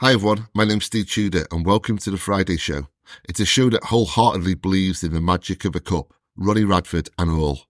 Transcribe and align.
Hi 0.00 0.12
everyone, 0.12 0.46
my 0.54 0.64
name's 0.64 0.84
Steve 0.84 1.10
Tudor 1.10 1.44
and 1.50 1.66
welcome 1.66 1.98
to 1.98 2.12
the 2.12 2.18
Friday 2.18 2.56
Show. 2.56 2.86
It's 3.28 3.40
a 3.40 3.44
show 3.44 3.68
that 3.70 3.82
wholeheartedly 3.82 4.54
believes 4.54 5.02
in 5.02 5.12
the 5.12 5.20
magic 5.20 5.64
of 5.64 5.74
a 5.74 5.80
cup, 5.80 6.14
Ronnie 6.36 6.62
Radford 6.62 7.10
and 7.18 7.32
all. 7.32 7.62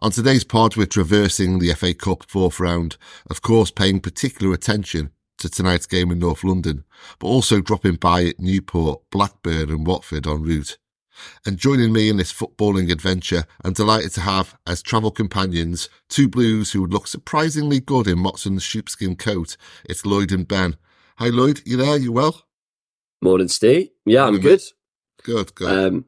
On 0.00 0.10
today's 0.10 0.44
pod, 0.44 0.76
we're 0.76 0.84
traversing 0.84 1.58
the 1.58 1.72
FA 1.72 1.94
Cup 1.94 2.24
fourth 2.28 2.60
round, 2.60 2.98
of 3.30 3.40
course 3.40 3.70
paying 3.70 3.98
particular 3.98 4.52
attention 4.52 5.10
to 5.38 5.48
tonight's 5.48 5.86
game 5.86 6.10
in 6.10 6.18
North 6.18 6.44
London, 6.44 6.84
but 7.18 7.28
also 7.28 7.62
dropping 7.62 7.94
by 7.94 8.24
at 8.24 8.38
Newport, 8.38 9.00
Blackburn 9.10 9.70
and 9.70 9.86
Watford 9.86 10.26
en 10.26 10.42
route. 10.42 10.76
And 11.46 11.56
joining 11.56 11.94
me 11.94 12.10
in 12.10 12.18
this 12.18 12.30
footballing 12.30 12.92
adventure, 12.92 13.44
I'm 13.64 13.72
delighted 13.72 14.12
to 14.12 14.20
have 14.20 14.54
as 14.66 14.82
travel 14.82 15.10
companions 15.10 15.88
two 16.10 16.28
Blues 16.28 16.72
who 16.72 16.82
would 16.82 16.92
look 16.92 17.06
surprisingly 17.06 17.80
good 17.80 18.06
in 18.06 18.18
Motson's 18.18 18.64
sheepskin 18.64 19.16
coat. 19.16 19.56
It's 19.86 20.04
Lloyd 20.04 20.30
and 20.30 20.46
Ben. 20.46 20.76
Hi, 21.20 21.28
Lloyd. 21.28 21.60
You 21.66 21.76
there? 21.76 21.98
You 21.98 22.12
well? 22.12 22.42
Morning, 23.20 23.48
Steve. 23.48 23.90
Yeah, 24.06 24.24
I'm 24.24 24.38
good. 24.40 24.62
Good, 25.22 25.54
good. 25.54 25.68
Um, 25.68 26.04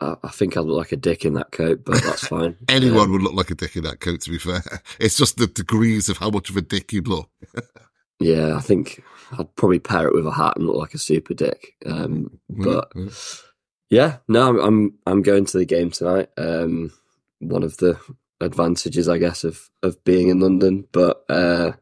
I, 0.00 0.16
I 0.24 0.28
think 0.30 0.56
I 0.56 0.60
look 0.60 0.76
like 0.76 0.90
a 0.92 0.96
dick 0.96 1.24
in 1.24 1.34
that 1.34 1.52
coat, 1.52 1.84
but 1.84 2.02
that's 2.02 2.26
fine. 2.26 2.56
Anyone 2.68 3.04
Um, 3.04 3.12
would 3.12 3.22
look 3.22 3.34
like 3.34 3.50
a 3.52 3.54
dick 3.54 3.76
in 3.76 3.84
that 3.84 4.00
coat, 4.00 4.22
to 4.22 4.30
be 4.30 4.38
fair. 4.38 4.62
It's 4.98 5.16
just 5.16 5.36
the 5.36 5.46
degrees 5.46 6.08
of 6.08 6.18
how 6.18 6.30
much 6.30 6.50
of 6.50 6.56
a 6.56 6.62
dick 6.62 6.92
you'd 6.92 7.06
look. 7.06 7.30
yeah, 8.18 8.56
I 8.56 8.60
think 8.60 9.02
I'd 9.38 9.54
probably 9.54 9.78
pair 9.78 10.08
it 10.08 10.14
with 10.14 10.26
a 10.26 10.32
hat 10.32 10.54
and 10.56 10.66
look 10.66 10.76
like 10.76 10.94
a 10.94 10.98
super 10.98 11.34
dick. 11.34 11.74
Um, 11.86 12.40
but 12.48 12.92
Mm, 12.94 13.42
yeah, 13.88 14.16
no, 14.28 14.48
I'm, 14.48 14.58
I'm 14.60 14.98
I'm 15.06 15.22
going 15.22 15.44
to 15.44 15.58
the 15.58 15.64
game 15.64 15.90
tonight. 15.92 16.28
Um, 16.36 16.92
one 17.38 17.62
of 17.62 17.76
the 17.76 18.00
advantages, 18.40 19.08
I 19.08 19.18
guess, 19.18 19.44
of 19.44 19.70
of 19.84 20.02
being 20.02 20.28
in 20.28 20.40
London, 20.40 20.86
but 20.90 21.24
uh, 21.28 21.72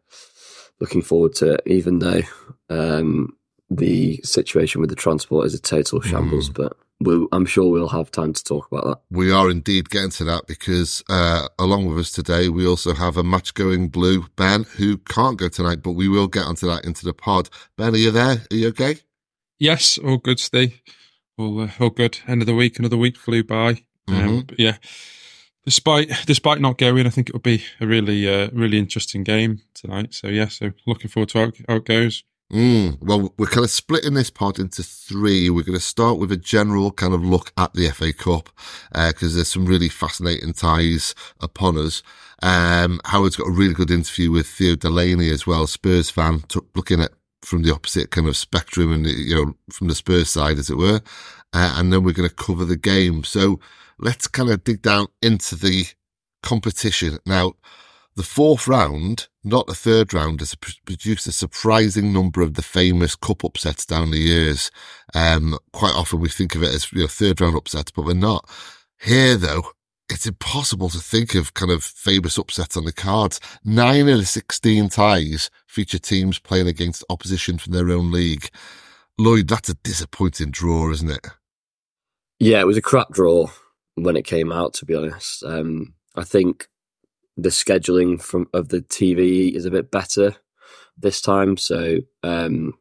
looking 0.81 1.03
forward 1.03 1.35
to 1.37 1.55
it. 1.55 1.63
Even 1.67 1.99
though 1.99 2.23
um, 2.71 3.37
the 3.71 4.21
situation 4.25 4.81
with 4.81 4.91
the 4.91 4.97
transport 4.97 5.47
is 5.47 5.55
a 5.55 5.61
total 5.61 6.01
shambles, 6.01 6.49
Mm. 6.51 6.55
but 6.55 6.77
we'll, 7.01 7.29
I'm 7.33 7.47
sure 7.47 7.71
we'll 7.71 7.89
have 7.89 8.11
time 8.11 8.33
to 8.33 8.43
talk 8.45 8.67
about 8.73 8.85
that. 8.85 8.99
we 9.17 9.31
are 9.31 9.51
indeed 9.51 9.89
getting 9.91 10.11
to 10.11 10.25
that 10.25 10.47
because 10.47 11.03
uh, 11.09 11.49
along 11.59 11.87
with 11.87 11.99
us 11.99 12.11
today, 12.13 12.49
we 12.49 12.67
also 12.67 12.95
have 12.95 13.17
a 13.17 13.23
match 13.23 13.55
going 13.55 13.89
blue, 13.89 14.27
Ben, 14.37 14.65
who 14.77 14.97
can't 14.99 15.39
go 15.39 15.49
tonight, 15.49 15.83
but 15.83 15.93
we 15.93 16.09
will 16.09 16.29
get 16.29 16.45
onto 16.47 16.67
that 16.67 16.85
into 16.85 17.05
the 17.05 17.13
pod. 17.15 17.49
Ben, 17.77 17.95
are 17.95 17.99
you 17.99 18.11
there? 18.11 18.43
Are 18.51 18.55
you 18.57 18.69
okay? 18.69 18.99
Yes, 19.59 19.99
all 19.99 20.19
good, 20.19 20.39
Steve. 20.41 20.81
All, 21.37 21.61
uh, 21.61 21.71
all 21.79 21.91
good. 21.91 22.19
End 22.27 22.43
of 22.43 22.47
the 22.47 22.55
week, 22.55 22.79
another 22.79 22.97
week 22.97 23.17
flew 23.17 23.43
by. 23.45 23.83
Um, 24.09 24.15
Mhm. 24.43 24.47
but 24.47 24.59
yeah, 24.59 24.77
despite 25.69 26.11
despite 26.25 26.63
not 26.63 26.79
going, 26.79 27.07
I 27.07 27.11
think 27.11 27.29
it'll 27.29 27.41
be 27.41 27.63
a 27.79 27.87
really 27.87 28.27
uh, 28.27 28.49
really 28.55 28.79
interesting 28.79 29.23
game 29.23 29.61
tonight. 29.75 30.15
So 30.15 30.29
yeah, 30.29 30.49
so 30.49 30.73
looking 30.87 31.11
forward 31.11 31.29
to 31.31 31.39
how, 31.39 31.53
how 31.69 31.77
it 31.77 31.85
goes. 31.85 32.25
Mm, 32.51 33.03
well, 33.03 33.35
we're 33.37 33.47
kind 33.47 33.65
of 33.65 33.71
splitting 33.71 34.15
this 34.15 34.31
pod 34.31 34.59
into 34.59 34.83
three. 34.83 35.51
We're 35.51 35.65
going 35.65 35.79
to 35.79 35.85
start 35.85 36.19
with 36.19 36.33
a 36.33 36.39
general 36.39 36.91
kind 36.91 37.13
of 37.13 37.23
look 37.23 37.53
at 37.59 37.75
the 37.75 37.91
FA 37.91 38.15
Cup 38.15 38.49
because 38.91 39.35
there's 39.35 39.53
some 39.53 39.67
really 39.67 39.91
fascinating 39.91 40.55
ties 40.55 41.15
upon 41.43 41.77
us. 41.77 42.03
Um, 42.43 43.03
Howard's 43.05 43.37
got 43.37 43.49
a 43.49 43.53
really 43.53 43.75
good 43.75 43.91
interview 43.91 44.31
with 44.31 44.47
Theo 44.47 44.77
Delaney 44.77 45.29
as 45.29 45.47
well, 45.47 45.67
Spurs 45.67 46.09
fan, 46.09 46.41
t- 46.49 46.61
looking 46.75 47.03
at 47.03 47.11
from 47.43 47.63
the 47.63 47.75
opposite 47.75 48.11
kind 48.11 48.27
of 48.27 48.37
spectrum 48.37 48.93
and 48.93 49.07
you 49.07 49.35
know 49.35 49.55
from 49.71 49.89
the 49.89 49.95
Spurs 49.95 50.31
side, 50.31 50.59
as 50.59 50.71
it 50.71 50.79
were. 50.79 51.03
Uh, 51.53 51.75
and 51.77 51.93
then 51.93 52.03
we're 52.03 52.13
going 52.13 52.29
to 52.29 52.35
cover 52.35 52.65
the 52.65 52.77
game. 52.77 53.25
So 53.25 53.61
let's 53.99 54.27
kind 54.27 54.51
of 54.51 54.65
dig 54.65 54.83
down 54.83 55.07
into 55.23 55.57
the 55.57 55.87
competition 56.43 57.19
now 57.27 57.53
the 58.19 58.25
fourth 58.25 58.67
round, 58.67 59.29
not 59.45 59.69
the 59.69 59.77
third 59.77 60.13
round, 60.13 60.41
has 60.41 60.57
produced 60.57 61.29
a 61.29 61.33
surprising 61.33 62.13
number 62.13 62.43
of 62.43 62.55
the 62.55 62.63
famous 62.63 63.15
cup 63.15 63.45
upsets 63.45 63.87
down 63.87 64.11
the 64.11 64.19
years. 64.19 64.73
Um, 65.15 65.57
quite 65.73 65.95
often 65.95 66.19
we 66.19 66.29
think 66.29 66.57
of 66.57 66.65
it 66.65 66.75
as 66.75 66.93
you 66.93 67.03
know, 67.03 67.07
third 67.07 67.41
round 67.41 67.55
upsets, 67.55 67.93
but 67.93 68.05
we're 68.05 68.15
not. 68.15 68.45
Here, 69.01 69.37
though, 69.37 69.71
it's 70.11 70.27
impossible 70.27 70.89
to 70.89 70.99
think 70.99 71.37
of 71.37 71.55
kind 71.55 71.71
of 71.71 71.85
famous 71.85 72.37
upsets 72.39 72.77
on 72.77 72.85
the 72.85 72.93
cards. 72.93 73.39
Nine 73.65 74.09
of 74.09 74.19
the 74.19 74.27
16 74.27 74.89
ties 74.89 75.49
feature 75.69 76.01
teams 76.01 76.41
playing 76.41 76.67
against 76.67 77.05
opposition 77.09 77.57
from 77.57 77.73
their 77.73 77.89
own 77.89 78.11
league. 78.11 78.51
Lloyd, 79.17 79.47
that's 79.47 79.69
a 79.69 79.75
disappointing 79.75 80.51
draw, 80.51 80.91
isn't 80.91 81.11
it? 81.11 81.25
Yeah, 82.41 82.63
it 82.63 82.67
was 82.67 82.77
a 82.77 82.83
crap 82.83 83.13
draw 83.13 83.47
when 84.03 84.17
it 84.17 84.25
came 84.25 84.53
out. 84.53 84.75
To 84.75 84.85
be 84.85 84.95
honest, 84.95 85.43
um, 85.45 85.95
I 86.15 86.25
think 86.25 86.69
the 87.37 87.51
scheduling 87.51 88.21
from 88.21 88.49
of 88.53 88.69
the 88.69 88.81
TV 88.83 89.55
is 89.55 89.65
a 89.65 89.71
bit 89.71 89.91
better 89.91 90.35
this 90.97 91.21
time. 91.21 91.57
So 91.57 91.99
um, 92.23 92.75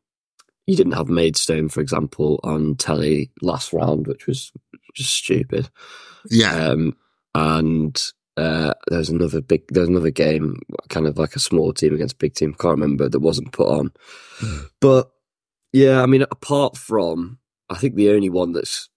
you 0.65 0.75
didn't 0.75 0.93
have 0.93 1.09
Maidstone, 1.09 1.69
for 1.69 1.81
example, 1.81 2.39
on 2.43 2.75
telly 2.75 3.31
last 3.41 3.71
round, 3.71 4.07
which 4.07 4.27
was 4.27 4.51
just 4.95 5.13
stupid. 5.13 5.69
Yeah. 6.29 6.53
Um, 6.53 6.97
and 7.35 8.01
uh, 8.35 8.73
there 8.87 8.99
was 8.99 9.09
another 9.09 9.41
big, 9.41 9.63
there 9.69 9.81
was 9.81 9.89
another 9.89 10.09
game, 10.09 10.59
kind 10.89 11.07
of 11.07 11.17
like 11.17 11.35
a 11.35 11.39
small 11.39 11.71
team 11.71 11.93
against 11.93 12.15
a 12.15 12.19
big 12.19 12.33
team. 12.33 12.53
Can't 12.53 12.79
remember 12.79 13.07
that 13.07 13.19
wasn't 13.19 13.53
put 13.53 13.67
on. 13.67 13.91
But 14.79 15.11
yeah, 15.73 16.01
I 16.01 16.05
mean, 16.05 16.21
apart 16.23 16.77
from, 16.77 17.39
I 17.69 17.75
think 17.75 17.95
the 17.95 18.11
only 18.11 18.29
one 18.29 18.53
that's 18.53 18.89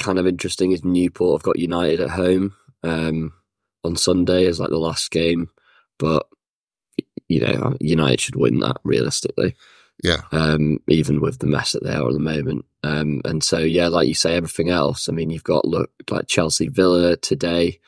kind 0.00 0.18
of 0.18 0.26
interesting 0.26 0.72
is 0.72 0.84
Newport. 0.84 1.40
I've 1.40 1.44
got 1.44 1.58
United 1.58 2.00
at 2.00 2.10
home 2.10 2.54
um, 2.82 3.32
on 3.84 3.96
Sunday 3.96 4.46
as 4.46 4.58
like 4.58 4.70
the 4.70 4.78
last 4.78 5.10
game, 5.10 5.48
but 5.98 6.26
you 7.28 7.40
know, 7.40 7.76
United 7.80 8.20
should 8.20 8.36
win 8.36 8.58
that 8.58 8.78
realistically 8.82 9.54
yeah. 10.02 10.22
um, 10.32 10.80
even 10.88 11.20
with 11.20 11.38
the 11.38 11.46
mess 11.46 11.72
that 11.72 11.84
they 11.84 11.94
are 11.94 12.06
at 12.06 12.12
the 12.12 12.18
moment. 12.18 12.64
Um, 12.82 13.20
and 13.24 13.42
so, 13.42 13.58
yeah, 13.58 13.88
like 13.88 14.08
you 14.08 14.14
say, 14.14 14.34
everything 14.34 14.70
else. 14.70 15.08
I 15.08 15.12
mean, 15.12 15.30
you've 15.30 15.44
got 15.44 15.64
look 15.64 15.90
like 16.10 16.26
Chelsea 16.26 16.68
Villa 16.68 17.16
today, 17.16 17.80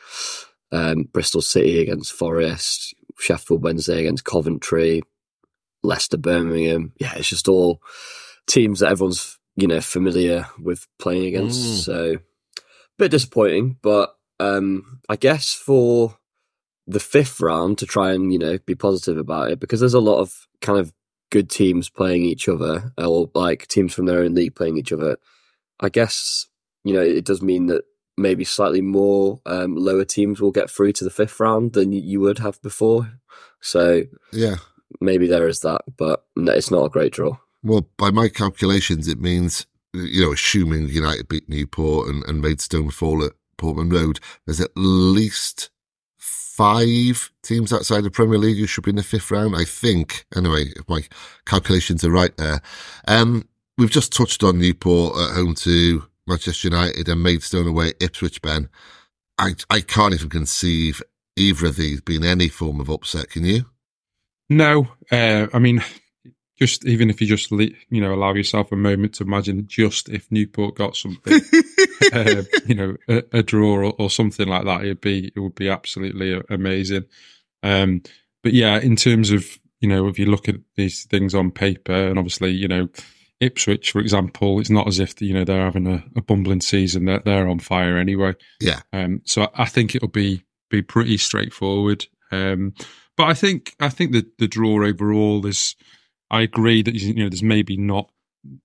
um, 0.71 1.05
Bristol 1.13 1.43
City 1.43 1.81
against 1.81 2.13
Forest, 2.13 2.95
Sheffield 3.19 3.63
Wednesday 3.63 4.01
against 4.01 4.25
Coventry, 4.25 5.03
Leicester 5.83 6.19
Birmingham. 6.19 6.93
Yeah, 6.99 7.15
it's 7.17 7.29
just 7.29 7.49
all 7.49 7.81
teams 8.47 8.81
that 8.81 8.91
everyone's 8.91 9.39
you 9.57 9.67
know 9.67 9.81
familiar 9.81 10.47
with 10.61 10.87
playing 10.99 11.27
against. 11.27 11.61
Mm. 11.61 11.85
So, 11.85 12.17
bit 12.99 13.11
disappointing, 13.11 13.79
but 13.83 14.15
um, 14.41 15.01
I 15.09 15.17
guess 15.17 15.53
for 15.55 16.17
the 16.87 17.01
fifth 17.01 17.41
round 17.41 17.79
to 17.79 17.87
try 17.87 18.13
and 18.13 18.33
you 18.33 18.39
know 18.39 18.59
be 18.67 18.75
positive 18.75 19.17
about 19.17 19.51
it 19.51 19.61
because 19.61 19.79
there's 19.81 19.95
a 19.95 20.01
lot 20.01 20.19
of 20.19 20.47
kind 20.61 20.79
of 20.79 20.93
good 21.31 21.49
teams 21.49 21.89
playing 21.89 22.25
each 22.25 22.49
other 22.49 22.93
or 22.99 23.31
like 23.35 23.67
teams 23.69 23.95
from 23.95 24.05
their 24.07 24.21
own 24.21 24.35
league 24.35 24.55
playing 24.55 24.77
each 24.77 24.93
other 24.93 25.17
i 25.81 25.89
guess 25.89 26.47
you 26.85 26.93
know 26.93 27.01
it 27.01 27.25
does 27.25 27.41
mean 27.41 27.67
that 27.69 27.85
maybe 28.19 28.45
slightly 28.45 28.83
more 28.83 29.41
um, 29.47 29.75
lower 29.77 30.05
teams 30.05 30.41
will 30.41 30.51
get 30.51 30.69
through 30.69 30.93
to 30.93 31.05
the 31.05 31.11
fifth 31.11 31.39
round 31.41 31.73
than 31.73 31.93
you 31.93 32.21
would 32.21 32.39
have 32.41 32.61
before 32.63 33.11
so 33.63 34.03
Yeah. 34.33 34.57
maybe 35.01 35.27
there 35.29 35.47
is 35.49 35.61
that 35.61 35.83
but 35.97 36.25
no, 36.37 36.53
it's 36.53 36.71
not 36.71 36.85
a 36.85 36.91
great 36.91 37.13
draw 37.13 37.37
Well, 37.63 37.89
by 37.97 38.11
my 38.11 38.29
calculations, 38.29 39.09
it 39.09 39.21
means, 39.21 39.67
you 39.93 40.25
know, 40.25 40.33
assuming 40.33 40.89
United 40.89 41.29
beat 41.29 41.49
Newport 41.49 42.09
and, 42.09 42.25
and 42.25 42.41
Maidstone 42.41 42.91
fall 42.91 43.25
at 43.25 43.33
Portman 43.57 43.91
Road, 43.91 44.19
there's 44.47 44.61
at 44.61 44.71
least 44.75 45.71
five 46.19 47.31
teams 47.43 47.73
outside 47.73 48.03
the 48.03 48.11
Premier 48.11 48.39
League 48.39 48.59
who 48.59 48.67
should 48.67 48.85
be 48.85 48.91
in 48.91 48.97
the 48.97 49.03
fifth 49.03 49.31
round, 49.31 49.57
I 49.57 49.65
think. 49.65 50.27
Anyway, 50.37 50.67
if 50.77 50.89
my 50.89 51.03
calculations 51.47 52.05
are 52.05 52.11
right 52.11 52.37
there. 52.37 52.61
Um, 53.09 53.49
we've 53.79 53.91
just 53.91 54.13
touched 54.13 54.43
on 54.43 54.59
Newport 54.59 55.17
at 55.17 55.35
home 55.35 55.55
to 55.57 56.05
Manchester 56.27 56.69
United 56.69 57.09
and 57.09 57.23
Maidstone 57.23 57.67
away 57.67 57.89
at 57.89 58.03
Ipswich, 58.03 58.43
Ben. 58.43 58.69
I, 59.39 59.55
I 59.71 59.81
can't 59.81 60.15
even 60.15 60.29
conceive 60.29 61.03
either 61.37 61.67
of 61.67 61.77
these 61.77 62.01
being 62.01 62.25
any 62.25 62.49
form 62.49 62.81
of 62.81 62.91
upset, 62.91 63.31
can 63.31 63.45
you? 63.45 63.67
No, 64.51 64.89
uh, 65.11 65.47
I 65.53 65.59
mean, 65.59 65.83
just 66.63 66.85
even 66.85 67.11
if 67.11 67.21
you 67.21 67.27
just 67.27 67.51
le- 67.51 67.75
you 67.91 68.01
know 68.01 68.15
allow 68.15 68.33
yourself 68.35 68.71
a 68.71 68.77
moment 68.77 69.15
to 69.15 69.25
imagine, 69.25 69.67
just 69.67 70.09
if 70.09 70.31
Newport 70.31 70.77
got 70.77 70.95
something, 70.95 71.41
uh, 72.13 72.43
you 72.67 72.75
know, 72.77 72.97
a, 73.09 73.25
a 73.33 73.43
draw 73.43 73.79
or, 73.79 73.95
or 73.99 74.09
something 74.09 74.47
like 74.47 74.65
that, 74.65 74.83
it'd 74.83 75.01
be 75.01 75.33
it 75.35 75.41
would 75.41 75.57
be 75.57 75.69
absolutely 75.69 76.41
amazing. 76.49 77.07
Um, 77.65 78.03
but 78.45 78.53
yeah, 78.53 78.79
in 78.79 78.95
terms 78.95 79.33
of 79.33 79.59
you 79.81 79.89
know, 79.89 80.07
if 80.07 80.21
you 80.21 80.27
look 80.27 80.49
at 80.49 80.55
these 80.77 81.05
things 81.05 81.35
on 81.35 81.51
paper, 81.51 81.93
and 81.93 82.17
obviously, 82.17 82.53
you 82.53 82.69
know, 82.69 82.89
Ipswich, 83.41 83.91
for 83.91 83.99
example, 83.99 84.61
it's 84.61 84.71
not 84.71 84.87
as 84.87 85.01
if 85.01 85.21
you 85.21 85.35
know 85.35 85.45
they're 85.45 85.65
having 85.65 85.89
a, 85.89 86.05
a 86.15 86.23
bumbling 86.23 86.61
season; 86.61 87.07
they're, 87.07 87.23
they're 87.25 87.49
on 87.49 87.59
fire 87.59 87.99
anyway. 87.99 88.35
Yeah. 88.61 88.83
Um, 88.93 89.21
so 89.25 89.51
I 89.57 89.65
think 89.65 89.97
it'll 89.97 90.07
be 90.07 90.45
be 90.71 90.81
pretty 90.81 91.17
straightforward. 91.17 92.07
Um, 92.31 92.75
but 93.17 93.25
I 93.25 93.35
think 93.35 93.75
I 93.81 93.89
think 93.89 94.13
the 94.13 94.25
the 94.39 94.47
draw 94.47 94.87
overall 94.87 95.45
is. 95.45 95.75
I 96.33 96.41
agree 96.41 96.83
that 96.83 96.95
you 96.95 97.15
know 97.15 97.29
there's 97.29 97.43
maybe 97.43 97.77
not 97.77 98.11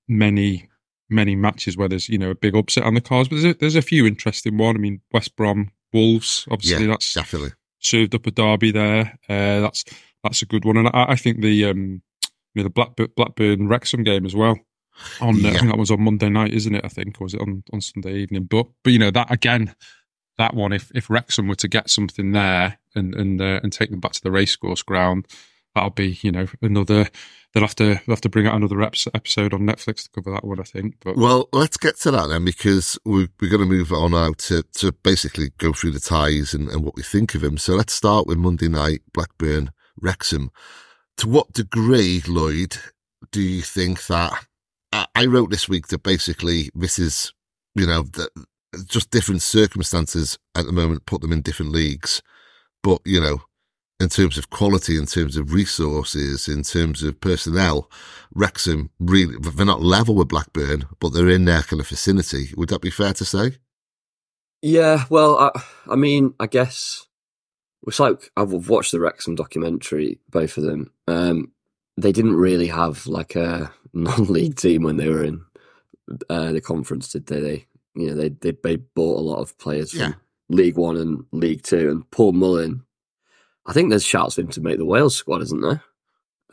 many 0.07 0.69
many 1.09 1.35
matches 1.35 1.77
where 1.77 1.87
there's 1.87 2.09
you 2.09 2.17
know 2.17 2.31
a 2.31 2.35
big 2.35 2.55
upset 2.55 2.83
on 2.83 2.95
the 2.95 3.01
cards, 3.01 3.29
but 3.29 3.35
there's 3.35 3.55
a, 3.55 3.57
there's 3.57 3.75
a 3.75 3.81
few 3.81 4.05
interesting 4.05 4.57
one. 4.57 4.75
I 4.75 4.79
mean, 4.79 5.01
West 5.11 5.35
Brom 5.35 5.71
Wolves, 5.93 6.47
obviously 6.49 6.85
Yeah, 6.85 6.91
that's 6.91 7.13
Definitely. 7.13 7.51
served 7.79 8.15
up 8.15 8.25
a 8.25 8.31
derby 8.31 8.71
there. 8.71 9.19
Uh, 9.29 9.59
that's 9.59 9.85
that's 10.23 10.41
a 10.41 10.45
good 10.45 10.65
one, 10.65 10.77
and 10.77 10.87
I, 10.87 11.05
I 11.09 11.15
think 11.15 11.41
the 11.41 11.65
um, 11.65 12.01
you 12.53 12.61
know 12.61 12.63
the 12.63 12.69
Blackburn, 12.69 13.09
Blackburn 13.15 13.67
Wrexham 13.67 14.03
game 14.03 14.25
as 14.25 14.35
well. 14.35 14.57
On 15.21 15.45
uh, 15.45 15.49
I 15.49 15.53
think 15.53 15.67
that 15.67 15.77
was 15.77 15.91
on 15.91 16.01
Monday 16.01 16.29
night, 16.29 16.53
isn't 16.53 16.73
it? 16.73 16.83
I 16.83 16.89
think 16.89 17.21
or 17.21 17.25
was 17.25 17.33
it 17.33 17.41
on, 17.41 17.63
on 17.71 17.81
Sunday 17.81 18.15
evening? 18.15 18.45
But 18.45 18.67
but 18.83 18.93
you 18.93 18.99
know 18.99 19.11
that 19.11 19.31
again, 19.31 19.75
that 20.37 20.55
one 20.55 20.73
if 20.73 20.91
if 20.95 21.09
Wrexham 21.09 21.47
were 21.47 21.55
to 21.55 21.67
get 21.67 21.89
something 21.89 22.31
there 22.31 22.79
and 22.95 23.13
and 23.13 23.41
uh, 23.41 23.59
and 23.61 23.71
take 23.71 23.91
them 23.91 23.99
back 23.99 24.13
to 24.13 24.23
the 24.23 24.31
racecourse 24.31 24.81
ground, 24.81 25.27
that'll 25.75 25.91
be 25.91 26.17
you 26.21 26.31
know 26.31 26.47
another. 26.61 27.09
They'll 27.53 27.63
have 27.63 27.75
to 27.75 27.85
they'll 27.85 28.15
have 28.15 28.21
to 28.21 28.29
bring 28.29 28.45
out 28.45 28.55
another 28.55 28.81
episode 28.81 29.53
on 29.53 29.61
Netflix 29.61 30.03
to 30.03 30.09
cover 30.13 30.31
that 30.31 30.43
one. 30.43 30.59
I 30.59 30.63
think. 30.63 30.95
But 31.03 31.15
Well, 31.15 31.49
let's 31.53 31.77
get 31.77 31.97
to 32.01 32.11
that 32.11 32.27
then, 32.27 32.45
because 32.45 32.99
we're, 33.05 33.29
we're 33.39 33.49
going 33.49 33.61
to 33.61 33.65
move 33.65 33.91
on 33.91 34.11
now 34.11 34.33
to, 34.37 34.63
to 34.75 34.91
basically 34.91 35.51
go 35.57 35.73
through 35.73 35.91
the 35.91 35.99
ties 35.99 36.53
and, 36.53 36.69
and 36.69 36.83
what 36.83 36.95
we 36.95 37.03
think 37.03 37.35
of 37.35 37.43
him. 37.43 37.57
So 37.57 37.73
let's 37.73 37.93
start 37.93 38.27
with 38.27 38.37
Monday 38.37 38.67
night, 38.67 39.01
Blackburn, 39.13 39.71
Wrexham. 39.99 40.51
To 41.17 41.27
what 41.27 41.53
degree, 41.53 42.21
Lloyd, 42.27 42.77
do 43.31 43.41
you 43.41 43.61
think 43.61 44.05
that? 44.07 44.33
I, 44.91 45.07
I 45.15 45.25
wrote 45.25 45.49
this 45.49 45.67
week 45.67 45.87
that 45.87 46.03
basically 46.03 46.69
this 46.75 46.99
is, 46.99 47.33
you 47.75 47.87
know, 47.87 48.03
that 48.03 48.29
just 48.85 49.09
different 49.09 49.41
circumstances 49.41 50.37
at 50.53 50.65
the 50.65 50.71
moment 50.71 51.05
put 51.05 51.21
them 51.21 51.31
in 51.31 51.41
different 51.41 51.71
leagues. 51.71 52.21
But, 52.83 53.01
you 53.05 53.19
know, 53.19 53.41
in 53.99 54.09
terms 54.09 54.37
of 54.37 54.49
quality, 54.49 54.97
in 54.97 55.05
terms 55.05 55.37
of 55.37 55.53
resources, 55.53 56.47
in 56.47 56.63
terms 56.63 57.01
of 57.03 57.19
personnel, 57.19 57.89
Wrexham 58.33 58.89
really, 58.99 59.35
they're 59.39 59.65
not 59.65 59.81
level 59.81 60.15
with 60.15 60.27
Blackburn, 60.27 60.85
but 60.99 61.09
they're 61.09 61.29
in 61.29 61.45
their 61.45 61.63
kind 61.63 61.79
of 61.79 61.87
vicinity. 61.87 62.49
Would 62.55 62.69
that 62.69 62.81
be 62.81 62.91
fair 62.91 63.13
to 63.13 63.25
say? 63.25 63.57
Yeah, 64.61 65.05
well, 65.09 65.37
I, 65.39 65.61
I 65.87 65.95
mean, 65.95 66.33
I 66.39 66.47
guess 66.47 67.05
it's 67.87 67.99
like 67.99 68.31
I've 68.35 68.51
watched 68.69 68.91
the 68.91 68.99
Wrexham 68.99 69.35
documentary, 69.35 70.19
both 70.29 70.57
of 70.57 70.63
them. 70.63 70.91
Um, 71.07 71.51
they 71.95 72.11
didn't 72.11 72.35
really 72.35 72.67
have 72.67 73.07
like 73.07 73.35
a 73.35 73.71
non-league 73.93 74.55
team 74.55 74.83
when 74.83 74.97
they 74.97 75.09
were 75.09 75.23
in 75.23 75.41
uh, 76.29 76.51
the 76.51 76.61
conference, 76.61 77.09
did 77.09 77.27
they? 77.27 77.39
They, 77.39 77.67
you 77.95 78.07
know, 78.07 78.15
they 78.15 78.29
they, 78.29 78.51
they 78.63 78.75
bought 78.77 79.17
a 79.19 79.21
lot 79.27 79.39
of 79.41 79.57
players 79.57 79.91
from 79.91 79.99
Yeah. 80.01 80.13
League 80.49 80.77
One 80.77 80.97
and 80.97 81.25
League 81.31 81.63
Two, 81.63 81.89
and 81.89 82.09
Paul 82.11 82.33
Mullin. 82.33 82.83
I 83.67 83.73
think 83.73 83.89
there's 83.89 84.05
shouts 84.05 84.35
for 84.35 84.41
him 84.41 84.47
to 84.49 84.61
make 84.61 84.77
the 84.77 84.85
Wales 84.85 85.15
squad, 85.15 85.41
isn't 85.41 85.61
there? 85.61 85.83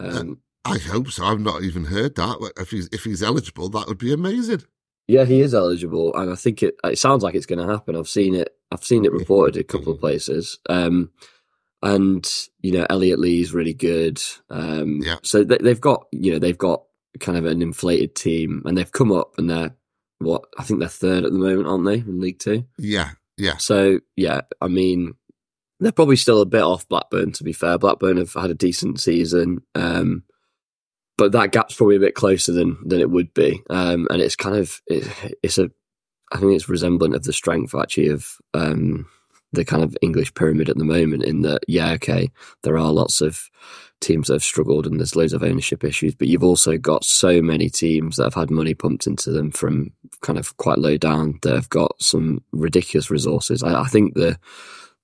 Um, 0.01 0.41
I 0.65 0.79
hope 0.79 1.09
so. 1.09 1.25
I've 1.25 1.41
not 1.41 1.63
even 1.63 1.85
heard 1.85 2.17
that. 2.17 2.53
If 2.59 2.71
he's 2.71 2.89
if 2.93 3.05
he's 3.05 3.23
eligible, 3.23 3.69
that 3.71 3.87
would 3.87 3.99
be 3.99 4.13
amazing. 4.13 4.63
Yeah, 5.07 5.25
he 5.25 5.41
is 5.41 5.55
eligible, 5.55 6.15
and 6.17 6.33
I 6.33 6.35
think 6.35 6.63
it. 6.63 6.77
It 6.83 6.99
sounds 6.99 7.23
like 7.23 7.35
it's 7.35 7.47
going 7.47 7.65
to 7.65 7.73
happen. 7.73 7.95
I've 7.95 8.09
seen 8.09 8.35
it. 8.35 8.57
I've 8.73 8.85
seen 8.85 9.05
it 9.05 9.13
reported 9.21 9.61
a 9.61 9.65
couple 9.65 9.93
of 9.93 10.01
places. 10.01 10.59
Um, 10.69 11.11
and 11.83 12.27
you 12.61 12.73
know, 12.73 12.87
Elliot 12.89 13.21
Lee's 13.21 13.53
really 13.53 13.75
good. 13.75 14.21
Um, 14.51 15.01
Yeah. 15.03 15.17
So 15.23 15.45
they, 15.45 15.59
they've 15.59 15.81
got 15.81 16.07
you 16.11 16.33
know 16.33 16.39
they've 16.39 16.59
got 16.59 16.83
kind 17.21 17.39
of 17.39 17.45
an 17.45 17.63
inflated 17.63 18.15
team, 18.17 18.63
and 18.65 18.77
they've 18.77 18.91
come 18.91 19.13
up, 19.13 19.35
and 19.39 19.49
they're 19.49 19.77
what 20.19 20.47
I 20.59 20.63
think 20.65 20.81
they're 20.81 20.89
third 20.89 21.25
at 21.25 21.33
the 21.33 21.39
moment, 21.39 21.69
aren't 21.69 21.85
they, 21.85 21.99
in 21.99 22.21
League 22.21 22.39
Two? 22.39 22.65
Yeah, 22.79 23.11
yeah, 23.37 23.59
So 23.59 24.01
yeah, 24.17 24.43
I 24.61 24.69
mean, 24.69 25.15
they're 25.81 25.93
probably 25.93 26.17
still 26.17 26.41
a 26.41 26.47
bit 26.47 26.63
off 26.63 26.89
Blackburn. 26.89 27.33
To 27.33 27.45
be 27.45 27.53
fair, 27.53 27.79
Blackburn 27.79 28.17
have 28.17 28.33
had 28.33 28.51
a 28.51 28.55
decent 28.55 29.01
season, 29.01 29.63
um, 29.75 30.25
but 31.19 31.33
that 31.33 31.53
gap's 31.53 31.75
probably 31.75 31.97
a 31.97 32.01
bit 32.01 32.15
closer 32.15 32.53
than 32.53 32.79
than 32.87 33.01
it 33.01 33.11
would 33.11 33.35
be. 33.35 33.63
Um, 33.71 34.07
and 34.11 34.21
it's 34.21 34.37
kind 34.37 34.57
of 34.57 34.81
it, 34.87 35.37
it's 35.43 35.59
a, 35.59 35.71
I 36.33 36.39
think 36.39 36.53
it's 36.53 36.69
resemblant 36.69 37.15
of 37.15 37.25
the 37.25 37.33
strength 37.33 37.75
actually 37.75 38.09
of 38.09 38.37
um, 38.55 39.07
the 39.53 39.65
kind 39.65 39.83
of 39.83 39.97
English 40.03 40.35
pyramid 40.35 40.69
at 40.69 40.77
the 40.79 40.85
moment. 40.85 41.25
In 41.25 41.43
that, 41.43 41.63
yeah, 41.69 41.93
okay, 41.93 42.31
there 42.63 42.79
are 42.79 42.93
lots 42.93 43.21
of 43.21 43.51
teams 44.01 44.29
that 44.29 44.35
have 44.35 44.45
struggled 44.45 44.87
and 44.87 44.99
there's 44.99 45.17
loads 45.17 45.33
of 45.33 45.43
ownership 45.43 45.83
issues, 45.83 46.15
but 46.15 46.29
you've 46.29 46.45
also 46.45 46.77
got 46.77 47.05
so 47.05 47.41
many 47.41 47.71
teams 47.71 48.17
that 48.17 48.25
have 48.25 48.35
had 48.35 48.51
money 48.51 48.75
pumped 48.75 49.07
into 49.07 49.31
them 49.31 49.51
from 49.51 49.91
kind 50.21 50.39
of 50.39 50.57
quite 50.59 50.79
low 50.79 50.97
down 50.97 51.39
that 51.43 51.55
have 51.55 51.71
got 51.71 51.95
some 52.03 52.43
ridiculous 52.53 53.11
resources. 53.11 53.63
I, 53.63 53.83
I 53.83 53.87
think 53.87 54.15
the 54.15 54.39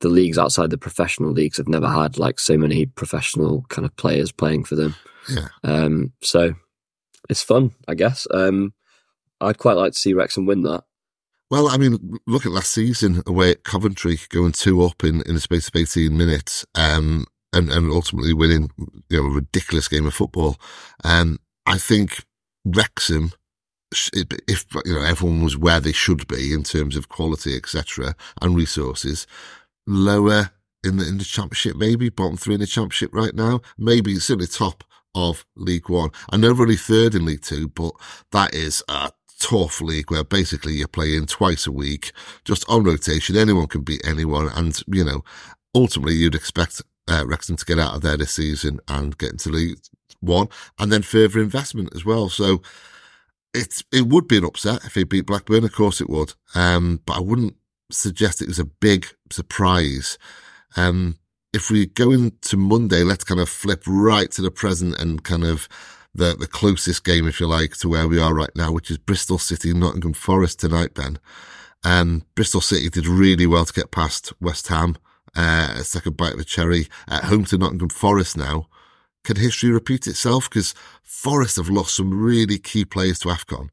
the 0.01 0.09
leagues 0.09 0.39
outside 0.39 0.71
the 0.71 0.79
professional 0.79 1.31
leagues 1.31 1.59
have 1.59 1.69
never 1.69 1.89
had 1.89 2.19
like 2.19 2.39
so 2.39 2.57
many 2.57 2.87
professional 2.87 3.65
kind 3.69 3.85
of 3.85 3.95
players 3.97 4.33
playing 4.33 4.65
for 4.65 4.75
them. 4.77 4.95
yeah. 5.29 5.49
Um, 5.63 6.13
so 6.23 6.55
it's 7.29 7.43
fun, 7.43 7.73
I 7.87 7.95
guess. 7.95 8.27
Um, 8.33 8.75
I'd 9.41 9.59
quite 9.59 9.77
like 9.77 9.93
to 9.93 9.99
see 9.99 10.15
Wrexham 10.15 10.47
win 10.47 10.63
that. 10.63 10.85
Well, 11.51 11.69
I 11.69 11.79
mean, 11.79 12.19
look 12.27 12.47
at 12.47 12.53
last 12.53 12.73
season 12.73 13.23
away 13.27 13.51
at 13.51 13.65
Coventry, 13.65 14.19
going 14.29 14.53
two 14.53 14.83
up 14.83 15.03
in, 15.03 15.23
in 15.23 15.37
a 15.37 15.41
space 15.41 15.69
of 15.69 15.75
18 15.75 16.17
minutes, 16.17 16.65
um, 16.77 17.27
and, 17.53 17.71
and 17.71 17.91
ultimately 17.91 18.33
winning, 18.33 18.71
you 19.09 19.21
know, 19.21 19.27
a 19.27 19.35
ridiculous 19.35 19.89
game 19.89 20.07
of 20.07 20.15
football. 20.15 20.57
Um, 21.03 21.41
I 21.67 21.79
think 21.79 22.25
Wrexham, 22.65 23.33
if, 24.13 24.67
you 24.85 24.95
know, 24.95 25.03
everyone 25.03 25.43
was 25.43 25.57
where 25.57 25.81
they 25.81 25.93
should 25.93 26.29
be 26.29 26.55
in 26.55 26.63
terms 26.63 26.97
of 26.97 27.09
quality, 27.09 27.57
etc., 27.57 28.15
and 28.41 28.55
resources, 28.55 29.27
lower 29.91 30.51
in 30.83 30.97
the, 30.97 31.07
in 31.07 31.19
the 31.19 31.25
championship, 31.25 31.77
maybe 31.77 32.09
bottom 32.09 32.37
three 32.37 32.55
in 32.55 32.61
the 32.61 32.67
championship 32.67 33.11
right 33.13 33.35
now, 33.35 33.61
maybe 33.77 34.13
it's 34.13 34.31
in 34.31 34.39
the 34.39 34.47
top 34.47 34.85
of 35.15 35.45
League 35.57 35.89
One. 35.89 36.11
I 36.31 36.37
know 36.37 36.51
only 36.51 36.77
third 36.77 37.15
in 37.15 37.27
League 37.27 37.43
Two, 37.43 37.69
but 37.69 37.93
that 38.33 38.55
is 38.55 38.83
a 38.89 39.11
tough 39.41 39.81
league 39.81 40.11
where 40.11 40.23
basically 40.23 40.75
you're 40.75 40.89
playing 40.89 41.27
twice 41.27 41.67
a 41.67 41.73
week, 41.73 42.13
just 42.45 42.65
on 42.69 42.85
rotation. 42.85 43.37
Anyone 43.37 43.67
can 43.67 43.83
beat 43.83 44.07
anyone. 44.07 44.49
And, 44.55 44.81
you 44.87 45.05
know, 45.05 45.25
ultimately 45.75 46.15
you'd 46.15 46.35
expect 46.35 46.83
uh, 47.09 47.25
Wrexham 47.27 47.57
to 47.57 47.65
get 47.65 47.79
out 47.79 47.97
of 47.97 48.03
there 48.03 48.17
this 48.17 48.35
season 48.35 48.81
and 48.87 49.19
get 49.19 49.33
into 49.33 49.49
League 49.51 49.79
One 50.21 50.49
and 50.79 50.93
then 50.93 51.03
further 51.03 51.41
investment 51.41 51.95
as 51.95 52.05
well. 52.05 52.29
So 52.29 52.63
it's, 53.53 53.83
it 53.93 54.07
would 54.07 54.29
be 54.29 54.39
an 54.39 54.45
upset 54.45 54.85
if 54.85 54.95
he 54.95 55.05
beat 55.05 55.27
Blackburn. 55.27 55.65
Of 55.65 55.73
course 55.73 56.01
it 56.01 56.09
would. 56.09 56.35
Um, 56.55 57.01
but 57.05 57.17
I 57.17 57.21
wouldn't 57.21 57.57
suggest 57.93 58.43
it 58.43 58.49
was 58.49 58.59
a 58.59 58.65
big 58.65 59.07
surprise. 59.31 60.19
Um, 60.77 61.19
if 61.53 61.71
we 61.71 61.87
go 61.87 62.11
into 62.13 62.57
Monday, 62.57 63.03
let's 63.03 63.25
kind 63.25 63.41
of 63.41 63.49
flip 63.49 63.83
right 63.87 64.31
to 64.33 64.43
the 64.43 64.51
present 64.51 64.99
and 65.01 65.23
kind 65.23 65.45
of 65.45 65.69
the, 66.15 66.37
the 66.39 66.47
closest 66.47 67.05
game, 67.05 67.27
if 67.27 67.41
you 67.41 67.47
like, 67.47 67.77
to 67.79 67.89
where 67.89 68.09
we 68.09 68.19
are 68.19 68.35
right 68.35 68.51
now, 68.55 68.73
which 68.73 68.91
is 68.91 68.99
Bristol 68.99 69.39
City, 69.39 69.73
Nottingham 69.73 70.13
Forest 70.13 70.61
tonight, 70.61 70.95
Ben. 70.95 71.19
Um, 71.85 72.25
Bristol 72.35 72.61
City 72.61 72.89
did 72.89 73.07
really 73.07 73.47
well 73.47 73.65
to 73.65 73.73
get 73.73 73.91
past 73.91 74.33
West 74.41 74.69
Ham, 74.69 74.97
uh, 75.37 75.75
a 75.77 75.85
second 75.85 76.17
bite 76.17 76.33
of 76.33 76.39
the 76.39 76.45
cherry 76.45 76.89
at 77.09 77.25
home 77.25 77.45
to 77.47 77.59
Nottingham 77.59 77.89
Forest 77.89 78.37
now. 78.37 78.69
Can 79.25 79.37
history 79.37 79.71
repeat 79.71 80.07
itself? 80.07 80.49
Because 80.49 80.75
Forest 81.03 81.57
have 81.57 81.69
lost 81.69 81.97
some 81.97 82.23
really 82.23 82.59
key 82.59 82.85
players 82.85 83.19
to 83.21 83.29
AFCON. 83.29 83.69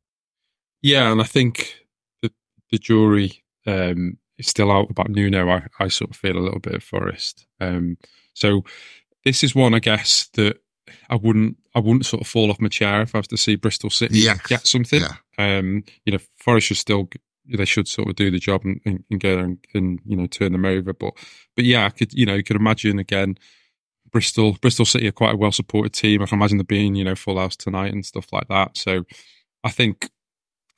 Yeah, 0.81 1.12
and 1.12 1.21
I 1.21 1.24
think 1.24 1.86
the 2.21 2.31
the 2.71 2.78
jury 2.78 3.44
um, 3.68 4.18
still 4.42 4.71
out 4.71 4.90
about 4.90 5.09
Nuno. 5.09 5.50
I, 5.50 5.68
I 5.80 5.88
sort 5.90 6.12
of 6.12 6.18
feel 6.18 6.38
a 6.38 6.40
little 6.40 6.59
bit 6.59 6.76
of 6.76 6.83
Forest. 6.83 7.45
Um, 7.59 7.97
so 8.33 8.64
this 9.24 9.44
is 9.44 9.54
one, 9.56 9.74
I 9.74 9.80
guess, 9.80 10.30
that 10.33 10.57
I 11.09 11.16
wouldn't 11.16 11.57
I 11.76 11.80
wouldn't 11.80 12.06
sort 12.06 12.21
of 12.21 12.28
fall 12.28 12.50
off 12.50 12.62
my 12.62 12.69
chair 12.69 13.02
if 13.02 13.14
I 13.14 13.19
was 13.19 13.28
to 13.28 13.38
see 13.38 13.56
Bristol 13.56 13.90
City 13.90 14.19
Yes. 14.19 14.42
get 14.47 14.66
something. 14.66 15.02
Yeah. 15.02 15.57
Um, 15.57 15.83
you 16.06 16.14
know, 16.14 16.19
Forest 16.38 16.68
should 16.68 16.78
still 16.78 17.09
they 17.50 17.66
should 17.66 17.88
sort 17.88 18.09
of 18.09 18.16
do 18.16 18.30
the 18.30 18.40
job 18.40 18.66
and, 18.66 18.81
and, 18.86 19.04
and 19.09 19.19
go 19.21 19.36
there 19.36 19.45
and, 19.45 19.57
and 19.74 20.00
you 20.06 20.16
know 20.18 20.28
turn 20.28 20.52
them 20.52 20.66
over. 20.66 20.94
But 20.94 21.14
but 21.56 21.66
yeah, 21.66 21.86
I 21.86 21.90
could 21.90 22.14
you 22.14 22.26
know 22.26 22.36
you 22.36 22.44
could 22.44 22.56
imagine 22.56 23.00
again. 23.00 23.38
Bristol, 24.09 24.57
Bristol 24.62 24.86
City 24.86 25.06
are 25.09 25.12
quite 25.12 25.33
a 25.33 25.38
well 25.38 25.52
supported 25.52 25.92
team. 25.92 26.21
I 26.21 26.28
can 26.28 26.38
imagine 26.40 26.57
there 26.57 26.64
being, 26.64 26.95
you 26.95 27.04
know, 27.04 27.14
full 27.14 27.38
house 27.38 27.57
tonight 27.57 27.92
and 27.92 28.06
stuff 28.06 28.31
like 28.31 28.47
that. 28.47 28.78
So, 28.78 29.04
I 29.66 29.69
think 29.69 30.09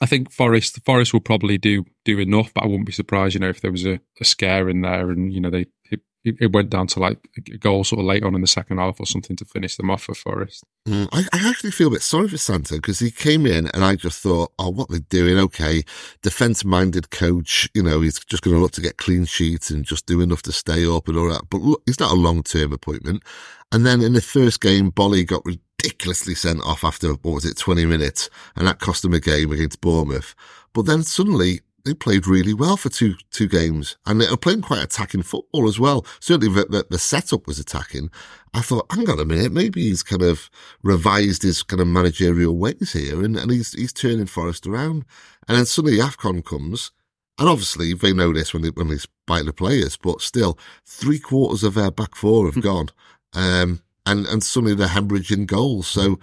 I 0.01 0.05
think 0.05 0.31
Forest 0.31 0.79
Forest 0.85 1.13
will 1.13 1.19
probably 1.19 1.57
do 1.57 1.85
do 2.05 2.19
enough, 2.19 2.53
but 2.53 2.63
I 2.63 2.67
wouldn't 2.67 2.85
be 2.85 2.91
surprised, 2.91 3.33
you 3.33 3.41
know, 3.41 3.49
if 3.49 3.61
there 3.61 3.71
was 3.71 3.85
a, 3.85 3.99
a 4.19 4.25
scare 4.25 4.69
in 4.69 4.81
there 4.81 5.09
and 5.09 5.33
you 5.33 5.41
know 5.41 5.49
they 5.49 5.67
it, 5.91 6.01
it 6.25 6.51
went 6.51 6.69
down 6.69 6.87
to 6.87 6.99
like 6.99 7.17
a 7.37 7.57
goal 7.57 7.83
sort 7.83 7.99
of 7.99 8.05
late 8.05 8.23
on 8.23 8.35
in 8.35 8.41
the 8.41 8.47
second 8.47 8.77
half 8.77 8.99
or 8.99 9.05
something 9.05 9.35
to 9.37 9.45
finish 9.45 9.77
them 9.77 9.89
off 9.89 10.03
for 10.03 10.13
Forest. 10.13 10.63
Mm, 10.87 11.07
I, 11.11 11.25
I 11.31 11.49
actually 11.49 11.71
feel 11.71 11.87
a 11.87 11.91
bit 11.91 12.01
sorry 12.01 12.27
for 12.27 12.37
Santo 12.37 12.75
because 12.75 12.99
he 12.99 13.09
came 13.09 13.45
in 13.45 13.67
and 13.67 13.83
I 13.83 13.95
just 13.95 14.21
thought, 14.21 14.51
oh, 14.59 14.69
what 14.69 14.89
they're 14.89 14.99
doing, 14.99 15.37
okay, 15.37 15.83
defence 16.21 16.65
minded 16.65 17.09
coach, 17.09 17.69
you 17.73 17.83
know, 17.83 18.01
he's 18.01 18.19
just 18.19 18.43
going 18.43 18.55
to 18.55 18.61
look 18.61 18.73
to 18.73 18.81
get 18.81 18.97
clean 18.97 19.25
sheets 19.25 19.69
and 19.69 19.85
just 19.85 20.05
do 20.05 20.19
enough 20.21 20.41
to 20.43 20.51
stay 20.51 20.85
up 20.85 21.07
and 21.07 21.17
all 21.17 21.29
that. 21.29 21.43
But 21.49 21.61
look, 21.61 21.83
he's 21.85 21.99
not 21.99 22.11
a 22.11 22.15
long 22.15 22.43
term 22.43 22.73
appointment. 22.73 23.23
And 23.71 23.85
then 23.85 24.01
in 24.01 24.13
the 24.13 24.21
first 24.21 24.61
game, 24.61 24.91
Boly 24.91 25.25
got 25.25 25.45
ridiculously 25.45 26.35
sent 26.35 26.61
off 26.63 26.83
after, 26.83 27.13
what 27.13 27.35
was 27.35 27.45
it, 27.45 27.57
20 27.57 27.85
minutes, 27.85 28.29
and 28.55 28.67
that 28.67 28.79
cost 28.79 29.05
him 29.05 29.13
a 29.13 29.19
game 29.19 29.51
against 29.51 29.79
Bournemouth. 29.79 30.35
But 30.73 30.85
then 30.85 31.03
suddenly, 31.03 31.61
they 31.85 31.93
played 31.93 32.27
really 32.27 32.53
well 32.53 32.77
for 32.77 32.89
two 32.89 33.15
two 33.31 33.47
games, 33.47 33.97
and 34.05 34.19
they 34.19 34.29
were 34.29 34.37
playing 34.37 34.61
quite 34.61 34.83
attacking 34.83 35.23
football 35.23 35.67
as 35.67 35.79
well. 35.79 36.05
Certainly, 36.19 36.53
the, 36.53 36.65
the, 36.65 36.85
the 36.89 36.99
setup 36.99 37.47
was 37.47 37.59
attacking. 37.59 38.09
I 38.53 38.61
thought, 38.61 38.91
hang 38.91 39.09
on 39.09 39.19
a 39.19 39.25
minute, 39.25 39.51
maybe 39.51 39.81
he's 39.83 40.03
kind 40.03 40.21
of 40.21 40.49
revised 40.83 41.43
his 41.43 41.63
kind 41.63 41.81
of 41.81 41.87
managerial 41.87 42.57
ways 42.57 42.93
here, 42.93 43.23
and, 43.23 43.37
and 43.37 43.51
he's 43.51 43.73
he's 43.73 43.93
turning 43.93 44.25
Forest 44.25 44.67
around. 44.67 45.05
And 45.47 45.57
then 45.57 45.65
suddenly 45.65 45.97
Afcon 45.97 46.43
comes, 46.43 46.91
and 47.37 47.49
obviously 47.49 47.93
they 47.93 48.13
know 48.13 48.33
this 48.33 48.53
when 48.53 48.63
they 48.63 48.69
when 48.69 48.89
they 48.89 48.97
spike 48.97 49.45
the 49.45 49.53
players, 49.53 49.97
but 49.97 50.21
still, 50.21 50.57
three 50.85 51.19
quarters 51.19 51.63
of 51.63 51.75
their 51.75 51.91
back 51.91 52.15
four 52.15 52.45
have 52.45 52.61
gone. 52.61 52.89
Um, 53.33 53.81
and, 54.05 54.25
and 54.25 54.43
suddenly 54.43 54.73
they're 54.75 54.87
hemorrhaging 54.87 55.45
goals. 55.45 55.87
So 55.87 56.19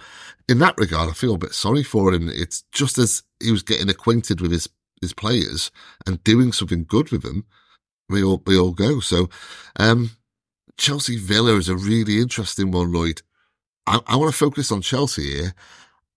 in 0.49 0.59
that 0.59 0.77
regard, 0.77 1.09
I 1.09 1.13
feel 1.13 1.35
a 1.35 1.37
bit 1.37 1.53
sorry 1.53 1.83
for 1.83 2.13
him. 2.13 2.29
It's 2.29 2.63
just 2.71 2.97
as 2.97 3.23
he 3.39 3.51
was 3.51 3.63
getting 3.63 3.89
acquainted 3.89 4.41
with 4.41 4.51
his, 4.51 4.67
his 5.01 5.13
players 5.13 5.71
and 6.05 6.23
doing 6.23 6.51
something 6.51 6.85
good 6.87 7.11
with 7.11 7.23
them, 7.23 7.45
we 8.09 8.23
all, 8.23 8.41
we 8.45 8.57
all 8.57 8.71
go. 8.71 8.99
So, 8.99 9.29
um, 9.77 10.11
Chelsea 10.77 11.17
Villa 11.17 11.55
is 11.55 11.69
a 11.69 11.75
really 11.75 12.21
interesting 12.21 12.71
one, 12.71 12.91
Lloyd. 12.91 13.21
I, 13.85 13.99
I 14.07 14.15
want 14.15 14.31
to 14.31 14.37
focus 14.37 14.71
on 14.71 14.81
Chelsea 14.81 15.35
here. 15.35 15.53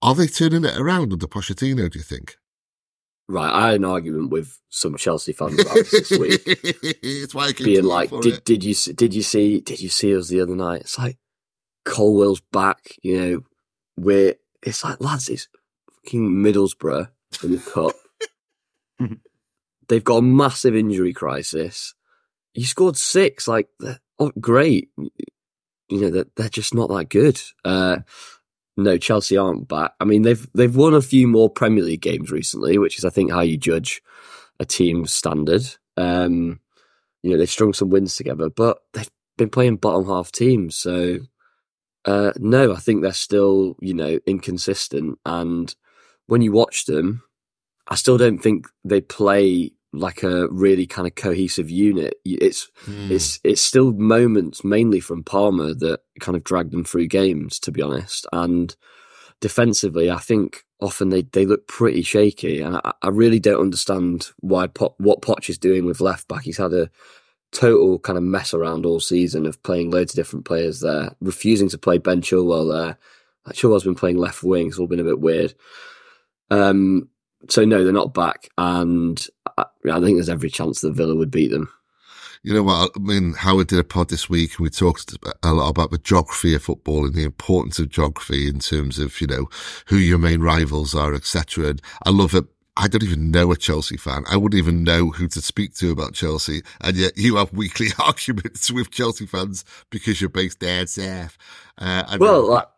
Are 0.02 0.14
they 0.14 0.26
turning 0.26 0.64
it 0.64 0.76
around 0.78 1.12
under 1.12 1.26
Pochettino, 1.26 1.90
do 1.90 1.99
you 1.99 2.02
think? 2.04 2.37
Right, 3.28 3.52
I 3.52 3.66
had 3.68 3.76
an 3.76 3.84
argument 3.84 4.30
with 4.30 4.58
some 4.70 4.96
Chelsea 4.96 5.32
fans 5.32 5.60
about 5.60 5.75
this 5.75 5.90
this 5.90 6.10
week, 6.18 6.42
it's 6.46 7.32
why 7.34 7.44
I 7.46 7.52
keep 7.52 7.66
being 7.66 7.84
like, 7.84 8.10
did, 8.10 8.26
it. 8.34 8.44
"Did 8.44 8.64
you 8.64 8.75
see- 8.75 8.92
did 8.92 9.14
you 9.14 9.22
see 9.22 9.60
did 9.60 9.80
you 9.80 9.88
see 9.88 10.16
us 10.16 10.28
the 10.28 10.40
other 10.40 10.56
night?" 10.56 10.80
It's 10.80 10.99
like 10.99 11.16
Colwell's 11.84 12.40
back, 12.52 12.96
you 13.02 13.20
know. 13.20 13.40
We're 13.96 14.34
it's 14.64 14.82
like 14.82 15.00
lads, 15.00 15.28
it's 15.28 15.46
fucking 15.94 16.28
Middlesbrough 16.28 17.08
in 17.44 17.52
the 17.52 17.58
cup. 17.58 17.94
They've 19.88 20.04
got 20.04 20.19
a 20.19 20.23
massive 20.23 20.76
injury 20.76 21.12
crisis. 21.12 21.95
You 22.54 22.64
scored 22.64 22.97
six, 22.97 23.49
like 23.49 23.69
oh, 24.19 24.33
great. 24.40 24.90
You 25.88 26.00
know 26.00 26.11
that 26.11 26.37
they're, 26.37 26.49
just 26.49 26.75
not 26.75 26.88
that 26.90 27.09
good. 27.09 27.40
Uh, 27.64 27.99
no, 28.76 28.97
Chelsea 28.99 29.37
aren't 29.37 29.66
back. 29.66 29.92
I 30.00 30.04
mean, 30.04 30.23
they've 30.23 30.47
they've 30.54 30.75
won 30.75 30.95
a 30.95 31.02
few 31.02 31.26
more 31.26 31.50
Premier 31.50 31.83
League 31.83 32.02
games 32.02 32.30
recently, 32.30 32.78
which 32.78 32.99
is, 32.99 33.04
I 33.04 33.11
think, 33.11 33.33
how 33.33 33.40
you 33.40 33.57
judge 33.57 34.02
a 34.61 34.64
team's 34.64 35.12
standard. 35.12 35.62
Um, 35.97 36.61
you 37.23 37.33
know, 37.33 37.38
they've 37.38 37.50
strung 37.50 37.73
some 37.73 37.90
wins 37.90 38.16
together, 38.16 38.49
but 38.49 38.78
they've 38.92 39.11
been 39.37 39.50
playing 39.50 39.76
bottom 39.76 40.07
half 40.07 40.30
teams. 40.30 40.76
So, 40.76 41.19
uh, 42.04 42.33
no, 42.38 42.73
I 42.73 42.78
think 42.78 43.02
they're 43.02 43.12
still, 43.12 43.76
you 43.80 43.95
know, 43.95 44.19
inconsistent. 44.26 45.19
And 45.26 45.75
when 46.26 46.42
you 46.42 46.52
watch 46.52 46.87
them, 46.87 47.23
I 47.90 47.97
still 47.97 48.16
don't 48.18 48.38
think 48.38 48.66
they 48.85 49.00
play 49.00 49.73
like 49.92 50.23
a 50.23 50.47
really 50.49 50.87
kind 50.87 51.09
of 51.09 51.16
cohesive 51.16 51.68
unit. 51.68 52.14
It's 52.25 52.68
Hmm. 52.85 53.11
it's 53.11 53.40
it's 53.42 53.61
still 53.61 53.92
moments 53.92 54.62
mainly 54.64 55.00
from 55.00 55.25
Palmer 55.25 55.75
that 55.75 56.00
kind 56.20 56.37
of 56.37 56.44
drag 56.44 56.70
them 56.70 56.85
through 56.85 57.09
games, 57.09 57.59
to 57.61 57.73
be 57.73 57.82
honest. 57.82 58.26
And 58.32 58.75
defensively, 59.40 60.11
I 60.11 60.18
think 60.18 60.64
often 60.80 61.09
they, 61.09 61.23
they 61.23 61.44
look 61.44 61.66
pretty 61.66 62.02
shaky, 62.02 62.61
and 62.61 62.76
I, 62.76 62.92
I 63.02 63.09
really 63.09 63.40
don't 63.40 63.61
understand 63.61 64.30
why 64.38 64.68
Pot, 64.68 64.94
what 64.99 65.23
Poch 65.23 65.49
is 65.50 65.59
doing 65.59 65.85
with 65.85 66.00
left 66.00 66.28
back. 66.28 66.42
He's 66.44 66.59
had 66.59 66.73
a 66.73 66.88
total 67.52 67.99
kind 67.99 68.16
of 68.16 68.23
mess 68.23 68.54
around 68.54 68.87
all 68.87 69.00
season 69.00 69.44
of 69.44 69.61
playing 69.64 69.90
loads 69.90 70.12
of 70.12 70.16
different 70.16 70.44
players 70.44 70.80
there, 70.80 71.11
refusing 71.20 71.68
to 71.70 71.78
play 71.78 71.99
Ben 71.99 72.23
Chilwell 72.23 72.70
there. 72.70 72.97
Chilwell's 73.52 73.82
been 73.85 73.97
playing 73.97 74.18
left 74.18 74.44
wing. 74.44 74.68
It's 74.68 74.78
all 74.78 74.87
been 74.87 75.00
a 75.00 75.04
bit 75.04 75.18
weird. 75.18 75.54
Um, 76.50 77.09
so 77.49 77.64
no, 77.64 77.85
they're 77.85 77.92
not 77.92 78.14
back, 78.14 78.49
and 78.59 79.26
I, 79.56 79.64
I 79.90 80.00
think 80.00 80.16
there's 80.16 80.28
every 80.28 80.50
chance 80.50 80.80
that 80.80 80.92
Villa 80.94 81.14
would 81.14 81.30
beat 81.30 81.50
them. 81.50 81.70
You 82.42 82.54
know 82.54 82.62
what? 82.62 82.92
I 82.97 82.99
mean, 82.99 83.35
Howard 83.35 83.68
did 83.68 83.78
a 83.78 83.85
pod 83.85 84.09
this 84.09 84.30
week 84.30 84.52
and 84.52 84.61
we 84.61 84.70
talked 84.70 85.14
a 85.42 85.52
lot 85.52 85.68
about 85.68 85.90
the 85.90 85.99
geography 85.99 86.54
of 86.54 86.62
football 86.62 87.04
and 87.04 87.14
the 87.14 87.25
importance 87.25 87.78
of 87.78 87.90
geography 87.90 88.49
in 88.49 88.61
terms 88.61 88.99
of, 88.99 89.20
you 89.20 89.26
know, 89.26 89.49
who 89.87 89.97
your 89.97 90.16
main 90.16 90.40
rivals 90.40 90.94
are, 90.94 91.12
etc. 91.14 91.66
And 91.66 91.82
I 92.04 92.11
love 92.11 92.35
it. 92.35 92.47
I 92.78 92.88
don't 92.88 93.02
even 93.02 93.30
know 93.30 93.52
a 93.52 93.56
Chelsea 93.56 93.99
fan. 93.99 94.25
I 94.26 94.38
wouldn't 94.38 94.59
even 94.59 94.85
know 94.85 95.11
who 95.11 95.28
to 95.28 95.42
speak 95.42 95.75
to 95.76 95.90
about 95.90 96.14
Chelsea. 96.14 96.62
And 96.80 96.97
yet 96.97 97.18
you 97.18 97.37
have 97.37 97.52
weekly 97.52 97.88
arguments 97.99 98.70
with 98.70 98.90
Chelsea 98.90 99.26
fans 99.26 99.66
because 99.90 100.18
you're 100.18 100.30
based 100.30 100.61
down 100.61 100.87
south. 100.87 101.37
Uh, 101.76 102.16
Well, 102.18 102.49
like, 102.49 102.68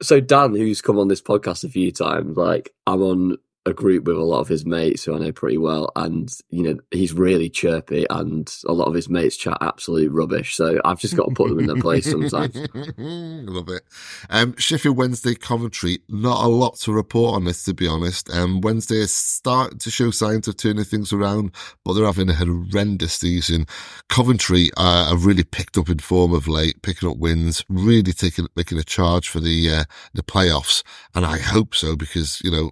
so 0.00 0.20
Dan, 0.20 0.54
who's 0.54 0.80
come 0.80 0.96
on 0.96 1.08
this 1.08 1.22
podcast 1.22 1.64
a 1.64 1.68
few 1.68 1.90
times, 1.90 2.36
like 2.36 2.72
I'm 2.86 3.02
on 3.02 3.38
a 3.68 3.74
group 3.74 4.04
with 4.04 4.16
a 4.16 4.22
lot 4.22 4.40
of 4.40 4.48
his 4.48 4.66
mates 4.66 5.04
who 5.04 5.14
I 5.14 5.18
know 5.18 5.32
pretty 5.32 5.58
well, 5.58 5.90
and 5.94 6.32
you 6.50 6.62
know 6.62 6.78
he's 6.90 7.12
really 7.12 7.48
chirpy, 7.48 8.06
and 8.10 8.52
a 8.66 8.72
lot 8.72 8.88
of 8.88 8.94
his 8.94 9.08
mates 9.08 9.36
chat 9.36 9.58
absolute 9.60 10.10
rubbish. 10.10 10.56
So 10.56 10.80
I've 10.84 10.98
just 10.98 11.16
got 11.16 11.28
to 11.28 11.34
put 11.34 11.48
them 11.48 11.60
in 11.60 11.66
their 11.66 11.76
place 11.76 12.10
sometimes. 12.10 12.54
Love 12.98 13.68
it. 13.68 13.82
Um, 14.30 14.56
Sheffield 14.56 14.96
Wednesday, 14.96 15.34
Coventry. 15.34 15.98
Not 16.08 16.44
a 16.44 16.48
lot 16.48 16.76
to 16.80 16.92
report 16.92 17.36
on 17.36 17.44
this, 17.44 17.64
to 17.64 17.74
be 17.74 17.86
honest. 17.86 18.30
Um, 18.30 18.60
Wednesday 18.60 18.96
is 18.96 19.14
starting 19.14 19.78
to 19.78 19.90
show 19.90 20.10
signs 20.10 20.48
of 20.48 20.56
turning 20.56 20.84
things 20.84 21.12
around, 21.12 21.52
but 21.84 21.92
they're 21.92 22.06
having 22.06 22.30
a 22.30 22.34
horrendous 22.34 23.14
season. 23.14 23.66
Coventry 24.08 24.70
uh, 24.76 25.10
have 25.10 25.26
really 25.26 25.44
picked 25.44 25.78
up 25.78 25.88
in 25.88 25.98
form 25.98 26.32
of 26.32 26.48
late, 26.48 26.82
picking 26.82 27.08
up 27.08 27.18
wins, 27.18 27.64
really 27.68 28.12
taking 28.12 28.46
making 28.56 28.78
a 28.78 28.84
charge 28.84 29.28
for 29.28 29.40
the 29.40 29.70
uh, 29.70 29.84
the 30.14 30.22
playoffs, 30.22 30.82
and 31.14 31.24
I 31.24 31.38
hope 31.38 31.74
so 31.74 31.96
because 31.96 32.40
you 32.42 32.50
know 32.50 32.70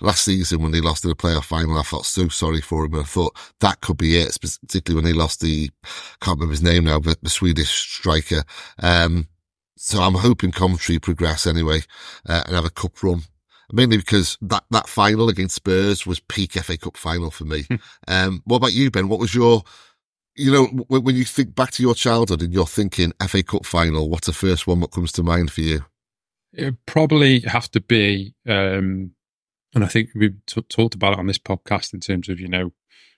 last 0.00 0.24
season 0.24 0.62
when 0.62 0.72
they 0.72 0.80
lost 0.80 1.04
in 1.04 1.10
the 1.10 1.16
playoff 1.16 1.44
final, 1.44 1.78
I 1.78 1.82
felt 1.82 2.06
so 2.06 2.28
sorry 2.28 2.60
for 2.60 2.84
him. 2.84 2.94
I 2.94 3.02
thought 3.02 3.36
that 3.60 3.80
could 3.80 3.98
be 3.98 4.18
it, 4.18 4.36
particularly 4.40 5.02
when 5.02 5.12
they 5.12 5.18
lost 5.18 5.40
the, 5.40 5.70
can't 6.20 6.38
remember 6.38 6.52
his 6.52 6.62
name 6.62 6.84
now, 6.84 7.00
but 7.00 7.22
the 7.22 7.30
Swedish 7.30 7.70
striker. 7.70 8.42
Um, 8.78 9.28
so 9.76 10.02
I'm 10.02 10.14
hoping 10.14 10.52
Coventry 10.52 10.98
progress 10.98 11.46
anyway, 11.46 11.80
uh, 12.28 12.42
and 12.44 12.54
have 12.54 12.66
a 12.66 12.70
cup 12.70 13.02
run. 13.02 13.22
Mainly 13.72 13.96
because 13.96 14.36
that, 14.42 14.64
that 14.70 14.88
final 14.88 15.28
against 15.28 15.54
Spurs 15.54 16.06
was 16.06 16.20
peak 16.20 16.52
FA 16.52 16.76
Cup 16.76 16.96
final 16.96 17.30
for 17.30 17.44
me. 17.44 17.66
um, 18.08 18.42
what 18.44 18.56
about 18.56 18.72
you, 18.72 18.90
Ben? 18.90 19.08
What 19.08 19.20
was 19.20 19.34
your, 19.34 19.62
you 20.36 20.52
know, 20.52 20.66
when, 20.88 21.04
when 21.04 21.16
you 21.16 21.24
think 21.24 21.54
back 21.54 21.70
to 21.72 21.82
your 21.82 21.94
childhood 21.94 22.42
and 22.42 22.52
you're 22.52 22.66
thinking 22.66 23.12
FA 23.26 23.42
Cup 23.42 23.64
final, 23.64 24.10
what's 24.10 24.26
the 24.26 24.32
first 24.32 24.66
one 24.66 24.80
that 24.80 24.90
comes 24.90 25.12
to 25.12 25.22
mind 25.22 25.50
for 25.50 25.60
you? 25.60 25.84
It 26.52 26.74
probably 26.84 27.40
have 27.40 27.70
to 27.70 27.80
be, 27.80 28.34
um, 28.48 29.12
and 29.74 29.84
I 29.84 29.86
think 29.88 30.10
we've 30.14 30.36
t- 30.46 30.62
talked 30.62 30.94
about 30.94 31.12
it 31.14 31.18
on 31.18 31.26
this 31.26 31.38
podcast 31.38 31.94
in 31.94 32.00
terms 32.00 32.28
of 32.28 32.40
you 32.40 32.48
know 32.48 32.72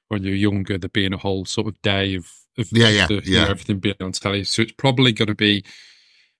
when 0.08 0.22
you're 0.22 0.34
younger, 0.34 0.76
there 0.78 0.88
being 0.90 1.12
a 1.14 1.18
whole 1.18 1.44
sort 1.46 1.66
of 1.68 1.80
day 1.82 2.14
of, 2.16 2.26
of 2.58 2.68
Yeah, 2.70 2.88
yeah, 2.88 3.06
the, 3.06 3.14
you 3.24 3.36
know, 3.36 3.44
yeah. 3.44 3.48
everything 3.50 3.78
being 3.78 3.94
on 4.00 4.12
telly. 4.12 4.44
So 4.44 4.60
it's 4.62 4.72
probably 4.72 5.12
going 5.12 5.28
to 5.28 5.34
be 5.34 5.64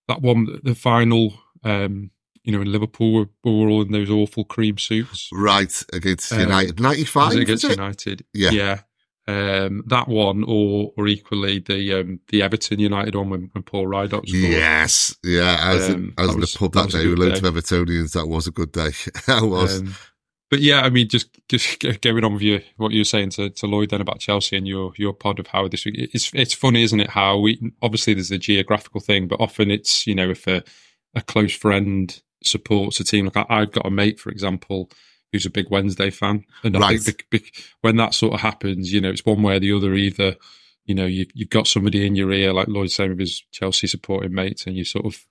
that 0.09 0.21
one, 0.21 0.61
the 0.63 0.75
final. 0.75 1.35
Um, 1.65 2.11
you 2.45 2.53
know, 2.53 2.61
in 2.61 2.73
Liverpool, 2.73 3.13
we 3.13 3.27
we 3.45 3.51
were 3.65 3.71
all 3.71 3.83
in 3.83 3.93
those 3.93 4.11
awful 4.11 4.45
cream 4.45 4.77
suits. 4.77 5.29
Right, 5.33 5.73
against 5.93 6.33
Um, 6.33 6.41
United. 6.41 6.81
95, 6.81 7.33
against 7.35 7.65
it? 7.65 7.71
United? 7.71 8.25
Yeah. 8.35 8.51
yeah. 8.51 8.81
Um, 9.33 9.83
that 9.87 10.09
one, 10.09 10.45
or 10.47 10.93
or 10.97 11.09
equally 11.09 11.59
the 11.61 12.01
um, 12.01 12.21
the 12.29 12.43
Everton 12.43 12.79
United 12.79 13.15
one 13.15 13.31
when, 13.31 13.51
when 13.53 13.63
Paul 13.63 13.87
Rideout 13.87 14.29
scored. 14.29 14.43
Yes, 14.45 15.17
yeah. 15.23 15.57
I 15.61 15.75
was, 15.75 15.89
in, 15.89 15.95
Um, 15.95 16.15
I 16.19 16.23
was 16.23 16.31
that 16.31 16.35
in 16.35 16.41
the 16.41 16.57
pub 16.59 16.73
that 16.73 16.91
that 16.91 16.99
day 16.99 17.07
with 17.07 17.19
loads 17.19 17.41
day. 17.41 17.49
of 17.49 17.55
Evertonians. 17.55 18.13
That 18.13 18.27
was 18.27 18.47
a 18.47 18.51
good 18.51 18.73
day. 18.73 18.91
that 19.27 19.43
was. 19.43 19.81
Um, 19.81 19.95
but 20.51 20.61
yeah, 20.61 20.83
I 20.83 20.91
mean, 20.91 21.09
just 21.09 21.31
just 21.49 21.83
going 22.03 22.25
on 22.25 22.35
with 22.35 22.43
you, 22.43 22.61
what 22.77 22.93
you 22.93 23.01
were 23.01 23.05
saying 23.05 23.31
to, 23.31 23.49
to 23.49 23.67
Lloyd 23.67 23.89
then 23.89 24.03
about 24.03 24.21
Chelsea 24.21 24.57
and 24.57 24.69
your 24.69 24.93
your 24.97 25.15
pod 25.15 25.41
of 25.41 25.47
how 25.47 25.67
this 25.67 25.85
week. 25.87 26.11
It's 26.13 26.31
it's 26.35 26.53
funny, 26.53 26.83
isn't 26.83 27.01
it? 27.01 27.11
How 27.11 27.39
we 27.39 27.73
obviously 27.81 28.13
there's 28.15 28.31
a 28.31 28.39
geographical 28.39 29.01
thing, 29.01 29.29
but 29.29 29.41
often 29.41 29.71
it's 29.71 30.07
you 30.07 30.15
know 30.15 30.29
if 30.29 30.47
a 30.47 30.63
a 31.15 31.23
close 31.23 31.55
friend 31.55 32.21
supports 32.43 33.01
a 33.01 33.05
team. 33.05 33.25
Like 33.25 33.37
I, 33.39 33.47
I've 33.49 33.73
got 33.73 33.87
a 33.87 33.91
mate, 33.91 34.21
for 34.21 34.31
example, 34.31 34.91
who's 35.33 35.47
a 35.47 35.51
big 35.51 35.71
Wednesday 35.71 36.11
fan, 36.11 36.45
and 36.63 36.77
I 36.77 36.97
think 36.99 37.27
when 37.81 37.97
that 37.97 38.15
sort 38.15 38.35
of 38.35 38.41
happens, 38.41 38.93
you 38.93 39.01
know, 39.01 39.11
it's 39.11 39.27
one 39.27 39.43
way 39.43 39.57
or 39.57 39.61
the 39.61 39.73
other. 39.73 39.95
Either 39.95 40.37
you 40.85 40.95
know 40.95 41.07
you 41.07 41.27
you've 41.35 41.51
got 41.51 41.67
somebody 41.67 42.07
in 42.07 42.15
your 42.15 42.33
ear, 42.33 42.53
like 42.53 42.69
Lloyd's 42.69 42.95
saying 42.95 43.11
with 43.11 43.21
his 43.21 43.43
Chelsea 43.51 43.87
supporting 43.87 44.35
mates, 44.35 44.67
and 44.67 44.77
you 44.77 44.85
sort 44.85 45.07
of 45.07 45.27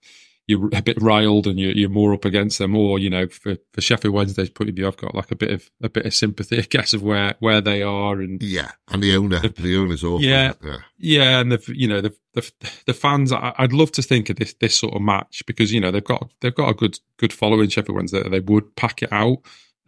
you're 0.47 0.69
a 0.73 0.81
bit 0.81 1.01
riled 1.01 1.47
and 1.47 1.59
you're, 1.59 1.71
you're 1.71 1.89
more 1.89 2.13
up 2.13 2.25
against 2.25 2.57
them, 2.57 2.75
or 2.75 2.99
you 2.99 3.09
know, 3.09 3.27
for, 3.27 3.57
for 3.73 3.81
Sheffield 3.81 4.13
Wednesday's 4.13 4.49
point 4.49 4.69
of 4.69 4.75
view, 4.75 4.87
I've 4.87 4.97
got 4.97 5.15
like 5.15 5.31
a 5.31 5.35
bit 5.35 5.51
of 5.51 5.69
a 5.81 5.89
bit 5.89 6.05
of 6.05 6.13
sympathy, 6.13 6.57
I 6.59 6.61
guess, 6.61 6.93
of 6.93 7.03
where 7.03 7.35
where 7.39 7.61
they 7.61 7.81
are, 7.81 8.19
and 8.19 8.41
yeah, 8.41 8.71
and 8.89 9.01
the 9.01 9.15
owner. 9.15 9.39
The 9.39 9.77
owner's 9.77 10.03
awful. 10.03 10.21
Yeah. 10.21 10.53
yeah. 10.63 10.77
yeah, 10.97 11.39
and 11.39 11.51
the 11.51 11.73
you 11.73 11.87
know 11.87 12.01
the 12.01 12.15
the, 12.33 12.51
the 12.87 12.93
fans. 12.93 13.31
I, 13.31 13.53
I'd 13.57 13.73
love 13.73 13.91
to 13.93 14.01
think 14.01 14.29
of 14.29 14.37
this 14.37 14.53
this 14.55 14.75
sort 14.75 14.93
of 14.93 15.01
match 15.01 15.43
because 15.45 15.71
you 15.71 15.79
know 15.79 15.91
they've 15.91 16.03
got 16.03 16.31
they've 16.41 16.55
got 16.55 16.69
a 16.69 16.73
good 16.73 16.99
good 17.17 17.33
following 17.33 17.69
Sheffield 17.69 17.95
Wednesday. 17.95 18.27
They 18.27 18.39
would 18.39 18.75
pack 18.75 19.03
it 19.03 19.11
out, 19.11 19.39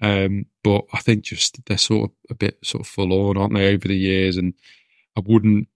um, 0.03 0.45
but 0.65 0.83
I 0.91 0.99
think 0.99 1.23
just 1.23 1.65
they're 1.65 1.77
sort 1.77 2.11
of 2.11 2.15
a 2.29 2.35
bit 2.35 2.57
sort 2.61 2.81
of 2.81 2.87
full 2.87 3.13
on, 3.13 3.37
aren't 3.37 3.53
they, 3.53 3.73
over 3.73 3.87
the 3.87 3.97
years? 3.97 4.35
And 4.35 4.53
I 5.17 5.21
wouldn't. 5.25 5.69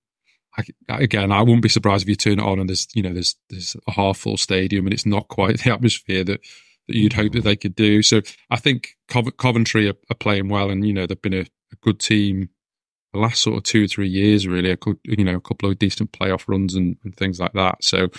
I, 0.58 0.64
again, 0.90 1.32
I 1.32 1.42
wouldn't 1.42 1.62
be 1.62 1.70
surprised 1.70 2.04
if 2.04 2.10
you 2.10 2.16
turn 2.16 2.40
it 2.40 2.46
on 2.46 2.60
and 2.60 2.68
there's 2.68 2.88
you 2.94 3.04
know 3.04 3.14
there's 3.14 3.36
there's 3.50 3.78
a 3.88 3.92
half 3.92 4.18
full 4.18 4.38
stadium 4.38 4.86
and 4.86 4.94
it's 4.94 5.06
not 5.06 5.30
quite 5.30 5.60
the 5.64 5.72
atmosphere 5.72 6.26
that, 6.26 6.42
that 6.88 6.96
you'd 6.96 7.14
hope 7.14 7.32
that 7.34 7.46
they 7.46 7.56
could 7.56 7.76
do. 7.76 8.02
So 8.02 8.22
I 8.50 8.58
think 8.58 8.98
Cov- 9.08 9.38
Coventry 9.38 9.88
are, 9.88 9.96
are 10.12 10.16
playing 10.16 10.50
well, 10.50 10.70
and 10.70 10.86
you 10.86 10.94
know 10.94 11.08
they've 11.08 11.22
been 11.22 11.34
a, 11.34 11.42
a 11.72 11.76
good 11.82 12.00
team 12.00 12.50
the 13.14 13.20
last 13.20 13.42
sort 13.42 13.58
of 13.58 13.64
two 13.64 13.86
or 13.86 13.88
three 13.88 14.10
years, 14.10 14.46
really. 14.46 14.72
A 14.72 14.76
good, 14.76 14.98
you 15.06 15.24
know, 15.24 15.36
a 15.36 15.42
couple 15.42 15.70
of 15.70 15.80
decent 15.80 16.12
playoff 16.12 16.50
runs 16.50 16.76
and, 16.76 16.98
and 17.06 17.16
things 17.16 17.40
like 17.40 17.54
that. 17.54 17.82
So 17.82 18.10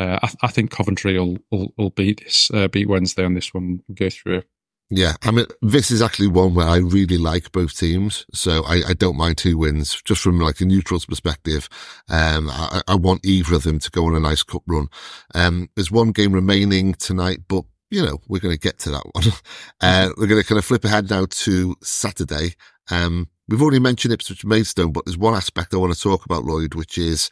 uh, 0.00 0.18
I, 0.20 0.30
I 0.42 0.48
think 0.48 0.72
Coventry 0.72 1.16
will, 1.16 1.38
will 1.52 1.72
will 1.76 1.90
beat 1.90 2.24
this 2.24 2.50
uh, 2.52 2.66
beat 2.66 2.88
Wednesday 2.88 3.24
on 3.24 3.34
this 3.34 3.54
one. 3.54 3.82
and 3.88 3.96
Go 3.96 4.10
through. 4.10 4.42
Yeah, 4.90 5.14
I 5.22 5.30
mean, 5.30 5.46
this 5.62 5.90
is 5.90 6.02
actually 6.02 6.28
one 6.28 6.54
where 6.54 6.66
I 6.66 6.76
really 6.76 7.16
like 7.16 7.52
both 7.52 7.76
teams, 7.76 8.26
so 8.34 8.64
I, 8.64 8.82
I 8.88 8.92
don't 8.92 9.16
mind 9.16 9.38
two 9.38 9.56
wins. 9.56 10.00
Just 10.04 10.20
from 10.20 10.38
like 10.38 10.60
a 10.60 10.66
neutral's 10.66 11.06
perspective, 11.06 11.68
um, 12.10 12.50
I, 12.50 12.82
I, 12.86 12.94
want 12.94 13.24
either 13.24 13.54
of 13.54 13.62
them 13.62 13.78
to 13.78 13.90
go 13.90 14.06
on 14.06 14.14
a 14.14 14.20
nice 14.20 14.42
cup 14.42 14.62
run. 14.66 14.88
Um, 15.34 15.70
there's 15.74 15.90
one 15.90 16.12
game 16.12 16.32
remaining 16.32 16.94
tonight, 16.94 17.38
but 17.48 17.64
you 17.90 18.04
know 18.04 18.18
we're 18.28 18.40
going 18.40 18.54
to 18.54 18.60
get 18.60 18.78
to 18.80 18.90
that 18.90 19.04
one. 19.12 19.24
uh, 19.80 20.10
we're 20.18 20.26
going 20.26 20.42
to 20.42 20.46
kind 20.46 20.58
of 20.58 20.64
flip 20.66 20.84
ahead 20.84 21.08
now 21.08 21.26
to 21.28 21.74
Saturday. 21.82 22.54
Um, 22.90 23.28
we've 23.48 23.62
already 23.62 23.80
mentioned 23.80 24.12
Ipswich 24.12 24.44
Maidstone, 24.44 24.92
but 24.92 25.06
there's 25.06 25.18
one 25.18 25.34
aspect 25.34 25.72
I 25.72 25.78
want 25.78 25.94
to 25.94 26.00
talk 26.00 26.26
about, 26.26 26.44
Lloyd, 26.44 26.74
which 26.74 26.98
is 26.98 27.30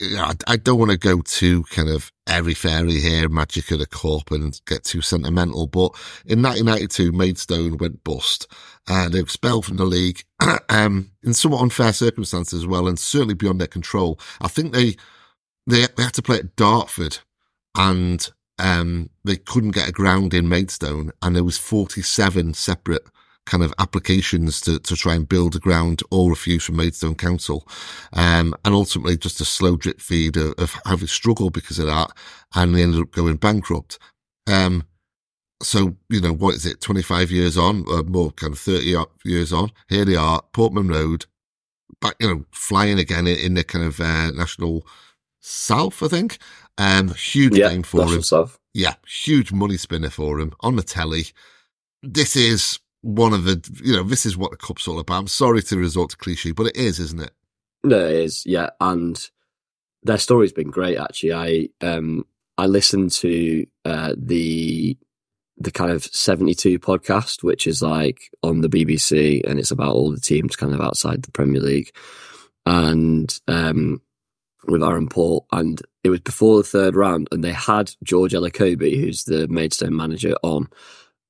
I, 0.00 0.34
I, 0.46 0.56
don't 0.56 0.78
want 0.78 0.90
to 0.90 0.96
go 0.96 1.20
too 1.20 1.64
kind 1.64 1.88
of 1.88 2.10
airy 2.26 2.54
fairy 2.54 2.98
here, 2.98 3.28
magic 3.28 3.70
of 3.70 3.78
the 3.78 3.86
cup 3.86 4.30
and 4.30 4.58
get 4.66 4.84
too 4.84 5.02
sentimental. 5.02 5.66
But 5.66 5.92
in 6.24 6.42
1992, 6.42 7.12
Maidstone 7.12 7.76
went 7.76 8.02
bust 8.02 8.46
and 8.88 9.12
they 9.12 9.18
were 9.18 9.24
expelled 9.24 9.66
from 9.66 9.76
the 9.76 9.84
league, 9.84 10.24
um, 10.68 11.10
in 11.22 11.34
somewhat 11.34 11.62
unfair 11.62 11.92
circumstances 11.92 12.60
as 12.60 12.66
well, 12.66 12.88
and 12.88 12.98
certainly 12.98 13.34
beyond 13.34 13.60
their 13.60 13.68
control. 13.68 14.18
I 14.40 14.48
think 14.48 14.72
they, 14.72 14.96
they, 15.66 15.86
they 15.96 16.02
had 16.02 16.14
to 16.14 16.22
play 16.22 16.38
at 16.38 16.56
Dartford 16.56 17.18
and, 17.76 18.28
um, 18.58 19.10
they 19.24 19.36
couldn't 19.36 19.70
get 19.72 19.88
a 19.88 19.92
ground 19.92 20.32
in 20.34 20.48
Maidstone 20.48 21.10
and 21.20 21.36
there 21.36 21.44
was 21.44 21.58
47 21.58 22.54
separate 22.54 23.06
kind 23.46 23.62
of 23.62 23.74
applications 23.78 24.60
to, 24.62 24.78
to 24.80 24.96
try 24.96 25.14
and 25.14 25.28
build 25.28 25.56
a 25.56 25.58
ground, 25.58 26.02
all 26.10 26.30
refused 26.30 26.66
from 26.66 26.76
Maidstone 26.76 27.14
Council. 27.14 27.66
Um, 28.12 28.54
and 28.64 28.74
ultimately 28.74 29.16
just 29.16 29.40
a 29.40 29.44
slow 29.44 29.76
drip 29.76 30.00
feed 30.00 30.36
of, 30.36 30.54
of 30.58 30.76
how 30.84 30.96
they 30.96 31.06
struggled 31.06 31.52
because 31.52 31.78
of 31.78 31.86
that. 31.86 32.10
And 32.54 32.74
they 32.74 32.82
ended 32.82 33.00
up 33.00 33.10
going 33.10 33.36
bankrupt. 33.36 33.98
Um, 34.46 34.84
so, 35.62 35.96
you 36.08 36.20
know, 36.20 36.32
what 36.32 36.54
is 36.54 36.66
it, 36.66 36.80
25 36.80 37.30
years 37.30 37.56
on, 37.56 37.84
or 37.88 38.02
more 38.02 38.32
kind 38.32 38.52
of 38.52 38.58
30 38.58 38.96
years 39.24 39.52
on, 39.52 39.70
here 39.88 40.04
they 40.04 40.16
are, 40.16 40.42
Portman 40.52 40.88
Road, 40.88 41.26
back, 42.00 42.16
you 42.18 42.28
know, 42.28 42.44
flying 42.50 42.98
again 42.98 43.26
in, 43.26 43.38
in 43.38 43.54
the 43.54 43.64
kind 43.64 43.84
of, 43.84 44.00
uh, 44.00 44.30
national 44.32 44.84
south, 45.40 46.02
I 46.02 46.08
think. 46.08 46.38
Um, 46.78 47.14
huge 47.14 47.56
yeah, 47.56 47.68
game 47.68 47.82
for 47.82 48.06
him. 48.06 48.22
South. 48.22 48.58
Yeah, 48.74 48.94
huge 49.06 49.52
money 49.52 49.76
spinner 49.76 50.10
for 50.10 50.40
him 50.40 50.52
on 50.60 50.76
the 50.76 50.82
telly. 50.82 51.26
This 52.02 52.34
is 52.34 52.80
one 53.02 53.32
of 53.32 53.44
the, 53.44 53.62
you 53.84 53.94
know, 53.94 54.02
this 54.02 54.24
is 54.24 54.36
what 54.36 54.50
the 54.50 54.56
cup's 54.56 54.88
all 54.88 54.98
about. 54.98 55.18
I'm 55.18 55.26
sorry 55.26 55.62
to 55.62 55.76
resort 55.76 56.10
to 56.10 56.16
cliche, 56.16 56.52
but 56.52 56.66
it 56.68 56.76
is, 56.76 56.98
isn't 56.98 57.20
it? 57.22 57.32
No, 57.84 57.98
it 57.98 58.12
is. 58.12 58.46
Yeah, 58.46 58.70
and 58.80 59.20
their 60.02 60.18
story's 60.18 60.52
been 60.52 60.70
great. 60.70 60.98
Actually, 60.98 61.32
I 61.32 61.68
um 61.86 62.24
I 62.58 62.66
listened 62.66 63.10
to 63.12 63.66
uh, 63.84 64.14
the 64.16 64.96
the 65.58 65.70
kind 65.70 65.90
of 65.90 66.04
72 66.04 66.78
podcast, 66.78 67.42
which 67.42 67.66
is 67.66 67.82
like 67.82 68.30
on 68.42 68.60
the 68.60 68.68
BBC 68.68 69.42
and 69.48 69.58
it's 69.58 69.70
about 69.70 69.94
all 69.94 70.10
the 70.10 70.20
teams 70.20 70.56
kind 70.56 70.74
of 70.74 70.80
outside 70.80 71.22
the 71.22 71.30
Premier 71.30 71.60
League. 71.60 71.94
And 72.66 73.32
um, 73.48 74.00
with 74.64 74.82
Aaron 74.82 75.08
Paul, 75.08 75.46
and 75.52 75.80
it 76.04 76.10
was 76.10 76.20
before 76.20 76.58
the 76.58 76.68
third 76.68 76.96
round, 76.96 77.28
and 77.32 77.42
they 77.42 77.52
had 77.52 77.92
George 78.02 78.32
Elokobi, 78.32 78.98
who's 78.98 79.24
the 79.24 79.48
Maidstone 79.48 79.96
manager, 79.96 80.34
on 80.42 80.68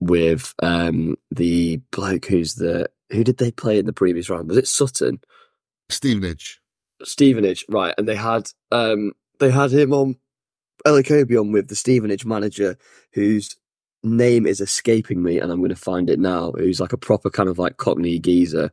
with 0.02 0.54
um, 0.62 1.16
the 1.30 1.76
bloke 1.90 2.26
who's 2.26 2.54
the 2.54 2.90
who 3.12 3.22
did 3.22 3.38
they 3.38 3.50
play 3.50 3.78
in 3.78 3.86
the 3.86 3.92
previous 3.92 4.28
round? 4.28 4.48
Was 4.48 4.56
it 4.56 4.66
Sutton? 4.66 5.20
Stevenage. 5.88 6.60
Stevenage, 7.04 7.64
right? 7.68 7.94
And 7.96 8.08
they 8.08 8.16
had 8.16 8.48
um, 8.70 9.12
they 9.38 9.50
had 9.50 9.72
him 9.72 9.92
on 9.92 10.16
Elokobi 10.86 11.38
on 11.38 11.52
with 11.52 11.68
the 11.68 11.76
Stevenage 11.76 12.24
manager, 12.24 12.76
whose 13.12 13.56
name 14.02 14.46
is 14.46 14.60
escaping 14.60 15.22
me, 15.22 15.38
and 15.38 15.52
I'm 15.52 15.58
going 15.58 15.70
to 15.70 15.76
find 15.76 16.10
it 16.10 16.18
now. 16.18 16.52
Who's 16.52 16.80
like 16.80 16.92
a 16.92 16.98
proper 16.98 17.30
kind 17.30 17.48
of 17.48 17.58
like 17.58 17.76
Cockney 17.76 18.18
geezer. 18.18 18.72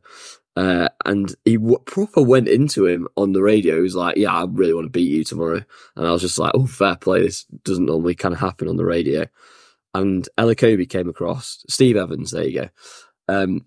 Uh, 0.56 0.88
and 1.04 1.32
he 1.44 1.56
w- 1.56 1.78
proper 1.86 2.20
went 2.20 2.48
into 2.48 2.84
him 2.84 3.06
on 3.16 3.32
the 3.32 3.42
radio. 3.42 3.76
He 3.76 3.82
was 3.82 3.94
like, 3.94 4.16
"Yeah, 4.16 4.34
I 4.34 4.46
really 4.50 4.74
want 4.74 4.86
to 4.86 4.90
beat 4.90 5.10
you 5.10 5.22
tomorrow." 5.22 5.62
And 5.94 6.06
I 6.06 6.10
was 6.10 6.22
just 6.22 6.38
like, 6.40 6.52
"Oh, 6.54 6.66
fair 6.66 6.96
play. 6.96 7.22
This 7.22 7.44
doesn't 7.44 7.86
normally 7.86 8.16
kind 8.16 8.34
of 8.34 8.40
happen 8.40 8.66
on 8.66 8.76
the 8.76 8.84
radio." 8.84 9.26
And 9.94 10.28
Elokobi 10.38 10.88
came 10.88 11.08
across 11.08 11.64
Steve 11.68 11.96
Evans. 11.96 12.30
There 12.30 12.44
you 12.44 12.60
go. 12.62 12.68
Um, 13.28 13.66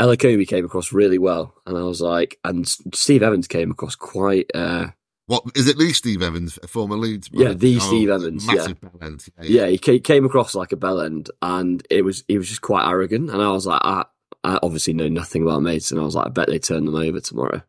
Elokobi 0.00 0.46
came 0.46 0.64
across 0.64 0.92
really 0.92 1.18
well, 1.18 1.54
and 1.66 1.76
I 1.76 1.82
was 1.82 2.00
like, 2.00 2.38
and 2.44 2.66
Steve 2.94 3.22
Evans 3.22 3.46
came 3.46 3.70
across 3.70 3.94
quite. 3.94 4.50
Uh, 4.54 4.88
what 5.26 5.44
is 5.54 5.68
it? 5.68 5.78
The 5.78 5.92
Steve 5.92 6.22
Evans, 6.22 6.58
a 6.62 6.66
former 6.66 6.96
Leeds. 6.96 7.30
Yeah, 7.32 7.52
the 7.52 7.76
oh, 7.76 7.78
Steve 7.78 8.10
Evans. 8.10 8.46
Massive 8.46 8.76
yeah. 8.82 8.88
bell 8.88 9.10
Yeah, 9.40 9.42
yeah. 9.42 9.66
yeah, 9.66 9.78
he 9.92 10.00
came 10.00 10.24
across 10.24 10.54
like 10.54 10.72
a 10.72 10.76
bell 10.76 11.00
end, 11.00 11.30
and 11.40 11.86
it 11.90 12.02
was 12.02 12.24
he 12.28 12.36
was 12.36 12.48
just 12.48 12.60
quite 12.60 12.86
arrogant. 12.86 13.30
And 13.30 13.40
I 13.40 13.50
was 13.50 13.66
like, 13.66 13.80
I, 13.84 14.04
I 14.42 14.58
obviously 14.62 14.92
know 14.92 15.08
nothing 15.08 15.42
about 15.42 15.62
mates, 15.62 15.90
and 15.90 16.00
I 16.00 16.04
was 16.04 16.14
like, 16.14 16.26
I 16.26 16.30
bet 16.30 16.48
they 16.48 16.58
turn 16.58 16.84
them 16.84 16.96
over 16.96 17.20
tomorrow, 17.20 17.62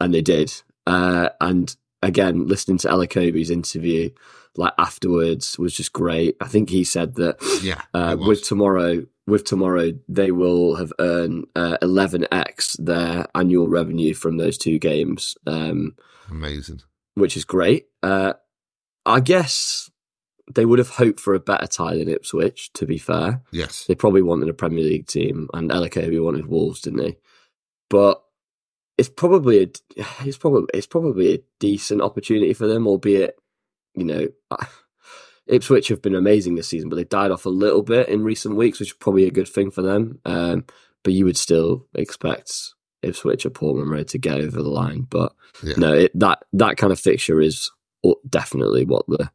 and 0.00 0.12
they 0.12 0.22
did. 0.22 0.52
Uh, 0.86 1.28
and 1.40 1.76
again, 2.02 2.46
listening 2.46 2.78
to 2.78 2.88
Elokobi's 2.88 3.50
interview, 3.50 4.10
like 4.58 4.74
afterwards 4.76 5.58
was 5.58 5.72
just 5.72 5.92
great. 5.92 6.36
I 6.40 6.48
think 6.48 6.68
he 6.68 6.84
said 6.84 7.14
that 7.14 7.38
yeah, 7.62 7.80
uh, 7.94 8.16
with 8.18 8.42
tomorrow, 8.42 9.06
with 9.26 9.44
tomorrow, 9.44 9.92
they 10.08 10.32
will 10.32 10.74
have 10.74 10.92
earned 10.98 11.46
uh, 11.54 11.78
11x 11.80 12.76
their 12.84 13.26
annual 13.34 13.68
revenue 13.68 14.14
from 14.14 14.36
those 14.36 14.58
two 14.58 14.78
games. 14.78 15.36
Um, 15.46 15.94
Amazing, 16.28 16.82
which 17.14 17.36
is 17.36 17.44
great. 17.44 17.86
Uh, 18.02 18.34
I 19.06 19.20
guess 19.20 19.88
they 20.52 20.64
would 20.64 20.80
have 20.80 20.90
hoped 20.90 21.20
for 21.20 21.34
a 21.34 21.40
better 21.40 21.68
tie 21.68 21.96
than 21.96 22.08
Ipswich. 22.08 22.72
To 22.74 22.84
be 22.84 22.98
fair, 22.98 23.42
yes, 23.52 23.84
they 23.86 23.94
probably 23.94 24.22
wanted 24.22 24.48
a 24.48 24.54
Premier 24.54 24.84
League 24.84 25.06
team, 25.06 25.48
and 25.54 25.70
Elokobi 25.70 26.22
wanted 26.22 26.46
Wolves, 26.46 26.80
didn't 26.80 26.98
they? 26.98 27.16
But 27.88 28.20
it's 28.98 29.08
probably 29.08 29.62
a, 29.62 29.68
it's 30.26 30.36
probably 30.36 30.66
it's 30.74 30.88
probably 30.88 31.34
a 31.34 31.42
decent 31.60 32.02
opportunity 32.02 32.54
for 32.54 32.66
them, 32.66 32.88
albeit 32.88 33.38
you 33.98 34.04
know, 34.04 34.28
Ipswich 35.46 35.88
have 35.88 36.02
been 36.02 36.14
amazing 36.14 36.54
this 36.54 36.68
season, 36.68 36.88
but 36.88 36.96
they 36.96 37.04
died 37.04 37.30
off 37.30 37.46
a 37.46 37.50
little 37.50 37.82
bit 37.82 38.08
in 38.08 38.22
recent 38.22 38.56
weeks, 38.56 38.78
which 38.78 38.90
is 38.90 38.96
probably 38.96 39.26
a 39.26 39.30
good 39.30 39.48
thing 39.48 39.70
for 39.70 39.82
them. 39.82 40.20
Um, 40.24 40.64
but 41.02 41.12
you 41.12 41.24
would 41.24 41.36
still 41.36 41.86
expect 41.94 42.74
Ipswich 43.02 43.46
or 43.46 43.50
Portman 43.50 43.88
Road 43.88 44.08
to 44.08 44.18
get 44.18 44.40
over 44.40 44.62
the 44.62 44.68
line. 44.68 45.06
But 45.08 45.32
yeah. 45.62 45.74
no, 45.76 45.92
it, 45.92 46.12
that 46.18 46.44
that 46.52 46.76
kind 46.76 46.92
of 46.92 47.00
fixture 47.00 47.40
is 47.40 47.70
definitely 48.28 48.84
what 48.84 49.06
the 49.08 49.30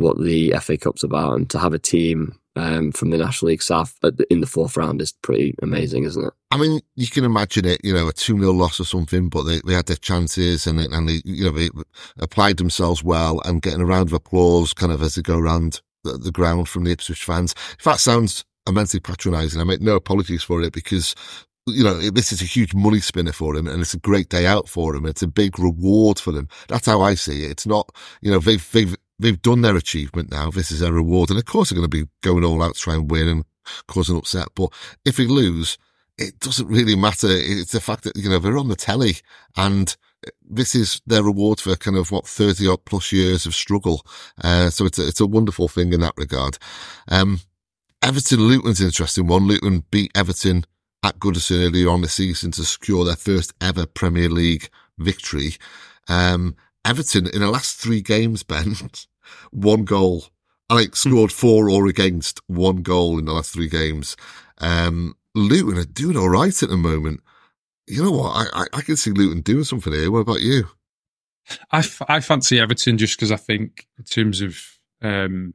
what 0.00 0.22
the 0.22 0.54
FA 0.60 0.76
Cup's 0.76 1.02
about, 1.04 1.34
and 1.34 1.48
to 1.50 1.58
have 1.58 1.74
a 1.74 1.78
team 1.78 2.38
um, 2.56 2.92
from 2.92 3.10
the 3.10 3.18
National 3.18 3.50
League 3.50 3.62
South 3.62 3.96
in 4.28 4.40
the 4.40 4.46
fourth 4.46 4.76
round 4.76 5.00
is 5.00 5.12
pretty 5.12 5.54
amazing, 5.62 6.04
isn't 6.04 6.26
it? 6.26 6.32
I 6.50 6.56
mean, 6.56 6.80
you 6.96 7.06
can 7.06 7.24
imagine 7.24 7.64
it, 7.64 7.80
you 7.84 7.94
know, 7.94 8.08
a 8.08 8.12
2 8.12 8.38
0 8.38 8.52
loss 8.52 8.80
or 8.80 8.84
something, 8.84 9.28
but 9.28 9.44
they, 9.44 9.60
they 9.66 9.74
had 9.74 9.86
their 9.86 9.96
chances 9.96 10.66
and, 10.66 10.80
and 10.80 11.08
they, 11.08 11.22
you 11.24 11.44
know, 11.44 11.52
they 11.52 11.70
applied 12.18 12.56
themselves 12.56 13.04
well 13.04 13.40
and 13.44 13.62
getting 13.62 13.80
a 13.80 13.86
round 13.86 14.08
of 14.08 14.14
applause 14.14 14.74
kind 14.74 14.92
of 14.92 15.02
as 15.02 15.14
they 15.14 15.22
go 15.22 15.38
around 15.38 15.80
the, 16.04 16.12
the 16.12 16.32
ground 16.32 16.68
from 16.68 16.84
the 16.84 16.90
Ipswich 16.90 17.24
fans. 17.24 17.54
If 17.78 17.84
that 17.84 18.00
sounds 18.00 18.44
immensely 18.68 19.00
patronising, 19.00 19.60
I 19.60 19.64
make 19.64 19.80
no 19.80 19.94
apologies 19.94 20.42
for 20.42 20.60
it 20.62 20.72
because 20.72 21.14
you 21.66 21.84
know, 21.84 22.00
this 22.10 22.32
is 22.32 22.42
a 22.42 22.46
huge 22.46 22.74
money 22.74 23.00
spinner 23.00 23.32
for 23.32 23.54
him 23.54 23.68
and 23.68 23.80
it's 23.80 23.94
a 23.94 23.98
great 23.98 24.28
day 24.28 24.46
out 24.46 24.68
for 24.68 24.94
him. 24.94 25.06
It's 25.06 25.22
a 25.22 25.28
big 25.28 25.58
reward 25.58 26.18
for 26.18 26.32
them. 26.32 26.48
That's 26.68 26.86
how 26.86 27.00
I 27.02 27.14
see 27.14 27.44
it. 27.44 27.50
It's 27.50 27.66
not, 27.66 27.90
you 28.22 28.30
know, 28.30 28.38
they've, 28.38 28.72
they've 28.72 28.96
they've 29.20 29.40
done 29.40 29.62
their 29.62 29.76
achievement 29.76 30.30
now. 30.30 30.50
This 30.50 30.70
is 30.70 30.80
their 30.80 30.92
reward. 30.92 31.30
And 31.30 31.38
of 31.38 31.44
course, 31.44 31.70
they're 31.70 31.78
going 31.78 31.90
to 31.90 32.04
be 32.04 32.10
going 32.22 32.44
all 32.44 32.62
out 32.62 32.74
to 32.74 32.80
try 32.80 32.94
and 32.94 33.10
win 33.10 33.28
and 33.28 33.44
cause 33.86 34.08
an 34.08 34.16
upset. 34.16 34.48
But 34.54 34.72
if 35.04 35.18
we 35.18 35.26
lose, 35.26 35.78
it 36.18 36.38
doesn't 36.40 36.68
really 36.68 36.96
matter. 36.96 37.28
It's 37.30 37.72
the 37.72 37.80
fact 37.80 38.04
that, 38.04 38.16
you 38.16 38.28
know, 38.28 38.38
they're 38.38 38.58
on 38.58 38.68
the 38.68 38.76
telly 38.76 39.16
and 39.56 39.96
this 40.42 40.74
is 40.74 41.00
their 41.06 41.22
reward 41.22 41.60
for 41.60 41.76
kind 41.76 41.96
of 41.96 42.10
what 42.10 42.26
30 42.26 42.68
odd 42.68 42.84
plus 42.84 43.12
years 43.12 43.46
of 43.46 43.54
struggle. 43.54 44.04
Uh, 44.42 44.70
so 44.70 44.84
it's 44.84 44.98
a, 44.98 45.08
it's 45.08 45.20
a 45.20 45.26
wonderful 45.26 45.68
thing 45.68 45.92
in 45.92 46.00
that 46.00 46.14
regard. 46.16 46.58
Um, 47.08 47.40
Everton 48.02 48.40
Luton's 48.40 48.80
an 48.80 48.86
interesting 48.86 49.26
one. 49.26 49.46
Luton 49.46 49.84
beat 49.90 50.10
Everton 50.14 50.64
at 51.02 51.18
Goodison 51.18 51.66
earlier 51.66 51.88
on 51.88 52.02
the 52.02 52.08
season 52.08 52.50
to 52.52 52.64
secure 52.64 53.04
their 53.04 53.16
first 53.16 53.54
ever 53.60 53.86
Premier 53.86 54.28
League 54.28 54.68
victory. 54.98 55.54
Um, 56.08 56.56
Everton 56.84 57.26
in 57.28 57.40
the 57.40 57.50
last 57.50 57.76
three 57.76 58.02
games, 58.02 58.42
Ben, 58.42 58.76
one 59.50 59.84
goal. 59.84 60.24
Alex 60.70 61.00
scored 61.00 61.32
four 61.32 61.68
or 61.68 61.86
against 61.86 62.40
one 62.46 62.82
goal 62.82 63.18
in 63.18 63.24
the 63.24 63.32
last 63.32 63.52
three 63.52 63.68
games. 63.68 64.16
Um, 64.58 65.16
Luton 65.34 65.78
are 65.78 65.84
doing 65.84 66.16
all 66.16 66.28
right 66.28 66.62
at 66.62 66.68
the 66.68 66.76
moment. 66.76 67.20
You 67.86 68.04
know 68.04 68.12
what? 68.12 68.30
I, 68.30 68.62
I, 68.62 68.66
I 68.74 68.80
can 68.82 68.96
see 68.96 69.10
Luton 69.10 69.40
doing 69.40 69.64
something 69.64 69.92
here. 69.92 70.10
What 70.10 70.20
about 70.20 70.40
you? 70.40 70.68
I, 71.72 71.78
f- 71.78 72.02
I 72.08 72.20
fancy 72.20 72.60
Everton 72.60 72.98
just 72.98 73.16
because 73.16 73.32
I 73.32 73.36
think 73.36 73.88
in 73.98 74.04
terms 74.04 74.40
of 74.40 74.60
um, 75.02 75.54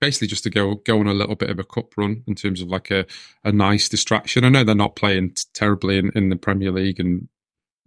basically 0.00 0.28
just 0.28 0.44
to 0.44 0.50
go 0.50 0.74
go 0.74 0.98
on 0.98 1.06
a 1.06 1.14
little 1.14 1.36
bit 1.36 1.50
of 1.50 1.58
a 1.58 1.64
cup 1.64 1.96
run 1.96 2.24
in 2.26 2.34
terms 2.34 2.60
of 2.60 2.68
like 2.68 2.90
a, 2.90 3.06
a 3.44 3.52
nice 3.52 3.88
distraction. 3.88 4.44
I 4.44 4.48
know 4.48 4.64
they're 4.64 4.74
not 4.74 4.96
playing 4.96 5.34
terribly 5.54 5.98
in, 5.98 6.10
in 6.14 6.30
the 6.30 6.36
Premier 6.36 6.72
League 6.72 6.98
and 6.98 7.28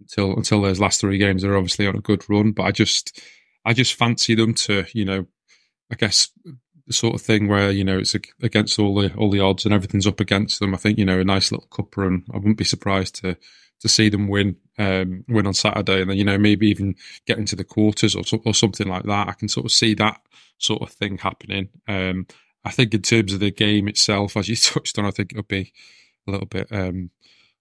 until 0.00 0.36
until 0.36 0.62
those 0.62 0.80
last 0.80 1.00
three 1.00 1.18
games 1.18 1.42
they're 1.42 1.56
obviously 1.56 1.86
on 1.86 1.96
a 1.96 2.00
good 2.00 2.28
run, 2.28 2.52
but 2.52 2.64
I 2.64 2.70
just 2.70 3.20
I 3.64 3.72
just 3.72 3.94
fancy 3.94 4.34
them 4.34 4.54
to, 4.54 4.84
you 4.92 5.04
know, 5.04 5.26
I 5.90 5.94
guess 5.96 6.28
the 6.86 6.92
sort 6.92 7.14
of 7.14 7.22
thing 7.22 7.48
where 7.48 7.70
you 7.70 7.84
know 7.84 7.98
it's 7.98 8.14
against 8.42 8.78
all 8.78 8.94
the 8.94 9.14
all 9.14 9.30
the 9.30 9.40
odds 9.40 9.64
and 9.64 9.72
everything's 9.72 10.06
up 10.06 10.20
against 10.20 10.60
them. 10.60 10.74
I 10.74 10.78
think 10.78 10.98
you 10.98 11.04
know 11.04 11.20
a 11.20 11.24
nice 11.24 11.50
little 11.50 11.66
cup 11.68 11.96
run. 11.96 12.24
I 12.32 12.36
wouldn't 12.36 12.58
be 12.58 12.64
surprised 12.64 13.16
to 13.22 13.36
to 13.80 13.88
see 13.88 14.08
them 14.08 14.28
win 14.28 14.56
um, 14.78 15.24
win 15.28 15.46
on 15.46 15.54
Saturday, 15.54 16.00
and 16.00 16.10
then 16.10 16.16
you 16.16 16.24
know 16.24 16.38
maybe 16.38 16.68
even 16.68 16.94
get 17.26 17.38
into 17.38 17.56
the 17.56 17.64
quarters 17.64 18.14
or 18.14 18.22
or 18.44 18.54
something 18.54 18.88
like 18.88 19.04
that. 19.04 19.28
I 19.28 19.32
can 19.32 19.48
sort 19.48 19.66
of 19.66 19.72
see 19.72 19.94
that 19.94 20.20
sort 20.58 20.82
of 20.82 20.90
thing 20.90 21.18
happening. 21.18 21.68
Um, 21.88 22.26
I 22.64 22.70
think 22.70 22.94
in 22.94 23.02
terms 23.02 23.32
of 23.32 23.40
the 23.40 23.50
game 23.50 23.88
itself, 23.88 24.36
as 24.36 24.48
you 24.48 24.56
touched 24.56 24.98
on, 24.98 25.06
I 25.06 25.10
think 25.10 25.32
it'll 25.32 25.44
be 25.44 25.72
a 26.26 26.30
little 26.30 26.46
bit 26.46 26.68
um, 26.70 27.10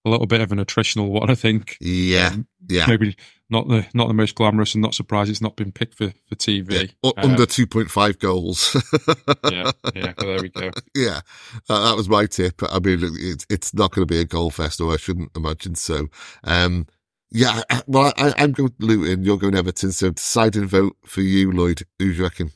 a 0.05 0.09
little 0.09 0.27
bit 0.27 0.41
of 0.41 0.51
an 0.51 0.59
attritional 0.59 1.09
one. 1.09 1.29
I 1.29 1.35
think. 1.35 1.77
Yeah, 1.79 2.31
um, 2.33 2.47
yeah. 2.67 2.85
Maybe 2.87 3.15
not 3.49 3.67
the 3.67 3.85
not 3.93 4.07
the 4.07 4.13
most 4.13 4.35
glamorous, 4.35 4.73
and 4.73 4.81
not 4.81 4.93
surprised 4.93 5.29
it's 5.29 5.41
not 5.41 5.55
been 5.55 5.71
picked 5.71 5.95
for 5.95 6.13
for 6.27 6.35
TV. 6.35 6.93
Yeah. 7.03 7.09
Uh, 7.09 7.13
Under 7.17 7.45
two 7.45 7.67
point 7.67 7.89
five 7.89 8.19
goals. 8.19 8.75
yeah, 9.51 9.71
yeah. 9.95 10.13
Well, 10.17 10.27
there 10.27 10.41
we 10.41 10.49
go. 10.49 10.71
Yeah, 10.95 11.21
uh, 11.69 11.89
that 11.89 11.95
was 11.95 12.09
my 12.09 12.25
tip. 12.25 12.61
I 12.63 12.79
mean, 12.79 12.99
it's 13.01 13.45
it's 13.49 13.73
not 13.73 13.91
going 13.91 14.07
to 14.07 14.11
be 14.11 14.19
a 14.19 14.25
goal 14.25 14.49
fest, 14.49 14.81
or 14.81 14.93
I 14.93 14.97
shouldn't 14.97 15.31
imagine 15.35 15.75
so. 15.75 16.07
Um, 16.43 16.87
yeah, 17.31 17.61
well, 17.87 18.13
I, 18.17 18.33
am 18.37 18.51
going 18.51 18.69
to 18.69 18.85
Luton. 18.85 19.23
You're 19.23 19.37
going 19.37 19.55
Everton. 19.55 19.91
So 19.91 20.11
deciding 20.11 20.67
vote 20.67 20.97
for 21.05 21.21
you, 21.21 21.51
Lloyd. 21.51 21.83
Who 21.99 22.11
do 22.11 22.11
you 22.11 22.23
reckon? 22.23 22.51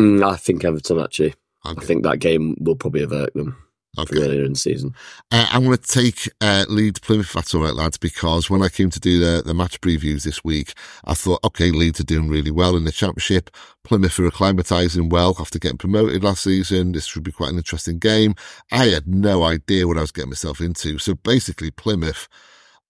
Mm, 0.00 0.24
I 0.28 0.36
think 0.36 0.64
Everton 0.64 0.98
actually. 0.98 1.34
Okay. 1.66 1.80
I 1.80 1.84
think 1.84 2.02
that 2.02 2.18
game 2.18 2.56
will 2.60 2.76
probably 2.76 3.02
avert 3.02 3.32
them 3.34 3.63
okay. 3.98 4.22
earlier 4.22 4.44
in 4.44 4.52
the 4.52 4.58
season. 4.58 4.94
Uh, 5.30 5.46
I'm 5.50 5.64
going 5.64 5.76
to 5.76 5.82
take 5.82 6.28
uh, 6.40 6.64
Leeds 6.68 7.00
Plymouth, 7.00 7.32
that's 7.32 7.54
all 7.54 7.62
right, 7.62 7.74
lads, 7.74 7.98
because 7.98 8.50
when 8.50 8.62
I 8.62 8.68
came 8.68 8.90
to 8.90 9.00
do 9.00 9.18
the, 9.18 9.42
the 9.42 9.54
match 9.54 9.80
previews 9.80 10.24
this 10.24 10.44
week, 10.44 10.74
I 11.04 11.14
thought, 11.14 11.44
okay, 11.44 11.70
Leeds 11.70 12.00
are 12.00 12.04
doing 12.04 12.28
really 12.28 12.50
well 12.50 12.76
in 12.76 12.84
the 12.84 12.92
Championship. 12.92 13.50
Plymouth 13.84 14.18
are 14.18 14.30
acclimatising 14.30 15.10
well 15.10 15.36
after 15.38 15.58
getting 15.58 15.78
promoted 15.78 16.24
last 16.24 16.44
season. 16.44 16.92
This 16.92 17.06
should 17.06 17.22
be 17.22 17.32
quite 17.32 17.50
an 17.50 17.58
interesting 17.58 17.98
game. 17.98 18.34
I 18.72 18.86
had 18.86 19.06
no 19.06 19.42
idea 19.44 19.86
what 19.86 19.98
I 19.98 20.02
was 20.02 20.12
getting 20.12 20.30
myself 20.30 20.60
into. 20.60 20.98
So 20.98 21.14
basically, 21.14 21.70
Plymouth, 21.70 22.28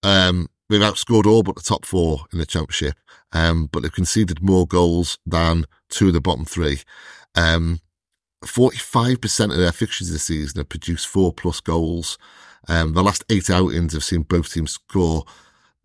um, 0.03 0.49
they've 0.69 0.81
outscored 0.81 1.27
all 1.27 1.43
but 1.43 1.57
the 1.57 1.63
top 1.63 1.85
four 1.85 2.27
in 2.33 2.39
the 2.39 2.47
Championship, 2.47 2.95
um, 3.33 3.69
but 3.73 3.83
they've 3.83 3.93
conceded 3.93 4.43
more 4.43 4.67
goals 4.67 5.19
than 5.27 5.65
two 5.89 6.09
of 6.09 6.13
the 6.13 6.21
bottom 6.21 6.45
three. 6.45 6.81
Um, 7.35 7.81
45% 8.45 9.51
of 9.51 9.57
their 9.57 9.73
fixtures 9.73 10.11
this 10.11 10.25
season 10.25 10.59
have 10.59 10.69
produced 10.69 11.07
four 11.07 11.33
plus 11.33 11.61
goals. 11.61 12.19
Um, 12.69 12.95
the 12.95 13.03
last 13.03 13.25
eight 13.29 13.51
outings 13.51 13.93
have 13.93 14.05
seen 14.05 14.23
both 14.23 14.53
teams 14.53 14.73
score. 14.73 15.25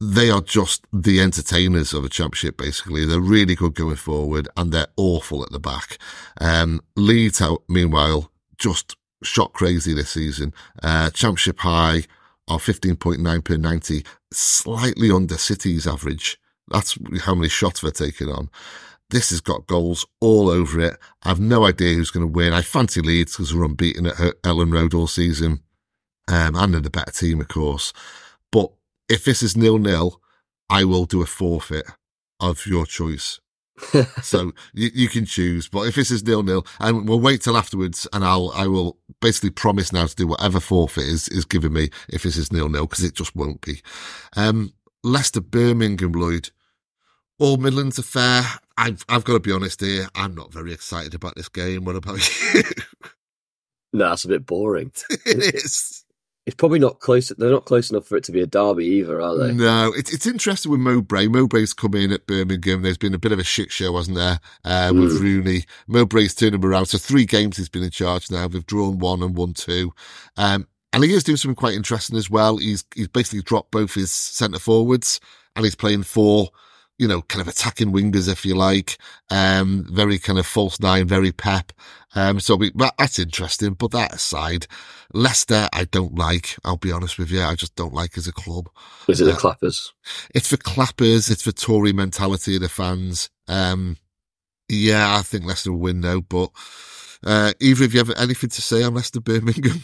They 0.02 0.30
are 0.30 0.42
just 0.42 0.86
the 0.94 1.20
entertainers 1.20 1.94
of 1.94 2.06
a 2.06 2.10
championship, 2.10 2.58
basically. 2.58 3.06
They're 3.06 3.20
really 3.20 3.56
good 3.56 3.74
going 3.74 3.98
forward 3.98 4.48
and 4.56 4.72
they're 4.72 4.88
awful 4.96 5.44
at 5.44 5.52
the 5.52 5.60
back. 5.60 5.98
Um, 6.40 6.82
Leeds 6.96 7.42
meanwhile, 7.68 8.32
just 8.58 8.96
shot 9.24 9.54
crazy 9.54 9.94
this 9.94 10.12
season. 10.12 10.54
Uh, 10.82 11.10
championship 11.10 11.60
high 11.60 12.04
of 12.48 12.64
15.9 12.64 13.44
per 13.44 13.58
90, 13.58 14.06
slightly 14.32 15.12
under 15.12 15.38
City's 15.38 15.86
average. 15.86 16.40
That's 16.70 16.98
how 17.22 17.36
many 17.36 17.50
shots 17.50 17.82
they're 17.82 17.92
taking 17.92 18.30
on. 18.30 18.50
This 19.10 19.32
has 19.32 19.42
got 19.42 19.68
goals 19.68 20.06
all 20.22 20.50
over 20.50 20.80
it. 20.80 20.98
I've 21.24 21.40
no 21.40 21.66
idea 21.66 21.96
who's 21.96 22.12
going 22.12 22.28
to 22.28 22.32
win. 22.32 22.54
I 22.54 22.62
fancy 22.62 23.02
Leeds 23.02 23.34
because 23.34 23.54
we're 23.54 23.66
unbeaten 23.66 24.06
at 24.06 24.16
Elland 24.44 24.74
Road 24.74 24.94
all 24.94 25.08
season. 25.08 25.62
Um, 26.28 26.56
and 26.56 26.74
they're 26.74 26.82
the 26.82 26.92
better 26.92 27.12
team, 27.12 27.42
of 27.42 27.48
course. 27.48 27.92
But 28.52 28.72
if 29.10 29.26
this 29.26 29.42
is 29.42 29.58
nil 29.58 29.80
nil, 29.80 30.22
I 30.70 30.84
will 30.84 31.06
do 31.06 31.24
a 31.24 31.26
forfeit 31.26 31.86
of 32.40 32.68
your 32.68 32.86
choice. 32.86 33.40
so 34.22 34.52
you, 34.74 34.90
you, 34.94 35.08
can 35.08 35.26
choose, 35.26 35.70
but 35.70 35.88
if 35.88 35.96
this 35.96 36.12
is 36.12 36.24
nil 36.24 36.44
nil, 36.44 36.66
and 36.80 37.08
we'll 37.08 37.20
wait 37.20 37.42
till 37.42 37.58
afterwards, 37.58 38.06
and 38.12 38.26
I'll 38.26 38.52
I 38.54 38.68
will 38.68 38.98
basically 39.22 39.52
promise 39.52 39.94
now 39.94 40.06
to 40.06 40.16
do 40.16 40.28
whatever 40.28 40.60
forfeit 40.60 41.06
is 41.06 41.30
is 41.30 41.46
giving 41.46 41.72
me 41.72 41.90
if 42.10 42.24
this 42.24 42.36
is 42.36 42.52
nil 42.52 42.68
nil 42.68 42.88
because 42.88 43.06
it 43.06 43.16
just 43.16 43.36
won't 43.36 43.62
be. 43.62 43.82
Um, 44.36 44.74
Leicester 45.02 45.40
Birmingham 45.40 46.12
Lloyd, 46.12 46.50
all 47.40 47.58
Midlands 47.58 47.98
affair. 47.98 48.44
I've 48.78 49.04
I've 49.10 49.24
got 49.24 49.34
to 49.34 49.40
be 49.40 49.52
honest 49.52 49.82
here. 49.82 50.08
I'm 50.16 50.36
not 50.36 50.54
very 50.54 50.72
excited 50.74 51.16
about 51.16 51.36
this 51.36 51.50
game. 51.50 51.86
What 51.86 51.96
about 51.96 52.20
you? 52.54 52.64
no, 53.94 54.14
it's 54.14 54.26
a 54.26 54.30
bit 54.30 54.46
boring. 54.46 54.92
it 55.26 55.56
is. 55.56 56.06
It's 56.46 56.56
probably 56.56 56.80
not 56.80 57.00
close. 57.00 57.30
They're 57.30 57.52
not 57.52 57.66
close 57.66 57.92
enough 57.92 58.08
for 58.08 58.18
it 58.18 58.24
to 58.24 58.32
be 58.32 58.42
a 58.42 58.48
derby 58.48 58.86
either, 58.86 59.22
are 59.22 59.38
they? 59.38 59.54
No, 59.54 59.94
it's 59.96 60.14
it's 60.14 60.26
interesting 60.26 60.72
with 60.72 60.80
Mowbray. 60.80 61.28
Mowbray's 61.28 61.74
come 61.74 61.94
in 61.96 62.12
at 62.12 62.26
Birmingham. 62.26 62.82
There's 62.82 62.98
been 62.98 63.14
a 63.14 63.20
bit 63.20 63.32
of 63.32 63.40
a 63.40 63.44
shit 63.44 63.72
show, 63.72 63.92
wasn't 63.92 64.18
there, 64.18 64.40
uh, 64.64 64.92
with 64.94 65.20
mm. 65.20 65.22
Rooney? 65.22 65.66
Mowbray's 65.88 66.34
turning 66.34 66.64
around. 66.64 66.88
So 66.88 66.98
three 66.98 67.26
games 67.26 67.58
he's 67.58 67.70
been 67.70 67.84
in 67.84 67.92
charge 67.92 68.32
now. 68.32 68.48
They've 68.48 68.66
drawn 68.66 69.00
one 69.00 69.22
and 69.22 69.36
won 69.36 69.54
two. 69.54 69.94
Um, 70.38 70.68
and 70.92 71.04
he 71.04 71.14
is 71.14 71.24
doing 71.24 71.38
something 71.38 71.56
quite 71.56 71.76
interesting 71.76 72.18
as 72.18 72.30
well. 72.30 72.58
He's 72.58 72.84
he's 72.96 73.10
basically 73.10 73.44
dropped 73.44 73.72
both 73.72 73.94
his 73.94 74.12
centre 74.12 74.60
forwards 74.60 75.20
and 75.56 75.66
he's 75.66 75.76
playing 75.76 76.04
four 76.04 76.50
you 77.00 77.08
know, 77.08 77.22
kind 77.24 77.42
of 77.42 77.48
attacking 77.48 77.94
wingers, 77.94 78.30
if 78.30 78.46
you 78.46 78.54
like. 78.54 78.98
Um, 79.30 79.88
very 79.90 80.20
kind 80.20 80.38
of 80.38 80.46
false 80.46 80.80
nine, 80.82 81.08
very 81.08 81.32
pep. 81.32 81.72
Um, 82.14 82.42
so 82.42 82.58
we, 82.58 82.72
that's 82.98 83.18
interesting. 83.18 83.74
But 83.74 83.92
that 83.92 84.14
aside, 84.14 84.68
Leicester, 85.14 85.70
I 85.72 85.86
don't 85.86 86.16
like. 86.16 86.58
I'll 86.66 86.78
be 86.78 86.92
honest 86.92 87.18
with 87.18 87.32
you. 87.32 87.42
I 87.42 87.56
just 87.56 87.76
don't 87.76 87.94
like 87.94 88.18
as 88.18 88.28
a 88.28 88.34
club. 88.34 88.70
Is 89.08 89.22
it 89.22 89.30
uh, 89.30 89.32
the 89.32 89.38
clappers? 89.38 89.94
It's 90.36 90.50
for 90.50 90.58
clappers. 90.58 91.32
It's 91.32 91.42
for 91.42 91.54
Tory 91.54 91.94
mentality 91.94 92.56
of 92.56 92.62
the 92.62 92.70
fans. 92.70 93.30
Um, 93.48 93.96
yeah, 94.68 95.16
I 95.18 95.22
think 95.22 95.46
Leicester 95.46 95.72
will 95.72 95.80
win 95.80 96.02
now. 96.02 96.20
But, 96.20 96.50
uh, 97.26 97.54
either 97.62 97.86
of 97.86 97.94
you 97.94 98.00
have 98.00 98.12
anything 98.18 98.50
to 98.50 98.62
say 98.62 98.84
on 98.84 98.94
Leicester 98.94 99.22
Birmingham? 99.22 99.82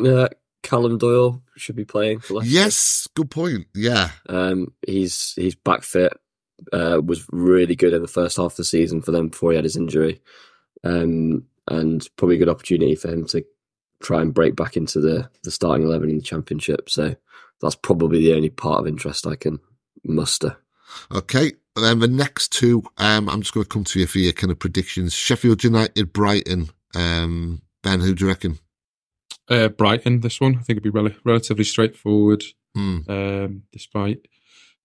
Yeah, 0.00 0.26
Callum 0.64 0.98
Doyle 0.98 1.40
should 1.56 1.76
be 1.76 1.84
playing 1.84 2.18
for 2.18 2.34
Leicester. 2.34 2.52
Yes, 2.52 3.08
good 3.14 3.30
point. 3.30 3.68
Yeah, 3.74 4.10
um, 4.28 4.74
he's 4.86 5.34
he's 5.36 5.54
back 5.54 5.82
fit 5.82 6.12
uh, 6.72 7.00
was 7.04 7.26
really 7.30 7.76
good 7.76 7.92
in 7.92 8.02
the 8.02 8.08
first 8.08 8.36
half 8.36 8.52
of 8.52 8.56
the 8.56 8.64
season 8.64 9.02
for 9.02 9.10
them 9.10 9.28
before 9.28 9.52
he 9.52 9.56
had 9.56 9.64
his 9.64 9.76
injury, 9.76 10.20
um, 10.84 11.44
and 11.68 12.08
probably 12.16 12.36
a 12.36 12.38
good 12.38 12.48
opportunity 12.48 12.94
for 12.94 13.08
him 13.08 13.26
to 13.26 13.44
try 14.02 14.20
and 14.20 14.34
break 14.34 14.56
back 14.56 14.76
into 14.76 15.00
the 15.00 15.28
the 15.44 15.50
starting 15.50 15.86
eleven 15.86 16.10
in 16.10 16.16
the 16.16 16.22
championship. 16.22 16.90
So 16.90 17.14
that's 17.60 17.76
probably 17.76 18.18
the 18.18 18.34
only 18.34 18.50
part 18.50 18.80
of 18.80 18.86
interest 18.86 19.26
I 19.26 19.36
can 19.36 19.60
muster. 20.04 20.56
Okay, 21.10 21.52
then 21.76 22.00
the 22.00 22.08
next 22.08 22.52
two, 22.52 22.82
um, 22.98 23.28
I'm 23.28 23.40
just 23.40 23.54
going 23.54 23.64
to 23.64 23.70
come 23.70 23.84
to 23.84 24.00
you 24.00 24.06
for 24.06 24.18
your 24.18 24.32
kind 24.32 24.50
of 24.50 24.58
predictions. 24.58 25.14
Sheffield 25.14 25.64
United, 25.64 26.12
Brighton. 26.12 26.70
Um, 26.94 27.62
ben, 27.82 28.00
who 28.00 28.14
do 28.14 28.24
you 28.24 28.28
reckon? 28.28 28.58
Uh, 29.48 29.68
Brighton, 29.68 30.20
this 30.20 30.40
one. 30.40 30.56
I 30.56 30.62
think 30.62 30.78
it'd 30.78 30.82
be 30.82 30.90
rel- 30.90 31.14
relatively 31.24 31.64
straightforward, 31.64 32.44
mm. 32.76 33.08
um, 33.08 33.62
despite 33.72 34.26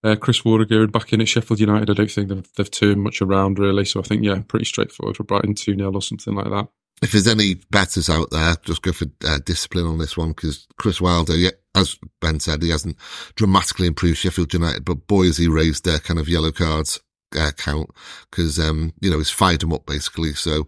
uh, 0.04 0.16
Chris 0.16 0.42
Wodegood 0.42 0.92
back 0.92 1.12
in 1.12 1.20
at 1.20 1.28
Sheffield 1.28 1.60
United. 1.60 1.90
I 1.90 1.94
don't 1.94 2.10
think 2.10 2.28
they've, 2.28 2.54
they've 2.54 2.70
turned 2.70 3.02
much 3.02 3.20
around 3.20 3.58
really. 3.58 3.84
So 3.84 4.00
I 4.00 4.02
think 4.02 4.24
yeah, 4.24 4.42
pretty 4.46 4.64
straightforward 4.64 5.16
for 5.16 5.24
Brighton 5.24 5.54
two 5.54 5.74
0 5.74 5.92
or 5.92 6.02
something 6.02 6.34
like 6.34 6.50
that. 6.50 6.68
If 7.00 7.12
there's 7.12 7.28
any 7.28 7.54
betters 7.70 8.10
out 8.10 8.30
there, 8.30 8.56
just 8.64 8.82
go 8.82 8.92
for 8.92 9.06
uh, 9.24 9.38
discipline 9.44 9.86
on 9.86 9.98
this 9.98 10.16
one 10.16 10.30
because 10.30 10.66
Chris 10.78 11.00
Wilder, 11.00 11.36
yeah, 11.36 11.50
as 11.76 11.96
Ben 12.20 12.40
said, 12.40 12.62
he 12.62 12.70
hasn't 12.70 12.96
dramatically 13.36 13.86
improved 13.86 14.18
Sheffield 14.18 14.52
United, 14.52 14.84
but 14.84 15.06
boy 15.06 15.26
has 15.26 15.36
he 15.36 15.46
raised 15.46 15.84
their 15.84 16.00
kind 16.00 16.18
of 16.18 16.28
yellow 16.28 16.50
cards 16.50 17.00
uh, 17.36 17.52
count 17.56 17.90
because 18.30 18.58
um, 18.58 18.92
you 19.00 19.10
know 19.10 19.18
he's 19.18 19.30
fired 19.30 19.60
them 19.60 19.72
up 19.72 19.86
basically. 19.86 20.32
So 20.32 20.66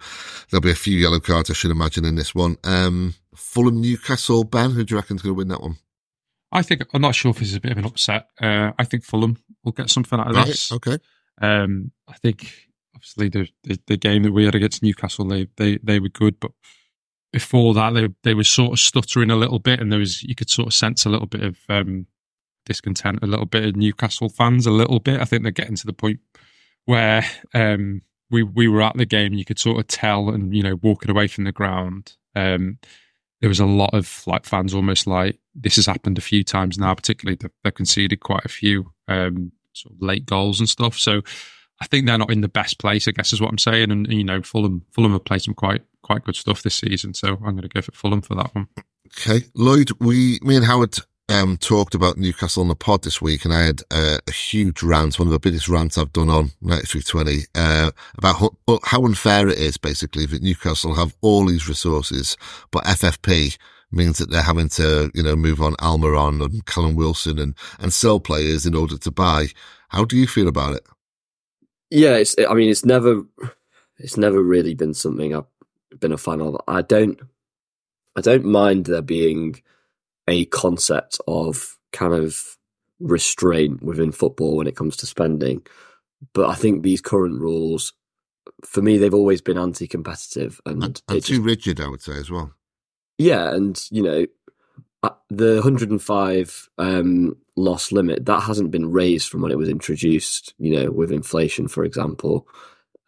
there'll 0.51 0.62
be 0.62 0.71
a 0.71 0.77
few 0.77 0.97
yellow 0.97 1.21
cards, 1.21 1.51
I 1.51 1.55
should 1.55 1.71
imagine, 1.71 2.05
in 2.05 2.14
this 2.14 2.35
one. 2.35 2.57
Um, 2.64 3.14
Fulham 3.35 3.81
Newcastle, 3.81 4.45
Ben, 4.45 4.71
who 4.71 4.85
do 4.85 4.95
you 4.95 5.01
reckon's 5.01 5.23
going 5.23 5.35
to 5.35 5.38
win 5.38 5.49
that 5.49 5.62
one? 5.62 5.79
I 6.53 6.63
think 6.63 6.83
I'm 6.93 7.03
not 7.03 7.15
sure 7.15 7.31
if 7.31 7.39
this 7.39 7.51
is 7.51 7.57
a 7.57 7.61
bit 7.61 7.73
of 7.73 7.79
an 7.79 7.87
upset. 7.87 8.29
Uh, 8.41 8.73
I 8.79 8.85
think 8.85 9.05
Fulham 9.05 9.37
will 9.65 9.73
get 9.73 9.91
something 9.91 10.19
out 10.19 10.31
of 10.31 10.37
right, 10.37 10.47
this. 10.47 10.73
Okay. 10.73 10.99
Um, 11.41 11.93
I 12.09 12.15
think 12.15 12.69
obviously 12.95 13.29
the, 13.29 13.49
the, 13.65 13.79
the 13.87 13.97
game 13.97 14.25
that 14.25 14.33
we 14.33 14.45
had 14.45 14.55
against 14.55 14.83
Newcastle, 14.83 15.27
they 15.27 15.49
they 15.57 15.79
they 15.83 16.01
were 16.01 16.09
good, 16.09 16.41
but 16.41 16.53
before 17.33 17.75
that 17.75 17.95
they 17.95 18.09
they 18.23 18.35
were 18.35 18.45
sort 18.45 18.73
of 18.73 18.79
stuttering 18.79 19.31
a 19.31 19.37
little 19.37 19.59
bit, 19.59 19.81
and 19.81 19.93
there 19.93 19.99
was 19.99 20.23
you 20.23 20.35
could 20.35 20.51
sort 20.51 20.67
of 20.67 20.75
sense 20.75 21.07
a 21.07 21.11
little 21.11 21.27
bit 21.27 21.43
of 21.43 21.59
um, 21.69 22.07
discontent, 22.67 23.21
a 23.23 23.27
little 23.27 23.47
bit 23.47 23.65
of 23.65 23.77
Newcastle 23.77 24.29
fans, 24.29 24.67
a 24.67 24.71
little 24.71 24.99
bit. 24.99 25.21
I 25.21 25.25
think 25.25 25.43
they're 25.43 25.53
getting 25.53 25.77
to 25.77 25.87
the 25.87 25.93
point 25.93 26.21
where 26.85 27.25
um, 27.55 28.03
we 28.31 28.43
we 28.43 28.69
were 28.69 28.83
at 28.83 28.97
the 28.97 29.07
game, 29.07 29.35
you 29.35 29.45
could 29.45 29.59
sort 29.59 29.79
of 29.79 29.87
tell, 29.87 30.31
and 30.31 30.55
you 30.55 30.63
know, 30.63 30.79
walking 30.83 31.11
away 31.11 31.29
from 31.29 31.45
the 31.45 31.53
ground. 31.53 32.17
Um, 32.35 32.79
there 33.40 33.48
was 33.48 33.61
a 33.61 33.66
lot 33.66 33.94
of 33.94 34.22
like 34.26 34.44
fans 34.44 34.74
almost 34.74 35.07
like 35.07 35.38
this 35.55 35.76
has 35.76 35.87
happened 35.87 36.18
a 36.18 36.22
few 36.22 36.44
times 36.44 36.79
now, 36.79 36.94
particularly 36.94 37.38
they've 37.64 37.74
conceded 37.74 38.20
quite 38.20 38.44
a 38.44 38.48
few 38.48 38.92
um, 39.09 39.53
sort 39.72 39.94
of 39.94 40.03
late 40.03 40.26
goals 40.26 40.61
and 40.61 40.68
stuff. 40.68 40.98
So 40.98 41.22
I 41.81 41.87
think 41.87 42.07
they're 42.07 42.18
not 42.18 42.31
in 42.31 42.42
the 42.42 42.48
best 42.48 42.79
place, 42.79 43.09
I 43.09 43.12
guess 43.12 43.33
is 43.33 43.40
what 43.40 43.50
I'm 43.50 43.59
saying. 43.59 43.90
And, 43.90 44.07
you 44.12 44.24
know, 44.24 44.42
Fulham 44.42 44.85
Fulham 44.92 45.12
have 45.12 45.24
played 45.24 45.42
some 45.42 45.55
quite 45.55 45.83
quite 46.03 46.24
good 46.24 46.37
stuff 46.37 46.62
this 46.62 46.74
season. 46.74 47.14
So 47.14 47.29
I'm 47.29 47.57
going 47.57 47.62
to 47.62 47.68
go 47.68 47.81
for 47.81 47.92
Fulham 47.92 48.20
for 48.20 48.35
that 48.35 48.55
one. 48.55 48.68
Okay. 49.18 49.46
Lloyd, 49.55 49.90
we, 49.98 50.38
me 50.42 50.57
and 50.57 50.64
Howard 50.64 50.96
um, 51.31 51.57
talked 51.57 51.95
about 51.95 52.19
Newcastle 52.19 52.62
on 52.62 52.69
the 52.69 52.75
pod 52.75 53.05
this 53.05 53.23
week, 53.23 53.45
and 53.45 53.55
I 53.55 53.62
had 53.62 53.83
uh, 53.90 54.19
a 54.27 54.33
huge 54.33 54.83
rant, 54.83 55.19
one 55.19 55.29
of 55.29 55.33
the 55.33 55.38
biggest 55.38 55.69
rants 55.69 55.97
I've 55.97 56.12
done 56.12 56.29
on 56.29 56.51
9320, 56.61 57.45
uh, 57.55 57.90
about 58.19 58.37
how, 58.37 58.81
how 58.83 59.05
unfair 59.05 59.49
it 59.49 59.59
is, 59.59 59.77
basically, 59.77 60.27
that 60.27 60.43
Newcastle 60.43 60.95
have 60.95 61.14
all 61.21 61.47
these 61.47 61.69
resources, 61.69 62.37
but 62.73 62.85
FFP 62.85 63.57
means 63.93 64.19
that 64.19 64.31
they're 64.31 64.43
having 64.43 64.69
to, 64.71 65.11
you 65.14 65.23
know, 65.23 65.37
move 65.37 65.61
on 65.61 65.75
Almiron 65.77 66.45
and 66.45 66.66
Callum 66.66 66.97
Wilson 66.97 67.38
and, 67.38 67.55
and 67.79 67.93
sell 67.93 68.21
players 68.21 68.66
in 68.66 68.75
order 68.75 68.99
to 68.99 69.11
buy. 69.11 69.47
How 69.88 70.05
do 70.05 70.16
you 70.16 70.27
feel 70.27 70.49
about 70.49 70.75
it? 70.75 70.87
Yeah, 71.90 72.16
it's, 72.16 72.37
I 72.49 72.55
mean, 72.55 72.71
it's 72.71 72.85
never, 72.85 73.23
it's 73.99 74.16
never 74.16 74.43
really 74.43 74.75
been 74.75 74.95
something 74.95 75.35
I've 75.35 75.45
been 75.99 76.12
a 76.12 76.19
fan 76.19 76.40
of. 76.40 76.57
I 76.69 76.83
don't, 76.83 77.21
I 78.16 78.21
don't 78.21 78.45
mind 78.45 78.87
there 78.87 79.03
being 79.03 79.61
a 80.29 80.45
concept 80.47 81.21
of 81.27 81.77
kind 81.93 82.15
of 82.15 82.57
restraint 83.01 83.83
within 83.83 84.13
football 84.13 84.57
when 84.57 84.67
it 84.67 84.77
comes 84.77 84.97
to 84.99 85.07
spending. 85.07 85.63
But 86.35 86.49
I 86.49 86.55
think 86.55 86.83
these 86.83 87.01
current 87.01 87.41
rules, 87.41 87.93
for 88.65 88.83
me, 88.83 88.99
they've 88.99 89.15
always 89.15 89.41
been 89.41 89.59
anti-competitive 89.59 90.61
and, 90.67 90.85
and, 90.85 91.03
and 91.09 91.25
too 91.25 91.37
just, 91.37 91.43
rigid, 91.43 91.81
I 91.81 91.89
would 91.89 92.03
say 92.03 92.17
as 92.17 92.31
well. 92.31 92.53
Yeah, 93.19 93.53
and 93.55 93.83
you 93.91 94.03
know, 94.03 94.27
uh, 95.03 95.11
the 95.31 95.55
105 95.55 96.69
um, 96.79 97.37
loss 97.57 97.91
limit 97.93 98.27
that 98.27 98.41
hasn't 98.43 98.71
been 98.71 98.91
raised 98.91 99.29
from 99.29 99.43
when 99.43 99.51
it 99.51 99.59
was 99.59 99.69
introduced. 99.69 100.55
You 100.59 100.77
know, 100.77 100.91
with 100.91 101.11
inflation, 101.11 101.69
for 101.69 101.85
example, 101.85 102.47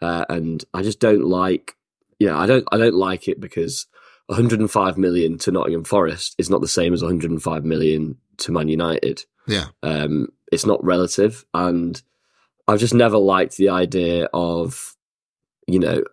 uh, 0.00 0.24
and 0.28 0.64
I 0.74 0.82
just 0.82 1.00
don't 1.00 1.24
like. 1.24 1.76
Yeah, 2.18 2.38
I 2.38 2.46
don't. 2.46 2.66
I 2.72 2.78
don't 2.78 2.94
like 2.94 3.28
it 3.28 3.40
because 3.40 3.86
105 4.26 4.98
million 4.98 5.38
to 5.38 5.50
Nottingham 5.50 5.84
Forest 5.84 6.34
is 6.38 6.50
not 6.50 6.60
the 6.60 6.68
same 6.68 6.92
as 6.92 7.02
105 7.02 7.64
million 7.64 8.16
to 8.38 8.52
Man 8.52 8.68
United. 8.68 9.24
Yeah. 9.46 9.66
Um, 9.82 10.28
it's 10.50 10.66
not 10.66 10.82
relative. 10.84 11.44
And 11.52 12.00
I've 12.68 12.80
just 12.80 12.94
never 12.94 13.18
liked 13.18 13.56
the 13.56 13.70
idea 13.70 14.28
of, 14.32 14.96
you 15.66 15.78
know, 15.78 16.04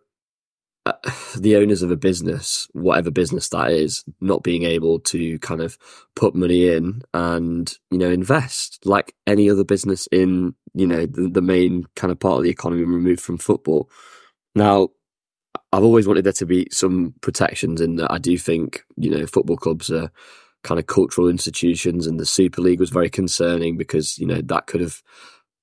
uh, 0.86 0.94
the 1.38 1.56
owners 1.58 1.82
of 1.82 1.92
a 1.92 1.98
business, 1.98 2.68
whatever 2.74 3.12
business 3.12 3.50
that 3.50 3.72
is, 3.72 4.04
not 4.20 4.44
being 4.44 4.64
able 4.64 5.00
to 5.00 5.38
kind 5.40 5.62
of 5.62 5.78
put 6.16 6.36
money 6.36 6.68
in 6.68 7.02
and, 7.14 7.74
you 7.92 7.98
know, 7.98 8.10
invest 8.10 8.86
like 8.86 9.16
any 9.28 9.50
other 9.50 9.64
business 9.64 10.08
in, 10.12 10.56
you 10.74 10.88
know, 10.88 11.06
the, 11.06 11.30
the 11.30 11.42
main 11.42 11.86
kind 11.96 12.12
of 12.12 12.20
part 12.20 12.38
of 12.38 12.44
the 12.44 12.50
economy 12.50 12.84
removed 12.84 13.22
from 13.22 13.38
football. 13.38 13.90
Now, 14.56 14.90
I've 15.72 15.84
always 15.84 16.08
wanted 16.08 16.24
there 16.24 16.34
to 16.34 16.46
be 16.46 16.68
some 16.72 17.14
protections 17.22 17.80
in 17.82 17.98
that. 17.98 18.12
I 18.12 18.18
do 18.18 18.38
think 18.38 18.84
you 18.98 19.12
know 19.12 19.26
football 19.26 19.58
clubs 19.58 19.92
are 19.92 20.12
kind 20.64 20.80
of 20.80 20.88
cultural 20.88 21.30
institutions, 21.30 22.08
and 22.08 22.20
the 22.20 22.26
Super 22.26 22.62
League 22.62 22.80
was 22.80 22.90
very 22.90 23.10
concerning 23.10 23.78
because 23.78 24.18
you 24.18 24.26
know 24.26 24.42
that 24.42 24.68
could 24.68 24.82
have 24.82 25.02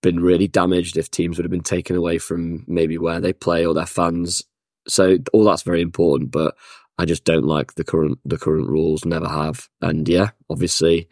been 0.02 0.20
really 0.20 0.46
damaged 0.46 0.96
if 0.96 1.10
teams 1.10 1.36
would 1.36 1.44
have 1.44 1.50
been 1.50 1.60
taken 1.60 1.96
away 1.96 2.18
from 2.18 2.64
maybe 2.68 2.98
where 2.98 3.20
they 3.20 3.32
play 3.32 3.66
or 3.66 3.74
their 3.74 3.86
fans. 3.86 4.42
So 4.86 5.18
all 5.32 5.44
that's 5.44 5.62
very 5.62 5.80
important, 5.80 6.30
but 6.30 6.54
I 6.98 7.04
just 7.04 7.24
don't 7.24 7.46
like 7.46 7.74
the 7.74 7.84
current 7.84 8.18
the 8.24 8.38
current 8.38 8.68
rules. 8.68 9.04
Never 9.04 9.28
have, 9.28 9.68
and 9.82 10.08
yeah, 10.08 10.30
obviously, 10.48 11.08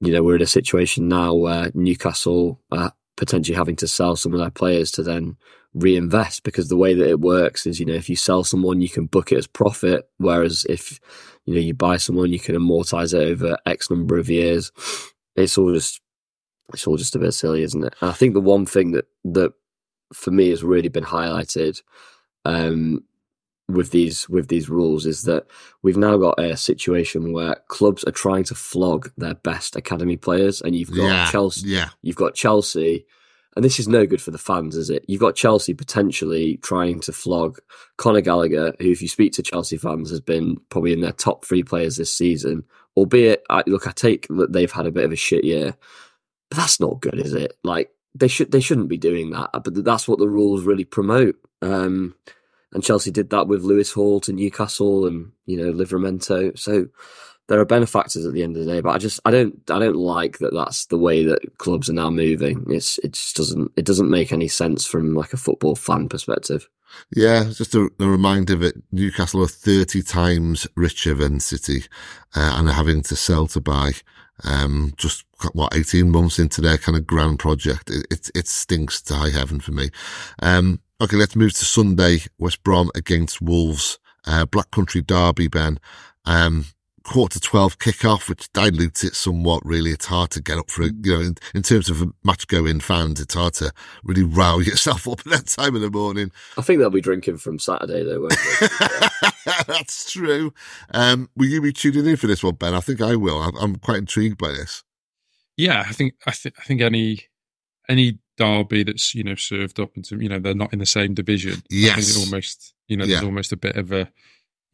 you 0.00 0.12
know 0.12 0.22
we're 0.22 0.36
in 0.36 0.42
a 0.42 0.46
situation 0.46 1.08
now 1.08 1.34
where 1.34 1.70
Newcastle 1.74 2.60
are 2.72 2.92
potentially 3.16 3.56
having 3.56 3.76
to 3.76 3.86
sell 3.86 4.16
some 4.16 4.32
of 4.32 4.40
their 4.40 4.50
players 4.50 4.90
to 4.90 5.02
then 5.04 5.36
reinvest 5.74 6.44
because 6.44 6.68
the 6.68 6.76
way 6.76 6.94
that 6.94 7.08
it 7.08 7.20
works 7.20 7.66
is 7.66 7.80
you 7.80 7.86
know 7.86 7.94
if 7.94 8.08
you 8.08 8.14
sell 8.14 8.44
someone 8.44 8.80
you 8.80 8.88
can 8.88 9.06
book 9.06 9.32
it 9.32 9.38
as 9.38 9.46
profit 9.46 10.08
whereas 10.18 10.64
if 10.68 11.00
you 11.46 11.54
know 11.54 11.60
you 11.60 11.74
buy 11.74 11.96
someone 11.96 12.32
you 12.32 12.38
can 12.38 12.54
amortize 12.54 13.12
it 13.12 13.28
over 13.28 13.56
x 13.66 13.90
number 13.90 14.16
of 14.16 14.30
years 14.30 14.70
it's 15.34 15.58
all 15.58 15.72
just 15.72 16.00
it's 16.72 16.86
all 16.86 16.96
just 16.96 17.16
a 17.16 17.18
bit 17.18 17.32
silly 17.32 17.62
isn't 17.62 17.84
it 17.84 17.94
and 18.00 18.10
i 18.10 18.14
think 18.14 18.34
the 18.34 18.40
one 18.40 18.64
thing 18.64 18.92
that 18.92 19.06
that 19.24 19.52
for 20.12 20.30
me 20.30 20.48
has 20.50 20.62
really 20.62 20.88
been 20.88 21.04
highlighted 21.04 21.82
um 22.44 23.02
with 23.68 23.90
these 23.90 24.28
with 24.28 24.48
these 24.48 24.68
rules 24.68 25.06
is 25.06 25.22
that 25.22 25.46
we've 25.82 25.96
now 25.96 26.16
got 26.16 26.38
a 26.38 26.56
situation 26.56 27.32
where 27.32 27.56
clubs 27.68 28.04
are 28.04 28.12
trying 28.12 28.44
to 28.44 28.54
flog 28.54 29.10
their 29.16 29.34
best 29.34 29.74
academy 29.74 30.16
players 30.16 30.60
and 30.60 30.76
you've 30.76 30.94
got 30.94 31.04
yeah, 31.04 31.30
Chelsea 31.30 31.68
yeah. 31.68 31.88
you've 32.02 32.14
got 32.14 32.34
Chelsea 32.34 33.06
and 33.56 33.64
this 33.64 33.78
is 33.78 33.86
no 33.86 34.06
good 34.06 34.20
for 34.20 34.30
the 34.30 34.38
fans, 34.38 34.76
is 34.76 34.90
it? 34.90 35.04
You've 35.06 35.20
got 35.20 35.36
Chelsea 35.36 35.74
potentially 35.74 36.56
trying 36.58 37.00
to 37.00 37.12
flog 37.12 37.58
Conor 37.96 38.20
Gallagher, 38.20 38.74
who, 38.80 38.90
if 38.90 39.00
you 39.00 39.08
speak 39.08 39.32
to 39.34 39.42
Chelsea 39.42 39.76
fans, 39.76 40.10
has 40.10 40.20
been 40.20 40.56
probably 40.70 40.92
in 40.92 41.00
their 41.00 41.12
top 41.12 41.44
three 41.44 41.62
players 41.62 41.96
this 41.96 42.12
season. 42.12 42.64
Albeit, 42.96 43.42
I, 43.50 43.62
look, 43.66 43.86
I 43.86 43.92
take 43.92 44.26
that 44.28 44.52
they've 44.52 44.70
had 44.70 44.86
a 44.86 44.92
bit 44.92 45.04
of 45.04 45.12
a 45.12 45.16
shit 45.16 45.44
year, 45.44 45.76
but 46.48 46.58
that's 46.58 46.80
not 46.80 47.00
good, 47.00 47.18
is 47.18 47.32
it? 47.32 47.56
Like 47.62 47.90
they 48.14 48.28
should, 48.28 48.50
they 48.52 48.60
shouldn't 48.60 48.88
be 48.88 48.98
doing 48.98 49.30
that. 49.30 49.50
But 49.52 49.84
that's 49.84 50.08
what 50.08 50.18
the 50.18 50.28
rules 50.28 50.64
really 50.64 50.84
promote. 50.84 51.36
Um, 51.62 52.14
and 52.72 52.82
Chelsea 52.82 53.10
did 53.12 53.30
that 53.30 53.46
with 53.46 53.62
Lewis 53.62 53.92
Hall 53.92 54.20
to 54.20 54.32
Newcastle, 54.32 55.06
and 55.06 55.30
you 55.46 55.56
know 55.56 55.72
Livramento. 55.72 56.58
So 56.58 56.88
there 57.48 57.60
are 57.60 57.66
benefactors 57.66 58.24
at 58.24 58.32
the 58.32 58.42
end 58.42 58.56
of 58.56 58.64
the 58.64 58.72
day, 58.72 58.80
but 58.80 58.90
I 58.90 58.98
just 58.98 59.20
I 59.24 59.30
don't 59.30 59.58
I 59.70 59.78
don't 59.78 59.96
like 59.96 60.38
that 60.38 60.54
that's 60.54 60.86
the 60.86 60.98
way 60.98 61.24
that 61.24 61.58
clubs 61.58 61.90
are 61.90 61.94
now 61.94 62.10
moving. 62.10 62.64
It's 62.68 62.98
it 62.98 63.12
just 63.12 63.36
doesn't 63.36 63.72
it 63.76 63.84
doesn't 63.84 64.10
make 64.10 64.32
any 64.32 64.48
sense 64.48 64.86
from 64.86 65.14
like 65.14 65.32
a 65.32 65.38
football 65.38 65.74
fan 65.74 66.08
perspective. 66.08 66.68
Yeah, 67.14 67.44
just 67.44 67.74
a, 67.74 67.90
a 68.00 68.06
reminder 68.06 68.54
that 68.56 68.80
Newcastle 68.92 69.42
are 69.42 69.48
thirty 69.48 70.02
times 70.02 70.66
richer 70.74 71.14
than 71.14 71.40
City, 71.40 71.84
uh, 72.34 72.54
and 72.56 72.68
are 72.68 72.74
having 72.74 73.02
to 73.02 73.16
sell 73.16 73.46
to 73.48 73.60
buy. 73.60 73.92
Um, 74.42 74.94
just 74.96 75.24
what 75.52 75.74
eighteen 75.74 76.10
months 76.10 76.38
into 76.38 76.60
their 76.60 76.78
kind 76.78 76.96
of 76.96 77.06
grand 77.06 77.38
project, 77.38 77.90
it 77.90 78.06
it, 78.10 78.30
it 78.34 78.48
stinks 78.48 79.02
to 79.02 79.14
high 79.14 79.30
heaven 79.30 79.60
for 79.60 79.72
me. 79.72 79.90
Um, 80.40 80.80
okay, 81.00 81.16
let's 81.16 81.36
move 81.36 81.52
to 81.54 81.64
Sunday. 81.64 82.20
West 82.38 82.62
Brom 82.62 82.90
against 82.94 83.42
Wolves. 83.42 83.98
Uh, 84.26 84.46
Black 84.46 84.70
Country 84.70 85.02
Derby, 85.02 85.48
Ben. 85.48 85.78
Um, 86.24 86.64
quarter 87.04 87.38
to 87.38 87.40
12 87.40 87.78
kickoff, 87.78 88.28
which 88.28 88.52
dilutes 88.52 89.04
it 89.04 89.14
somewhat, 89.14 89.64
really. 89.64 89.90
It's 89.90 90.06
hard 90.06 90.30
to 90.32 90.42
get 90.42 90.58
up 90.58 90.70
for 90.70 90.82
it. 90.82 90.94
You 91.02 91.14
know, 91.14 91.20
in, 91.20 91.36
in 91.54 91.62
terms 91.62 91.88
of 91.88 92.02
a 92.02 92.06
match 92.24 92.46
going 92.48 92.80
fans, 92.80 93.20
it's 93.20 93.34
hard 93.34 93.54
to 93.54 93.72
really 94.02 94.22
row 94.22 94.58
yourself 94.60 95.06
up 95.06 95.20
at 95.20 95.26
that 95.26 95.46
time 95.46 95.76
of 95.76 95.82
the 95.82 95.90
morning. 95.90 96.32
I 96.58 96.62
think 96.62 96.80
they'll 96.80 96.90
be 96.90 97.00
drinking 97.00 97.36
from 97.36 97.58
Saturday, 97.58 98.02
though, 98.02 98.20
won't 98.20 98.36
they? 98.60 98.66
That's 99.66 100.10
true. 100.10 100.52
Um, 100.92 101.28
will 101.36 101.46
you 101.46 101.60
be 101.60 101.72
tuning 101.72 102.06
in 102.06 102.16
for 102.16 102.26
this 102.26 102.42
one, 102.42 102.54
Ben? 102.54 102.74
I 102.74 102.80
think 102.80 103.00
I 103.00 103.16
will. 103.16 103.40
I'm, 103.40 103.56
I'm 103.56 103.76
quite 103.76 103.98
intrigued 103.98 104.38
by 104.38 104.48
this. 104.48 104.82
Yeah, 105.56 105.84
I 105.86 105.92
think, 105.92 106.14
I 106.26 106.32
think, 106.32 106.56
I 106.58 106.64
think 106.64 106.80
any, 106.80 107.20
any 107.88 108.18
derby 108.36 108.82
that's, 108.82 109.14
you 109.14 109.22
know, 109.22 109.36
served 109.36 109.78
up 109.78 109.96
into, 109.96 110.16
you 110.16 110.28
know, 110.28 110.40
they're 110.40 110.54
not 110.54 110.72
in 110.72 110.80
the 110.80 110.86
same 110.86 111.14
division. 111.14 111.62
Yes. 111.70 112.16
almost, 112.16 112.74
you 112.88 112.96
know, 112.96 113.06
there's 113.06 113.22
almost 113.22 113.52
a 113.52 113.56
bit 113.56 113.76
of 113.76 113.92
a, 113.92 114.08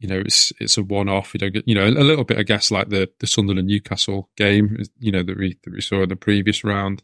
you 0.01 0.07
know, 0.07 0.19
it's 0.19 0.51
it's 0.59 0.77
a 0.77 0.83
one 0.83 1.07
off. 1.07 1.33
You 1.33 1.39
don't 1.39 1.53
get, 1.53 1.67
you 1.67 1.75
know, 1.75 1.85
a, 1.85 1.89
little 1.89 2.23
bit, 2.23 2.39
I 2.39 2.43
guess, 2.43 2.71
like 2.71 2.89
the 2.89 3.07
the 3.19 3.27
Sunderland 3.27 3.67
Newcastle 3.67 4.31
game, 4.35 4.81
you 4.99 5.11
know, 5.11 5.21
that 5.21 5.37
we 5.37 5.59
that 5.63 5.71
we 5.71 5.79
saw 5.79 6.01
in 6.01 6.09
the 6.09 6.15
previous 6.15 6.63
round. 6.63 7.03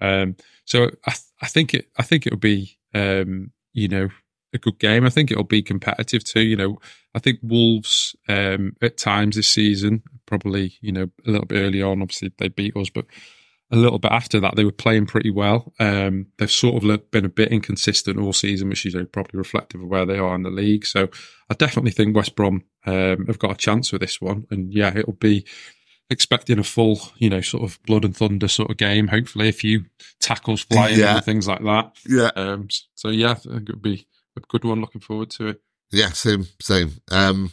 Um, 0.00 0.36
so 0.64 0.90
I 1.04 1.14
I 1.42 1.48
think 1.48 1.74
it 1.74 1.88
I 1.98 2.04
think 2.04 2.24
it'll 2.24 2.38
be 2.38 2.78
um, 2.94 3.50
you 3.72 3.88
know 3.88 4.10
a 4.54 4.58
good 4.58 4.78
game. 4.78 5.04
I 5.04 5.10
think 5.10 5.32
it'll 5.32 5.42
be 5.42 5.60
competitive 5.60 6.22
too. 6.22 6.42
You 6.42 6.54
know, 6.54 6.78
I 7.16 7.18
think 7.18 7.40
Wolves 7.42 8.14
um, 8.28 8.76
at 8.80 8.96
times 8.96 9.34
this 9.34 9.48
season 9.48 10.04
probably 10.24 10.74
you 10.80 10.92
know 10.92 11.08
a 11.26 11.30
little 11.30 11.46
bit 11.46 11.60
early 11.60 11.82
on. 11.82 12.00
Obviously 12.00 12.30
they 12.38 12.46
beat 12.46 12.76
us, 12.76 12.90
but 12.90 13.06
a 13.70 13.76
little 13.76 13.98
bit 13.98 14.12
after 14.12 14.38
that, 14.40 14.54
they 14.54 14.64
were 14.64 14.72
playing 14.72 15.06
pretty 15.06 15.30
well. 15.30 15.72
Um, 15.80 16.26
they've 16.38 16.50
sort 16.50 16.82
of 16.82 17.10
been 17.10 17.24
a 17.24 17.30
bit 17.30 17.50
inconsistent 17.50 18.18
all 18.18 18.32
season, 18.32 18.68
which 18.68 18.86
is 18.86 18.94
probably 19.12 19.38
reflective 19.38 19.82
of 19.82 19.88
where 19.88 20.06
they 20.06 20.18
are 20.18 20.34
in 20.34 20.42
the 20.42 20.50
league. 20.50 20.86
So 20.86 21.08
I 21.50 21.54
definitely 21.54 21.90
think 21.90 22.14
West 22.14 22.36
Brom 22.36 22.64
um, 22.86 23.26
have 23.26 23.38
got 23.38 23.52
a 23.52 23.56
chance 23.56 23.90
with 23.90 24.00
this 24.00 24.20
one. 24.20 24.46
And 24.50 24.72
yeah, 24.72 24.96
it'll 24.96 25.14
be 25.14 25.44
expecting 26.08 26.60
a 26.60 26.64
full, 26.64 27.00
you 27.16 27.28
know, 27.28 27.40
sort 27.40 27.64
of 27.64 27.82
blood 27.82 28.04
and 28.04 28.16
thunder 28.16 28.48
sort 28.48 28.70
of 28.70 28.76
game. 28.76 29.08
Hopefully, 29.08 29.48
a 29.48 29.52
few 29.52 29.86
tackles 30.20 30.62
flying 30.70 30.98
yeah. 30.98 31.16
and 31.16 31.24
things 31.24 31.48
like 31.48 31.62
that. 31.62 31.96
Yeah. 32.08 32.30
Um, 32.36 32.68
so 32.94 33.08
yeah, 33.08 33.32
I 33.32 33.34
think 33.34 33.68
it'll 33.68 33.80
be 33.80 34.06
a 34.36 34.40
good 34.40 34.64
one. 34.64 34.80
Looking 34.80 35.00
forward 35.00 35.30
to 35.30 35.48
it. 35.48 35.62
Yeah, 35.90 36.10
same, 36.10 36.46
same. 36.60 36.92
Um, 37.10 37.50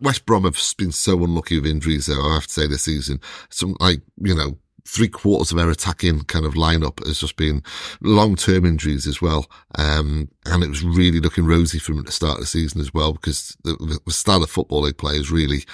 West 0.00 0.26
Brom 0.26 0.44
have 0.44 0.58
been 0.76 0.92
so 0.92 1.24
unlucky 1.24 1.58
with 1.58 1.70
injuries, 1.70 2.06
though, 2.06 2.30
I 2.30 2.34
have 2.34 2.46
to 2.46 2.52
say, 2.52 2.66
this 2.66 2.82
season. 2.82 3.20
Some, 3.48 3.76
like, 3.80 4.02
you 4.18 4.34
know, 4.34 4.58
three 4.86 5.08
quarters 5.08 5.52
of 5.52 5.58
their 5.58 5.70
attacking 5.70 6.20
kind 6.24 6.44
of 6.44 6.54
lineup 6.54 7.04
has 7.06 7.18
just 7.20 7.36
been 7.36 7.62
long 8.00 8.36
term 8.36 8.64
injuries 8.64 9.06
as 9.06 9.22
well. 9.22 9.46
Um, 9.76 10.28
and 10.46 10.62
it 10.62 10.68
was 10.68 10.82
really 10.82 11.20
looking 11.20 11.46
rosy 11.46 11.78
from 11.78 12.02
the 12.02 12.12
start 12.12 12.34
of 12.34 12.40
the 12.40 12.46
season 12.46 12.80
as 12.80 12.92
well 12.92 13.12
because 13.12 13.56
the, 13.64 14.00
the 14.04 14.12
style 14.12 14.42
of 14.42 14.50
football 14.50 14.82
they 14.82 14.92
play 14.92 15.14
is 15.14 15.30
really 15.30 15.64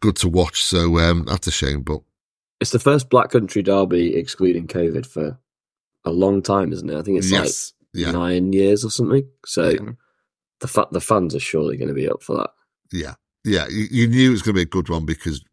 good 0.00 0.16
to 0.16 0.28
watch. 0.28 0.62
So, 0.62 0.98
um, 0.98 1.24
that's 1.26 1.46
a 1.46 1.52
shame, 1.52 1.82
but 1.82 2.00
it's 2.60 2.70
the 2.70 2.78
first 2.78 3.10
Black 3.10 3.30
Country 3.30 3.62
derby 3.62 4.16
excluding 4.16 4.66
COVID 4.66 5.06
for 5.06 5.38
a 6.04 6.10
long 6.10 6.42
time, 6.42 6.72
isn't 6.72 6.88
it? 6.88 6.96
I 6.96 7.02
think 7.02 7.18
it's 7.18 7.30
yes. 7.30 7.74
like 7.92 8.02
yeah. 8.02 8.10
nine 8.12 8.52
years 8.52 8.84
or 8.84 8.90
something. 8.90 9.28
So 9.44 9.70
yeah. 9.70 9.92
the 10.60 10.68
fa- 10.68 10.88
the 10.90 11.00
fans 11.00 11.34
are 11.34 11.40
surely 11.40 11.76
going 11.76 11.88
to 11.88 11.94
be 11.94 12.08
up 12.08 12.22
for 12.22 12.36
that. 12.36 12.50
Yeah. 12.92 13.14
Yeah, 13.44 13.68
you, 13.68 13.86
you 13.92 14.08
knew 14.08 14.28
it 14.28 14.32
was 14.32 14.42
going 14.42 14.54
to 14.54 14.58
be 14.58 14.62
a 14.62 14.64
good 14.64 14.88
one 14.88 15.06
because 15.06 15.44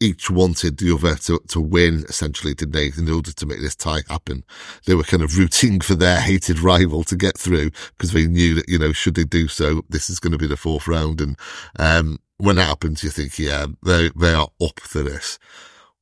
each 0.00 0.30
wanted 0.30 0.78
the 0.78 0.94
other 0.94 1.16
to, 1.16 1.40
to 1.48 1.60
win, 1.60 2.04
essentially, 2.08 2.54
didn't 2.54 2.72
they, 2.72 2.92
in 2.96 3.10
order 3.10 3.32
to 3.32 3.46
make 3.46 3.60
this 3.60 3.76
tie 3.76 4.02
happen. 4.08 4.44
They 4.86 4.94
were 4.94 5.02
kind 5.02 5.22
of 5.22 5.36
rooting 5.36 5.80
for 5.80 5.94
their 5.94 6.20
hated 6.20 6.60
rival 6.60 7.04
to 7.04 7.16
get 7.16 7.36
through 7.36 7.70
because 7.96 8.12
they 8.12 8.26
knew 8.26 8.54
that, 8.54 8.68
you 8.68 8.78
know, 8.78 8.92
should 8.92 9.14
they 9.14 9.24
do 9.24 9.48
so, 9.48 9.82
this 9.88 10.08
is 10.08 10.20
going 10.20 10.32
to 10.32 10.38
be 10.38 10.46
the 10.46 10.56
fourth 10.56 10.86
round. 10.86 11.20
And, 11.20 11.36
um, 11.78 12.18
when 12.36 12.56
that 12.56 12.68
happens, 12.68 13.02
you 13.02 13.10
think, 13.10 13.38
yeah, 13.38 13.66
they, 13.84 14.10
they 14.16 14.32
are 14.32 14.48
up 14.60 14.80
for 14.80 15.02
this. 15.02 15.38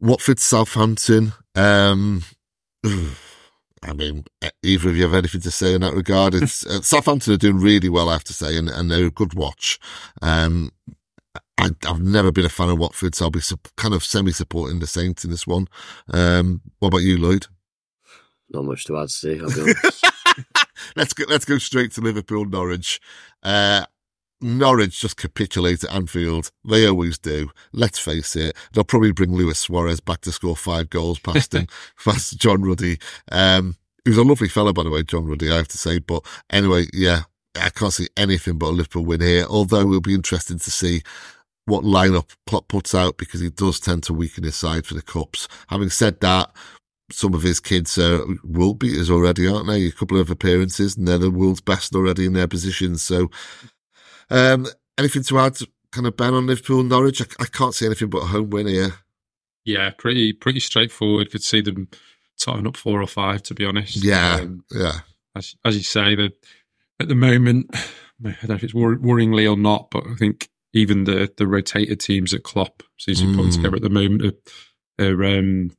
Watford, 0.00 0.38
Southampton, 0.38 1.32
um, 1.54 2.22
I 3.82 3.92
mean, 3.92 4.24
either 4.62 4.88
of 4.88 4.96
you 4.96 5.04
have 5.04 5.14
anything 5.14 5.40
to 5.42 5.50
say 5.50 5.74
in 5.74 5.82
that 5.82 5.94
regard? 5.94 6.34
It's 6.34 6.66
uh, 6.66 6.82
Southampton 6.82 7.34
are 7.34 7.38
doing 7.38 7.60
really 7.60 7.88
well, 7.88 8.08
I 8.08 8.14
have 8.14 8.24
to 8.24 8.34
say, 8.34 8.56
and, 8.56 8.68
and 8.68 8.90
they're 8.90 9.06
a 9.06 9.10
good 9.10 9.34
watch. 9.34 9.78
Um, 10.20 10.72
I, 11.58 11.70
have 11.84 12.00
never 12.00 12.30
been 12.30 12.44
a 12.44 12.50
fan 12.50 12.68
of 12.68 12.78
Watford, 12.78 13.14
so 13.14 13.26
I'll 13.26 13.30
be 13.30 13.40
kind 13.76 13.94
of 13.94 14.04
semi-supporting 14.04 14.78
the 14.78 14.86
Saints 14.86 15.24
in 15.24 15.30
this 15.30 15.46
one. 15.46 15.68
Um, 16.12 16.60
what 16.78 16.88
about 16.88 16.98
you, 16.98 17.18
Lloyd? 17.18 17.46
Not 18.50 18.64
much 18.64 18.84
to 18.84 18.98
add, 18.98 19.08
be 19.22 19.38
let's 20.96 21.12
go. 21.12 21.24
Let's 21.28 21.44
go 21.44 21.58
straight 21.58 21.92
to 21.92 22.00
Liverpool, 22.00 22.44
Norwich. 22.44 23.00
Uh, 23.42 23.86
Norwich 24.40 25.00
just 25.00 25.16
capitulate 25.16 25.82
at 25.82 25.92
Anfield. 25.92 26.50
They 26.68 26.86
always 26.86 27.18
do. 27.18 27.50
Let's 27.72 27.98
face 27.98 28.36
it. 28.36 28.54
They'll 28.72 28.84
probably 28.84 29.12
bring 29.12 29.34
Luis 29.34 29.58
Suarez 29.58 30.00
back 30.00 30.20
to 30.22 30.32
score 30.32 30.56
five 30.56 30.90
goals 30.90 31.18
past 31.18 31.54
him, 31.54 31.66
past 32.04 32.38
John 32.38 32.62
Ruddy. 32.62 32.98
Um, 33.32 33.76
he 34.04 34.10
was 34.10 34.18
a 34.18 34.24
lovely 34.24 34.48
fellow, 34.48 34.72
by 34.72 34.84
the 34.84 34.90
way, 34.90 35.02
John 35.02 35.26
Ruddy, 35.26 35.50
I 35.50 35.56
have 35.56 35.68
to 35.68 35.78
say. 35.78 35.98
But 35.98 36.24
anyway, 36.50 36.86
yeah, 36.92 37.22
I 37.60 37.70
can't 37.70 37.92
see 37.92 38.08
anything 38.16 38.58
but 38.58 38.70
a 38.70 38.70
Liverpool 38.70 39.04
win 39.04 39.20
here. 39.20 39.46
Although 39.48 39.80
it'll 39.80 40.00
be 40.00 40.14
interesting 40.14 40.58
to 40.58 40.70
see 40.70 41.02
what 41.66 41.84
lineup 41.84 42.34
Klopp 42.46 42.68
puts 42.68 42.94
out 42.94 43.18
because 43.18 43.40
he 43.40 43.50
does 43.50 43.80
tend 43.80 44.04
to 44.04 44.14
weaken 44.14 44.44
his 44.44 44.56
side 44.56 44.86
for 44.86 44.94
the 44.94 45.02
cups. 45.02 45.48
Having 45.68 45.90
said 45.90 46.20
that, 46.20 46.50
some 47.10 47.34
of 47.34 47.42
his 47.42 47.60
kids 47.60 47.98
are 47.98 48.24
world 48.44 48.78
beaters 48.78 49.10
already, 49.10 49.46
aren't 49.46 49.66
they? 49.66 49.86
A 49.86 49.92
couple 49.92 50.18
of 50.18 50.30
appearances 50.30 50.96
and 50.96 51.06
they're 51.06 51.18
the 51.18 51.30
world's 51.30 51.60
best 51.60 51.94
already 51.94 52.26
in 52.26 52.32
their 52.32 52.48
positions. 52.48 53.02
So, 53.02 53.30
um, 54.30 54.66
anything 54.98 55.22
to 55.24 55.38
add, 55.38 55.58
kind 55.92 56.06
of 56.06 56.16
Ben 56.16 56.34
on 56.34 56.46
Liverpool 56.46 56.82
Norwich? 56.82 57.20
I, 57.20 57.26
I, 57.40 57.46
can't 57.46 57.74
see 57.74 57.86
anything 57.86 58.10
but 58.10 58.22
a 58.22 58.26
home 58.26 58.50
win 58.50 58.66
here. 58.66 58.94
Yeah, 59.64 59.90
pretty 59.90 60.32
pretty 60.32 60.60
straightforward. 60.60 61.30
Could 61.30 61.42
see 61.42 61.60
them 61.60 61.88
tying 62.38 62.66
up 62.66 62.76
four 62.76 63.02
or 63.02 63.06
five, 63.06 63.42
to 63.44 63.54
be 63.54 63.64
honest. 63.64 63.96
Yeah, 64.04 64.36
um, 64.40 64.64
yeah. 64.70 65.00
As, 65.34 65.56
as 65.64 65.76
you 65.76 65.82
say, 65.82 66.14
that 66.14 66.32
at 67.00 67.08
the 67.08 67.14
moment, 67.14 67.70
I 67.74 68.30
don't 68.40 68.48
know 68.48 68.54
if 68.54 68.64
it's 68.64 68.74
worryingly 68.74 69.50
or 69.50 69.56
not, 69.56 69.90
but 69.90 70.04
I 70.06 70.14
think 70.14 70.48
even 70.72 71.04
the 71.04 71.32
the 71.36 71.46
rotated 71.46 72.00
teams 72.00 72.34
at 72.34 72.42
Klopp 72.42 72.82
seems 72.98 73.20
to 73.20 73.26
be 73.26 73.34
putting 73.34 73.50
mm. 73.50 73.54
together 73.54 73.76
at 73.76 73.82
the 73.82 73.90
moment 73.90 74.22
are, 74.98 75.04
are, 75.04 75.24
um, 75.24 75.70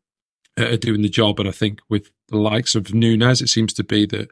are 0.58 0.78
doing 0.78 1.02
the 1.02 1.10
job. 1.10 1.40
And 1.40 1.48
I 1.48 1.52
think 1.52 1.80
with 1.90 2.10
the 2.30 2.38
likes 2.38 2.76
of 2.76 2.94
Nunez, 2.94 3.42
it 3.42 3.50
seems 3.50 3.74
to 3.74 3.84
be 3.84 4.06
that 4.08 4.30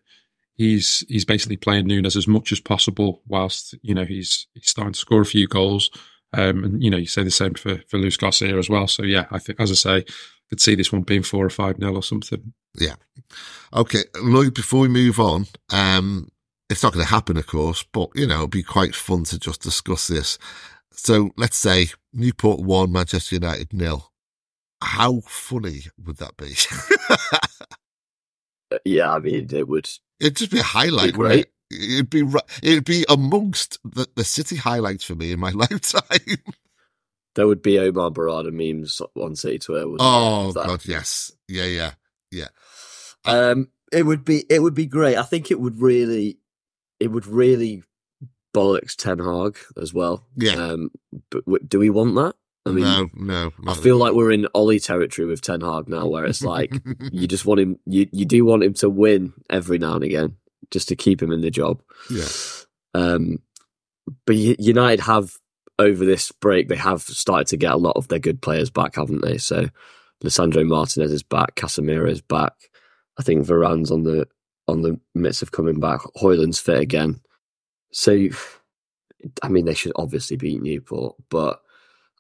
he's 0.56 1.06
he's 1.08 1.26
basically 1.26 1.58
playing 1.58 1.88
Nunez 1.88 2.15
as 2.15 2.28
much 2.28 2.52
as 2.52 2.60
possible, 2.60 3.21
whilst 3.28 3.76
you 3.82 3.93
know 3.93 4.06
he's 4.06 4.48
he's 4.54 4.69
starting 4.69 4.93
to 4.93 5.00
score 5.00 5.21
a 5.21 5.26
few 5.26 5.48
goals. 5.48 5.89
Um, 6.34 6.63
and 6.63 6.84
you 6.84 6.89
know 6.89 6.98
you 6.98 7.06
say 7.06 7.24
the 7.24 7.32
same 7.32 7.54
for 7.54 7.82
for 7.88 7.98
Luis 7.98 8.17
Garcia 8.17 8.58
as 8.58 8.69
well. 8.69 8.88
So 8.88 9.04
yeah, 9.04 9.26
I 9.32 9.39
think 9.39 9.60
as 9.60 9.71
I 9.71 9.76
say, 9.76 10.06
could 10.50 10.62
see 10.62 10.76
this 10.76 10.91
one 10.91 11.02
being 11.02 11.24
four 11.24 11.45
or 11.45 11.50
five 11.50 11.80
nil 11.80 11.95
or 11.95 12.04
something. 12.04 12.54
Yeah. 12.76 12.95
Okay, 13.74 14.04
Lloyd. 14.21 14.54
Before 14.54 14.82
we 14.82 14.88
move 14.88 15.19
on, 15.19 15.45
um, 15.71 16.30
it's 16.69 16.84
not 16.84 16.93
going 16.93 17.06
to 17.06 17.12
happen, 17.12 17.38
of 17.38 17.47
course, 17.47 17.84
but 17.84 18.10
you 18.15 18.28
know, 18.28 18.39
it'd 18.39 18.51
be 18.51 18.63
quite 18.63 18.95
fun 18.95 19.23
to 19.25 19.39
just 19.39 19.62
discuss 19.62 20.08
this. 20.08 20.38
So 20.91 21.32
let's 21.38 21.58
say 21.58 21.88
Newport 22.13 22.62
won, 22.62 22.91
Manchester 22.91 23.36
United 23.36 23.73
nil. 23.73 24.12
How 24.82 25.21
funny 25.21 25.84
would 26.04 26.17
that 26.17 26.38
be? 26.38 26.56
Uh, 28.71 28.80
yeah, 28.84 29.13
I 29.13 29.19
mean, 29.19 29.47
it 29.51 29.67
would. 29.67 29.88
It'd 30.19 30.38
just 30.38 30.49
be 30.49 30.58
a 30.58 30.63
highlight, 30.63 31.13
be 31.13 31.19
right? 31.19 31.39
It? 31.39 31.51
It'd 31.71 32.10
be 32.10 32.23
it'd 32.63 32.86
be 32.86 33.06
amongst 33.10 33.80
the, 33.84 34.08
the 34.15 34.23
city 34.23 34.56
highlights 34.56 35.04
for 35.04 35.13
me 35.13 35.32
in 35.32 35.39
my 35.39 35.51
lifetime. 35.56 36.38
There 37.36 37.47
would 37.47 37.62
be 37.62 37.78
Omar 37.80 38.12
Berrada 38.12 38.51
memes 38.51 39.01
on 39.15 39.36
City 39.36 39.60
Twitter. 39.60 39.86
Oh 39.99 40.51
God, 40.51 40.86
yes, 40.86 41.32
yeah, 41.47 41.65
yeah, 41.65 41.91
yeah. 42.32 42.47
Um, 43.25 43.69
it 43.91 44.04
would 44.04 44.25
be 44.25 44.45
it 44.49 44.62
would 44.62 44.75
be 44.75 44.86
great. 44.86 45.17
I 45.17 45.23
think 45.23 45.51
it 45.51 45.60
would 45.60 45.80
really 45.80 46.39
it 47.06 47.12
would 47.12 47.28
really 47.28 47.84
bollocks 48.54 48.96
Ten 48.96 49.20
Hag 49.20 49.58
as 49.80 49.94
well. 49.94 50.26
Yeah. 50.36 50.54
Um, 50.54 50.89
but 51.30 51.46
w- 51.46 51.63
do 51.65 51.80
we 51.80 51.89
want 51.91 52.15
that? 52.15 52.36
I 52.65 52.72
mean, 52.72 52.84
no, 52.84 53.10
no. 53.13 53.52
I 53.68 53.76
feel 53.76 53.98
like 53.98 54.13
we're 54.13 54.32
in 54.32 54.48
Ole 54.56 54.80
territory 54.80 55.28
with 55.28 55.41
Ten 55.41 55.62
Hag 55.62 55.88
now, 55.88 56.08
where 56.08 56.26
it's 56.26 56.41
like 56.41 56.74
you 57.12 57.28
just 57.28 57.46
want 57.46 57.60
him. 57.60 57.80
You 57.86 58.08
you 58.12 58.26
do 58.26 58.44
want 58.44 58.63
him 58.63 58.74
to 58.76 58.89
win 58.89 59.34
every 59.52 59.78
now 59.78 59.94
and 59.94 60.04
again, 60.04 60.38
just 60.72 60.88
to 60.88 60.96
keep 60.96 61.22
him 61.22 61.32
in 61.32 61.41
the 61.41 61.52
job. 61.52 61.82
Yeah. 62.10 62.26
Um, 62.96 63.38
but 64.26 64.36
United 64.36 65.02
have 65.02 65.38
over 65.78 66.06
this 66.06 66.32
break 66.32 66.70
they 66.70 66.76
have 66.76 67.02
started 67.02 67.48
to 67.48 67.58
get 67.58 67.74
a 67.74 67.78
lot 67.78 67.98
of 67.98 68.08
their 68.08 68.20
good 68.20 68.41
players 68.41 68.72
back, 68.72 68.96
haven't 68.96 69.22
they? 69.22 69.38
So 69.38 69.70
Lisandro 70.24 70.65
Martinez 70.68 71.12
is 71.12 71.24
back, 71.24 71.56
Casemiro 71.56 72.10
is 72.10 72.22
back. 72.22 72.54
I 73.20 73.24
think 73.24 73.46
Varane's 73.46 73.91
on 73.91 74.04
the 74.04 74.28
on 74.67 74.82
the 74.82 74.99
midst 75.13 75.41
of 75.41 75.51
coming 75.51 75.80
back. 75.80 76.01
Højlund's 76.17 76.60
fit 76.60 76.80
again. 76.80 77.21
So, 77.91 78.28
I 79.41 79.49
mean, 79.49 79.65
they 79.65 79.73
should 79.73 79.93
obviously 79.95 80.38
beat 80.38 80.62
Newport, 80.62 81.15
but 81.30 81.62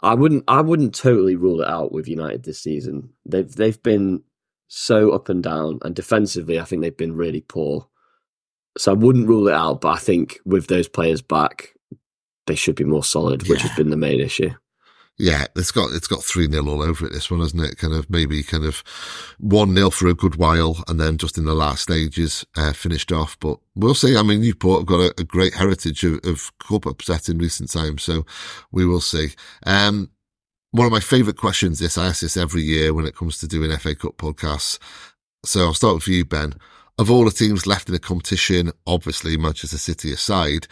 I 0.01 0.13
wouldn't. 0.13 0.43
I 0.47 0.61
wouldn't 0.61 0.95
totally 0.95 1.35
rule 1.35 1.61
it 1.61 1.67
out 1.67 1.91
with 1.91 2.07
United 2.07 2.43
this 2.43 2.61
season. 2.61 3.09
They've 3.25 3.51
they've 3.51 3.81
been 3.81 4.23
so 4.67 5.11
up 5.11 5.29
and 5.29 5.43
down, 5.43 5.79
and 5.83 5.95
defensively, 5.95 6.59
I 6.59 6.63
think 6.63 6.81
they've 6.81 6.95
been 6.95 7.15
really 7.15 7.41
poor. 7.41 7.87
So 8.77 8.91
I 8.91 8.95
wouldn't 8.95 9.27
rule 9.27 9.47
it 9.47 9.53
out, 9.53 9.81
but 9.81 9.89
I 9.89 9.97
think 9.97 10.39
with 10.45 10.67
those 10.67 10.87
players 10.87 11.21
back, 11.21 11.73
they 12.45 12.55
should 12.55 12.75
be 12.75 12.83
more 12.83 13.03
solid, 13.03 13.47
which 13.47 13.61
has 13.61 13.75
been 13.77 13.89
the 13.89 13.97
main 13.97 14.19
issue 14.19 14.51
yeah, 15.17 15.45
it's 15.55 15.71
got 15.71 15.93
it's 15.93 16.07
got 16.07 16.23
three 16.23 16.49
0 16.49 16.67
all 16.67 16.81
over 16.81 17.05
it. 17.05 17.13
This 17.13 17.31
one, 17.31 17.39
hasn't 17.39 17.63
it? 17.63 17.77
Kind 17.77 17.93
of 17.93 18.09
maybe 18.09 18.43
kind 18.43 18.65
of 18.65 18.83
one 19.39 19.73
0 19.73 19.89
for 19.89 20.07
a 20.07 20.13
good 20.13 20.35
while, 20.35 20.83
and 20.87 20.99
then 20.99 21.17
just 21.17 21.37
in 21.37 21.45
the 21.45 21.53
last 21.53 21.83
stages 21.83 22.45
uh, 22.57 22.73
finished 22.73 23.11
off. 23.11 23.39
But 23.39 23.59
we'll 23.75 23.95
see. 23.95 24.17
I 24.17 24.23
mean, 24.23 24.41
Newport 24.41 24.81
have 24.81 24.87
got 24.87 24.99
a, 24.99 25.13
a 25.21 25.23
great 25.23 25.53
heritage 25.53 26.03
of, 26.03 26.19
of 26.25 26.51
cup 26.59 26.85
upset 26.85 27.29
in 27.29 27.37
recent 27.37 27.71
times, 27.71 28.03
so 28.03 28.25
we 28.71 28.85
will 28.85 29.01
see. 29.01 29.29
Um, 29.65 30.09
one 30.71 30.85
of 30.85 30.91
my 30.91 30.99
favourite 30.99 31.37
questions. 31.37 31.79
This 31.79 31.97
I 31.97 32.07
ask 32.07 32.19
this 32.19 32.35
every 32.35 32.63
year 32.63 32.93
when 32.93 33.05
it 33.05 33.15
comes 33.15 33.37
to 33.37 33.47
doing 33.47 33.75
FA 33.77 33.95
Cup 33.95 34.17
podcasts. 34.17 34.77
So 35.45 35.61
I'll 35.61 35.73
start 35.73 35.95
with 35.95 36.07
you, 36.09 36.25
Ben. 36.25 36.55
Of 36.97 37.09
all 37.09 37.23
the 37.23 37.31
teams 37.31 37.65
left 37.65 37.87
in 37.87 37.93
the 37.93 37.99
competition, 37.99 38.73
obviously 38.85 39.37
Manchester 39.37 39.77
City 39.77 40.11
aside, 40.11 40.67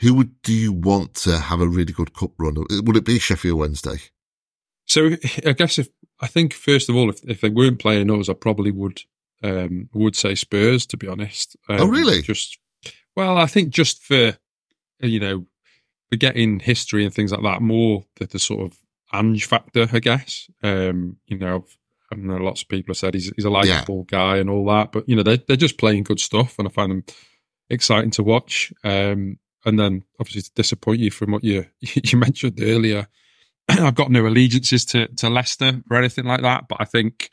who 0.00 0.14
would 0.14 0.40
do 0.42 0.52
you 0.52 0.72
want 0.72 1.14
to 1.14 1.38
have 1.38 1.60
a 1.60 1.68
really 1.68 1.92
good 1.92 2.14
cup 2.14 2.32
run? 2.38 2.56
Would 2.70 2.96
it 2.96 3.04
be 3.04 3.18
Sheffield 3.18 3.58
Wednesday? 3.58 3.98
So 4.86 5.10
I 5.46 5.52
guess 5.52 5.78
if 5.78 5.88
I 6.20 6.26
think 6.26 6.52
first 6.54 6.88
of 6.88 6.96
all, 6.96 7.10
if, 7.10 7.22
if 7.24 7.40
they 7.40 7.50
weren't 7.50 7.78
playing 7.78 8.10
us, 8.10 8.28
I 8.28 8.34
probably 8.34 8.70
would 8.70 9.02
um, 9.42 9.88
would 9.92 10.16
say 10.16 10.34
Spurs. 10.34 10.86
To 10.86 10.96
be 10.96 11.06
honest. 11.06 11.56
Um, 11.68 11.80
oh 11.80 11.86
really? 11.86 12.22
Just 12.22 12.58
well, 13.14 13.36
I 13.36 13.46
think 13.46 13.70
just 13.70 14.02
for 14.02 14.36
you 15.00 15.20
know 15.20 15.46
forgetting 16.10 16.60
history 16.60 17.04
and 17.04 17.14
things 17.14 17.32
like 17.32 17.42
that, 17.42 17.62
more 17.62 18.04
the, 18.16 18.26
the 18.26 18.38
sort 18.38 18.62
of 18.62 18.78
Ange 19.12 19.44
factor, 19.44 19.86
I 19.92 19.98
guess. 19.98 20.48
Um, 20.62 21.16
you 21.26 21.38
know, 21.38 21.66
I 22.12 22.16
know 22.16 22.36
lots 22.36 22.62
of 22.62 22.68
people 22.68 22.92
have 22.92 22.98
said 22.98 23.14
he's 23.14 23.32
he's 23.36 23.44
a 23.44 23.50
likable 23.50 24.06
yeah. 24.10 24.18
guy 24.18 24.36
and 24.38 24.48
all 24.48 24.64
that, 24.66 24.92
but 24.92 25.08
you 25.08 25.16
know 25.16 25.22
they 25.22 25.36
they're 25.36 25.56
just 25.56 25.78
playing 25.78 26.04
good 26.04 26.20
stuff, 26.20 26.58
and 26.58 26.66
I 26.66 26.70
find 26.70 26.90
them 26.90 27.04
exciting 27.68 28.12
to 28.12 28.22
watch. 28.22 28.72
Um, 28.82 29.38
and 29.64 29.78
then 29.78 30.04
obviously 30.18 30.42
to 30.42 30.50
disappoint 30.54 31.00
you 31.00 31.10
from 31.10 31.32
what 31.32 31.44
you 31.44 31.66
you 31.80 32.18
mentioned 32.18 32.58
earlier. 32.60 33.08
I've 33.68 33.94
got 33.94 34.10
no 34.10 34.26
allegiances 34.26 34.84
to 34.86 35.08
to 35.08 35.28
Leicester 35.28 35.82
or 35.90 35.96
anything 35.96 36.24
like 36.24 36.42
that, 36.42 36.68
but 36.68 36.78
I 36.80 36.84
think 36.84 37.30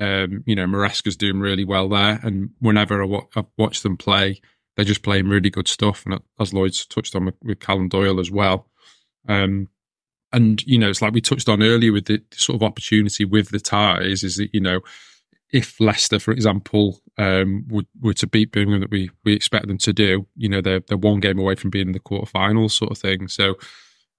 um, 0.00 0.42
you 0.46 0.54
know 0.54 0.66
Maresca's 0.66 1.16
doing 1.16 1.40
really 1.40 1.64
well 1.64 1.88
there, 1.88 2.20
and 2.22 2.50
whenever 2.60 3.02
I, 3.02 3.06
w- 3.06 3.28
I 3.36 3.44
watch 3.56 3.82
them 3.82 3.96
play, 3.96 4.40
they're 4.76 4.84
just 4.84 5.02
playing 5.02 5.28
really 5.28 5.50
good 5.50 5.68
stuff. 5.68 6.04
And 6.06 6.20
as 6.38 6.54
Lloyd's 6.54 6.86
touched 6.86 7.16
on 7.16 7.26
with, 7.26 7.34
with 7.42 7.60
Callum 7.60 7.88
Doyle 7.88 8.20
as 8.20 8.30
well, 8.30 8.66
um, 9.28 9.68
and 10.32 10.62
you 10.66 10.78
know 10.78 10.90
it's 10.90 11.02
like 11.02 11.12
we 11.12 11.20
touched 11.20 11.48
on 11.48 11.62
earlier 11.62 11.92
with 11.92 12.06
the 12.06 12.22
sort 12.32 12.56
of 12.56 12.62
opportunity 12.62 13.24
with 13.24 13.50
the 13.50 13.60
ties 13.60 14.22
is 14.22 14.36
that 14.36 14.50
you 14.52 14.60
know 14.60 14.80
if 15.52 15.80
Leicester, 15.80 16.18
for 16.18 16.32
example, 16.32 17.00
um, 17.16 17.64
would 17.68 17.86
were 18.00 18.14
to 18.14 18.26
beat 18.26 18.52
Birmingham 18.52 18.80
that 18.80 18.90
we 18.90 19.10
we 19.24 19.32
expect 19.34 19.66
them 19.66 19.78
to 19.78 19.92
do, 19.92 20.26
you 20.36 20.48
know, 20.48 20.60
they're 20.60 20.80
they're 20.80 20.96
one 20.98 21.20
game 21.20 21.38
away 21.38 21.54
from 21.54 21.70
being 21.70 21.88
in 21.88 21.92
the 21.92 22.00
quarterfinals, 22.00 22.72
sort 22.72 22.90
of 22.92 22.98
thing. 22.98 23.28
So, 23.28 23.56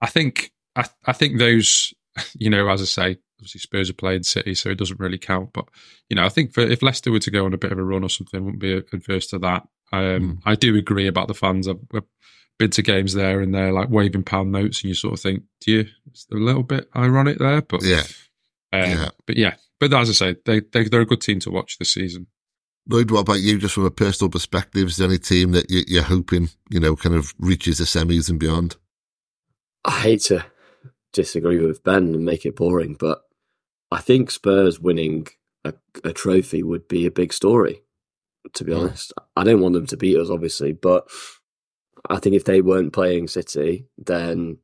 I 0.00 0.06
think 0.06 0.52
I 0.76 0.86
I 1.06 1.12
think 1.12 1.38
those, 1.38 1.94
you 2.34 2.50
know, 2.50 2.68
as 2.68 2.82
I 2.82 2.84
say, 2.84 3.18
obviously 3.38 3.60
Spurs 3.60 3.90
are 3.90 3.94
playing 3.94 4.24
City, 4.24 4.54
so 4.54 4.70
it 4.70 4.78
doesn't 4.78 5.00
really 5.00 5.18
count. 5.18 5.52
But 5.52 5.66
you 6.08 6.16
know, 6.16 6.24
I 6.24 6.28
think 6.28 6.52
for, 6.52 6.60
if 6.60 6.82
Leicester 6.82 7.10
were 7.12 7.18
to 7.20 7.30
go 7.30 7.44
on 7.44 7.54
a 7.54 7.58
bit 7.58 7.72
of 7.72 7.78
a 7.78 7.84
run 7.84 8.04
or 8.04 8.10
something, 8.10 8.44
wouldn't 8.44 8.60
be 8.62 8.72
adverse 8.92 9.28
to 9.28 9.38
that. 9.38 9.66
Um, 9.92 10.00
mm. 10.00 10.38
I 10.44 10.54
do 10.54 10.76
agree 10.76 11.06
about 11.06 11.28
the 11.28 11.34
fans. 11.34 11.68
We're 11.68 12.02
been 12.58 12.70
to 12.70 12.82
games 12.82 13.14
there 13.14 13.40
and 13.40 13.54
they're 13.54 13.72
like 13.72 13.88
waving 13.88 14.22
pound 14.24 14.52
notes, 14.52 14.82
and 14.82 14.88
you 14.88 14.94
sort 14.94 15.14
of 15.14 15.20
think, 15.20 15.44
do 15.62 15.72
you? 15.72 15.86
It's 16.10 16.26
a 16.30 16.36
little 16.36 16.62
bit 16.62 16.88
ironic 16.94 17.38
there, 17.38 17.62
but 17.62 17.82
Yeah. 17.82 18.02
um, 18.72 18.80
Yeah. 18.90 19.08
but 19.26 19.36
yeah, 19.36 19.54
but 19.80 19.92
as 19.92 20.10
I 20.10 20.12
say, 20.12 20.36
they, 20.44 20.60
they 20.72 20.84
they're 20.88 21.00
a 21.00 21.06
good 21.06 21.20
team 21.22 21.40
to 21.40 21.50
watch 21.50 21.78
this 21.78 21.92
season. 21.94 22.26
Lloyd, 22.88 23.10
what 23.10 23.20
about 23.20 23.40
you, 23.40 23.58
just 23.58 23.74
from 23.74 23.84
a 23.84 23.90
personal 23.90 24.30
perspective? 24.30 24.88
Is 24.88 24.96
there 24.96 25.08
any 25.08 25.18
team 25.18 25.52
that 25.52 25.70
you, 25.70 25.82
you're 25.86 26.02
hoping, 26.02 26.48
you 26.70 26.80
know, 26.80 26.96
kind 26.96 27.14
of 27.14 27.34
reaches 27.38 27.78
the 27.78 27.84
semis 27.84 28.28
and 28.30 28.38
beyond? 28.40 28.76
I 29.84 29.92
hate 30.00 30.20
to 30.22 30.44
disagree 31.12 31.64
with 31.64 31.82
Ben 31.84 32.14
and 32.14 32.24
make 32.24 32.44
it 32.46 32.56
boring, 32.56 32.96
but 32.98 33.20
I 33.90 34.00
think 34.00 34.30
Spurs 34.30 34.80
winning 34.80 35.26
a, 35.64 35.74
a 36.04 36.12
trophy 36.12 36.62
would 36.62 36.88
be 36.88 37.06
a 37.06 37.10
big 37.10 37.32
story. 37.32 37.82
To 38.54 38.64
be 38.64 38.72
Mm. 38.72 38.80
honest, 38.80 39.12
I 39.36 39.44
don't 39.44 39.60
want 39.60 39.74
them 39.74 39.86
to 39.88 39.96
beat 39.98 40.16
us, 40.16 40.30
obviously, 40.30 40.72
but 40.72 41.06
I 42.08 42.18
think 42.18 42.34
if 42.34 42.44
they 42.44 42.62
weren't 42.62 42.94
playing 42.94 43.28
City, 43.28 43.86
then 43.98 44.56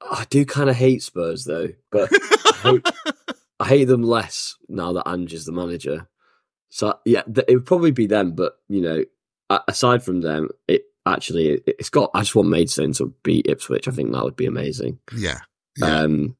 I 0.00 0.24
do 0.30 0.46
kind 0.46 0.70
of 0.70 0.76
hate 0.76 1.02
Spurs 1.02 1.44
though. 1.44 1.68
But 1.92 2.10
hate- 2.62 2.86
I 3.58 3.66
hate 3.66 3.84
them 3.84 4.02
less 4.02 4.56
now 4.68 4.92
that 4.92 5.08
Ange 5.08 5.32
is 5.32 5.44
the 5.46 5.52
manager. 5.52 6.08
So 6.68 6.98
yeah, 7.04 7.22
it 7.26 7.54
would 7.54 7.66
probably 7.66 7.92
be 7.92 8.06
them. 8.06 8.32
But 8.32 8.58
you 8.68 8.80
know, 8.80 9.04
aside 9.68 10.02
from 10.02 10.20
them, 10.20 10.48
it 10.68 10.82
actually 11.06 11.48
it, 11.48 11.62
it's 11.66 11.90
got. 11.90 12.10
I 12.14 12.20
just 12.20 12.34
want 12.34 12.48
Maidstone 12.48 12.92
to 12.94 13.14
beat 13.22 13.46
Ipswich. 13.48 13.88
I 13.88 13.92
think 13.92 14.12
that 14.12 14.24
would 14.24 14.36
be 14.36 14.46
amazing. 14.46 14.98
yeah. 15.16 15.38
Yeah. 15.78 16.00
Um, 16.00 16.36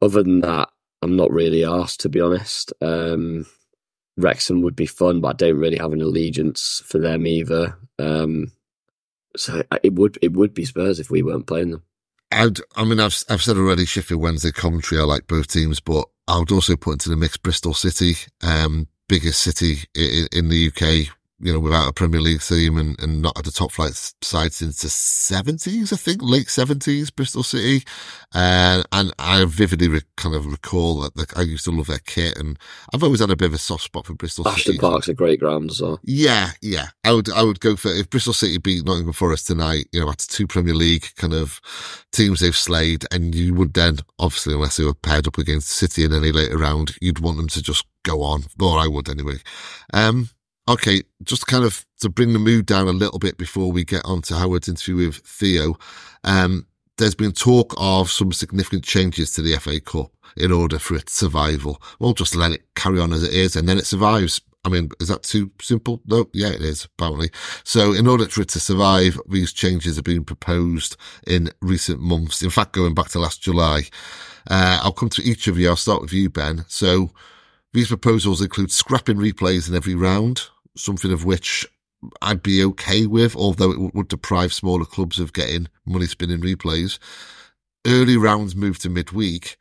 other 0.00 0.22
than 0.22 0.40
that, 0.42 0.68
I'm 1.02 1.16
not 1.16 1.32
really 1.32 1.64
asked 1.64 2.00
to 2.00 2.08
be 2.08 2.20
honest. 2.20 2.72
Um, 2.80 3.46
Wrexham 4.16 4.62
would 4.62 4.76
be 4.76 4.86
fun, 4.86 5.20
but 5.20 5.28
I 5.28 5.32
don't 5.32 5.58
really 5.58 5.78
have 5.78 5.92
an 5.92 6.02
allegiance 6.02 6.82
for 6.86 6.98
them 6.98 7.26
either. 7.26 7.78
Um, 7.98 8.52
so 9.36 9.62
it 9.82 9.94
would 9.94 10.18
it 10.22 10.32
would 10.32 10.54
be 10.54 10.64
Spurs 10.64 10.98
if 10.98 11.10
we 11.10 11.22
weren't 11.22 11.46
playing 11.46 11.70
them. 11.70 11.82
I'd, 12.30 12.58
I 12.76 12.84
mean, 12.84 13.00
I've, 13.00 13.24
I've 13.28 13.42
said 13.42 13.56
already 13.56 13.84
Sheffield 13.84 14.20
Wednesday 14.20 14.52
Coventry. 14.52 14.98
I 14.98 15.02
like 15.02 15.26
both 15.26 15.48
teams, 15.48 15.80
but 15.80 16.06
I 16.26 16.38
would 16.38 16.52
also 16.52 16.76
put 16.76 16.92
into 16.92 17.08
the 17.08 17.16
mix 17.16 17.36
Bristol 17.36 17.74
City, 17.74 18.16
um, 18.42 18.86
biggest 19.08 19.40
city 19.40 19.78
in, 19.94 20.28
in 20.32 20.48
the 20.48 20.68
UK, 20.68 21.14
you 21.40 21.52
know, 21.52 21.60
without 21.60 21.88
a 21.88 21.92
Premier 21.92 22.20
League 22.20 22.40
team 22.40 22.76
and, 22.78 23.00
and 23.00 23.22
not 23.22 23.38
at 23.38 23.44
the 23.44 23.50
top 23.50 23.72
flight 23.72 23.92
side 24.22 24.52
since 24.52 24.82
the 24.82 24.88
seventies, 24.88 25.92
I 25.92 25.96
think, 25.96 26.20
late 26.22 26.48
seventies, 26.48 27.10
Bristol 27.10 27.42
City. 27.42 27.84
Uh, 28.34 28.82
and 28.92 29.12
I 29.18 29.44
vividly 29.46 29.88
re- 29.88 30.00
kind 30.16 30.34
of 30.34 30.46
recall 30.46 31.00
that 31.00 31.16
like, 31.16 31.38
I 31.38 31.42
used 31.42 31.64
to 31.64 31.70
love 31.70 31.86
their 31.86 32.00
kit 32.00 32.36
and 32.36 32.58
I've 32.92 33.02
always 33.02 33.20
had 33.20 33.30
a 33.30 33.36
bit 33.36 33.46
of 33.46 33.54
a 33.54 33.58
soft 33.58 33.84
spot 33.84 34.06
for 34.06 34.14
Bristol 34.14 34.48
Ashton 34.48 34.72
City. 34.74 34.78
Park's 34.78 35.08
a 35.08 35.14
great 35.14 35.40
ground 35.40 35.70
as 35.70 35.80
well. 35.80 36.00
Yeah, 36.02 36.50
yeah. 36.60 36.88
I 37.04 37.12
would, 37.12 37.30
I 37.30 37.42
would 37.42 37.60
go 37.60 37.76
for 37.76 37.88
if 37.88 38.10
Bristol 38.10 38.32
City 38.32 38.58
beat 38.58 38.84
Nottingham 38.84 39.12
Forest 39.12 39.46
tonight. 39.46 39.86
You 39.92 40.00
know, 40.00 40.06
that's 40.06 40.26
two 40.26 40.46
Premier 40.46 40.74
League 40.74 41.06
kind 41.16 41.34
of 41.34 41.60
teams 42.12 42.40
they've 42.40 42.56
slayed, 42.56 43.04
and 43.12 43.34
you 43.34 43.54
would 43.54 43.74
then, 43.74 43.98
obviously, 44.18 44.54
unless 44.54 44.76
they 44.76 44.84
were 44.84 44.94
paired 44.94 45.26
up 45.26 45.38
against 45.38 45.68
City 45.68 46.04
in 46.04 46.12
any 46.12 46.32
later 46.32 46.58
round, 46.58 46.96
you'd 47.00 47.20
want 47.20 47.36
them 47.36 47.48
to 47.48 47.62
just 47.62 47.86
go 48.02 48.22
on, 48.22 48.44
or 48.60 48.78
I 48.78 48.86
would 48.86 49.08
anyway. 49.08 49.36
Um, 49.92 50.30
okay, 50.68 51.02
just 51.22 51.46
kind 51.46 51.64
of 51.64 51.84
to 52.00 52.08
bring 52.08 52.32
the 52.32 52.38
mood 52.38 52.66
down 52.66 52.86
a 52.86 52.92
little 52.92 53.18
bit 53.18 53.38
before 53.38 53.72
we 53.72 53.84
get 53.84 54.04
on 54.04 54.22
to 54.22 54.34
Howard's 54.34 54.68
interview 54.68 55.06
with 55.06 55.16
Theo. 55.16 55.76
Um, 56.24 56.66
there's 56.98 57.14
been 57.14 57.32
talk 57.32 57.74
of 57.78 58.10
some 58.10 58.32
significant 58.32 58.84
changes 58.84 59.32
to 59.32 59.42
the 59.42 59.56
FA 59.56 59.80
Cup 59.80 60.12
in 60.36 60.52
order 60.52 60.78
for 60.78 60.96
its 60.96 61.12
survival. 61.12 61.80
We'll 61.98 62.12
just 62.12 62.36
let 62.36 62.52
it 62.52 62.62
carry 62.74 63.00
on 63.00 63.12
as 63.12 63.22
it 63.22 63.32
is, 63.32 63.56
and 63.56 63.68
then 63.68 63.78
it 63.78 63.86
survives. 63.86 64.40
I 64.64 64.68
mean, 64.68 64.90
is 65.00 65.08
that 65.08 65.22
too 65.22 65.50
simple? 65.62 66.02
No, 66.06 66.28
yeah, 66.34 66.48
it 66.48 66.60
is, 66.60 66.84
apparently. 66.84 67.30
So 67.64 67.92
in 67.92 68.06
order 68.06 68.26
for 68.26 68.42
it 68.42 68.48
to 68.50 68.60
survive, 68.60 69.18
these 69.28 69.52
changes 69.52 69.96
have 69.96 70.04
been 70.04 70.24
proposed 70.24 70.96
in 71.26 71.50
recent 71.62 72.00
months. 72.00 72.42
In 72.42 72.50
fact, 72.50 72.72
going 72.72 72.92
back 72.92 73.08
to 73.10 73.20
last 73.20 73.40
July, 73.40 73.84
uh, 74.50 74.80
I'll 74.82 74.92
come 74.92 75.08
to 75.10 75.22
each 75.22 75.46
of 75.46 75.56
you. 75.58 75.68
I'll 75.68 75.76
start 75.76 76.02
with 76.02 76.12
you, 76.12 76.28
Ben. 76.28 76.64
So 76.66 77.10
these 77.72 77.88
proposals 77.88 78.40
include 78.40 78.72
scrapping 78.72 79.18
replays 79.18 79.68
in 79.68 79.74
every 79.74 79.94
round, 79.94 80.42
something 80.78 81.12
of 81.12 81.24
which 81.24 81.66
I'd 82.22 82.42
be 82.42 82.64
okay 82.64 83.06
with, 83.06 83.34
although 83.36 83.72
it 83.72 83.94
would 83.94 84.08
deprive 84.08 84.52
smaller 84.52 84.84
clubs 84.84 85.18
of 85.18 85.32
getting 85.32 85.68
money 85.84 86.06
spinning 86.06 86.40
replays. 86.40 86.98
Early 87.86 88.16
rounds 88.16 88.54
move 88.54 88.78
to 88.80 88.88
midweek. 88.90 89.56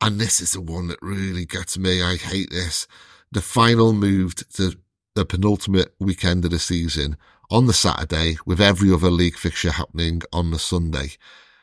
And 0.00 0.18
this 0.20 0.40
is 0.40 0.52
the 0.52 0.60
one 0.60 0.88
that 0.88 0.98
really 1.02 1.46
gets 1.46 1.78
me. 1.78 2.02
I 2.02 2.16
hate 2.16 2.50
this. 2.50 2.86
The 3.32 3.40
final 3.40 3.92
moved 3.92 4.54
to 4.56 4.76
the 5.14 5.24
penultimate 5.24 5.94
weekend 5.98 6.44
of 6.44 6.50
the 6.50 6.58
season 6.58 7.16
on 7.50 7.66
the 7.66 7.72
Saturday 7.72 8.36
with 8.44 8.60
every 8.60 8.92
other 8.92 9.10
league 9.10 9.36
fixture 9.36 9.70
happening 9.70 10.20
on 10.32 10.50
the 10.50 10.58
Sunday. 10.58 11.12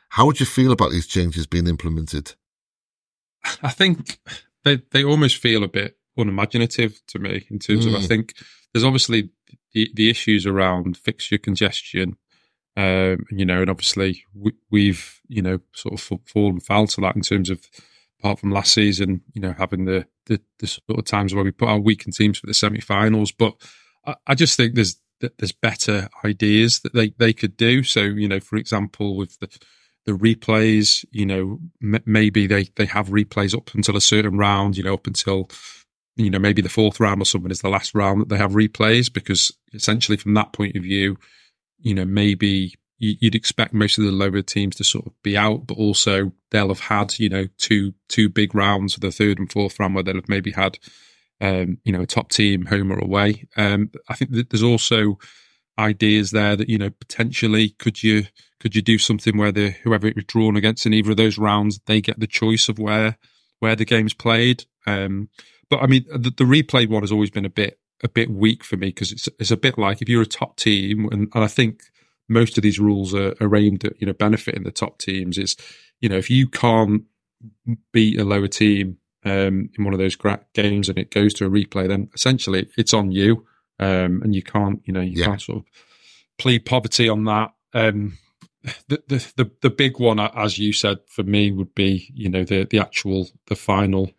How 0.09 0.25
would 0.25 0.39
you 0.39 0.45
feel 0.45 0.71
about 0.71 0.91
these 0.91 1.07
changes 1.07 1.45
being 1.47 1.67
implemented? 1.67 2.33
I 3.61 3.69
think 3.69 4.19
they 4.63 4.77
they 4.91 5.03
almost 5.03 5.37
feel 5.37 5.63
a 5.63 5.67
bit 5.67 5.97
unimaginative 6.17 7.01
to 7.07 7.19
me 7.19 7.45
in 7.49 7.59
terms 7.59 7.85
of 7.85 7.93
I 7.95 7.99
Mm. 7.99 8.07
think 8.07 8.33
there's 8.73 8.83
obviously 8.83 9.29
the 9.73 9.89
the 9.93 10.09
issues 10.09 10.45
around 10.45 10.97
fixture 10.97 11.37
congestion, 11.37 12.17
um, 12.77 13.25
you 13.29 13.45
know, 13.45 13.61
and 13.61 13.69
obviously 13.69 14.23
we, 14.33 14.53
we've 14.71 15.21
you 15.27 15.41
know 15.41 15.59
sort 15.73 15.93
of 15.93 16.19
fallen 16.25 16.59
foul 16.59 16.87
to 16.87 17.01
that 17.01 17.15
in 17.15 17.21
terms 17.21 17.49
of 17.49 17.67
apart 18.19 18.39
from 18.39 18.51
last 18.51 18.73
season, 18.73 19.21
you 19.33 19.41
know, 19.41 19.53
having 19.57 19.85
the 19.85 20.05
the, 20.25 20.39
the 20.59 20.67
sort 20.67 20.99
of 20.99 21.05
times 21.05 21.33
where 21.33 21.43
we 21.43 21.51
put 21.51 21.69
our 21.69 21.79
weakened 21.79 22.15
teams 22.15 22.39
for 22.39 22.47
the 22.47 22.53
semi-finals, 22.53 23.31
but 23.31 23.53
I, 24.05 24.15
I 24.27 24.35
just 24.35 24.57
think 24.57 24.75
there's 24.75 24.97
there's 25.19 25.51
better 25.53 26.09
ideas 26.25 26.81
that 26.81 26.93
they 26.93 27.09
they 27.17 27.33
could 27.33 27.57
do. 27.57 27.83
So 27.83 28.01
you 28.01 28.27
know, 28.27 28.39
for 28.39 28.57
example, 28.57 29.15
with 29.15 29.39
the 29.39 29.49
the 30.05 30.11
replays, 30.11 31.05
you 31.11 31.25
know, 31.25 31.59
m- 31.81 32.03
maybe 32.05 32.47
they, 32.47 32.65
they 32.75 32.85
have 32.85 33.07
replays 33.09 33.55
up 33.55 33.73
until 33.73 33.95
a 33.95 34.01
certain 34.01 34.37
round, 34.37 34.77
you 34.77 34.83
know, 34.83 34.93
up 34.93 35.07
until, 35.07 35.49
you 36.15 36.29
know, 36.29 36.39
maybe 36.39 36.61
the 36.61 36.69
fourth 36.69 36.99
round 36.99 37.21
or 37.21 37.25
something 37.25 37.51
is 37.51 37.61
the 37.61 37.69
last 37.69 37.95
round 37.95 38.21
that 38.21 38.29
they 38.29 38.37
have 38.37 38.51
replays 38.51 39.11
because 39.11 39.51
essentially 39.73 40.17
from 40.17 40.33
that 40.35 40.53
point 40.53 40.75
of 40.75 40.83
view, 40.83 41.17
you 41.79 41.93
know, 41.93 42.05
maybe 42.05 42.73
you- 42.99 43.17
you'd 43.19 43.35
expect 43.35 43.73
most 43.73 43.97
of 43.97 44.03
the 44.05 44.11
lower 44.11 44.41
teams 44.41 44.75
to 44.75 44.83
sort 44.83 45.07
of 45.07 45.13
be 45.23 45.35
out, 45.35 45.65
but 45.67 45.77
also 45.77 46.31
they'll 46.51 46.67
have 46.69 46.79
had, 46.81 47.17
you 47.19 47.29
know, 47.29 47.47
two, 47.57 47.93
two 48.09 48.29
big 48.29 48.53
rounds 48.53 48.95
the 48.95 49.11
third 49.11 49.39
and 49.39 49.51
fourth 49.51 49.79
round 49.79 49.95
where 49.95 50.03
they'll 50.03 50.15
have 50.15 50.29
maybe 50.29 50.51
had, 50.51 50.77
um, 51.41 51.77
you 51.83 51.91
know, 51.91 52.01
a 52.01 52.05
top 52.07 52.29
team 52.29 52.67
home 52.67 52.91
or 52.91 52.99
away. 52.99 53.47
Um, 53.57 53.91
I 54.07 54.15
think 54.15 54.31
that 54.31 54.49
there's 54.51 54.63
also 54.63 55.17
ideas 55.79 56.31
there 56.31 56.55
that, 56.55 56.69
you 56.69 56.77
know, 56.77 56.91
potentially 56.91 57.69
could 57.79 58.03
you, 58.03 58.25
could 58.59 58.75
you 58.75 58.81
do 58.81 58.97
something 58.97 59.35
where 59.37 59.51
the 59.51 59.71
whoever 59.83 60.07
it 60.07 60.15
was 60.15 60.25
drawn 60.25 60.55
against 60.55 60.85
in 60.85 60.93
either 60.93 61.11
of 61.11 61.17
those 61.17 61.37
rounds 61.37 61.79
they 61.87 61.99
get 61.99 62.19
the 62.19 62.27
choice 62.27 62.69
of 62.69 62.79
where 62.79 63.17
where 63.59 63.75
the 63.75 63.83
game's 63.85 64.13
played 64.13 64.63
um 64.87 65.27
but 65.73 65.83
i 65.83 65.87
mean 65.87 66.05
the, 66.09 66.29
the 66.29 66.43
replay 66.43 66.87
one 66.87 67.01
has 67.03 67.11
always 67.11 67.31
been 67.31 67.45
a 67.45 67.49
bit 67.49 67.79
a 68.03 68.07
bit 68.09 68.29
weak 68.29 68.63
for 68.63 68.77
me 68.77 68.87
because 68.89 69.11
it's 69.11 69.27
it's 69.39 69.51
a 69.51 69.57
bit 69.57 69.77
like 69.77 70.01
if 70.01 70.09
you're 70.09 70.21
a 70.21 70.25
top 70.25 70.55
team 70.57 71.07
and, 71.11 71.27
and 71.33 71.43
i 71.43 71.47
think 71.47 71.81
most 72.29 72.57
of 72.57 72.61
these 72.61 72.79
rules 72.79 73.13
are, 73.13 73.33
are 73.41 73.55
aimed 73.55 73.83
at 73.85 73.99
you 73.99 74.05
know 74.07 74.13
benefiting 74.13 74.63
the 74.63 74.71
top 74.71 74.99
teams 74.99 75.37
is 75.37 75.55
you 75.99 76.07
know 76.09 76.17
if 76.17 76.29
you 76.29 76.47
can't 76.47 77.03
beat 77.91 78.19
a 78.19 78.23
lower 78.23 78.47
team 78.47 78.97
um 79.25 79.69
in 79.77 79.83
one 79.83 79.93
of 79.93 79.99
those 79.99 80.15
gra- 80.15 80.45
games 80.53 80.89
and 80.89 80.97
it 80.99 81.11
goes 81.11 81.33
to 81.33 81.45
a 81.45 81.49
replay 81.49 81.87
then 81.87 82.09
essentially 82.13 82.67
it's 82.77 82.93
on 82.93 83.11
you 83.11 83.45
um 83.79 84.21
and 84.23 84.35
you 84.35 84.43
can't 84.43 84.81
you 84.85 84.93
know 84.93 85.01
you 85.01 85.19
Yeah. 85.19 85.25
can't 85.25 85.41
sort 85.41 85.57
of 85.59 85.65
plead 86.37 86.65
poverty 86.65 87.09
on 87.09 87.23
that 87.25 87.51
um 87.73 88.17
the, 88.87 89.03
the 89.07 89.33
the 89.35 89.51
the 89.61 89.69
big 89.69 89.99
one, 89.99 90.19
as 90.19 90.57
you 90.57 90.71
said, 90.71 90.99
for 91.07 91.23
me 91.23 91.51
would 91.51 91.75
be 91.75 92.09
you 92.13 92.29
know 92.29 92.43
the 92.45 92.63
the 92.63 92.79
actual 92.79 93.27
the 93.47 93.55
final 93.55 94.11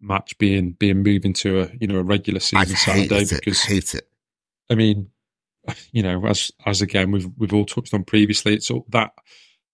match 0.00 0.36
being 0.38 0.72
being 0.72 1.02
moved 1.02 1.24
into 1.24 1.60
a 1.60 1.70
you 1.80 1.86
know 1.86 1.98
a 1.98 2.02
regular 2.02 2.38
I 2.38 2.40
season 2.40 2.76
hate 2.76 3.08
Saturday 3.08 3.36
because 3.36 3.62
hate 3.62 3.94
it. 3.94 4.08
I 4.70 4.74
mean 4.74 5.10
you 5.92 6.02
know 6.02 6.24
as 6.26 6.50
as 6.64 6.82
again 6.82 7.10
we've 7.10 7.28
we've 7.36 7.54
all 7.54 7.66
touched 7.66 7.94
on 7.94 8.04
previously 8.04 8.54
it's 8.54 8.70
all 8.70 8.86
that 8.90 9.12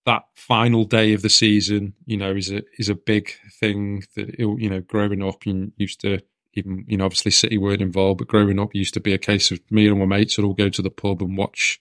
that 0.07 0.25
final 0.35 0.85
day 0.85 1.13
of 1.13 1.23
the 1.23 1.29
season 1.29 1.95
you 2.07 2.17
know 2.17 2.35
is 2.35 2.51
a 2.51 2.63
is 2.79 2.89
a 2.89 2.95
big 2.95 3.33
thing 3.61 4.03
that 4.17 4.39
you 4.39 4.71
know 4.71 4.81
growing 4.81 5.23
up 5.23 5.45
you 5.47 5.73
used 5.77 6.01
to 6.01 6.21
even 6.55 6.85
you 6.87 6.97
know 6.97 7.05
obviously 7.05 7.31
City 7.31 7.59
weren't 7.59 7.83
involved 7.83 8.19
but 8.19 8.29
growing 8.29 8.59
up 8.59 8.75
used 8.75 8.95
to 8.95 9.01
be 9.01 9.13
a 9.13 9.19
case 9.19 9.51
of 9.51 9.61
me 9.71 9.87
and 9.87 9.99
my 9.99 10.07
mates 10.07 10.37
would 10.37 10.47
all 10.47 10.55
go 10.55 10.69
to 10.69 10.83
the 10.83 10.91
pub 10.91 11.23
and 11.23 11.37
watch 11.37 11.81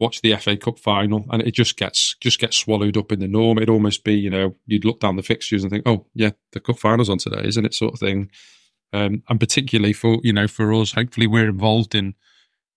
watch 0.00 0.22
the 0.22 0.34
FA 0.36 0.56
Cup 0.56 0.78
final, 0.78 1.26
and 1.30 1.42
it 1.42 1.52
just 1.52 1.76
gets 1.76 2.16
just 2.20 2.40
gets 2.40 2.56
swallowed 2.56 2.96
up 2.96 3.12
in 3.12 3.20
the 3.20 3.28
norm. 3.28 3.58
It'd 3.58 3.70
almost 3.70 4.02
be, 4.02 4.14
you 4.14 4.30
know, 4.30 4.56
you'd 4.66 4.84
look 4.84 5.00
down 5.00 5.16
the 5.16 5.22
fixtures 5.22 5.62
and 5.62 5.70
think, 5.70 5.86
oh 5.86 6.06
yeah, 6.14 6.30
the 6.52 6.60
cup 6.60 6.78
final's 6.78 7.10
on 7.10 7.18
today, 7.18 7.42
isn't 7.44 7.64
it? 7.64 7.74
Sort 7.74 7.92
of 7.92 8.00
thing. 8.00 8.30
Um, 8.92 9.22
and 9.28 9.38
particularly 9.38 9.92
for 9.92 10.18
you 10.22 10.32
know 10.32 10.48
for 10.48 10.72
us, 10.72 10.92
hopefully 10.92 11.26
we're 11.26 11.48
involved 11.48 11.94
in 11.94 12.14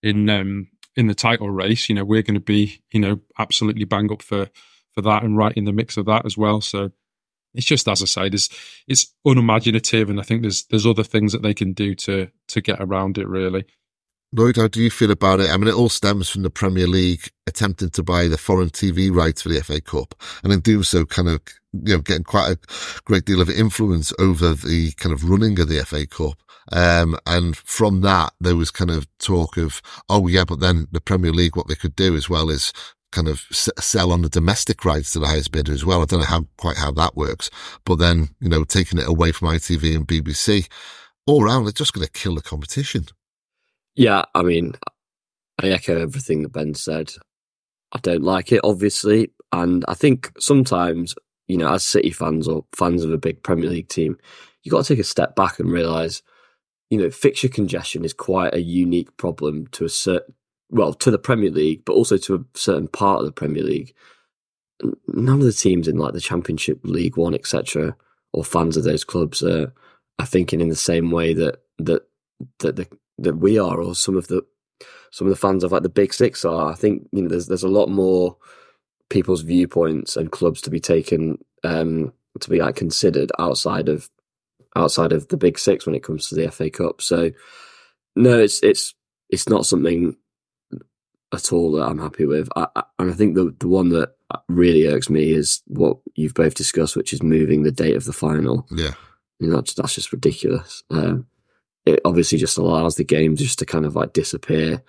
in 0.03 0.29
um, 0.29 0.67
in 0.95 1.07
the 1.07 1.15
title 1.15 1.49
race. 1.49 1.89
You 1.89 1.95
know, 1.95 2.05
we're 2.05 2.21
going 2.21 2.35
to 2.35 2.41
be 2.41 2.81
you 2.91 2.99
know 2.99 3.19
absolutely 3.39 3.85
bang 3.85 4.11
up 4.11 4.21
for 4.21 4.49
for 4.91 5.01
that 5.01 5.23
and 5.23 5.37
right 5.37 5.53
in 5.55 5.65
the 5.65 5.73
mix 5.73 5.97
of 5.97 6.05
that 6.05 6.25
as 6.25 6.37
well. 6.37 6.61
So 6.61 6.91
it's 7.53 7.65
just 7.65 7.87
as 7.87 8.01
I 8.01 8.05
say, 8.05 8.29
there's 8.29 8.49
it's 8.87 9.13
unimaginative, 9.25 10.09
and 10.09 10.19
I 10.19 10.23
think 10.23 10.41
there's 10.41 10.65
there's 10.65 10.85
other 10.85 11.03
things 11.03 11.31
that 11.31 11.41
they 11.41 11.53
can 11.53 11.73
do 11.73 11.95
to 11.95 12.29
to 12.49 12.61
get 12.61 12.81
around 12.81 13.17
it 13.17 13.27
really. 13.27 13.65
Lloyd, 14.35 14.57
how 14.57 14.67
do 14.67 14.81
you 14.81 14.89
feel 14.89 15.11
about 15.11 15.41
it? 15.41 15.51
I 15.51 15.57
mean, 15.57 15.67
it 15.67 15.75
all 15.75 15.89
stems 15.89 16.27
from 16.27 16.41
the 16.41 16.49
Premier 16.49 16.87
League 16.87 17.29
attempting 17.45 17.91
to 17.91 18.01
buy 18.01 18.27
the 18.27 18.37
foreign 18.37 18.71
TV 18.71 19.13
rights 19.15 19.43
for 19.43 19.49
the 19.49 19.61
FA 19.61 19.79
Cup, 19.79 20.15
and 20.43 20.51
in 20.51 20.59
doing 20.59 20.81
so, 20.81 21.05
kind 21.05 21.27
of, 21.27 21.39
you 21.71 21.93
know, 21.93 22.01
getting 22.01 22.23
quite 22.23 22.49
a 22.49 22.59
great 23.05 23.25
deal 23.25 23.41
of 23.41 23.49
influence 23.51 24.11
over 24.17 24.55
the 24.55 24.91
kind 24.93 25.13
of 25.13 25.29
running 25.29 25.59
of 25.59 25.69
the 25.69 25.85
FA 25.85 26.07
Cup. 26.07 26.39
Um, 26.71 27.15
and 27.27 27.55
from 27.55 28.01
that, 28.01 28.33
there 28.41 28.55
was 28.55 28.71
kind 28.71 28.89
of 28.89 29.05
talk 29.19 29.55
of, 29.57 29.83
oh 30.09 30.25
yeah, 30.25 30.45
but 30.45 30.61
then 30.61 30.87
the 30.91 31.01
Premier 31.01 31.31
League, 31.31 31.55
what 31.55 31.67
they 31.67 31.75
could 31.75 31.95
do 31.95 32.15
as 32.15 32.27
well 32.27 32.49
is 32.49 32.73
kind 33.11 33.27
of 33.27 33.45
sell 33.51 34.11
on 34.11 34.23
the 34.23 34.29
domestic 34.29 34.83
rights 34.83 35.11
to 35.11 35.19
the 35.19 35.27
highest 35.27 35.51
bidder 35.51 35.73
as 35.73 35.85
well. 35.85 36.01
I 36.01 36.05
don't 36.05 36.21
know 36.21 36.25
how 36.25 36.47
quite 36.57 36.77
how 36.77 36.89
that 36.93 37.15
works, 37.15 37.51
but 37.85 37.97
then 37.97 38.29
you 38.39 38.49
know 38.49 38.63
taking 38.63 38.97
it 38.97 39.07
away 39.07 39.31
from 39.31 39.49
ITV 39.49 39.95
and 39.95 40.07
BBC, 40.07 40.67
all 41.27 41.43
around, 41.43 41.67
it's 41.67 41.77
just 41.77 41.93
going 41.93 42.07
to 42.07 42.11
kill 42.11 42.33
the 42.33 42.41
competition. 42.41 43.05
Yeah, 43.95 44.23
I 44.33 44.41
mean, 44.41 44.73
I 45.61 45.67
echo 45.69 45.99
everything 45.99 46.43
that 46.43 46.53
Ben 46.53 46.73
said. 46.73 47.13
I 47.91 47.99
don't 47.99 48.23
like 48.23 48.51
it, 48.51 48.61
obviously, 48.63 49.31
and 49.51 49.85
I 49.87 49.93
think 49.93 50.31
sometimes, 50.39 51.13
you 51.47 51.57
know, 51.57 51.71
as 51.71 51.83
City 51.83 52.09
fans 52.09 52.47
or 52.47 52.65
fans 52.75 53.03
of 53.03 53.11
a 53.11 53.17
big 53.17 53.43
Premier 53.43 53.69
League 53.69 53.89
team, 53.89 54.17
you 54.63 54.71
got 54.71 54.83
to 54.83 54.93
take 54.93 55.01
a 55.01 55.07
step 55.07 55.35
back 55.35 55.59
and 55.59 55.71
realise, 55.71 56.23
you 56.89 56.97
know, 56.97 57.11
fixture 57.11 57.49
congestion 57.49 58.03
is 58.03 58.13
quite 58.13 58.55
a 58.55 58.61
unique 58.61 59.15
problem 59.17 59.67
to 59.67 59.85
a 59.85 59.89
certain, 59.89 60.33
well, 60.69 60.93
to 60.95 61.11
the 61.11 61.19
Premier 61.19 61.51
League, 61.51 61.85
but 61.85 61.93
also 61.93 62.17
to 62.17 62.35
a 62.35 62.57
certain 62.57 62.87
part 62.87 63.19
of 63.19 63.25
the 63.25 63.31
Premier 63.31 63.63
League. 63.63 63.93
None 65.07 65.39
of 65.39 65.45
the 65.45 65.53
teams 65.53 65.87
in 65.87 65.97
like 65.97 66.13
the 66.13 66.19
Championship, 66.19 66.79
League 66.83 67.15
One, 67.15 67.35
etc., 67.35 67.95
or 68.33 68.43
fans 68.43 68.75
of 68.75 68.83
those 68.83 69.03
clubs 69.03 69.43
are, 69.43 69.71
are 70.17 70.25
thinking 70.25 70.61
in 70.61 70.69
the 70.69 70.75
same 70.75 71.11
way 71.11 71.35
that 71.35 71.61
that 71.77 72.07
that 72.59 72.75
the 72.75 72.87
that 73.23 73.37
we 73.37 73.57
are, 73.57 73.81
or 73.81 73.95
some 73.95 74.17
of 74.17 74.27
the 74.27 74.45
some 75.11 75.27
of 75.27 75.31
the 75.31 75.39
fans 75.39 75.63
of 75.63 75.71
like 75.71 75.83
the 75.83 75.89
big 75.89 76.13
six 76.13 76.43
are. 76.45 76.71
I 76.71 76.75
think 76.75 77.07
you 77.11 77.23
know 77.23 77.29
there's 77.29 77.47
there's 77.47 77.63
a 77.63 77.67
lot 77.69 77.89
more 77.89 78.37
people's 79.09 79.41
viewpoints 79.41 80.17
and 80.17 80.31
clubs 80.31 80.61
to 80.61 80.69
be 80.69 80.79
taken 80.79 81.37
um, 81.63 82.13
to 82.39 82.49
be 82.49 82.59
like 82.59 82.75
considered 82.75 83.31
outside 83.39 83.89
of 83.89 84.09
outside 84.75 85.11
of 85.11 85.27
the 85.27 85.37
big 85.37 85.59
six 85.59 85.85
when 85.85 85.95
it 85.95 86.03
comes 86.03 86.27
to 86.27 86.35
the 86.35 86.49
FA 86.51 86.69
Cup. 86.69 87.01
So 87.01 87.31
no, 88.15 88.39
it's 88.39 88.61
it's 88.63 88.93
it's 89.29 89.47
not 89.47 89.65
something 89.65 90.15
at 91.33 91.51
all 91.51 91.71
that 91.73 91.87
I'm 91.87 91.99
happy 91.99 92.25
with. 92.25 92.47
I, 92.55 92.67
I, 92.75 92.83
and 92.99 93.11
I 93.11 93.13
think 93.13 93.35
the 93.35 93.55
the 93.59 93.67
one 93.67 93.89
that 93.89 94.15
really 94.47 94.87
irks 94.87 95.09
me 95.09 95.31
is 95.31 95.61
what 95.67 95.97
you've 96.15 96.33
both 96.33 96.55
discussed, 96.55 96.95
which 96.95 97.13
is 97.13 97.21
moving 97.21 97.63
the 97.63 97.71
date 97.71 97.95
of 97.95 98.05
the 98.05 98.13
final. 98.13 98.67
Yeah, 98.71 98.93
you 99.39 99.49
know, 99.49 99.57
that's 99.57 99.73
that's 99.73 99.95
just 99.95 100.11
ridiculous. 100.11 100.83
Um, 100.89 101.27
it 101.85 101.99
obviously 102.05 102.37
just 102.37 102.57
allows 102.57 102.95
the 102.95 103.03
game 103.03 103.35
just 103.35 103.59
to 103.59 103.65
kind 103.65 103.85
of 103.85 103.95
like 103.95 104.13
disappear 104.13 104.81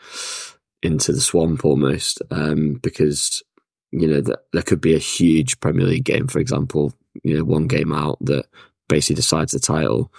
into 0.83 1.13
the 1.13 1.21
swamp 1.21 1.65
almost 1.65 2.21
um, 2.31 2.75
because 2.75 3.43
you 3.91 4.09
know 4.09 4.21
that 4.21 4.41
there 4.53 4.63
could 4.63 4.81
be 4.81 4.95
a 4.95 4.99
huge 4.99 5.59
Premier 5.61 5.87
League 5.87 6.05
game, 6.05 6.27
for 6.27 6.41
example, 6.41 6.93
you 7.23 7.37
know, 7.37 7.45
one 7.45 7.67
game 7.67 7.93
out 7.93 8.19
that 8.21 8.47
basically 8.89 9.17
decides 9.17 9.53
the 9.53 9.61
title, 9.61 10.13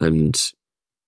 and 0.00 0.52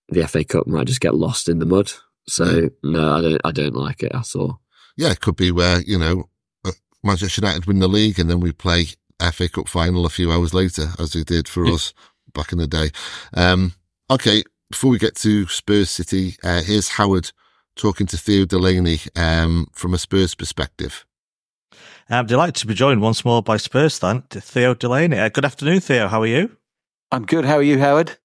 the 0.09 0.27
FA 0.29 0.45
Cup 0.45 0.67
might 0.67 0.87
just 0.87 1.01
get 1.01 1.15
lost 1.15 1.49
in 1.49 1.59
the 1.59 1.67
mud. 1.67 1.93
So 2.29 2.71
no, 2.83 3.17
I 3.17 3.21
don't, 3.21 3.41
I 3.45 3.51
don't 3.51 3.75
like 3.75 4.03
it 4.03 4.15
at 4.15 4.35
all. 4.37 4.61
Yeah, 4.97 5.11
it 5.11 5.21
could 5.21 5.37
be 5.37 5.51
where 5.51 5.81
you 5.81 5.99
know 5.99 6.29
uh, 6.65 6.73
Manchester 7.03 7.41
United 7.41 7.67
win 7.67 7.81
the 7.81 7.89
league 7.89 8.19
and 8.19 8.31
then 8.31 8.41
we 8.41 8.53
play 8.53 8.87
FA 9.33 9.49
Cup 9.49 9.69
final 9.69 10.07
a 10.07 10.11
few 10.11 10.31
hours 10.31 10.55
later, 10.55 10.91
as 10.99 11.13
they 11.13 11.25
did 11.25 11.49
for 11.49 11.67
us 11.67 11.93
back 12.33 12.53
in 12.53 12.59
the 12.59 12.69
day. 12.69 12.91
Um, 13.35 13.75
okay, 14.09 14.45
before 14.75 14.91
we 14.91 14.99
get 14.99 15.15
to 15.15 15.47
Spurs 15.47 15.89
City, 15.89 16.35
uh, 16.43 16.61
here's 16.61 16.89
Howard 16.89 17.31
talking 17.77 18.09
to 18.09 18.17
Theo 18.17 18.45
Delaney 18.45 18.99
um, 19.15 19.69
from 19.73 19.95
a 19.95 19.99
Spurs 19.99 20.35
perspective. 20.35 21.07
I'm 22.11 22.27
delighted 22.27 22.57
to 22.57 22.67
be 22.67 22.75
joined 22.75 23.01
once 23.01 23.25
more 23.25 23.41
by 23.41 23.57
Spurs 23.57 23.97
fan 23.97 24.25
Theo 24.29 24.75
Delaney. 24.75 25.17
Uh, 25.17 25.29
good 25.29 25.45
afternoon, 25.45 25.79
Theo. 25.79 26.09
How 26.09 26.23
are 26.23 26.27
you? 26.27 26.57
I'm 27.13 27.25
good. 27.25 27.45
How 27.45 27.59
are 27.59 27.63
you, 27.63 27.79
Howard? 27.79 28.19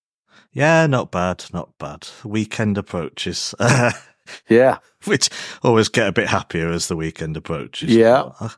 Yeah, 0.52 0.88
not 0.88 1.12
bad, 1.12 1.46
not 1.54 1.78
bad. 1.78 2.08
Weekend 2.26 2.80
approaches. 2.80 3.54
yeah. 4.50 4.80
Which 5.06 5.30
always 5.62 5.88
get 5.88 6.08
a 6.08 6.12
bit 6.12 6.30
happier 6.30 6.72
as 6.72 6.88
the 6.88 6.96
weekend 6.96 7.38
approaches. 7.38 7.96
Yeah. 7.96 8.32
I, 8.40 8.50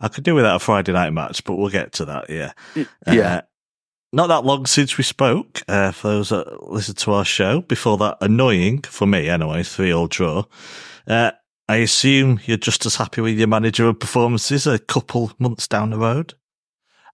I 0.00 0.06
could 0.06 0.22
do 0.22 0.36
without 0.36 0.54
a 0.54 0.60
Friday 0.60 0.92
night 0.92 1.12
match, 1.12 1.42
but 1.42 1.56
we'll 1.56 1.68
get 1.68 1.94
to 1.94 2.04
that, 2.04 2.30
yeah. 2.30 2.52
Yeah. 3.08 3.38
Uh, 3.38 3.40
not 4.12 4.26
that 4.28 4.44
long 4.44 4.66
since 4.66 4.98
we 4.98 5.04
spoke, 5.04 5.62
uh, 5.68 5.92
for 5.92 6.08
those 6.08 6.30
that 6.30 6.70
listen 6.70 6.94
to 6.96 7.12
our 7.12 7.24
show, 7.24 7.60
before 7.62 7.96
that 7.98 8.18
annoying, 8.20 8.82
for 8.82 9.06
me 9.06 9.28
anyway, 9.28 9.62
three 9.62 9.92
all 9.92 10.08
draw. 10.08 10.44
Uh, 11.06 11.30
I 11.68 11.76
assume 11.76 12.40
you're 12.46 12.56
just 12.56 12.84
as 12.86 12.96
happy 12.96 13.20
with 13.20 13.38
your 13.38 13.46
manager 13.46 13.84
managerial 13.84 13.94
performances 13.94 14.66
a 14.66 14.78
couple 14.78 15.30
months 15.38 15.68
down 15.68 15.90
the 15.90 15.98
road? 15.98 16.34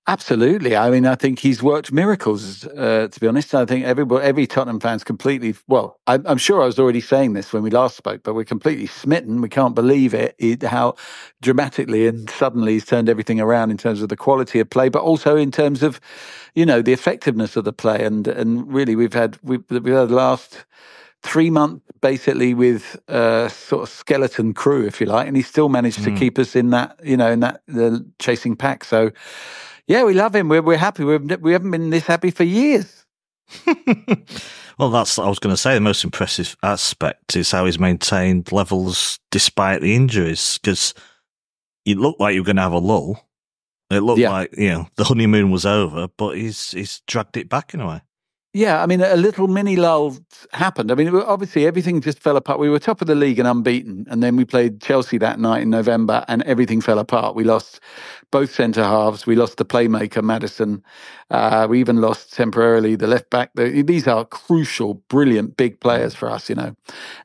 Absolutely. 0.09 0.77
I 0.77 0.89
mean, 0.91 1.05
I 1.05 1.17
think 1.17 1.41
he's 1.41 1.65
worked 1.65 1.91
miracles. 1.91 2.65
Uh, 2.65 3.09
to 3.11 3.21
be 3.21 3.27
honest, 3.27 3.53
I 3.57 3.65
think 3.65 3.85
every 3.85 4.05
every 4.23 4.47
Tottenham 4.47 4.79
fan's 4.79 5.03
completely. 5.03 5.57
Well, 5.67 5.99
I'm, 6.07 6.25
I'm, 6.29 6.39
sure 6.39 6.63
I 6.63 6.67
was 6.67 6.79
already 6.79 7.01
saying 7.01 7.33
this 7.33 7.53
when 7.53 7.65
we 7.65 7.71
last 7.71 7.97
spoke, 7.97 8.23
but 8.23 8.35
we're 8.35 8.45
completely 8.45 8.87
smitten. 8.87 9.41
We 9.41 9.49
can't 9.49 9.75
believe 9.75 10.15
it, 10.15 10.37
it, 10.39 10.63
how 10.63 10.95
dramatically 11.43 12.07
and 12.07 12.31
suddenly 12.31 12.75
he's 12.75 12.85
turned 12.85 13.09
everything 13.09 13.41
around 13.41 13.73
in 13.73 13.79
terms 13.79 14.01
of 14.01 14.09
the 14.09 14.17
quality 14.17 14.61
of 14.61 14.71
play, 14.71 14.89
but 14.89 15.03
also 15.03 15.35
in 15.35 15.51
terms 15.51 15.83
of, 15.83 16.01
you 16.55 16.65
know, 16.65 16.83
the 16.83 16.93
effectiveness 16.93 17.57
of 17.57 17.65
the 17.65 17.73
play. 17.73 18.05
And 18.05 18.29
and 18.29 18.73
really, 18.73 18.95
we've 18.95 19.15
had 19.15 19.41
we've, 19.43 19.65
we've 19.71 19.87
had 19.87 20.09
the 20.09 20.15
last 20.15 20.67
three 21.25 21.51
months 21.51 21.85
basically 22.01 22.55
with 22.55 22.97
a 23.09 23.51
sort 23.51 23.83
of 23.83 23.89
skeleton 23.89 24.55
crew, 24.55 24.87
if 24.87 25.01
you 25.01 25.09
like, 25.09 25.27
and 25.27 25.37
he 25.37 25.43
still 25.43 25.69
managed 25.69 25.99
mm. 25.99 26.05
to 26.05 26.13
keep 26.13 26.39
us 26.39 26.55
in 26.55 26.71
that, 26.71 26.97
you 27.03 27.17
know, 27.17 27.33
in 27.33 27.41
that 27.41 27.63
the 27.67 28.09
chasing 28.21 28.55
pack. 28.55 28.85
So. 28.85 29.11
Yeah, 29.89 30.05
we 30.05 30.15
love 30.15 30.35
him. 30.35 30.49
We're 30.49 30.63
we're 30.63 30.77
happy. 30.77 31.05
We've 31.05 31.41
we 31.41 31.53
haven't 31.53 31.71
been 31.71 31.91
this 31.91 32.07
happy 32.07 32.31
for 32.31 32.45
years. 32.45 33.05
well, 34.79 34.91
that's 34.91 35.19
I 35.19 35.29
was 35.29 35.39
going 35.39 35.53
to 35.55 35.61
say. 35.61 35.75
The 35.75 35.81
most 35.81 36.05
impressive 36.05 36.57
aspect 36.63 37.37
is 37.37 37.51
how 37.53 37.67
he's 37.67 37.79
maintained 37.79 38.51
levels 38.51 39.21
despite 39.31 39.83
the 39.83 39.95
injuries. 39.95 40.59
Because 40.61 40.95
it 41.85 41.99
looked 41.99 42.21
like 42.21 42.35
you 42.35 42.41
were 42.41 42.47
going 42.47 42.57
to 42.57 42.63
have 42.63 42.73
a 42.73 42.79
lull. 42.79 43.21
It 43.91 44.01
looked 44.01 44.19
yeah. 44.19 44.31
like 44.31 44.57
you 44.59 44.71
know 44.71 44.89
the 44.97 45.05
honeymoon 45.05 45.53
was 45.53 45.65
over, 45.65 46.09
but 46.17 46.37
he's 46.37 46.73
he's 46.73 47.01
dragged 47.07 47.37
it 47.37 47.49
back 47.49 47.73
in 47.73 47.81
a 47.81 47.87
way. 47.87 48.01
Yeah, 48.57 48.83
I 48.83 48.87
mean, 48.87 49.03
a 49.03 49.17
little 49.17 49.49
mini 49.49 49.77
lull 49.77 50.17
happened. 50.53 50.91
I 50.91 50.95
mean, 50.95 51.15
obviously, 51.15 51.67
everything 51.67 52.01
just 52.01 52.21
fell 52.21 52.39
apart. 52.39 52.59
We 52.59 52.71
were 52.71 52.79
top 52.79 53.03
of 53.03 53.07
the 53.07 53.15
league 53.15 53.39
and 53.39 53.47
unbeaten, 53.47 54.07
and 54.09 54.23
then 54.23 54.35
we 54.35 54.47
played 54.47 54.81
Chelsea 54.81 55.19
that 55.19 55.39
night 55.39 55.61
in 55.61 55.69
November, 55.69 56.25
and 56.27 56.43
everything 56.45 56.81
fell 56.81 56.99
apart. 56.99 57.37
We 57.37 57.45
lost 57.45 57.81
both 58.31 58.51
centre 58.55 58.83
halves. 58.83 59.27
We 59.27 59.37
lost 59.37 59.59
the 59.59 59.67
playmaker 59.67 60.25
Maddison. 60.25 60.83
Uh, 61.31 61.67
we 61.69 61.81
even 61.81 62.01
lost 62.01 62.33
temporarily 62.33 62.97
the 62.97 63.07
left 63.07 63.29
back. 63.29 63.51
These 63.57 64.09
are 64.09 64.25
crucial, 64.25 64.95
brilliant, 65.11 65.59
big 65.59 65.79
players 65.81 66.15
for 66.15 66.31
us, 66.31 66.49
you 66.49 66.55
know. 66.55 66.75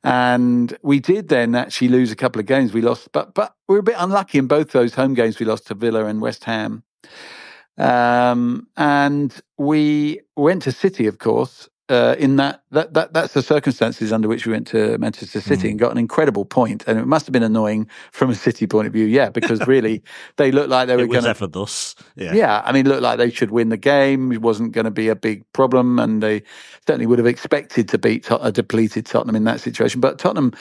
And 0.03 0.77
we 0.83 0.99
did 0.99 1.29
then 1.29 1.55
actually 1.55 1.87
lose 1.87 2.11
a 2.11 2.17
couple 2.17 2.41
of 2.41 2.45
games. 2.45 2.73
We 2.73 2.81
lost, 2.81 3.09
but 3.13 3.33
but 3.33 3.55
we 3.69 3.75
were 3.75 3.79
a 3.79 3.83
bit 3.83 3.95
unlucky 3.97 4.37
in 4.37 4.47
both 4.47 4.71
those 4.71 4.95
home 4.95 5.13
games. 5.13 5.39
We 5.39 5.45
lost 5.45 5.67
to 5.67 5.75
Villa 5.75 6.03
and 6.07 6.19
West 6.19 6.43
Ham. 6.43 6.83
Um, 7.77 8.67
and 8.77 9.39
we 9.57 10.21
went 10.35 10.63
to 10.63 10.71
City, 10.71 11.07
of 11.07 11.19
course. 11.19 11.69
Uh, 11.89 12.15
in 12.17 12.37
that, 12.37 12.63
that 12.71 12.93
that 12.93 13.11
that's 13.11 13.33
the 13.33 13.41
circumstances 13.41 14.13
under 14.13 14.29
which 14.29 14.45
we 14.45 14.53
went 14.53 14.65
to 14.65 14.97
Manchester 14.97 15.41
City 15.41 15.67
mm. 15.67 15.71
and 15.71 15.79
got 15.79 15.91
an 15.91 15.97
incredible 15.97 16.45
point. 16.45 16.85
and 16.87 16.97
it 16.97 17.05
must 17.05 17.25
have 17.25 17.33
been 17.33 17.43
annoying 17.43 17.85
from 18.13 18.29
a 18.29 18.35
City 18.35 18.65
point 18.65 18.87
of 18.87 18.93
view, 18.93 19.05
yeah, 19.05 19.29
because 19.29 19.67
really 19.67 20.01
they 20.37 20.53
looked 20.53 20.69
like 20.69 20.87
they 20.87 20.95
were 20.95 21.05
going 21.05 21.35
to. 21.35 21.47
thus, 21.47 21.95
yeah. 22.15 22.31
Yeah, 22.33 22.61
I 22.63 22.71
mean, 22.71 22.87
looked 22.87 23.01
like 23.01 23.17
they 23.17 23.29
should 23.29 23.51
win 23.51 23.67
the 23.67 23.77
game. 23.77 24.31
It 24.31 24.41
wasn't 24.41 24.71
going 24.71 24.85
to 24.85 24.91
be 24.91 25.09
a 25.09 25.17
big 25.17 25.43
problem, 25.51 25.99
and 25.99 26.23
they 26.23 26.43
certainly 26.87 27.07
would 27.07 27.19
have 27.19 27.27
expected 27.27 27.89
to 27.89 27.97
beat 27.97 28.25
a 28.31 28.53
depleted 28.53 29.05
Tottenham 29.05 29.35
in 29.35 29.43
that 29.43 29.59
situation. 29.59 29.99
But 29.99 30.17
Tottenham, 30.17 30.53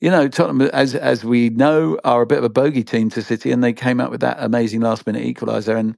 you 0.00 0.10
know, 0.10 0.28
Tottenham, 0.28 0.62
as 0.72 0.94
as 0.94 1.26
we 1.26 1.50
know, 1.50 1.98
are 2.04 2.22
a 2.22 2.26
bit 2.26 2.38
of 2.38 2.44
a 2.44 2.48
bogey 2.48 2.84
team 2.84 3.10
to 3.10 3.20
City, 3.20 3.50
and 3.50 3.62
they 3.62 3.74
came 3.74 4.00
out 4.00 4.10
with 4.10 4.20
that 4.20 4.38
amazing 4.40 4.80
last 4.80 5.06
minute 5.06 5.24
equaliser 5.24 5.76
and 5.76 5.94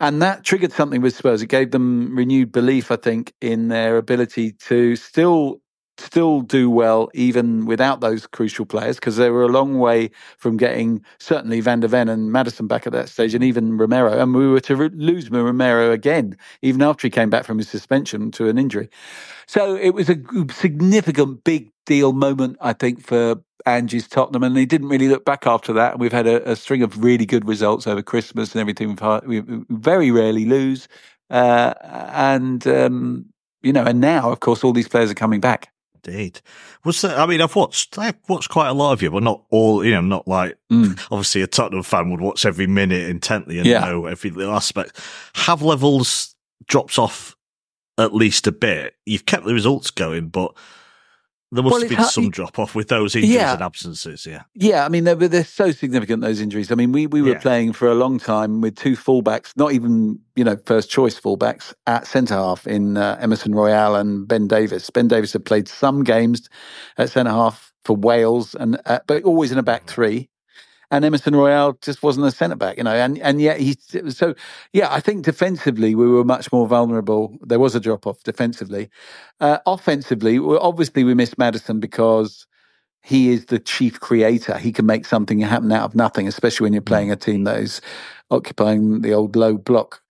and 0.00 0.20
that 0.22 0.44
triggered 0.44 0.72
something 0.72 1.00
with 1.00 1.16
Spurs. 1.16 1.42
It 1.42 1.46
gave 1.46 1.70
them 1.70 2.16
renewed 2.16 2.52
belief, 2.52 2.90
I 2.90 2.96
think, 2.96 3.32
in 3.40 3.68
their 3.68 3.96
ability 3.96 4.52
to 4.52 4.96
still 4.96 5.60
still 5.96 6.40
do 6.40 6.68
well 6.68 7.08
even 7.14 7.66
without 7.66 8.00
those 8.00 8.26
crucial 8.26 8.66
players 8.66 8.96
because 8.96 9.16
they 9.16 9.30
were 9.30 9.44
a 9.44 9.48
long 9.48 9.78
way 9.78 10.10
from 10.38 10.56
getting 10.56 11.00
certainly 11.20 11.60
Van 11.60 11.80
der 11.80 11.86
Ven 11.86 12.08
and 12.08 12.32
Maddison 12.32 12.66
back 12.66 12.86
at 12.86 12.92
that 12.92 13.08
stage 13.08 13.32
and 13.32 13.44
even 13.44 13.78
Romero 13.78 14.18
and 14.20 14.34
we 14.34 14.48
were 14.48 14.60
to 14.60 14.74
re- 14.74 14.90
lose 14.92 15.30
Romero 15.30 15.92
again 15.92 16.36
even 16.62 16.82
after 16.82 17.06
he 17.06 17.10
came 17.10 17.30
back 17.30 17.44
from 17.44 17.58
his 17.58 17.68
suspension 17.68 18.32
to 18.32 18.48
an 18.48 18.58
injury 18.58 18.88
so 19.46 19.76
it 19.76 19.90
was 19.90 20.10
a 20.10 20.16
significant 20.50 21.44
big 21.44 21.70
deal 21.86 22.12
moment 22.12 22.56
I 22.60 22.72
think 22.72 23.00
for 23.00 23.36
Ange's 23.66 24.06
Tottenham, 24.08 24.42
and 24.42 24.56
he 24.56 24.66
didn't 24.66 24.88
really 24.88 25.08
look 25.08 25.24
back 25.24 25.46
after 25.46 25.72
that. 25.72 25.92
And 25.92 26.00
we've 26.00 26.12
had 26.12 26.26
a, 26.26 26.50
a 26.50 26.56
string 26.56 26.82
of 26.82 27.02
really 27.02 27.26
good 27.26 27.46
results 27.48 27.86
over 27.86 28.02
Christmas 28.02 28.52
and 28.52 28.60
everything. 28.60 28.88
We've 28.88 28.98
had, 28.98 29.26
we 29.26 29.42
very 29.70 30.10
rarely 30.10 30.44
lose, 30.44 30.88
uh, 31.30 31.74
and 32.12 32.66
um, 32.66 33.26
you 33.62 33.72
know, 33.72 33.84
and 33.84 34.00
now 34.00 34.30
of 34.30 34.40
course 34.40 34.62
all 34.64 34.72
these 34.72 34.88
players 34.88 35.10
are 35.10 35.14
coming 35.14 35.40
back. 35.40 35.70
Indeed. 36.06 36.42
Was 36.84 37.00
there, 37.00 37.18
I 37.18 37.24
mean, 37.24 37.40
I've 37.40 37.56
watched, 37.56 37.96
I've 37.96 38.18
watched 38.28 38.50
quite 38.50 38.68
a 38.68 38.74
lot 38.74 38.92
of 38.92 39.00
you, 39.00 39.10
but 39.10 39.22
not 39.22 39.42
all, 39.48 39.82
you 39.82 39.90
know, 39.92 40.02
not 40.02 40.28
like, 40.28 40.58
Mm. 40.70 41.00
obviously 41.10 41.40
a 41.40 41.46
Tottenham 41.46 41.82
fan 41.82 42.10
would 42.10 42.20
watch 42.20 42.44
every 42.44 42.66
minute 42.66 43.08
intently 43.08 43.56
and 43.58 43.66
Yeah. 43.66 43.80
know 43.86 44.04
every 44.04 44.28
little 44.30 44.54
aspect. 44.54 45.00
Have 45.34 45.62
levels 45.62 46.34
dropped 46.68 46.98
off 46.98 47.34
at 47.96 48.14
least 48.14 48.46
a 48.46 48.52
bit? 48.52 48.96
You've 49.06 49.24
kept 49.24 49.46
the 49.46 49.54
results 49.54 49.90
going, 49.90 50.28
but 50.28 50.52
there 51.54 51.62
must 51.62 51.72
Well, 51.72 51.80
have 51.82 51.90
been 51.90 52.04
some 52.04 52.30
drop 52.30 52.58
off 52.58 52.74
with 52.74 52.88
those 52.88 53.14
injuries 53.14 53.34
Yeah. 53.34 53.54
and 53.54 53.62
absences. 53.62 54.26
Yeah. 54.26 54.42
Yeah, 54.54 54.84
I 54.84 54.88
mean 54.88 55.04
they're 55.04 55.14
they're 55.14 55.44
so 55.44 55.70
significant 55.70 56.20
those 56.22 56.40
injuries. 56.40 56.70
I 56.70 56.74
mean 56.74 56.92
we 56.92 57.06
we 57.06 57.22
were 57.22 57.30
Yeah. 57.32 57.38
playing 57.40 57.72
for 57.72 57.88
a 57.88 57.94
long 57.94 58.18
time 58.18 58.60
with 58.60 58.76
two 58.76 58.96
fullbacks, 58.96 59.52
not 59.56 59.72
even 59.72 60.18
you 60.36 60.44
know 60.44 60.56
first 60.66 60.90
choice 60.90 61.18
fullbacks 61.18 61.72
at 61.86 62.06
centre 62.06 62.34
half 62.34 62.66
in 62.66 62.96
uh, 62.96 63.16
Emerson 63.20 63.54
Royal 63.54 63.94
and 63.94 64.26
Ben 64.28 64.46
Davies. 64.48 64.90
Ben 64.90 65.08
Davies 65.08 65.32
had 65.32 65.44
played 65.44 65.68
some 65.68 66.04
games 66.04 66.48
at 66.98 67.10
centre 67.10 67.30
half 67.32 67.72
for 67.84 67.96
Wales, 67.96 68.54
and 68.54 68.80
uh, 68.86 68.98
but 69.06 69.22
always 69.24 69.52
in 69.52 69.58
a 69.58 69.62
back 69.62 69.86
three. 69.86 70.28
And 70.90 71.04
Emerson 71.04 71.34
Royal 71.34 71.78
just 71.80 72.02
wasn't 72.02 72.26
a 72.26 72.30
centre 72.30 72.56
back, 72.56 72.76
you 72.76 72.84
know, 72.84 72.94
and 72.94 73.18
and 73.18 73.40
yet 73.40 73.58
he 73.58 73.76
so 74.10 74.34
yeah. 74.72 74.92
I 74.92 75.00
think 75.00 75.24
defensively 75.24 75.94
we 75.94 76.06
were 76.08 76.24
much 76.24 76.52
more 76.52 76.66
vulnerable. 76.68 77.36
There 77.40 77.58
was 77.58 77.74
a 77.74 77.80
drop 77.80 78.06
off 78.06 78.22
defensively. 78.22 78.90
Uh, 79.40 79.58
offensively, 79.66 80.38
obviously 80.38 81.02
we 81.04 81.14
missed 81.14 81.38
Maddison 81.38 81.80
because 81.80 82.46
he 83.02 83.30
is 83.30 83.46
the 83.46 83.58
chief 83.58 84.00
creator. 84.00 84.56
He 84.58 84.72
can 84.72 84.86
make 84.86 85.04
something 85.06 85.40
happen 85.40 85.72
out 85.72 85.84
of 85.84 85.94
nothing, 85.94 86.28
especially 86.28 86.64
when 86.64 86.72
you're 86.72 86.82
playing 86.82 87.10
a 87.10 87.16
team 87.16 87.44
that 87.44 87.60
is 87.60 87.80
occupying 88.30 89.02
the 89.02 89.12
old 89.14 89.36
low 89.36 89.56
block. 89.58 90.00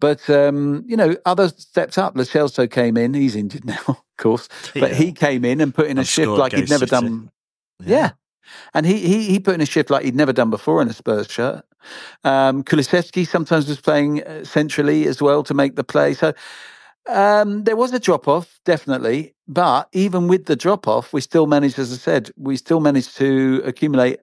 But 0.00 0.28
um, 0.30 0.84
you 0.86 0.96
know, 0.96 1.16
others 1.26 1.54
stepped 1.58 1.98
up. 1.98 2.16
Lo 2.16 2.24
Celso 2.24 2.68
came 2.70 2.96
in. 2.96 3.14
He's 3.14 3.36
injured 3.36 3.64
now, 3.74 3.78
of 3.86 4.02
course, 4.18 4.48
but 4.74 4.90
Yeah. 4.90 4.96
he 4.96 5.12
came 5.12 5.44
in 5.44 5.60
and 5.60 5.74
put 5.74 5.86
in 5.86 5.98
a 5.98 6.00
And 6.00 6.08
shift 6.08 6.28
like 6.30 6.52
he'd 6.52 6.70
never 6.70 6.86
City. 6.86 6.90
done. 6.90 7.30
Yeah. 7.84 8.10
And 8.74 8.86
he, 8.86 8.98
he 8.98 9.24
he 9.24 9.40
put 9.40 9.54
in 9.54 9.60
a 9.60 9.66
shift 9.66 9.90
like 9.90 10.04
he'd 10.04 10.16
never 10.16 10.32
done 10.32 10.50
before 10.50 10.82
in 10.82 10.88
a 10.88 10.92
Spurs 10.92 11.30
shirt. 11.30 11.64
Um, 12.24 12.64
sometimes 12.66 13.68
was 13.68 13.80
playing 13.80 14.22
uh, 14.22 14.44
centrally 14.44 15.06
as 15.06 15.20
well 15.20 15.42
to 15.44 15.54
make 15.54 15.76
the 15.76 15.84
play. 15.84 16.14
So 16.14 16.32
um, 17.08 17.64
there 17.64 17.76
was 17.76 17.92
a 17.92 17.98
drop 17.98 18.28
off, 18.28 18.60
definitely. 18.64 19.34
But 19.48 19.88
even 19.92 20.28
with 20.28 20.46
the 20.46 20.56
drop 20.56 20.86
off, 20.86 21.12
we 21.12 21.20
still 21.20 21.46
managed, 21.46 21.78
as 21.78 21.92
I 21.92 21.96
said, 21.96 22.30
we 22.36 22.56
still 22.56 22.80
managed 22.80 23.16
to 23.16 23.62
accumulate 23.64 24.20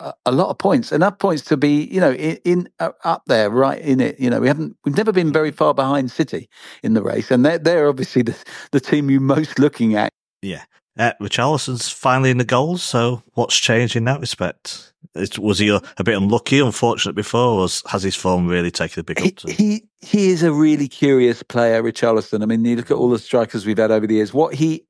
a 0.00 0.14
a 0.26 0.32
lot 0.32 0.50
of 0.50 0.58
points, 0.58 0.92
enough 0.92 1.18
points 1.18 1.42
to 1.42 1.56
be, 1.56 1.84
you 1.84 2.00
know, 2.00 2.12
in, 2.12 2.38
in 2.44 2.68
uh, 2.78 2.90
up 3.04 3.22
there, 3.26 3.50
right 3.50 3.80
in 3.80 4.00
it. 4.00 4.18
You 4.20 4.30
know, 4.30 4.40
we 4.40 4.46
haven't, 4.46 4.76
we've 4.84 4.96
never 4.96 5.12
been 5.12 5.32
very 5.32 5.50
far 5.50 5.74
behind 5.74 6.10
City 6.10 6.48
in 6.82 6.94
the 6.94 7.02
race, 7.02 7.30
and 7.30 7.44
they're, 7.44 7.58
they're 7.58 7.88
obviously 7.88 8.22
the, 8.22 8.36
the 8.70 8.80
team 8.80 9.10
you're 9.10 9.20
most 9.20 9.58
looking 9.58 9.94
at. 9.94 10.10
Yeah. 10.42 10.64
Uh, 10.96 11.12
Richarlison's 11.20 11.88
finally 11.88 12.30
in 12.30 12.38
the 12.38 12.44
goals, 12.44 12.82
so 12.82 13.22
what's 13.34 13.56
changed 13.56 13.96
in 13.96 14.04
that 14.04 14.20
respect? 14.20 14.92
Is, 15.16 15.38
was 15.38 15.58
he 15.58 15.68
a, 15.68 15.80
a 15.98 16.04
bit 16.04 16.16
unlucky, 16.16 16.60
unfortunate 16.60 17.14
before, 17.14 17.60
or 17.60 17.68
has, 17.88 18.02
his 18.02 18.14
form 18.16 18.46
really 18.46 18.70
taken 18.70 19.00
a 19.00 19.04
big 19.04 19.18
He, 19.20 19.52
he 19.52 19.84
he 20.00 20.30
is 20.30 20.42
a 20.42 20.52
really 20.52 20.88
curious 20.88 21.42
player, 21.42 21.82
Richarlison. 21.82 22.42
I 22.42 22.46
mean, 22.46 22.64
you 22.64 22.76
look 22.76 22.90
at 22.90 22.96
all 22.96 23.10
the 23.10 23.18
strikers 23.18 23.66
we've 23.66 23.78
had 23.78 23.90
over 23.90 24.06
the 24.06 24.14
years. 24.14 24.32
What 24.34 24.54
he, 24.54 24.84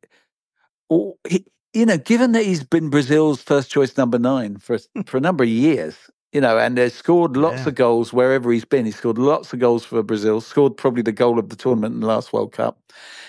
he 1.28 1.44
you 1.72 1.86
know, 1.86 1.98
given 1.98 2.32
that 2.32 2.44
he's 2.44 2.64
been 2.64 2.90
Brazil's 2.90 3.42
first 3.42 3.70
choice 3.70 3.96
number 3.96 4.18
nine 4.18 4.56
for 4.58 4.78
for 5.06 5.16
a 5.16 5.20
number 5.20 5.44
of 5.44 5.50
years, 5.50 5.96
you 6.32 6.40
know, 6.40 6.58
and 6.58 6.78
has 6.78 6.94
scored 6.94 7.36
lots 7.36 7.62
Yeah. 7.62 7.68
of 7.68 7.74
goals 7.76 8.12
wherever 8.12 8.52
he's 8.52 8.64
been. 8.64 8.84
He's 8.84 8.96
scored 8.96 9.18
lots 9.18 9.52
of 9.52 9.58
goals 9.58 9.84
for 9.84 10.02
Brazil. 10.02 10.40
Scored 10.40 10.76
probably 10.76 11.02
the 11.02 11.12
goal 11.12 11.38
of 11.38 11.48
the 11.48 11.56
tournament 11.56 11.94
in 11.94 12.00
the 12.00 12.06
last 12.06 12.32
World 12.32 12.52
Cup. 12.52 12.78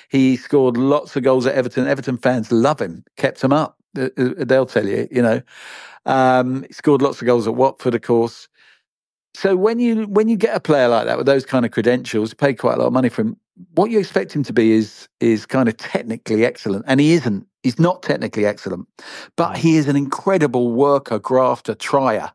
He 0.09 0.37
scored 0.37 0.77
lots 0.77 1.15
of 1.15 1.23
goals 1.23 1.45
at 1.45 1.55
Everton. 1.55 1.87
Everton 1.87 2.17
fans 2.17 2.51
love 2.51 2.81
him. 2.81 3.03
Kept 3.17 3.43
him 3.43 3.53
up. 3.53 3.77
Uh, 3.97 4.09
uh, 4.17 4.45
They'll 4.45 4.65
tell 4.65 4.87
you, 4.87 5.07
you 5.11 5.21
know. 5.21 5.41
Um, 6.05 6.63
he 6.63 6.73
scored 6.73 7.01
lots 7.01 7.21
of 7.21 7.25
goals 7.27 7.47
at 7.47 7.55
Watford, 7.55 7.95
of 7.95 8.01
course. 8.01 8.47
So 9.35 9.55
when 9.57 9.79
you 9.79 10.03
when 10.07 10.29
you 10.29 10.37
get 10.37 10.55
a 10.55 10.61
player 10.61 10.87
like 10.87 11.07
that 11.07 11.17
with 11.17 11.25
those 11.25 11.45
kind 11.45 11.65
of 11.65 11.71
credentials, 11.71 12.29
you 12.31 12.35
pay 12.35 12.53
quite 12.53 12.75
a 12.75 12.79
lot 12.79 12.87
of 12.87 12.93
money 12.93 13.09
for 13.09 13.21
him. 13.21 13.37
What 13.73 13.91
you 13.91 13.99
expect 13.99 14.33
him 14.33 14.43
to 14.43 14.53
be 14.53 14.71
is 14.71 15.09
is 15.19 15.45
kind 15.45 15.67
of 15.67 15.75
technically 15.77 16.45
excellent, 16.45 16.85
and 16.87 16.99
he 17.01 17.13
isn't. 17.13 17.45
He's 17.63 17.79
not 17.79 18.01
technically 18.01 18.45
excellent, 18.45 18.87
but 19.35 19.57
he 19.57 19.75
is 19.75 19.87
an 19.89 19.97
incredible 19.97 20.71
worker, 20.71 21.19
grafter, 21.19 21.75
trier, 21.75 22.31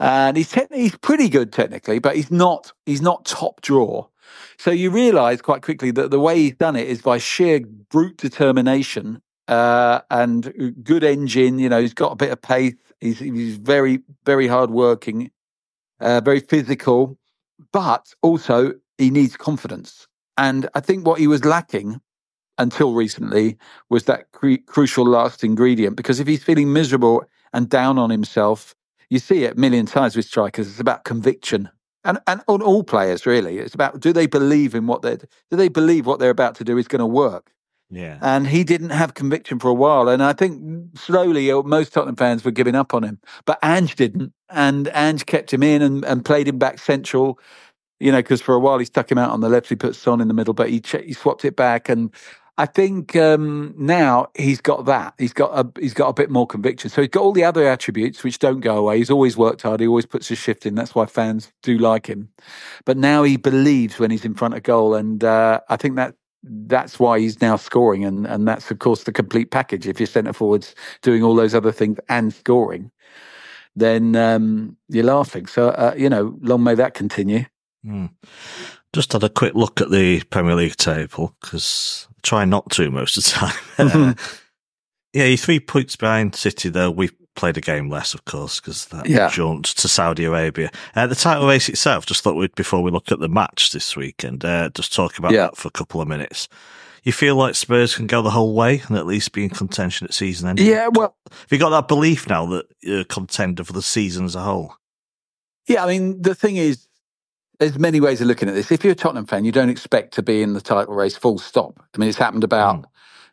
and 0.00 0.36
he's 0.36 0.50
te- 0.50 0.66
he's 0.72 0.96
pretty 0.96 1.28
good 1.28 1.52
technically, 1.52 2.00
but 2.00 2.16
he's 2.16 2.32
not 2.32 2.72
he's 2.84 3.02
not 3.02 3.24
top 3.24 3.60
draw. 3.60 4.06
So 4.58 4.70
you 4.70 4.90
realise 4.90 5.40
quite 5.40 5.62
quickly 5.62 5.90
that 5.92 6.10
the 6.10 6.20
way 6.20 6.36
he's 6.36 6.54
done 6.56 6.76
it 6.76 6.88
is 6.88 7.02
by 7.02 7.18
sheer 7.18 7.60
brute 7.60 8.16
determination 8.16 9.20
uh, 9.46 10.00
and 10.10 10.74
good 10.82 11.04
engine. 11.04 11.58
You 11.58 11.68
know, 11.68 11.80
he's 11.80 11.94
got 11.94 12.12
a 12.12 12.16
bit 12.16 12.30
of 12.30 12.40
pace. 12.40 12.74
He's 13.00 13.18
he's 13.18 13.56
very 13.56 14.00
very 14.24 14.46
hardworking, 14.46 15.30
uh, 16.00 16.20
very 16.20 16.40
physical, 16.40 17.18
but 17.72 18.12
also 18.22 18.74
he 18.98 19.10
needs 19.10 19.36
confidence. 19.36 20.06
And 20.36 20.68
I 20.74 20.80
think 20.80 21.06
what 21.06 21.20
he 21.20 21.26
was 21.26 21.44
lacking 21.44 22.00
until 22.58 22.92
recently 22.92 23.56
was 23.88 24.04
that 24.04 24.30
crucial 24.32 25.06
last 25.06 25.44
ingredient. 25.44 25.96
Because 25.96 26.20
if 26.20 26.26
he's 26.26 26.42
feeling 26.42 26.72
miserable 26.72 27.24
and 27.52 27.68
down 27.68 27.98
on 27.98 28.10
himself, 28.10 28.74
you 29.10 29.18
see 29.18 29.44
it 29.44 29.56
a 29.56 29.60
million 29.60 29.86
times 29.86 30.16
with 30.16 30.26
strikers. 30.26 30.68
It's 30.68 30.80
about 30.80 31.04
conviction. 31.04 31.70
And, 32.04 32.18
and 32.26 32.42
on 32.48 32.62
all 32.62 32.84
players, 32.84 33.26
really, 33.26 33.58
it's 33.58 33.74
about 33.74 34.00
do 34.00 34.12
they 34.12 34.26
believe 34.26 34.74
in 34.74 34.86
what 34.86 35.02
they 35.02 35.16
do 35.16 35.56
they 35.56 35.68
believe 35.68 36.06
what 36.06 36.18
they're 36.18 36.30
about 36.30 36.54
to 36.56 36.64
do 36.64 36.78
is 36.78 36.88
going 36.88 37.00
to 37.00 37.06
work? 37.06 37.52
Yeah. 37.90 38.18
and 38.20 38.46
he 38.46 38.64
didn't 38.64 38.90
have 38.90 39.14
conviction 39.14 39.58
for 39.58 39.68
a 39.68 39.74
while. 39.74 40.08
And 40.08 40.22
I 40.22 40.34
think 40.34 40.98
slowly 40.98 41.50
uh, 41.50 41.62
most 41.62 41.92
Tottenham 41.92 42.16
fans 42.16 42.44
were 42.44 42.50
giving 42.50 42.74
up 42.74 42.92
on 42.92 43.02
him, 43.02 43.18
but 43.46 43.58
Ange 43.62 43.94
didn't, 43.94 44.32
and 44.50 44.88
Ange 44.94 45.24
kept 45.24 45.52
him 45.52 45.62
in 45.62 45.80
and, 45.80 46.04
and 46.04 46.24
played 46.24 46.48
him 46.48 46.58
back 46.58 46.78
central. 46.78 47.38
You 47.98 48.12
know, 48.12 48.18
because 48.18 48.40
for 48.40 48.54
a 48.54 48.60
while 48.60 48.78
he 48.78 48.84
stuck 48.84 49.10
him 49.10 49.18
out 49.18 49.30
on 49.30 49.40
the 49.40 49.48
left, 49.48 49.68
he 49.68 49.74
put 49.74 49.96
Son 49.96 50.20
in 50.20 50.28
the 50.28 50.34
middle, 50.34 50.54
but 50.54 50.70
he 50.70 50.80
ch- 50.80 51.02
he 51.04 51.12
swapped 51.12 51.44
it 51.44 51.56
back, 51.56 51.88
and 51.88 52.14
I 52.58 52.66
think 52.66 53.14
um, 53.14 53.72
now 53.78 54.30
he's 54.36 54.60
got 54.60 54.84
that. 54.86 55.14
He's 55.16 55.32
got 55.32 55.50
a 55.54 55.80
he's 55.80 55.94
got 55.94 56.08
a 56.08 56.12
bit 56.12 56.28
more 56.28 56.44
conviction. 56.44 56.90
So 56.90 57.00
he's 57.00 57.10
got 57.10 57.22
all 57.22 57.32
the 57.32 57.44
other 57.44 57.66
attributes 57.68 58.24
which 58.24 58.40
don't 58.40 58.58
go 58.58 58.76
away. 58.76 58.98
He's 58.98 59.10
always 59.10 59.36
worked 59.36 59.62
hard. 59.62 59.78
He 59.78 59.86
always 59.86 60.06
puts 60.06 60.26
his 60.26 60.38
shift 60.38 60.66
in. 60.66 60.74
That's 60.74 60.92
why 60.92 61.06
fans 61.06 61.52
do 61.62 61.78
like 61.78 62.08
him. 62.08 62.30
But 62.84 62.96
now 62.96 63.22
he 63.22 63.36
believes 63.36 64.00
when 64.00 64.10
he's 64.10 64.24
in 64.24 64.34
front 64.34 64.54
of 64.54 64.64
goal, 64.64 64.96
and 64.96 65.22
uh, 65.22 65.60
I 65.68 65.76
think 65.76 65.94
that 65.96 66.16
that's 66.42 66.98
why 66.98 67.20
he's 67.20 67.40
now 67.40 67.54
scoring, 67.54 68.04
and 68.04 68.26
and 68.26 68.48
that's 68.48 68.72
of 68.72 68.80
course 68.80 69.04
the 69.04 69.12
complete 69.12 69.52
package. 69.52 69.86
If 69.86 70.00
your 70.00 70.08
centre 70.08 70.32
forwards 70.32 70.74
doing 71.00 71.22
all 71.22 71.36
those 71.36 71.54
other 71.54 71.70
things 71.70 71.98
and 72.08 72.34
scoring, 72.34 72.90
then 73.76 74.16
um, 74.16 74.76
you're 74.88 75.04
laughing. 75.04 75.46
So 75.46 75.68
uh, 75.68 75.94
you 75.96 76.10
know, 76.10 76.36
long 76.40 76.64
may 76.64 76.74
that 76.74 76.94
continue. 76.94 77.44
Hmm. 77.84 78.06
Just 78.92 79.12
had 79.12 79.22
a 79.22 79.28
quick 79.28 79.54
look 79.54 79.80
at 79.80 79.92
the 79.92 80.22
Premier 80.24 80.56
League 80.56 80.76
table 80.76 81.36
because 81.40 82.07
try 82.22 82.44
not 82.44 82.70
to 82.72 82.90
most 82.90 83.16
of 83.16 83.24
the 83.24 83.30
time. 83.30 84.14
yeah, 85.12 85.24
you're 85.24 85.36
three 85.36 85.60
points 85.60 85.96
behind 85.96 86.34
City, 86.34 86.68
though. 86.68 86.90
We've 86.90 87.12
played 87.36 87.56
a 87.56 87.60
game 87.60 87.88
less, 87.88 88.14
of 88.14 88.24
course, 88.24 88.60
because 88.60 88.86
that 88.86 89.08
Yeah. 89.08 89.28
jaunt 89.30 89.66
to 89.66 89.88
Saudi 89.88 90.24
Arabia. 90.24 90.70
Uh, 90.96 91.06
the 91.06 91.14
title 91.14 91.46
race 91.46 91.68
itself, 91.68 92.04
just 92.06 92.22
thought 92.22 92.34
we'd, 92.34 92.54
before 92.56 92.82
we 92.82 92.90
look 92.90 93.12
at 93.12 93.20
the 93.20 93.28
match 93.28 93.70
this 93.70 93.96
weekend, 93.96 94.44
uh, 94.44 94.70
just 94.74 94.92
talk 94.92 95.18
about 95.18 95.32
Yeah. 95.32 95.42
that 95.42 95.56
for 95.56 95.68
a 95.68 95.72
couple 95.72 96.00
of 96.00 96.08
minutes. 96.08 96.48
You 97.04 97.12
feel 97.12 97.36
like 97.36 97.54
Spurs 97.54 97.94
can 97.94 98.08
go 98.08 98.22
the 98.22 98.30
whole 98.32 98.54
way 98.54 98.82
and 98.88 98.96
at 98.98 99.06
least 99.06 99.32
be 99.32 99.44
in 99.44 99.50
contention 99.50 100.04
at 100.06 100.12
season 100.14 100.48
end? 100.48 100.58
Yeah, 100.58 100.88
well, 100.92 101.16
Have 101.30 101.46
you 101.52 101.58
got 101.58 101.70
that 101.70 101.86
belief 101.88 102.28
now 102.28 102.44
that 102.46 102.66
you're 102.80 103.00
a 103.00 103.04
contender 103.04 103.62
for 103.62 103.72
the 103.72 103.82
season 103.82 104.24
as 104.24 104.34
a 104.34 104.40
whole? 104.42 104.74
Yeah, 105.68 105.84
I 105.84 105.86
mean, 105.86 106.20
the 106.22 106.34
thing 106.34 106.56
is, 106.56 106.87
there's 107.58 107.78
many 107.78 108.00
ways 108.00 108.20
of 108.20 108.28
looking 108.28 108.48
at 108.48 108.54
this. 108.54 108.70
If 108.70 108.84
you're 108.84 108.92
a 108.92 108.96
Tottenham 108.96 109.26
fan, 109.26 109.44
you 109.44 109.52
don't 109.52 109.70
expect 109.70 110.14
to 110.14 110.22
be 110.22 110.42
in 110.42 110.52
the 110.52 110.60
title 110.60 110.94
race 110.94 111.16
full 111.16 111.38
stop. 111.38 111.82
I 111.94 111.98
mean, 111.98 112.08
it's 112.08 112.18
happened 112.18 112.44
about, 112.44 112.82
mm. 112.82 112.84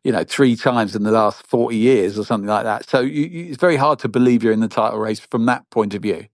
you 0.04 0.12
know, 0.12 0.24
three 0.24 0.56
times 0.56 0.96
in 0.96 1.04
the 1.04 1.12
last 1.12 1.46
40 1.46 1.76
years 1.76 2.18
or 2.18 2.26
something 2.26 2.48
like 2.48 2.64
that. 2.64 2.90
So 2.90 3.02
you, 3.02 3.26
you, 3.26 3.46
it's 3.50 3.58
very 3.58 3.76
hard 3.76 4.00
to 4.00 4.10
believe 4.10 4.44
you're 4.44 4.54
in 4.54 4.62
the 4.62 4.68
title 4.68 5.00
race 5.00 5.20
from 5.20 5.46
that 5.46 5.70
point 5.70 5.94
of 5.94 6.02
view. 6.02 6.28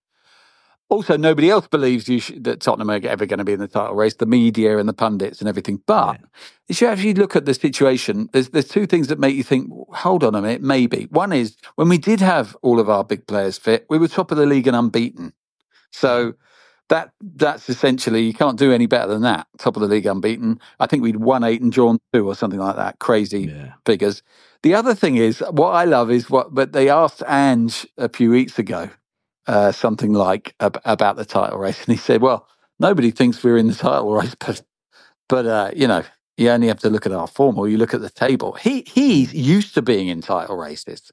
Also, 0.87 1.15
nobody 1.15 1.49
else 1.49 1.67
believes 1.67 2.09
you 2.09 2.19
sh- 2.19 2.33
that 2.37 2.59
Tottenham 2.59 2.89
are 2.89 2.99
ever 3.07 3.25
going 3.25 3.37
to 3.37 3.45
be 3.45 3.53
in 3.53 3.59
the 3.59 3.67
title 3.67 3.95
race, 3.95 4.15
the 4.15 4.25
media 4.25 4.77
and 4.77 4.89
the 4.89 4.93
pundits 4.93 5.39
and 5.39 5.47
everything. 5.47 5.81
But 5.85 6.19
if 6.67 6.81
you 6.81 6.87
actually 6.87 7.13
look 7.13 7.35
at 7.35 7.45
the 7.45 7.53
situation, 7.53 8.29
there's, 8.33 8.49
there's 8.49 8.67
two 8.67 8.85
things 8.85 9.07
that 9.07 9.17
make 9.19 9.35
you 9.35 9.43
think, 9.43 9.69
hold 9.93 10.23
on 10.23 10.35
a 10.35 10.41
minute, 10.41 10.61
maybe. 10.61 11.07
One 11.09 11.31
is 11.31 11.55
when 11.75 11.87
we 11.87 11.97
did 11.97 12.19
have 12.19 12.57
all 12.61 12.77
of 12.79 12.89
our 12.89 13.05
big 13.05 13.25
players 13.25 13.57
fit, 13.57 13.85
we 13.89 13.97
were 13.97 14.09
top 14.09 14.31
of 14.31 14.37
the 14.37 14.45
league 14.45 14.67
and 14.67 14.75
unbeaten. 14.75 15.31
So 15.91 16.33
mm. 16.33 16.35
That 16.91 17.13
that's 17.21 17.69
essentially 17.69 18.23
you 18.23 18.35
can't 18.35 18.59
do 18.59 18.73
any 18.73 18.87
better 18.87 19.09
than 19.09 19.23
that. 19.23 19.47
Top 19.59 19.77
of 19.77 19.83
the 19.83 19.89
league 19.89 20.07
unbeaten. 20.07 20.61
I 20.79 20.87
think 20.87 21.03
we'd 21.03 21.17
won 21.17 21.43
eight 21.45 21.63
and 21.63 21.73
drawn 21.73 21.99
two 22.13 22.27
or 22.27 22.35
something 22.35 22.61
like 22.61 22.77
that. 22.77 22.99
Crazy 22.99 23.43
Yeah. 23.55 23.73
figures. 23.87 24.23
The 24.63 24.75
other 24.75 24.95
thing 24.95 25.17
is 25.17 25.41
what 25.51 25.71
I 25.71 25.85
love 25.85 26.11
is 26.11 26.29
what 26.31 26.55
but 26.55 26.73
they 26.73 26.89
asked 26.89 27.23
Ange 27.27 27.87
a 27.97 28.09
few 28.09 28.31
weeks 28.31 28.59
ago 28.59 28.91
uh, 29.47 29.71
something 29.73 30.13
like 30.13 30.55
ab- 30.61 30.81
about 30.85 31.17
the 31.17 31.25
title 31.25 31.59
race, 31.59 31.79
and 31.85 31.93
he 31.93 31.97
said, 31.97 32.21
"Well, 32.21 32.47
nobody 32.79 33.11
thinks 33.11 33.43
we're 33.43 33.57
in 33.57 33.67
the 33.67 33.75
title 33.75 34.13
race, 34.13 34.35
but 34.39 34.63
but 35.29 35.47
uh, 35.47 35.71
you 35.75 35.87
know." 35.87 36.03
You 36.37 36.49
only 36.51 36.67
have 36.69 36.79
to 36.81 36.89
look 36.89 37.05
at 37.05 37.13
our 37.13 37.27
form, 37.27 37.59
or 37.59 37.69
you 37.69 37.77
look 37.77 37.93
at 37.93 38.01
the 38.01 38.09
table. 38.09 38.53
He 38.53 38.83
he's 38.87 39.33
used 39.33 39.75
to 39.75 39.83
being 39.83 40.07
in 40.09 40.21
title 40.21 40.57
races. 40.57 41.11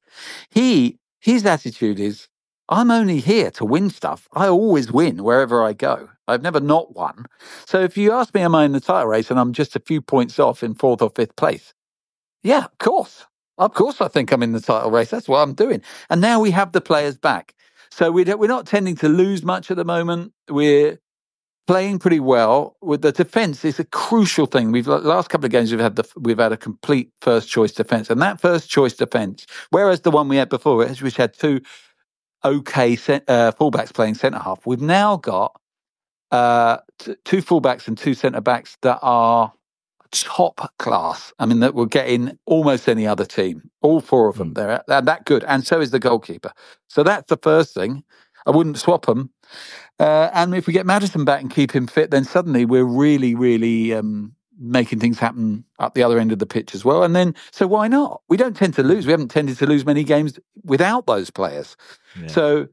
He 0.50 0.98
his 1.20 1.46
attitude 1.46 2.00
is, 2.00 2.28
I'm 2.68 2.90
only 2.90 3.20
here 3.20 3.50
to 3.52 3.64
win 3.64 3.90
stuff. 3.90 4.28
I 4.32 4.48
always 4.48 4.92
win 4.92 5.24
wherever 5.24 5.62
I 5.62 5.72
go. 5.72 6.10
I've 6.26 6.42
never 6.42 6.60
not 6.60 6.94
won. 6.94 7.26
So 7.66 7.80
if 7.80 7.96
you 7.96 8.12
ask 8.12 8.34
me, 8.34 8.42
am 8.42 8.54
I 8.54 8.64
in 8.64 8.72
the 8.72 8.80
title 8.80 9.08
race 9.08 9.30
and 9.30 9.40
I'm 9.40 9.54
just 9.54 9.74
a 9.74 9.80
few 9.80 10.02
points 10.02 10.38
off 10.38 10.62
in 10.62 10.74
fourth 10.74 11.00
or 11.00 11.10
fifth 11.10 11.36
place? 11.36 11.72
Yeah, 12.42 12.66
of 12.66 12.78
course. 12.78 13.24
Of 13.56 13.74
course, 13.74 14.00
I 14.00 14.08
think 14.08 14.30
I'm 14.30 14.42
in 14.42 14.52
the 14.52 14.60
title 14.60 14.90
race. 14.90 15.10
That's 15.10 15.28
what 15.28 15.40
I'm 15.40 15.54
doing. 15.54 15.82
And 16.10 16.20
now 16.20 16.40
we 16.40 16.50
have 16.50 16.72
the 16.72 16.80
players 16.80 17.16
back. 17.16 17.54
So 17.90 18.12
we 18.12 18.24
we're 18.24 18.46
not 18.46 18.66
tending 18.66 18.96
to 18.96 19.08
lose 19.08 19.42
much 19.42 19.70
at 19.70 19.76
the 19.78 19.84
moment. 19.84 20.32
We're 20.48 20.98
playing 21.66 21.98
pretty 21.98 22.20
well. 22.20 22.76
With 22.82 23.02
the 23.02 23.12
defense 23.12 23.64
is 23.64 23.80
a 23.80 23.84
crucial 23.84 24.46
thing. 24.46 24.72
We've 24.72 24.86
last 24.86 25.30
couple 25.30 25.46
of 25.46 25.52
games 25.52 25.70
we've 25.70 25.80
had 25.80 25.96
the 25.96 26.04
we've 26.16 26.38
had 26.38 26.52
a 26.52 26.56
complete 26.56 27.10
first 27.22 27.48
choice 27.48 27.72
defense, 27.72 28.10
and 28.10 28.20
that 28.22 28.40
first 28.40 28.68
choice 28.70 28.94
defense, 28.94 29.46
whereas 29.70 30.02
the 30.02 30.10
one 30.10 30.28
we 30.28 30.36
had 30.36 30.50
before, 30.50 30.76
which 30.76 31.16
had 31.16 31.34
two 31.34 31.60
okay 32.44 32.92
uh, 32.92 33.52
fullbacks 33.52 33.92
playing 33.92 34.14
centre 34.14 34.38
half, 34.38 34.66
we've 34.66 34.80
now 34.80 35.16
got 35.16 35.60
uh, 36.30 36.78
t- 36.98 37.16
two 37.24 37.42
fullbacks 37.42 37.88
and 37.88 37.96
two 37.96 38.14
centre 38.14 38.40
backs 38.40 38.76
that 38.82 38.98
are 39.02 39.52
top 40.10 40.72
class. 40.78 41.32
I 41.38 41.46
mean, 41.46 41.60
that 41.60 41.74
will 41.74 41.86
get 41.86 42.08
in 42.08 42.38
almost 42.46 42.88
any 42.88 43.06
other 43.06 43.24
team. 43.24 43.70
All 43.82 44.00
four 44.00 44.28
of 44.28 44.38
them, 44.38 44.50
mm. 44.50 44.54
they're, 44.54 44.82
they're 44.88 45.02
that 45.02 45.24
good, 45.24 45.44
and 45.44 45.66
so 45.66 45.80
is 45.80 45.90
the 45.90 45.98
goalkeeper. 45.98 46.52
So 46.88 47.02
that's 47.02 47.28
the 47.28 47.36
first 47.36 47.74
thing. 47.74 48.04
I 48.46 48.50
wouldn't 48.50 48.78
swap 48.78 49.06
them. 49.06 49.30
Uh, 49.98 50.30
and 50.32 50.54
if 50.54 50.66
we 50.66 50.72
get 50.72 50.86
Maddison 50.86 51.24
back 51.24 51.40
and 51.40 51.50
keep 51.50 51.72
him 51.72 51.86
fit, 51.86 52.10
then 52.10 52.24
suddenly 52.24 52.64
we're 52.64 52.84
really, 52.84 53.34
really 53.34 53.92
um, 53.92 54.34
making 54.58 55.00
things 55.00 55.18
happen 55.18 55.64
up 55.78 55.94
the 55.94 56.02
other 56.02 56.18
end 56.18 56.32
of 56.32 56.38
the 56.38 56.46
pitch 56.46 56.74
as 56.74 56.84
well. 56.84 57.02
And 57.02 57.14
then, 57.14 57.34
so 57.50 57.66
why 57.66 57.88
not? 57.88 58.22
We 58.28 58.36
don't 58.36 58.56
tend 58.56 58.74
to 58.74 58.82
lose. 58.82 59.06
We 59.06 59.12
haven't 59.12 59.28
tended 59.28 59.58
to 59.58 59.66
lose 59.66 59.84
many 59.84 60.04
games 60.04 60.38
without 60.64 61.06
those 61.06 61.30
players. 61.30 61.76
Yeah. 62.20 62.26
So 62.28 62.68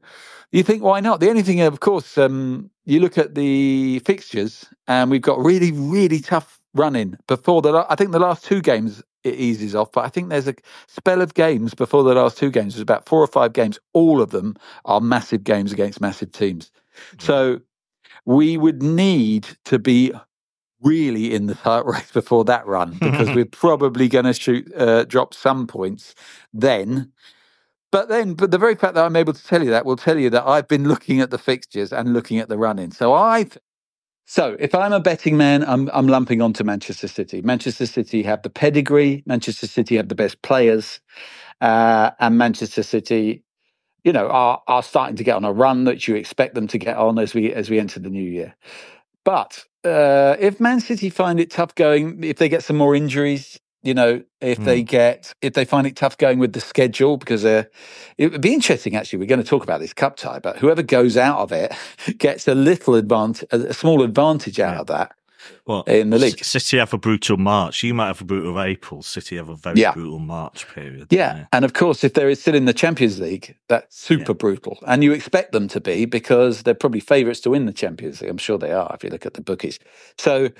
you 0.52 0.62
think, 0.62 0.82
why 0.82 1.00
not? 1.00 1.20
The 1.20 1.28
only 1.28 1.42
thing, 1.42 1.60
of 1.60 1.80
course, 1.80 2.16
um, 2.18 2.70
you 2.84 3.00
look 3.00 3.18
at 3.18 3.34
the 3.34 4.00
fixtures, 4.00 4.66
and 4.86 5.10
we've 5.10 5.22
got 5.22 5.38
really, 5.38 5.72
really 5.72 6.20
tough 6.20 6.60
running 6.74 7.16
before 7.26 7.62
the. 7.62 7.86
I 7.88 7.94
think 7.94 8.12
the 8.12 8.18
last 8.18 8.44
two 8.44 8.60
games 8.60 9.02
it 9.24 9.34
eases 9.34 9.74
off, 9.74 9.90
but 9.92 10.04
I 10.04 10.08
think 10.08 10.28
there's 10.28 10.48
a 10.48 10.54
spell 10.86 11.20
of 11.20 11.34
games 11.34 11.74
before 11.74 12.04
the 12.04 12.14
last 12.14 12.38
two 12.38 12.50
games. 12.50 12.74
There's 12.74 12.82
about 12.82 13.08
four 13.08 13.20
or 13.20 13.26
five 13.26 13.52
games. 13.52 13.78
All 13.92 14.20
of 14.20 14.30
them 14.30 14.56
are 14.84 15.00
massive 15.00 15.42
games 15.42 15.72
against 15.72 16.00
massive 16.00 16.30
teams. 16.30 16.70
So 17.18 17.60
we 18.24 18.56
would 18.56 18.82
need 18.82 19.46
to 19.64 19.78
be 19.78 20.12
really 20.80 21.34
in 21.34 21.46
the 21.46 21.54
title 21.54 21.84
race 21.92 22.10
before 22.12 22.44
that 22.44 22.66
run 22.66 22.92
because 23.00 23.30
we're 23.34 23.44
probably 23.44 24.08
going 24.08 24.24
to 24.24 24.32
shoot 24.32 24.70
uh, 24.76 25.04
drop 25.04 25.34
some 25.34 25.66
points 25.66 26.14
then. 26.52 27.12
But 27.96 28.10
then, 28.10 28.34
but 28.34 28.50
the 28.50 28.58
very 28.58 28.74
fact 28.74 28.92
that 28.96 29.06
I'm 29.06 29.16
able 29.16 29.32
to 29.32 29.42
tell 29.42 29.64
you 29.64 29.70
that 29.70 29.86
will 29.86 29.96
tell 29.96 30.18
you 30.18 30.28
that 30.28 30.46
I've 30.46 30.68
been 30.68 30.86
looking 30.86 31.22
at 31.22 31.30
the 31.30 31.38
fixtures 31.38 31.94
and 31.94 32.12
looking 32.12 32.38
at 32.38 32.50
the 32.50 32.58
running. 32.58 32.90
So 32.90 33.14
I 33.14 33.46
so 34.26 34.54
if 34.60 34.74
I'm 34.74 34.92
a 34.92 35.00
betting 35.00 35.38
man, 35.38 35.64
I'm 35.64 35.88
I'm 35.94 36.06
lumping 36.06 36.42
onto 36.42 36.62
Manchester 36.62 37.08
City. 37.08 37.40
Manchester 37.40 37.86
City 37.86 38.22
have 38.22 38.42
the 38.42 38.50
pedigree. 38.50 39.22
Manchester 39.24 39.66
City 39.66 39.96
have 39.96 40.10
the 40.10 40.14
best 40.14 40.42
players, 40.42 41.00
uh, 41.62 42.10
and 42.20 42.36
Manchester 42.36 42.82
City, 42.82 43.42
you 44.04 44.12
know, 44.12 44.28
are 44.28 44.62
are 44.66 44.82
starting 44.82 45.16
to 45.16 45.24
get 45.24 45.36
on 45.36 45.46
a 45.46 45.52
run 45.52 45.84
that 45.84 46.06
you 46.06 46.16
expect 46.16 46.54
them 46.54 46.66
to 46.66 46.76
get 46.76 46.98
on 46.98 47.18
as 47.18 47.32
we 47.32 47.50
as 47.50 47.70
we 47.70 47.78
enter 47.78 47.98
the 47.98 48.10
new 48.10 48.30
year. 48.30 48.54
But 49.24 49.64
uh, 49.84 50.36
if 50.38 50.60
Man 50.60 50.80
City 50.80 51.08
find 51.08 51.40
it 51.40 51.50
tough 51.50 51.74
going, 51.74 52.22
if 52.22 52.36
they 52.36 52.50
get 52.50 52.62
some 52.62 52.76
more 52.76 52.94
injuries, 52.94 53.58
you 53.82 53.94
know, 53.94 54.22
if 54.40 54.58
mm. 54.58 54.64
they 54.64 54.80
hmm. 54.80 54.86
get 54.86 55.32
if 55.42 55.54
they 55.54 55.64
find 55.64 55.86
it 55.86 55.96
tough 55.96 56.18
going 56.18 56.38
with 56.38 56.52
the 56.52 56.60
schedule, 56.60 57.16
because 57.16 57.44
uh, 57.44 57.64
it 58.18 58.32
would 58.32 58.40
be 58.40 58.52
interesting. 58.52 58.96
Actually, 58.96 59.20
we're 59.20 59.26
going 59.26 59.42
to 59.42 59.48
talk 59.48 59.62
about 59.62 59.80
this 59.80 59.92
cup 59.92 60.16
tie, 60.16 60.38
but 60.38 60.58
whoever 60.58 60.82
goes 60.82 61.16
out 61.16 61.38
of 61.38 61.52
it 61.52 61.72
gets 62.18 62.48
a 62.48 62.54
little 62.54 62.94
advantage, 62.94 63.48
a 63.52 63.72
small 63.72 64.02
advantage 64.02 64.58
out 64.58 64.74
yeah. 64.74 64.80
of 64.80 64.86
that. 64.88 65.12
Well, 65.64 65.82
in 65.82 66.10
the 66.10 66.18
league, 66.18 66.42
City 66.44 66.78
have 66.78 66.92
a 66.92 66.98
brutal 66.98 67.36
March. 67.36 67.82
You 67.82 67.94
might 67.94 68.08
have 68.08 68.20
a 68.20 68.24
brutal 68.24 68.60
April. 68.60 69.02
City 69.02 69.36
have 69.36 69.48
a 69.48 69.54
very 69.54 69.80
yeah. 69.80 69.92
brutal 69.92 70.18
March 70.18 70.66
period. 70.68 71.08
Yeah. 71.10 71.36
yeah. 71.36 71.46
and 71.52 71.64
of 71.64 71.72
course, 71.72 72.04
if 72.04 72.14
they're 72.14 72.34
still 72.34 72.54
in 72.54 72.64
the 72.64 72.72
Champions 72.72 73.20
League, 73.20 73.56
that's 73.68 73.96
super 73.96 74.34
brutal, 74.34 74.78
and 74.86 75.04
you 75.04 75.12
expect 75.12 75.52
them 75.52 75.68
to 75.68 75.80
be 75.80 76.04
because 76.04 76.62
they're 76.62 76.74
probably 76.74 77.00
favourites 77.00 77.40
to 77.40 77.50
win 77.50 77.66
the 77.66 77.72
Champions 77.72 78.20
League. 78.20 78.30
I'm 78.30 78.38
sure 78.38 78.58
they 78.58 78.72
are 78.72 78.90
if 78.94 79.04
you 79.04 79.10
look 79.10 79.26
at 79.26 79.34
the 79.34 79.42
bookies. 79.42 79.78
So 80.18 80.50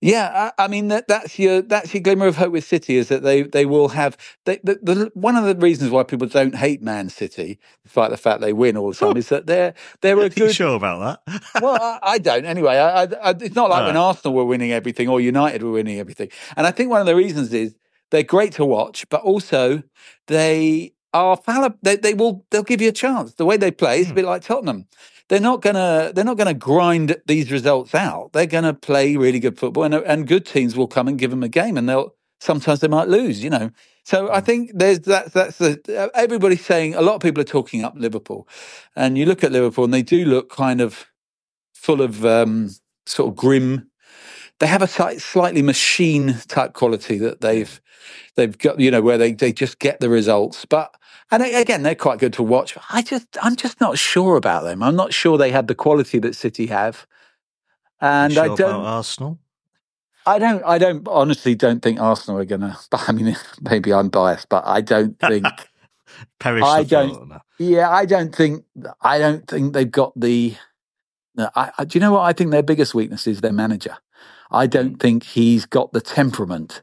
yeah, 0.00 0.52
I, 0.56 0.64
I, 0.64 0.68
mean 0.68 0.88
that, 0.88 1.08
that's 1.08 1.38
your 1.40 1.60
that's 1.60 1.92
your 1.92 2.00
glimmer 2.02 2.26
of 2.26 2.36
hope 2.36 2.52
with 2.52 2.64
City 2.64 2.96
is 2.96 3.08
that 3.08 3.24
they 3.24 3.42
they 3.42 3.66
will 3.66 3.88
have 3.88 4.16
they, 4.44 4.60
the, 4.62 4.78
the, 4.80 5.10
one 5.14 5.34
of 5.34 5.44
the 5.44 5.56
reasons 5.56 5.90
why 5.90 6.04
people 6.04 6.28
don't 6.28 6.54
hate 6.54 6.80
Man 6.80 7.08
City, 7.08 7.58
despite 7.82 8.10
the 8.10 8.16
fact 8.16 8.40
they 8.40 8.52
win 8.52 8.76
all 8.76 8.90
the 8.90 8.96
time, 8.96 9.16
is 9.16 9.28
that 9.30 9.46
they're 9.46 9.74
they're 10.00 10.18
a 10.20 10.28
good. 10.28 10.42
Are 10.42 10.46
you 10.46 10.52
sure 10.52 10.76
about 10.76 11.20
that? 11.26 11.42
well, 11.60 11.76
I, 11.80 11.98
I, 12.02 12.18
don't. 12.18 12.44
Anyway, 12.44 12.76
I, 12.76 13.04
it's 13.40 13.56
not 13.56 13.70
like 13.70 13.86
when 13.86 13.96
Arsenal 13.96 14.34
were 14.34 14.44
winning 14.44 14.70
everything 14.70 15.08
or 15.08 15.20
United 15.20 15.64
were 15.64 15.72
winning 15.72 15.98
everything, 15.98 16.30
and 16.56 16.64
I 16.64 16.70
think 16.70 16.90
one 16.90 17.00
of 17.00 17.06
the 17.06 17.16
reasons 17.16 17.52
is 17.52 17.74
they're 18.10 18.22
great 18.22 18.52
to 18.52 18.64
watch, 18.64 19.08
but 19.08 19.22
also 19.22 19.82
they 20.28 20.92
are 21.12 21.36
fallible. 21.36 21.78
They, 21.82 21.96
they 21.96 22.14
will 22.14 22.44
they'll 22.50 22.62
give 22.62 22.80
you 22.80 22.90
a 22.90 22.92
chance. 22.92 23.34
The 23.34 23.44
way 23.44 23.56
they 23.56 23.72
play 23.72 24.00
is 24.00 24.06
a 24.06 24.08
hmm. 24.10 24.14
bit 24.14 24.24
like 24.26 24.42
Tottenham 24.42 24.86
they're 25.28 25.40
not 25.40 25.60
gonna 25.62 26.12
they're 26.14 26.24
not 26.24 26.38
gonna 26.38 26.54
grind 26.54 27.16
these 27.26 27.52
results 27.52 27.94
out. 27.94 28.32
They're 28.32 28.46
gonna 28.46 28.74
play 28.74 29.16
really 29.16 29.40
good 29.40 29.58
football, 29.58 29.84
and 29.84 29.94
and 29.94 30.26
good 30.26 30.46
teams 30.46 30.76
will 30.76 30.88
come 30.88 31.08
and 31.08 31.18
give 31.18 31.30
them 31.30 31.42
a 31.42 31.48
game, 31.48 31.76
and 31.76 31.88
they'll 31.88 32.14
sometimes 32.40 32.80
they 32.80 32.88
might 32.88 33.08
lose. 33.08 33.42
You 33.42 33.50
know, 33.50 33.70
so 34.04 34.32
I 34.32 34.40
mm. 34.40 34.44
think 34.44 34.70
there's 34.74 35.00
that. 35.00 35.32
That's 35.32 35.58
the 35.58 36.10
everybody's 36.14 36.64
saying. 36.64 36.94
A 36.94 37.02
lot 37.02 37.14
of 37.14 37.20
people 37.20 37.40
are 37.42 37.44
talking 37.44 37.84
up 37.84 37.94
Liverpool, 37.96 38.48
and 38.96 39.18
you 39.18 39.26
look 39.26 39.44
at 39.44 39.52
Liverpool, 39.52 39.84
and 39.84 39.94
they 39.94 40.02
do 40.02 40.24
look 40.24 40.50
kind 40.50 40.80
of 40.80 41.06
full 41.74 42.00
of 42.00 42.24
um, 42.24 42.70
sort 43.06 43.28
of 43.28 43.36
grim. 43.36 43.87
They 44.58 44.66
have 44.66 44.82
a 44.82 44.88
slightly 45.20 45.62
machine 45.62 46.38
type 46.48 46.72
quality 46.72 47.18
that 47.18 47.40
they've 47.40 47.80
they've 48.34 48.56
got. 48.58 48.80
You 48.80 48.90
know, 48.90 49.02
where 49.02 49.18
they 49.18 49.32
they 49.32 49.52
just 49.52 49.78
get 49.78 50.00
the 50.00 50.08
results, 50.08 50.64
but 50.64 50.94
and 51.30 51.42
again, 51.42 51.82
they're 51.82 51.94
quite 51.94 52.18
good 52.18 52.32
to 52.34 52.42
watch. 52.42 52.76
I 52.90 53.02
just, 53.02 53.26
I'm 53.42 53.54
just 53.54 53.80
not 53.80 53.98
sure 53.98 54.36
about 54.36 54.64
them. 54.64 54.82
I'm 54.82 54.96
not 54.96 55.12
sure 55.12 55.36
they 55.36 55.50
have 55.50 55.66
the 55.66 55.74
quality 55.74 56.18
that 56.20 56.34
City 56.34 56.66
have. 56.66 57.06
And 58.00 58.32
sure 58.32 58.52
I 58.52 58.54
don't. 58.54 58.84
Arsenal. 58.84 59.38
I 60.24 60.38
don't. 60.38 60.62
I 60.64 60.78
don't. 60.78 61.06
Honestly, 61.06 61.54
don't 61.54 61.82
think 61.82 62.00
Arsenal 62.00 62.40
are 62.40 62.44
going 62.46 62.60
to. 62.62 62.76
I 62.92 63.12
mean, 63.12 63.36
maybe 63.60 63.92
I'm 63.92 64.08
biased, 64.08 64.48
but 64.48 64.64
I 64.66 64.80
don't 64.80 65.18
think. 65.18 65.46
Perish. 66.38 66.64
I 66.64 66.82
don't. 66.84 67.32
Yeah, 67.58 67.90
I 67.90 68.06
don't 68.06 68.34
think. 68.34 68.64
I 69.02 69.18
don't 69.18 69.46
think 69.46 69.74
they've 69.74 69.90
got 69.90 70.18
the. 70.18 70.56
I, 71.36 71.70
I, 71.78 71.84
do 71.84 71.98
you 71.98 72.00
know 72.00 72.12
what 72.12 72.22
I 72.22 72.32
think 72.32 72.50
their 72.50 72.62
biggest 72.62 72.94
weakness 72.94 73.26
is? 73.26 73.42
Their 73.42 73.52
manager. 73.52 73.96
I 74.50 74.66
don't 74.66 74.96
think 74.96 75.24
he's 75.24 75.66
got 75.66 75.92
the 75.92 76.00
temperament. 76.00 76.82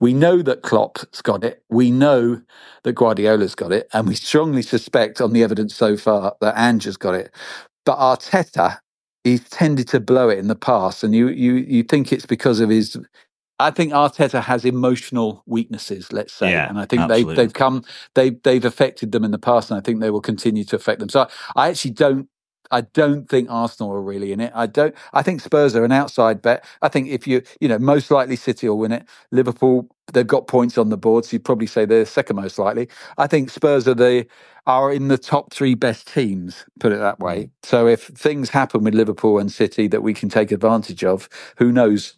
We 0.00 0.14
know 0.14 0.42
that 0.42 0.62
Klopp's 0.62 1.22
got 1.22 1.44
it. 1.44 1.62
We 1.68 1.90
know 1.90 2.42
that 2.82 2.94
Guardiola's 2.94 3.54
got 3.54 3.72
it. 3.72 3.88
And 3.92 4.08
we 4.08 4.14
strongly 4.14 4.62
suspect 4.62 5.20
on 5.20 5.32
the 5.32 5.42
evidence 5.42 5.74
so 5.74 5.96
far 5.96 6.34
that 6.40 6.56
Ange's 6.58 6.96
got 6.96 7.14
it. 7.14 7.34
But 7.84 7.98
Arteta, 7.98 8.78
he's 9.22 9.48
tended 9.48 9.88
to 9.88 10.00
blow 10.00 10.28
it 10.28 10.38
in 10.38 10.48
the 10.48 10.56
past. 10.56 11.04
And 11.04 11.14
you, 11.14 11.28
you, 11.28 11.54
you 11.54 11.82
think 11.82 12.12
it's 12.12 12.26
because 12.26 12.60
of 12.60 12.70
his 12.70 12.96
I 13.60 13.70
think 13.70 13.92
Arteta 13.92 14.42
has 14.42 14.64
emotional 14.64 15.44
weaknesses, 15.46 16.12
let's 16.12 16.32
say, 16.32 16.50
yeah, 16.50 16.68
and 16.68 16.78
I 16.78 16.86
think 16.86 17.08
they, 17.08 17.22
they've 17.22 17.52
come, 17.52 17.84
they, 18.14 18.30
they've 18.30 18.64
affected 18.64 19.12
them 19.12 19.24
in 19.24 19.30
the 19.30 19.38
past, 19.38 19.70
and 19.70 19.78
I 19.78 19.80
think 19.80 20.00
they 20.00 20.10
will 20.10 20.20
continue 20.20 20.64
to 20.64 20.76
affect 20.76 20.98
them. 20.98 21.08
So 21.08 21.20
I, 21.22 21.28
I 21.54 21.68
actually 21.68 21.92
don't 21.92 22.28
I 22.70 22.82
don't 22.82 23.28
think 23.28 23.50
Arsenal 23.50 23.92
are 23.92 24.02
really 24.02 24.32
in 24.32 24.40
it. 24.40 24.52
I 24.54 24.66
don't. 24.66 24.94
I 25.12 25.22
think 25.22 25.40
Spurs 25.40 25.74
are 25.76 25.84
an 25.84 25.92
outside 25.92 26.42
bet. 26.42 26.64
I 26.82 26.88
think 26.88 27.08
if 27.08 27.26
you, 27.26 27.42
you 27.60 27.68
know, 27.68 27.78
most 27.78 28.10
likely 28.10 28.36
City 28.36 28.68
will 28.68 28.78
win 28.78 28.92
it. 28.92 29.06
Liverpool, 29.30 29.88
they've 30.12 30.26
got 30.26 30.46
points 30.46 30.78
on 30.78 30.88
the 30.88 30.96
board, 30.96 31.24
so 31.24 31.34
you'd 31.34 31.44
probably 31.44 31.66
say 31.66 31.84
they're 31.84 32.04
second 32.04 32.36
most 32.36 32.58
likely. 32.58 32.88
I 33.18 33.26
think 33.26 33.50
Spurs 33.50 33.86
are 33.88 33.94
the 33.94 34.26
are 34.66 34.92
in 34.92 35.08
the 35.08 35.18
top 35.18 35.52
three 35.52 35.74
best 35.74 36.12
teams. 36.12 36.64
Put 36.80 36.92
it 36.92 36.98
that 36.98 37.20
way. 37.20 37.44
Mm. 37.44 37.50
So 37.64 37.86
if 37.86 38.06
things 38.08 38.50
happen 38.50 38.82
with 38.82 38.94
Liverpool 38.94 39.38
and 39.38 39.52
City 39.52 39.88
that 39.88 40.02
we 40.02 40.14
can 40.14 40.28
take 40.28 40.52
advantage 40.52 41.04
of, 41.04 41.28
who 41.58 41.70
knows? 41.70 42.16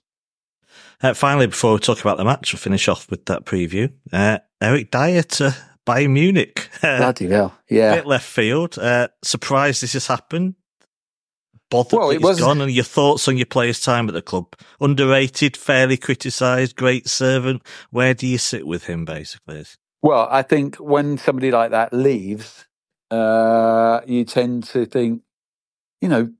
Uh, 1.02 1.12
finally, 1.12 1.46
before 1.46 1.74
we 1.74 1.78
talk 1.80 2.00
about 2.00 2.16
the 2.16 2.24
match, 2.24 2.52
we'll 2.52 2.60
finish 2.60 2.88
off 2.88 3.10
with 3.10 3.26
that 3.26 3.44
preview. 3.44 3.92
Uh, 4.12 4.38
Eric 4.60 4.90
Dier 4.90 5.22
to 5.22 5.54
Bayern 5.86 6.10
Munich. 6.10 6.68
Bloody 6.80 7.28
hell. 7.28 7.56
Yeah. 7.70 7.96
Bit 7.96 8.06
left 8.06 8.26
field. 8.26 8.78
Uh, 8.78 9.08
surprised 9.22 9.82
this 9.82 9.92
has 9.94 10.06
happened. 10.06 10.56
Bothered 11.70 11.98
well, 11.98 12.10
it 12.10 12.22
was 12.22 12.40
gone. 12.40 12.60
And 12.60 12.70
your 12.70 12.84
thoughts 12.84 13.26
on 13.26 13.36
your 13.36 13.46
player's 13.46 13.80
time 13.80 14.08
at 14.08 14.14
the 14.14 14.22
club? 14.22 14.54
Underrated, 14.80 15.56
fairly 15.56 15.96
criticised, 15.96 16.76
great 16.76 17.08
servant. 17.08 17.62
Where 17.90 18.14
do 18.14 18.26
you 18.26 18.38
sit 18.38 18.66
with 18.66 18.84
him, 18.84 19.04
basically? 19.04 19.64
Well, 20.02 20.28
I 20.30 20.42
think 20.42 20.76
when 20.76 21.18
somebody 21.18 21.50
like 21.50 21.72
that 21.72 21.92
leaves, 21.92 22.66
uh, 23.10 24.00
you 24.06 24.24
tend 24.24 24.64
to 24.64 24.86
think, 24.86 25.22
you 26.00 26.08
know, 26.08 26.32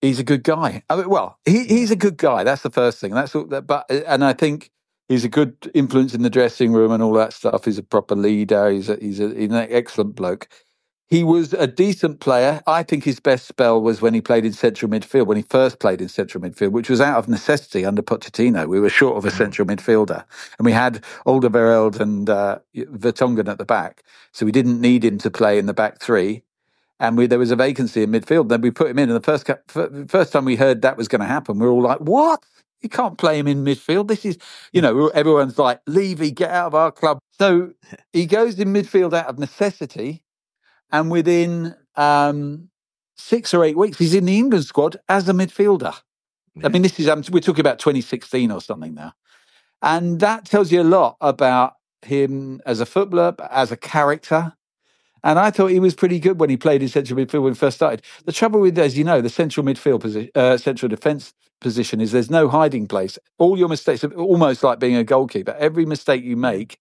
he's 0.00 0.18
a 0.18 0.24
good 0.24 0.42
guy. 0.42 0.82
I 0.88 0.96
mean, 0.96 1.10
well, 1.10 1.38
he, 1.44 1.64
he's 1.64 1.90
a 1.90 1.96
good 1.96 2.16
guy. 2.16 2.44
That's 2.44 2.62
the 2.62 2.70
first 2.70 3.00
thing. 3.00 3.12
That's 3.12 3.34
all, 3.34 3.46
that, 3.46 3.66
but 3.66 3.90
and 3.90 4.24
I 4.24 4.32
think 4.32 4.70
he's 5.08 5.24
a 5.24 5.28
good 5.28 5.70
influence 5.74 6.14
in 6.14 6.22
the 6.22 6.30
dressing 6.30 6.72
room 6.72 6.92
and 6.92 7.02
all 7.02 7.12
that 7.14 7.32
stuff. 7.32 7.64
He's 7.64 7.78
a 7.78 7.82
proper 7.82 8.14
leader. 8.14 8.70
He's 8.70 8.88
a, 8.88 8.96
he's, 9.00 9.20
a, 9.20 9.28
he's 9.28 9.50
an 9.50 9.66
excellent 9.70 10.14
bloke. 10.14 10.48
He 11.08 11.22
was 11.22 11.52
a 11.52 11.66
decent 11.66 12.20
player. 12.20 12.62
I 12.66 12.82
think 12.82 13.04
his 13.04 13.20
best 13.20 13.46
spell 13.46 13.80
was 13.80 14.00
when 14.00 14.14
he 14.14 14.20
played 14.22 14.44
in 14.44 14.52
central 14.52 14.90
midfield, 14.90 15.26
when 15.26 15.36
he 15.36 15.42
first 15.42 15.78
played 15.78 16.00
in 16.00 16.08
central 16.08 16.42
midfield, 16.42 16.72
which 16.72 16.88
was 16.88 17.00
out 17.00 17.18
of 17.18 17.28
necessity 17.28 17.84
under 17.84 18.02
Pochettino. 18.02 18.66
We 18.66 18.80
were 18.80 18.88
short 18.88 19.16
of 19.16 19.24
a 19.26 19.30
central 19.30 19.68
midfielder, 19.68 20.24
and 20.58 20.64
we 20.64 20.72
had 20.72 21.04
Alderweireld 21.26 22.00
and 22.00 22.30
uh, 22.30 22.58
Vertonghen 22.74 23.48
at 23.48 23.58
the 23.58 23.66
back, 23.66 24.02
so 24.32 24.46
we 24.46 24.52
didn't 24.52 24.80
need 24.80 25.04
him 25.04 25.18
to 25.18 25.30
play 25.30 25.58
in 25.58 25.66
the 25.66 25.74
back 25.74 26.00
three. 26.00 26.42
And 26.98 27.18
we, 27.18 27.26
there 27.26 27.38
was 27.38 27.50
a 27.50 27.56
vacancy 27.56 28.02
in 28.02 28.10
midfield. 28.10 28.48
Then 28.48 28.62
we 28.62 28.70
put 28.70 28.88
him 28.90 28.98
in, 28.98 29.10
and 29.10 29.16
the 29.16 29.20
first 29.20 29.48
first 30.08 30.32
time 30.32 30.46
we 30.46 30.56
heard 30.56 30.80
that 30.82 30.96
was 30.96 31.06
going 31.06 31.20
to 31.20 31.26
happen, 31.26 31.58
we 31.58 31.66
were 31.66 31.72
all 31.72 31.82
like, 31.82 32.00
"What? 32.00 32.42
You 32.84 32.90
can't 32.90 33.16
play 33.16 33.38
him 33.38 33.48
in 33.48 33.64
midfield. 33.64 34.08
This 34.08 34.26
is, 34.26 34.36
you 34.70 34.82
know, 34.82 35.08
everyone's 35.08 35.58
like, 35.58 35.80
Levy, 35.86 36.30
get 36.30 36.50
out 36.50 36.66
of 36.66 36.74
our 36.74 36.92
club. 36.92 37.18
So 37.30 37.72
he 38.12 38.26
goes 38.26 38.58
in 38.58 38.74
midfield 38.74 39.14
out 39.14 39.26
of 39.26 39.38
necessity. 39.38 40.22
And 40.92 41.10
within 41.10 41.74
um, 41.96 42.68
six 43.16 43.54
or 43.54 43.64
eight 43.64 43.78
weeks, 43.78 43.96
he's 43.98 44.14
in 44.14 44.26
the 44.26 44.36
England 44.36 44.66
squad 44.66 44.98
as 45.08 45.28
a 45.30 45.32
midfielder. 45.32 45.94
Yeah. 46.54 46.66
I 46.66 46.68
mean, 46.68 46.82
this 46.82 47.00
is, 47.00 47.08
um, 47.08 47.24
we're 47.32 47.40
talking 47.40 47.62
about 47.62 47.78
2016 47.78 48.50
or 48.50 48.60
something 48.60 48.94
now. 48.94 49.14
And 49.80 50.20
that 50.20 50.44
tells 50.44 50.70
you 50.70 50.82
a 50.82 50.84
lot 50.84 51.16
about 51.22 51.74
him 52.02 52.60
as 52.66 52.80
a 52.80 52.86
footballer, 52.86 53.34
as 53.50 53.72
a 53.72 53.78
character. 53.78 54.52
And 55.22 55.38
I 55.38 55.50
thought 55.50 55.68
he 55.68 55.80
was 55.80 55.94
pretty 55.94 56.20
good 56.20 56.38
when 56.38 56.50
he 56.50 56.58
played 56.58 56.82
in 56.82 56.88
central 56.88 57.18
midfield 57.18 57.44
when 57.44 57.54
he 57.54 57.58
first 57.58 57.76
started. 57.76 58.02
The 58.26 58.32
trouble 58.32 58.60
with, 58.60 58.78
as 58.78 58.98
you 58.98 59.04
know, 59.04 59.22
the 59.22 59.30
central 59.30 59.64
midfield 59.64 60.00
position, 60.00 60.30
uh, 60.34 60.58
central 60.58 60.90
defence 60.90 61.32
position 61.64 62.00
is 62.00 62.12
there's 62.12 62.30
no 62.30 62.48
hiding 62.48 62.86
place. 62.86 63.18
All 63.38 63.58
your 63.58 63.68
mistakes 63.68 64.04
are 64.04 64.12
almost 64.12 64.62
like 64.62 64.78
being 64.78 64.96
a 64.96 65.02
goalkeeper. 65.02 65.56
Every 65.58 65.86
mistake 65.86 66.22
you 66.22 66.36
make 66.36 66.78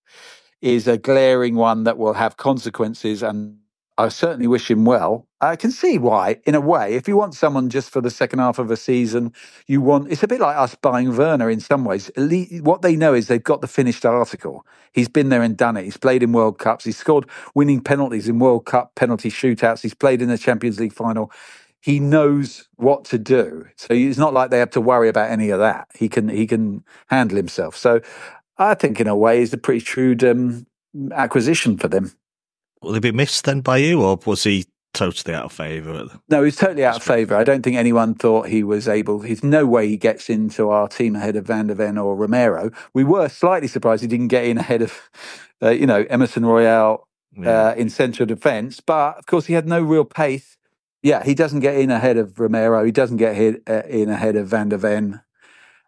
is 0.62 0.88
a 0.88 0.98
glaring 0.98 1.56
one 1.56 1.86
that 1.86 1.98
will 1.98 2.14
have 2.14 2.38
consequences 2.38 3.24
and 3.24 3.58
I 3.98 4.10
certainly 4.10 4.48
wish 4.48 4.70
him 4.72 4.86
well. 4.86 5.28
I 5.40 5.56
can 5.56 5.72
see 5.72 6.00
why, 6.00 6.38
in 6.46 6.56
a 6.56 6.60
way. 6.62 6.96
If 6.96 7.08
you 7.08 7.16
want 7.16 7.36
someone 7.36 7.70
just 7.70 7.92
for 7.92 8.02
the 8.02 8.10
second 8.10 8.40
half 8.40 8.60
of 8.60 8.72
a 8.72 8.76
season, 8.76 9.34
you 9.68 9.82
want 9.82 10.12
it's 10.12 10.24
a 10.24 10.28
bit 10.28 10.42
like 10.42 10.58
us 10.58 10.76
buying 10.76 11.16
Werner 11.16 11.50
in 11.50 11.60
some 11.60 11.86
ways. 11.86 12.12
What 12.62 12.82
they 12.82 12.96
know 12.96 13.14
is 13.14 13.28
they've 13.28 13.44
got 13.44 13.62
the 13.62 13.68
finished 13.68 14.06
article. 14.06 14.66
He's 14.94 15.10
been 15.10 15.30
there 15.30 15.44
and 15.44 15.56
done 15.56 15.78
it. 15.78 15.84
He's 15.86 15.98
played 15.98 16.24
in 16.24 16.34
World 16.34 16.58
Cups. 16.58 16.86
He's 16.86 16.98
scored 16.98 17.28
winning 17.56 17.82
penalties 17.82 18.28
in 18.28 18.40
World 18.40 18.66
Cup 18.66 18.96
penalty 18.96 19.30
shootouts. 19.30 19.82
He's 19.82 19.94
played 19.94 20.22
in 20.22 20.30
the 20.30 20.38
Champions 20.40 20.80
League 20.80 20.94
final. 20.94 21.32
He 21.84 22.00
knows 22.00 22.70
what 22.78 23.04
to 23.06 23.18
do. 23.18 23.68
So 23.76 23.88
it's 23.94 24.18
not 24.18 24.34
like 24.34 24.52
they 24.52 24.60
have 24.60 24.72
to 24.72 24.80
worry 24.80 25.10
about 25.10 25.30
any 25.30 25.50
of 25.50 25.60
that. 25.60 25.90
He 25.94 26.08
can 26.08 26.30
he 26.30 26.48
can 26.48 26.86
handle 27.08 27.36
himself. 27.36 27.76
So 27.76 28.00
I 28.58 28.74
think 28.74 29.02
in 29.02 29.08
a 29.08 29.18
way 29.18 29.40
he's 29.40 29.52
a 29.52 29.58
pretty 29.58 29.82
shrewd 29.82 30.24
um, 30.24 30.66
acquisition 31.12 31.78
for 31.78 31.90
them. 31.90 32.14
Will 32.82 32.94
he 32.94 33.02
be 33.02 33.12
missed 33.12 33.44
then 33.44 33.60
by 33.60 33.78
you, 33.78 34.02
or 34.02 34.18
was 34.26 34.46
he 34.46 34.66
totally 34.94 35.36
out 35.36 35.46
of 35.46 35.52
favour? 35.52 36.08
No, 36.30 36.44
he's 36.44 36.56
totally 36.56 36.86
out 36.86 36.98
of 36.98 37.04
favour. 37.04 37.36
I 37.36 37.44
don't 37.44 37.64
think 37.64 37.76
anyone 37.76 38.14
thought 38.14 38.48
he 38.48 38.64
was 38.64 38.88
able. 38.88 39.20
There's 39.20 39.44
no 39.44 39.66
way 39.66 39.90
he 39.90 39.98
gets 39.98 40.30
into 40.30 40.70
our 40.70 40.88
team 40.88 41.18
ahead 41.18 41.36
of 41.36 41.46
Van 41.48 41.68
der 41.68 41.74
Ven 41.74 41.98
or 41.98 42.16
Romero. 42.16 42.72
We 42.94 43.04
were 43.04 43.28
slightly 43.28 43.68
surprised 43.68 44.04
he 44.04 44.08
didn't 44.08 44.30
get 44.30 44.46
in 44.46 44.58
ahead 44.58 44.82
of, 44.82 45.10
uh, 45.62 45.72
you 45.72 45.86
know, 45.86 46.06
Emerson 46.10 46.46
Royal 46.46 47.08
yeah. 47.38 47.50
uh, 47.50 47.74
in 47.76 47.90
central 47.90 48.26
defence. 48.26 48.80
But 48.80 49.18
of 49.18 49.26
course, 49.26 49.48
he 49.48 49.54
had 49.54 49.68
no 49.68 49.82
real 49.82 50.06
pace. 50.06 50.58
Yeah, 51.04 51.24
he 51.24 51.36
doesn't 51.36 51.60
get 51.60 51.76
in 51.78 51.92
ahead 51.92 52.18
of 52.18 52.40
Romero. 52.40 52.84
He 52.84 52.92
doesn't 52.92 53.18
get 53.18 53.36
hit, 53.36 53.62
uh, 53.70 53.84
in 53.88 54.10
ahead 54.10 54.36
of 54.36 54.48
Van 54.48 54.70
der 54.70 54.78
Ven 54.78 55.22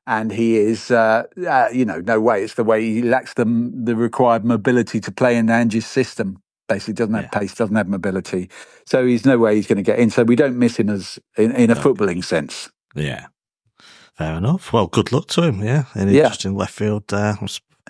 and 0.08 0.32
he 0.32 0.58
is, 0.58 0.92
uh, 0.92 1.24
uh, 1.48 1.68
you 1.74 1.84
know, 1.84 2.00
no 2.02 2.22
way. 2.22 2.44
It's 2.44 2.54
the 2.54 2.64
way 2.64 2.84
he 2.84 3.02
lacks 3.02 3.34
the 3.34 3.46
the 3.46 3.96
required 3.96 4.46
mobility 4.46 5.00
to 5.00 5.12
play 5.12 5.36
in 5.36 5.50
Ange's 5.50 5.86
system 5.86 6.42
basically 6.68 6.94
doesn't 6.94 7.14
have 7.14 7.30
yeah. 7.32 7.40
pace, 7.40 7.56
doesn't 7.56 7.76
have 7.76 7.88
mobility. 7.88 8.50
So 8.86 9.06
he's 9.06 9.26
no 9.26 9.38
way 9.38 9.56
he's 9.56 9.68
going 9.68 9.78
to 9.78 9.84
get 9.84 10.00
in. 10.00 10.10
So 10.10 10.24
we 10.24 10.36
don't 10.36 10.58
miss 10.58 10.78
him 10.78 10.90
as 10.90 11.20
in, 11.38 11.52
in 11.52 11.70
a 11.70 11.76
footballing 11.76 12.24
sense. 12.24 12.70
Yeah. 12.96 13.28
Fair 14.16 14.36
enough. 14.36 14.72
Well, 14.72 14.88
good 14.88 15.12
luck 15.12 15.28
to 15.30 15.44
him. 15.44 15.64
Yeah. 15.64 15.86
An 15.94 16.10
yeah. 16.10 16.24
interesting 16.24 16.56
left 16.56 16.74
field. 16.74 17.14
Uh, 17.14 17.36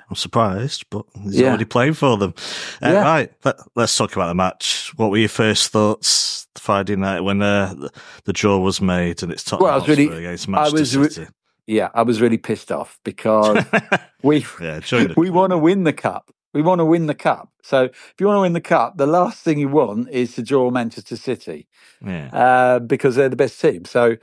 I'm, 0.10 0.16
surprised, 0.16 0.86
but 0.90 1.06
he's 1.24 1.40
yeah. 1.40 1.48
already 1.48 1.66
playing 1.66 1.94
for 1.94 2.18
them. 2.18 2.34
Uh, 2.82 2.90
yeah. 2.90 3.02
Right. 3.02 3.32
Let, 3.44 3.60
us 3.76 3.98
talk 3.98 4.16
about 4.16 4.28
the 4.28 4.36
match. 4.36 4.94
What 4.96 5.12
were 5.12 5.18
your 5.18 5.30
first 5.30 5.72
thoughts 5.72 6.48
Friday 6.56 6.96
night 6.96 7.22
when 7.22 7.42
uh, 7.42 7.74
the, 7.74 7.92
the, 8.26 8.34
draw 8.34 8.60
was 8.60 8.82
made 8.82 9.24
and 9.24 9.32
it's 9.32 9.44
Tottenham 9.44 9.66
well, 9.66 9.74
I 9.74 9.78
was 9.78 9.88
really, 9.88 10.18
against 10.18 10.48
Manchester 10.48 10.78
I 10.78 10.80
was 10.80 10.98
re- 10.98 11.10
City? 11.10 11.32
Yeah, 11.68 11.90
I 11.94 12.04
was 12.04 12.22
really 12.22 12.38
pissed 12.38 12.72
off 12.72 13.00
because 13.04 13.66
we 14.24 14.46
yeah, 14.62 14.82
we 15.18 15.30
want 15.30 15.52
to 15.52 15.58
win 15.58 15.84
the 15.84 15.94
cup. 15.94 16.32
We 16.54 16.62
want 16.62 16.80
to 16.80 16.86
win 16.86 17.08
the 17.08 17.16
cup. 17.16 17.50
So 17.64 17.86
if 17.86 18.14
you 18.20 18.28
want 18.28 18.38
to 18.38 18.42
win 18.42 18.54
the 18.54 18.62
cup, 18.62 18.98
the 18.98 19.08
last 19.08 19.44
thing 19.44 19.60
you 19.60 19.68
want 19.68 20.10
is 20.10 20.36
to 20.36 20.42
draw 20.42 20.70
Manchester 20.70 21.18
City, 21.18 21.68
yeah. 22.06 22.30
uh, 22.32 22.80
because 22.80 23.16
they're 23.16 23.30
the 23.30 23.36
best 23.36 23.60
team. 23.60 23.84
So 23.84 24.16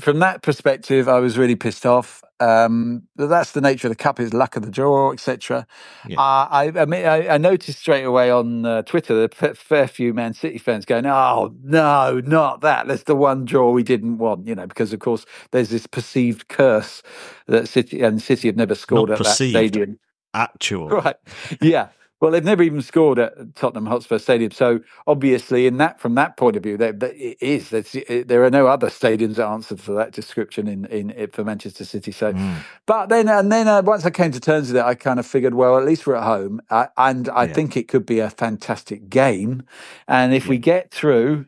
from 0.00 0.18
that 0.20 0.42
perspective, 0.42 1.08
I 1.08 1.20
was 1.20 1.38
really 1.38 1.56
pissed 1.56 1.86
off. 1.86 2.22
Um, 2.40 3.02
that's 3.16 3.52
the 3.52 3.60
nature 3.60 3.88
of 3.88 3.90
the 3.90 3.96
cup; 3.96 4.20
is 4.20 4.32
luck 4.32 4.56
of 4.56 4.64
the 4.64 4.70
draw, 4.70 5.12
etc. 5.12 5.66
Yeah. 6.06 6.20
Uh, 6.20 6.48
I, 6.50 6.72
I, 6.76 6.84
mean, 6.84 7.04
I, 7.04 7.28
I, 7.28 7.38
noticed 7.38 7.80
straight 7.80 8.04
away 8.04 8.30
on 8.30 8.64
uh, 8.64 8.82
Twitter 8.82 9.26
the 9.26 9.54
fair 9.54 9.88
few 9.88 10.14
Man 10.14 10.34
City 10.34 10.58
fans 10.58 10.84
going, 10.84 11.06
"Oh 11.06 11.52
no, 11.62 12.20
not 12.24 12.60
that! 12.60 12.86
That's 12.86 13.04
the 13.04 13.16
one 13.16 13.44
draw 13.44 13.72
we 13.72 13.82
didn't 13.82 14.18
want." 14.18 14.46
You 14.46 14.54
know, 14.54 14.66
because 14.66 14.92
of 14.92 15.00
course 15.00 15.26
there's 15.50 15.70
this 15.70 15.86
perceived 15.86 16.48
curse 16.48 17.02
that 17.46 17.68
City 17.68 18.02
and 18.02 18.22
City 18.22 18.48
have 18.48 18.56
never 18.56 18.76
scored 18.76 19.08
not 19.08 19.20
at 19.20 19.26
perceived. 19.26 19.54
that 19.54 19.58
stadium 19.58 19.98
actual. 20.34 20.88
Right. 20.98 21.16
Yeah. 21.60 21.88
Well, 22.20 22.32
they've 22.32 22.44
never 22.44 22.64
even 22.64 22.82
scored 22.82 23.20
at 23.20 23.54
Tottenham 23.54 23.86
Hotspur 23.86 24.18
Stadium, 24.18 24.50
so 24.50 24.80
obviously, 25.06 25.68
in 25.68 25.76
that 25.76 26.00
from 26.00 26.16
that 26.16 26.36
point 26.36 26.56
of 26.56 26.64
view, 26.64 26.76
there 26.76 26.96
it 27.00 27.38
is. 27.40 27.70
there 27.70 28.44
are 28.44 28.50
no 28.50 28.66
other 28.66 28.88
stadiums 28.88 29.36
that 29.36 29.46
answer 29.46 29.76
to 29.76 29.92
that 29.92 30.12
description 30.12 30.66
in 30.66 30.84
in 30.86 31.28
for 31.30 31.44
Manchester 31.44 31.84
City. 31.84 32.10
So, 32.10 32.32
mm. 32.32 32.56
but 32.86 33.08
then 33.08 33.28
and 33.28 33.52
then 33.52 33.68
uh, 33.68 33.82
once 33.82 34.04
I 34.04 34.10
came 34.10 34.32
to 34.32 34.40
terms 34.40 34.68
with 34.68 34.78
it, 34.78 34.84
I 34.84 34.96
kind 34.96 35.20
of 35.20 35.26
figured, 35.26 35.54
well, 35.54 35.78
at 35.78 35.84
least 35.84 36.08
we're 36.08 36.16
at 36.16 36.24
home, 36.24 36.60
uh, 36.70 36.86
and 36.96 37.28
I 37.28 37.44
yeah. 37.44 37.52
think 37.52 37.76
it 37.76 37.86
could 37.86 38.04
be 38.04 38.18
a 38.18 38.30
fantastic 38.30 39.08
game. 39.08 39.62
And 40.08 40.34
if 40.34 40.46
yeah. 40.46 40.50
we 40.50 40.58
get 40.58 40.90
through, 40.90 41.46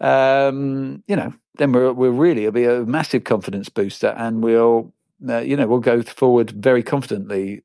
um, 0.00 1.02
you 1.06 1.16
know, 1.16 1.34
then 1.58 1.72
we're 1.72 1.92
we're 1.92 2.10
really 2.10 2.46
it'll 2.46 2.52
be 2.52 2.64
a 2.64 2.86
massive 2.86 3.24
confidence 3.24 3.68
booster, 3.68 4.14
and 4.16 4.42
we'll 4.42 4.90
uh, 5.28 5.38
you 5.38 5.54
know 5.54 5.66
we'll 5.66 5.80
go 5.80 6.00
forward 6.00 6.50
very 6.50 6.82
confidently 6.82 7.62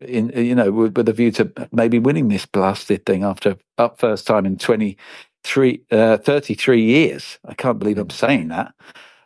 in 0.00 0.30
you 0.30 0.54
know 0.54 0.70
with, 0.70 0.96
with 0.96 1.08
a 1.08 1.12
view 1.12 1.30
to 1.32 1.52
maybe 1.72 1.98
winning 1.98 2.28
this 2.28 2.46
blasted 2.46 3.04
thing 3.06 3.24
after 3.24 3.56
up 3.78 3.98
first 3.98 4.26
time 4.26 4.46
in 4.46 4.56
23 4.56 5.82
uh, 5.90 6.16
33 6.18 6.82
years. 6.82 7.38
I 7.46 7.54
can't 7.54 7.78
believe 7.78 7.98
i'm 7.98 8.10
saying 8.10 8.48
that. 8.48 8.74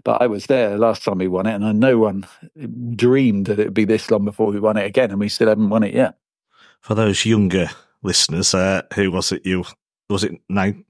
But 0.05 0.20
i 0.20 0.27
was 0.27 0.47
there 0.47 0.77
last 0.77 1.05
time 1.05 1.18
we 1.18 1.29
won 1.29 1.47
it 1.47 1.55
and 1.55 1.81
no 1.81 1.99
one 1.99 2.27
dreamed 2.95 3.47
that 3.47 3.59
it 3.59 3.66
would 3.66 3.75
be 3.75 3.85
this 3.85 4.11
long 4.11 4.25
before 4.25 4.49
we 4.49 4.61
won 4.61 4.77
it 4.77 4.85
again 4.85 5.11
and 5.11 5.20
we 5.20 5.29
still 5.29 5.49
haven't 5.49 5.70
won 5.70 5.83
it 5.83 5.95
yet. 5.95 6.16
For 6.81 6.95
those 6.95 7.25
younger 7.25 7.70
listeners 8.03 8.55
uh, 8.55 8.83
who 8.95 9.11
was 9.11 9.33
it 9.33 9.47
you 9.47 9.64
was 10.11 10.25
it 10.25 10.33
nine 10.49 10.85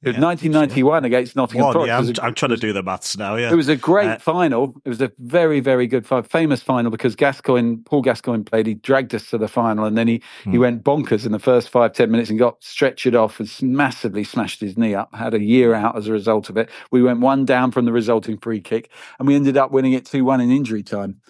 it 0.00 0.10
was 0.10 0.16
yeah. 0.16 0.24
1991 0.26 1.04
against 1.04 1.34
Nottingham 1.34 1.66
One, 1.66 1.72
Forest. 1.72 1.88
Yeah, 1.88 1.98
I'm, 1.98 2.06
a, 2.06 2.28
I'm, 2.28 2.34
trying 2.34 2.50
to 2.50 2.56
do 2.56 2.72
the 2.72 2.84
maths 2.84 3.16
now. 3.16 3.34
Yeah, 3.34 3.50
it 3.50 3.56
was 3.56 3.68
a 3.68 3.74
great 3.74 4.06
uh, 4.06 4.18
final. 4.18 4.76
It 4.84 4.88
was 4.88 5.00
a 5.00 5.10
very, 5.18 5.58
very 5.58 5.88
good, 5.88 6.06
famous 6.28 6.62
final 6.62 6.92
because 6.92 7.16
Gascoigne, 7.16 7.78
Paul 7.84 8.02
Gascoigne 8.02 8.44
played. 8.44 8.68
He 8.68 8.74
dragged 8.74 9.12
us 9.12 9.28
to 9.30 9.38
the 9.38 9.48
final, 9.48 9.84
and 9.86 9.98
then 9.98 10.06
he 10.06 10.22
hmm. 10.44 10.52
he 10.52 10.58
went 10.58 10.84
bonkers 10.84 11.26
in 11.26 11.32
the 11.32 11.40
first 11.40 11.68
five 11.68 11.94
ten 11.94 12.12
minutes 12.12 12.30
and 12.30 12.38
got 12.38 12.60
stretchered 12.60 13.20
off 13.20 13.40
and 13.40 13.76
massively 13.76 14.22
smashed 14.22 14.60
his 14.60 14.78
knee 14.78 14.94
up. 14.94 15.12
Had 15.16 15.34
a 15.34 15.42
year 15.42 15.74
out 15.74 15.96
as 15.96 16.06
a 16.06 16.12
result 16.12 16.48
of 16.48 16.56
it. 16.56 16.70
We 16.92 17.02
went 17.02 17.18
one 17.18 17.44
down 17.44 17.72
from 17.72 17.84
the 17.84 17.92
resulting 17.92 18.38
free 18.38 18.60
kick, 18.60 18.90
and 19.18 19.26
we 19.26 19.34
ended 19.34 19.56
up 19.56 19.72
winning 19.72 19.94
it 19.94 20.06
two 20.06 20.24
one 20.24 20.40
in 20.40 20.52
injury 20.52 20.84
time. 20.84 21.20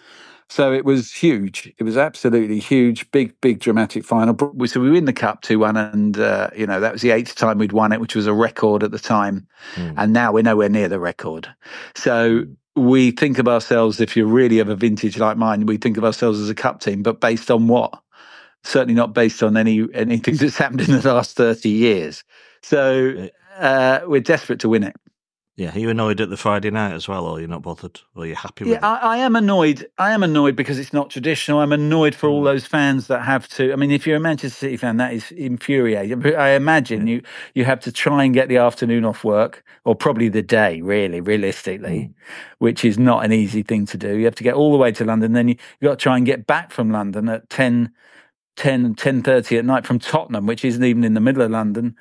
So 0.50 0.72
it 0.72 0.84
was 0.84 1.12
huge. 1.12 1.72
It 1.78 1.84
was 1.84 1.98
absolutely 1.98 2.58
huge, 2.58 3.10
big, 3.10 3.38
big, 3.42 3.60
dramatic 3.60 4.04
final. 4.04 4.34
So 4.66 4.80
we 4.80 4.90
win 4.90 5.04
the 5.04 5.12
cup 5.12 5.42
two 5.42 5.58
one, 5.58 5.76
and 5.76 6.18
uh, 6.18 6.50
you 6.56 6.66
know 6.66 6.80
that 6.80 6.92
was 6.92 7.02
the 7.02 7.10
eighth 7.10 7.34
time 7.34 7.58
we'd 7.58 7.72
won 7.72 7.92
it, 7.92 8.00
which 8.00 8.16
was 8.16 8.26
a 8.26 8.32
record 8.32 8.82
at 8.82 8.90
the 8.90 8.98
time. 8.98 9.46
Mm. 9.74 9.94
And 9.98 10.12
now 10.12 10.32
we're 10.32 10.42
nowhere 10.42 10.70
near 10.70 10.88
the 10.88 11.00
record. 11.00 11.48
So 11.94 12.46
we 12.76 13.10
think 13.10 13.38
of 13.38 13.46
ourselves, 13.46 14.00
if 14.00 14.16
you're 14.16 14.26
really 14.26 14.58
of 14.58 14.68
a 14.68 14.76
vintage 14.76 15.18
like 15.18 15.36
mine, 15.36 15.66
we 15.66 15.76
think 15.76 15.98
of 15.98 16.04
ourselves 16.04 16.40
as 16.40 16.48
a 16.48 16.54
cup 16.54 16.80
team, 16.80 17.02
but 17.02 17.20
based 17.20 17.50
on 17.50 17.68
what? 17.68 18.00
Certainly 18.64 18.94
not 18.94 19.12
based 19.12 19.42
on 19.42 19.56
any 19.56 19.86
anything 19.92 20.36
that's 20.38 20.56
happened 20.56 20.80
in 20.80 20.98
the 20.98 21.12
last 21.12 21.36
thirty 21.36 21.70
years. 21.70 22.24
So 22.62 23.28
uh, 23.58 24.00
we're 24.06 24.20
desperate 24.20 24.60
to 24.60 24.68
win 24.68 24.84
it. 24.84 24.96
Yeah, 25.58 25.74
are 25.76 25.80
you 25.80 25.90
annoyed 25.90 26.22
at 26.22 26.30
the 26.30 26.38
Friday 26.38 26.70
night 26.70 26.94
as 26.94 27.08
well, 27.08 27.26
or 27.26 27.40
you're 27.40 27.48
not 27.50 27.62
bothered, 27.62 28.00
or 28.16 28.26
you're 28.26 28.36
happy 28.36 28.64
with 28.64 28.74
Yeah, 28.74 28.78
it? 28.84 28.84
I, 28.88 28.96
I 28.98 29.18
am 29.18 29.36
annoyed. 29.36 29.88
I 29.98 30.12
am 30.12 30.22
annoyed 30.22 30.56
because 30.56 30.78
it's 30.78 30.92
not 30.92 31.10
traditional. 31.10 31.60
I'm 31.60 31.72
annoyed 31.72 32.14
for 32.14 32.28
all 32.30 32.44
those 32.44 32.66
fans 32.66 33.08
that 33.08 33.22
have 33.24 33.48
to. 33.50 33.72
I 33.72 33.76
mean, 33.76 33.90
if 33.90 34.06
you're 34.06 34.18
a 34.18 34.20
Manchester 34.20 34.56
City 34.58 34.78
fan, 34.78 34.98
that 34.98 35.14
is 35.14 35.32
infuriating. 35.32 36.26
I 36.36 36.50
imagine 36.50 37.08
you 37.08 37.22
you 37.54 37.64
have 37.66 37.80
to 37.82 37.92
try 37.92 38.24
and 38.24 38.34
get 38.34 38.48
the 38.50 38.58
afternoon 38.58 39.04
off 39.04 39.24
work, 39.24 39.64
or 39.84 39.96
probably 39.96 40.28
the 40.30 40.42
day, 40.42 40.82
really, 40.82 41.20
realistically, 41.22 42.10
Mm. 42.10 42.14
which 42.60 42.84
is 42.84 42.98
not 42.98 43.24
an 43.24 43.32
easy 43.32 43.64
thing 43.64 43.86
to 43.88 43.98
do. 43.98 44.16
You 44.18 44.26
have 44.26 44.36
to 44.36 44.44
get 44.44 44.54
all 44.54 44.72
the 44.72 44.78
way 44.78 44.92
to 44.92 45.04
London, 45.06 45.32
then 45.34 45.48
you 45.48 45.56
you 45.80 45.88
got 45.88 45.98
to 45.98 46.04
try 46.04 46.16
and 46.18 46.26
get 46.26 46.46
back 46.46 46.72
from 46.72 46.92
London 46.92 47.28
at 47.30 47.50
10, 47.50 47.92
10 48.56 48.94
10.30 48.96 49.58
at 49.58 49.64
night 49.66 49.86
from 49.86 49.98
Tottenham, 49.98 50.46
which 50.46 50.64
isn't 50.64 50.84
even 50.84 51.04
in 51.04 51.14
the 51.14 51.20
middle 51.20 51.42
of 51.42 51.50
London. 51.50 51.96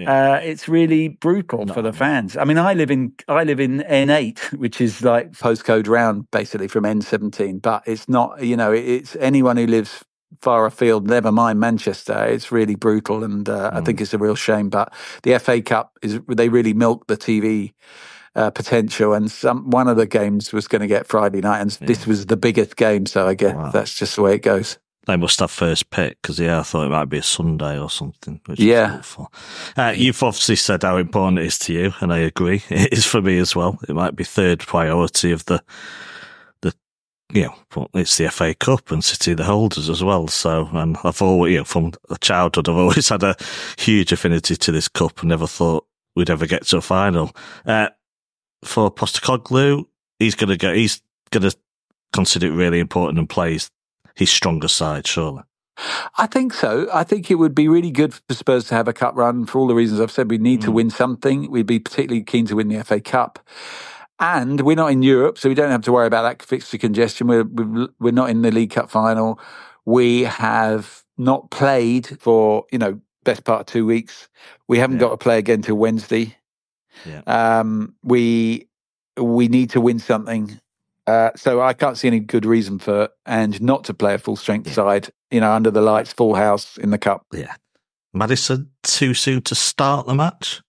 Yeah. 0.00 0.34
Uh, 0.34 0.40
it's 0.42 0.68
really 0.68 1.08
brutal 1.08 1.66
No, 1.66 1.74
for 1.74 1.82
the 1.82 1.92
fans. 1.92 2.36
I 2.36 2.44
mean, 2.44 2.58
I 2.58 2.74
live 2.74 2.90
in 2.90 3.12
I 3.28 3.44
live 3.44 3.60
in 3.60 3.80
N8, 3.80 4.58
which 4.58 4.80
is 4.80 5.02
like 5.02 5.32
postcode 5.32 5.88
round 5.88 6.30
basically 6.30 6.68
from 6.68 6.84
N17, 6.84 7.60
but 7.62 7.82
it's 7.86 8.08
not. 8.08 8.42
You 8.42 8.56
know, 8.56 8.72
it's 8.72 9.16
anyone 9.16 9.56
who 9.56 9.66
lives 9.66 10.04
far 10.40 10.66
afield. 10.66 11.06
Never 11.08 11.32
mind 11.32 11.60
Manchester. 11.60 12.24
It's 12.26 12.50
really 12.52 12.76
brutal, 12.76 13.24
and 13.24 13.48
uh, 13.48 13.70
I 13.74 13.80
Mm. 13.80 13.86
think 13.86 14.00
it's 14.00 14.14
a 14.14 14.18
real 14.18 14.36
shame. 14.36 14.70
But 14.70 14.92
the 15.22 15.34
FA 15.38 15.60
Cup 15.62 15.98
is 16.02 16.20
they 16.28 16.48
really 16.48 16.74
milk 16.74 17.06
the 17.06 17.16
TV. 17.16 17.72
Uh, 18.36 18.50
potential 18.50 19.12
and 19.12 19.28
some 19.30 19.70
one 19.70 19.88
of 19.88 19.96
the 19.96 20.06
games 20.06 20.52
was 20.52 20.68
going 20.68 20.80
to 20.82 20.86
get 20.86 21.06
Friday 21.08 21.40
night, 21.40 21.60
and 21.60 21.72
this 21.88 22.06
was 22.06 22.26
the 22.26 22.36
biggest 22.36 22.76
game. 22.76 23.04
So 23.06 23.26
I 23.26 23.34
guess 23.34 23.56
Wow. 23.56 23.70
that's 23.72 23.92
just 23.98 24.14
the 24.16 24.22
way 24.22 24.34
it 24.36 24.42
goes. 24.42 24.78
They 25.06 25.16
must 25.16 25.40
have 25.40 25.50
first 25.50 25.90
pick 25.90 26.20
because 26.20 26.38
yeah, 26.38 26.60
I 26.60 26.62
thought 26.62 26.86
it 26.86 26.90
might 26.90 27.06
be 27.06 27.18
a 27.18 27.22
Sunday 27.22 27.78
or 27.78 27.88
something. 27.88 28.40
Which 28.46 28.60
Yeah. 28.60 29.02
Uh, 29.76 29.94
you've 29.96 30.22
obviously 30.22 30.56
said 30.56 30.82
how 30.82 30.98
important 30.98 31.38
it 31.38 31.46
is 31.46 31.58
to 31.60 31.72
you, 31.72 31.92
and 32.00 32.12
I 32.12 32.18
agree. 32.18 32.62
It 32.70 32.92
is 32.92 33.06
for 33.06 33.22
me 33.22 33.38
as 33.38 33.56
well. 33.56 33.78
It 33.88 33.94
might 33.94 34.14
be 34.14 34.24
third 34.24 34.60
priority 34.60 35.32
of 35.32 35.44
the 35.46 35.62
the 36.60 36.74
you 37.32 37.44
know, 37.44 37.54
well, 37.74 37.90
it's 37.94 38.18
the 38.18 38.28
FA 38.30 38.54
Cup 38.54 38.90
and 38.90 39.02
City 39.02 39.32
the 39.32 39.44
holders 39.44 39.88
as 39.88 40.04
well. 40.04 40.28
So, 40.28 40.68
and 40.72 40.98
I've 41.02 41.22
always, 41.22 41.52
you 41.52 41.58
know, 41.58 41.64
from 41.64 41.92
childhood, 42.20 42.68
I've 42.68 42.76
always 42.76 43.08
had 43.08 43.22
a 43.22 43.36
huge 43.78 44.12
affinity 44.12 44.54
to 44.56 44.72
this 44.72 44.88
cup 44.88 45.20
and 45.20 45.30
never 45.30 45.46
thought 45.46 45.86
we'd 46.14 46.30
ever 46.30 46.46
get 46.46 46.66
to 46.66 46.76
a 46.76 46.82
final. 46.82 47.32
Uh, 47.64 47.88
for 48.64 48.90
Postecoglou, 48.90 49.86
he's 50.18 50.34
going 50.34 50.50
to 50.50 50.56
go, 50.58 50.74
he's 50.74 51.00
going 51.30 51.48
to 51.48 51.56
consider 52.12 52.48
it 52.48 52.50
really 52.50 52.80
important 52.80 53.18
and 53.18 53.28
play 53.28 53.58
his, 54.20 54.30
stronger 54.30 54.68
side, 54.68 55.06
surely. 55.06 55.42
I 56.18 56.26
think 56.26 56.52
so. 56.52 56.88
I 56.92 57.04
think 57.04 57.30
it 57.30 57.36
would 57.36 57.54
be 57.54 57.66
really 57.66 57.90
good 57.90 58.12
for 58.14 58.34
Spurs 58.34 58.64
to 58.68 58.74
have 58.74 58.86
a 58.86 58.92
cup 58.92 59.16
run 59.16 59.46
for 59.46 59.58
all 59.58 59.66
the 59.66 59.74
reasons 59.74 59.98
I've 60.00 60.10
said. 60.10 60.30
We 60.30 60.36
need 60.38 60.60
to 60.62 60.70
Mm. 60.70 60.74
win 60.74 60.90
something. 60.90 61.50
We'd 61.50 61.66
be 61.66 61.78
particularly 61.78 62.22
keen 62.22 62.46
to 62.46 62.56
win 62.56 62.68
the 62.68 62.76
FA 62.84 63.00
Cup. 63.00 63.38
And 64.18 64.60
we're 64.60 64.76
not 64.76 64.92
in 64.92 65.02
Europe, 65.02 65.38
so 65.38 65.48
we 65.48 65.54
don't 65.54 65.70
have 65.70 65.80
to 65.82 65.92
worry 65.92 66.06
about 66.06 66.22
that 66.22 66.42
fixture 66.42 66.76
congestion. 66.76 67.26
We're, 67.26 67.44
we're, 67.44 67.88
we're 67.98 68.12
not 68.12 68.28
in 68.28 68.42
the 68.42 68.50
League 68.50 68.72
Cup 68.72 68.90
final. 68.90 69.40
We 69.86 70.22
have 70.24 71.02
not 71.16 71.50
played 71.50 72.18
for, 72.20 72.66
you 72.70 72.78
know, 72.78 73.00
best 73.24 73.44
part 73.44 73.60
of 73.60 73.66
two 73.66 73.86
weeks. 73.86 74.28
We 74.68 74.78
haven't 74.78 74.96
Yeah. 74.96 75.06
got 75.06 75.10
to 75.12 75.16
play 75.16 75.38
again 75.38 75.62
till 75.62 75.76
Wednesday. 75.76 76.36
Yeah. 77.06 77.22
Um, 77.26 77.94
we, 78.02 78.68
we 79.16 79.48
need 79.48 79.70
to 79.70 79.80
win 79.80 79.98
something. 79.98 80.60
Uh, 81.06 81.30
so 81.34 81.60
I 81.60 81.72
can't 81.72 81.96
see 81.98 82.08
any 82.08 82.20
good 82.20 82.44
reason 82.44 82.78
for 82.78 83.08
Ange 83.26 83.60
not 83.60 83.84
to 83.84 83.94
play 83.94 84.14
a 84.14 84.18
full 84.18 84.36
strength 84.36 84.68
Yeah. 84.68 84.74
side, 84.74 85.08
you 85.30 85.40
know, 85.40 85.52
under 85.52 85.70
the 85.70 85.80
lights, 85.80 86.12
full 86.12 86.34
house 86.34 86.76
in 86.76 86.90
the 86.90 86.98
cup. 86.98 87.26
Yeah. 87.32 87.54
Maddison, 88.12 88.70
too 88.82 89.14
soon 89.14 89.42
to 89.42 89.54
start 89.54 90.06
the 90.06 90.14
match? 90.14 90.62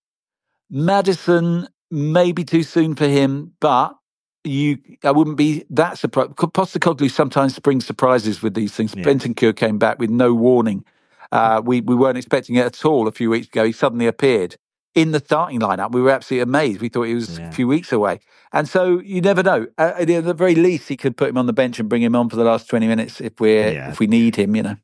Maddison, 0.70 1.68
maybe 1.90 2.44
too 2.44 2.64
soon 2.64 2.96
for 2.96 3.08
him, 3.08 3.52
but 3.60 3.96
you, 4.44 4.78
I 5.04 5.12
wouldn't 5.12 5.38
be 5.38 5.66
that 5.70 5.98
surprised. 5.98 6.32
Postecoglou 6.32 7.12
sometimes 7.12 7.60
brings 7.60 7.86
surprises 7.86 8.42
with 8.42 8.54
these 8.54 8.72
things. 8.72 8.96
Yeah. 8.96 9.04
Bentancur 9.04 9.56
came 9.56 9.78
back 9.78 10.00
with 10.00 10.10
no 10.10 10.34
warning. 10.34 10.86
Uh, 11.32 11.62
we 11.64 11.82
we 11.82 11.96
weren't 11.96 12.18
expecting 12.18 12.56
it 12.56 12.66
at 12.66 12.86
all 12.86 13.08
a 13.08 13.12
few 13.12 13.30
weeks 13.30 13.48
ago. 13.48 13.64
He 13.66 13.72
suddenly 13.72 14.08
appeared 14.08 14.58
in 14.96 15.12
the 15.12 15.20
starting 15.20 15.60
lineup. 15.60 15.92
We 15.92 16.02
were 16.02 16.12
absolutely 16.12 16.44
amazed. 16.44 16.82
We 16.82 16.90
thought 16.90 17.04
he 17.04 17.16
was 17.16 17.38
Yeah. 17.40 17.50
a 17.50 17.52
few 17.52 17.68
weeks 17.68 17.92
away, 17.92 18.20
and 18.52 18.68
so 18.68 19.00
you 19.00 19.22
never 19.22 19.44
know. 19.44 19.68
At 19.78 20.08
the 20.08 20.34
very 20.34 20.56
least, 20.56 20.90
he 20.90 20.98
could 20.98 21.16
put 21.18 21.30
him 21.30 21.38
on 21.38 21.46
the 21.46 21.54
bench 21.54 21.80
and 21.80 21.88
bring 21.90 22.02
him 22.02 22.16
on 22.16 22.30
for 22.30 22.36
the 22.36 22.44
last 22.44 22.70
twenty 22.70 22.88
minutes 22.88 23.22
if 23.22 23.40
we're 23.40 23.72
Yeah. 23.72 23.92
if 23.92 24.00
we 24.00 24.08
need 24.08 24.36
him. 24.36 24.56
You 24.56 24.64
know. 24.64 24.76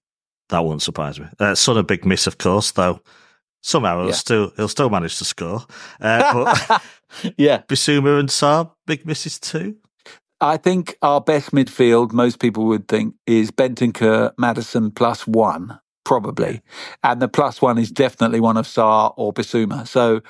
That 0.50 0.64
wouldn't 0.64 0.82
surprise 0.82 1.20
me. 1.20 1.26
Uh, 1.40 1.56
Son 1.56 1.78
a 1.78 1.84
big 1.84 2.06
miss, 2.06 2.26
of 2.28 2.38
course, 2.38 2.72
though. 2.72 3.02
Somehow 3.62 3.98
he'll 4.00 4.08
Yeah. 4.08 4.14
still 4.14 4.52
he'll 4.56 4.70
still 4.70 4.90
manage 4.90 5.18
to 5.18 5.26
score. 5.26 5.66
Uh, 6.00 6.34
but 6.70 6.82
yeah. 7.38 7.64
Bissouma 7.68 8.20
and 8.20 8.30
Sarr, 8.30 8.72
big 8.86 9.06
misses 9.06 9.40
too. 9.40 9.76
I 10.40 10.58
think 10.58 10.96
our 11.02 11.20
best 11.20 11.52
midfield, 11.52 12.14
most 12.14 12.40
people 12.40 12.66
would 12.68 12.88
think, 12.88 13.16
is 13.26 13.50
Bentancur, 13.50 14.32
Maddison 14.38 14.92
plus 14.92 15.26
one, 15.26 15.80
probably. 16.08 16.62
And 17.04 17.22
the 17.22 17.28
plus 17.28 17.62
one 17.62 17.78
is 17.78 17.92
definitely 17.92 18.40
one 18.40 18.56
of 18.58 18.66
Sarr 18.66 19.14
or 19.18 19.34
Bissouma. 19.34 19.86
So, 19.86 20.22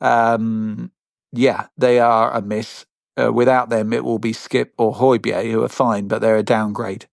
um, 0.00 0.90
yeah, 1.32 1.66
they 1.78 2.00
are 2.00 2.32
a 2.32 2.42
miss. 2.42 2.84
Uh, 3.20 3.32
without 3.32 3.68
them, 3.70 3.92
it 3.92 4.04
will 4.04 4.18
be 4.18 4.32
Skipp 4.32 4.70
or 4.76 4.94
Højbjerg, 4.94 5.50
who 5.52 5.62
are 5.62 5.68
fine, 5.68 6.08
but 6.08 6.20
they're 6.20 6.36
a 6.36 6.42
downgrade. 6.42 7.06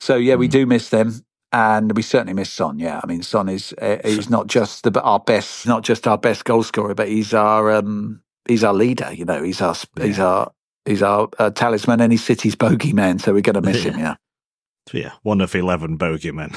So, 0.00 0.14
yeah, 0.16 0.36
we 0.36 0.46
Mm. 0.48 0.52
do 0.52 0.66
miss 0.66 0.88
them. 0.90 1.24
And 1.52 1.96
we 1.96 2.02
certainly 2.02 2.34
miss 2.34 2.50
Son. 2.50 2.78
Yeah, 2.80 3.00
I 3.02 3.06
mean, 3.06 3.22
Son 3.22 3.48
is 3.48 3.72
uh, 3.80 3.98
he's 4.04 4.28
not 4.28 4.48
just 4.48 4.82
the, 4.82 5.00
our 5.02 5.20
best, 5.20 5.66
not 5.66 5.84
just 5.84 6.06
our 6.08 6.18
best 6.18 6.44
goal 6.44 6.64
scorer, 6.64 6.94
but 6.96 7.08
he's 7.08 7.32
our 7.32 7.70
um, 7.72 8.22
he's 8.48 8.64
our 8.64 8.74
leader. 8.74 9.12
You 9.12 9.24
know, 9.24 9.40
he's 9.42 9.60
our 9.62 9.76
he's 10.02 10.18
our 10.18 10.50
he's 10.84 11.00
our 11.02 11.28
uh, 11.38 11.50
talisman 11.50 12.00
and 12.00 12.12
he's 12.12 12.24
City's 12.24 12.56
bogeyman. 12.64 13.20
So 13.20 13.32
we're 13.32 13.40
going 13.50 13.54
to 13.54 13.62
miss 13.62 13.82
him. 13.88 13.98
Yeah, 13.98 14.16
yeah, 14.92 15.12
one 15.22 15.40
of 15.40 15.54
eleven 15.54 15.96
bogeymen. 15.98 16.52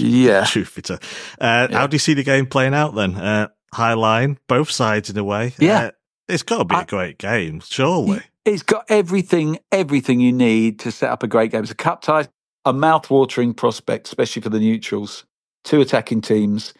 yeah. 0.00 0.44
Told. 0.44 1.00
Uh, 1.40 1.68
Yeah. 1.70 1.78
How 1.78 1.86
do 1.86 1.94
you 1.94 1.98
see 1.98 2.14
the 2.14 2.22
game 2.24 2.46
playing 2.46 2.74
out 2.74 2.94
then? 2.94 3.14
Uh, 3.16 3.48
high 3.72 3.94
line, 3.94 4.38
both 4.46 4.70
sides 4.70 5.10
in 5.10 5.16
a 5.18 5.24
way. 5.24 5.52
Yeah. 5.58 5.80
Uh, 5.86 5.90
it's 6.28 6.42
got 6.42 6.58
to 6.58 6.64
be 6.64 6.74
a 6.74 6.78
I- 6.78 6.84
great 6.84 7.18
game, 7.18 7.60
surely. 7.60 8.22
It's 8.44 8.62
got 8.62 8.84
everything, 8.90 9.58
everything 9.72 10.20
you 10.20 10.30
need 10.32 10.78
to 10.80 10.92
set 10.92 11.10
up 11.10 11.22
a 11.22 11.26
great 11.26 11.50
game. 11.50 11.62
It's 11.62 11.70
a 11.72 11.74
cup 11.74 12.02
tie, 12.02 12.28
a 12.66 12.72
mouth-watering 12.74 13.54
prospect, 13.54 14.06
especially 14.06 14.42
for 14.42 14.50
the 14.50 14.60
neutrals. 14.60 15.24
Two 15.64 15.80
attacking 15.80 16.20
teams. 16.20 16.74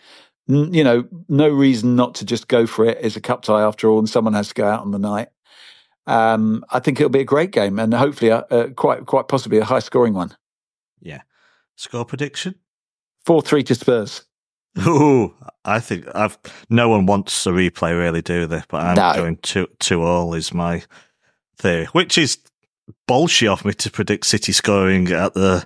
N- 0.48 0.74
You 0.74 0.84
know, 0.84 1.04
no 1.30 1.48
reason 1.48 1.96
not 1.96 2.14
to 2.16 2.26
just 2.26 2.48
go 2.48 2.66
for 2.66 2.84
it. 2.84 2.98
It's 3.00 3.16
a 3.16 3.20
cup 3.20 3.42
tie 3.42 3.62
after 3.62 3.88
all, 3.88 3.98
and 3.98 4.08
someone 4.08 4.34
has 4.34 4.48
to 4.48 4.54
go 4.54 4.68
out 4.68 4.82
on 4.82 4.90
the 4.90 4.98
night. 4.98 5.28
Um, 6.06 6.64
I 6.70 6.80
think 6.80 7.00
it'll 7.00 7.08
be 7.08 7.20
a 7.20 7.24
great 7.24 7.50
game, 7.50 7.78
and 7.78 7.94
hopefully, 7.94 8.30
a, 8.30 8.44
a 8.50 8.70
quite 8.70 9.06
quite 9.06 9.28
possibly 9.28 9.56
a 9.58 9.64
high-scoring 9.64 10.12
one. 10.12 10.36
Yeah. 11.04 11.22
Score 11.76 12.04
prediction? 12.04 12.56
Four-three 13.24 13.62
to 13.64 13.74
Spurs. 13.74 14.24
Ooh, 14.86 15.32
I 15.64 15.78
think 15.78 16.04
I've 16.16 16.36
no 16.68 16.88
one 16.88 17.06
wants 17.06 17.46
a 17.46 17.50
replay, 17.50 17.96
really, 17.96 18.22
do 18.22 18.46
they? 18.46 18.62
But 18.68 18.82
I'm 18.84 18.96
No. 18.96 19.12
going 19.14 19.36
two 19.36 19.68
two 19.78 20.02
all 20.02 20.34
is 20.34 20.52
my 20.52 20.82
theory, 21.58 21.86
which 21.92 22.18
is 22.18 22.38
bullshit 23.06 23.48
of 23.48 23.64
me 23.64 23.72
to 23.72 23.90
predict 23.90 24.26
City 24.26 24.50
scoring 24.52 25.12
at 25.12 25.34
the 25.34 25.64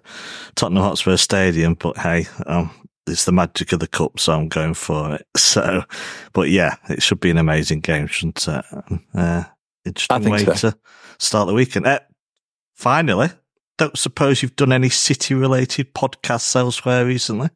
Tottenham 0.57 0.83
Hotspur 0.83 1.17
Stadium. 1.17 1.75
But 1.75 1.97
hey, 1.97 2.27
um, 2.47 2.71
it's 3.07 3.25
the 3.25 3.33
magic 3.33 3.73
of 3.73 3.81
the 3.81 3.89
cup, 3.89 4.21
so 4.21 4.35
I'm 4.35 4.49
going 4.49 4.75
for 4.75 5.15
it. 5.15 5.27
So, 5.39 5.85
but 6.35 6.51
yeah, 6.51 6.77
it 6.91 7.03
should 7.03 7.21
be 7.21 7.31
an 7.31 7.39
amazing 7.39 7.81
game, 7.81 8.07
shouldn't 8.09 8.47
it? 8.47 8.65
Uh, 9.15 9.45
interesting 9.87 10.31
way 10.31 10.45
so. 10.45 10.53
to 10.71 10.79
start 11.19 11.47
the 11.49 11.55
weekend. 11.55 11.87
Uh, 11.87 12.01
finally, 12.75 13.31
don't 13.79 13.97
suppose 13.97 14.43
you've 14.43 14.57
done 14.57 14.73
any 14.73 14.91
City 14.91 15.35
related 15.35 15.95
podcasts 15.95 16.55
elsewhere 16.55 17.07
recently? 17.07 17.49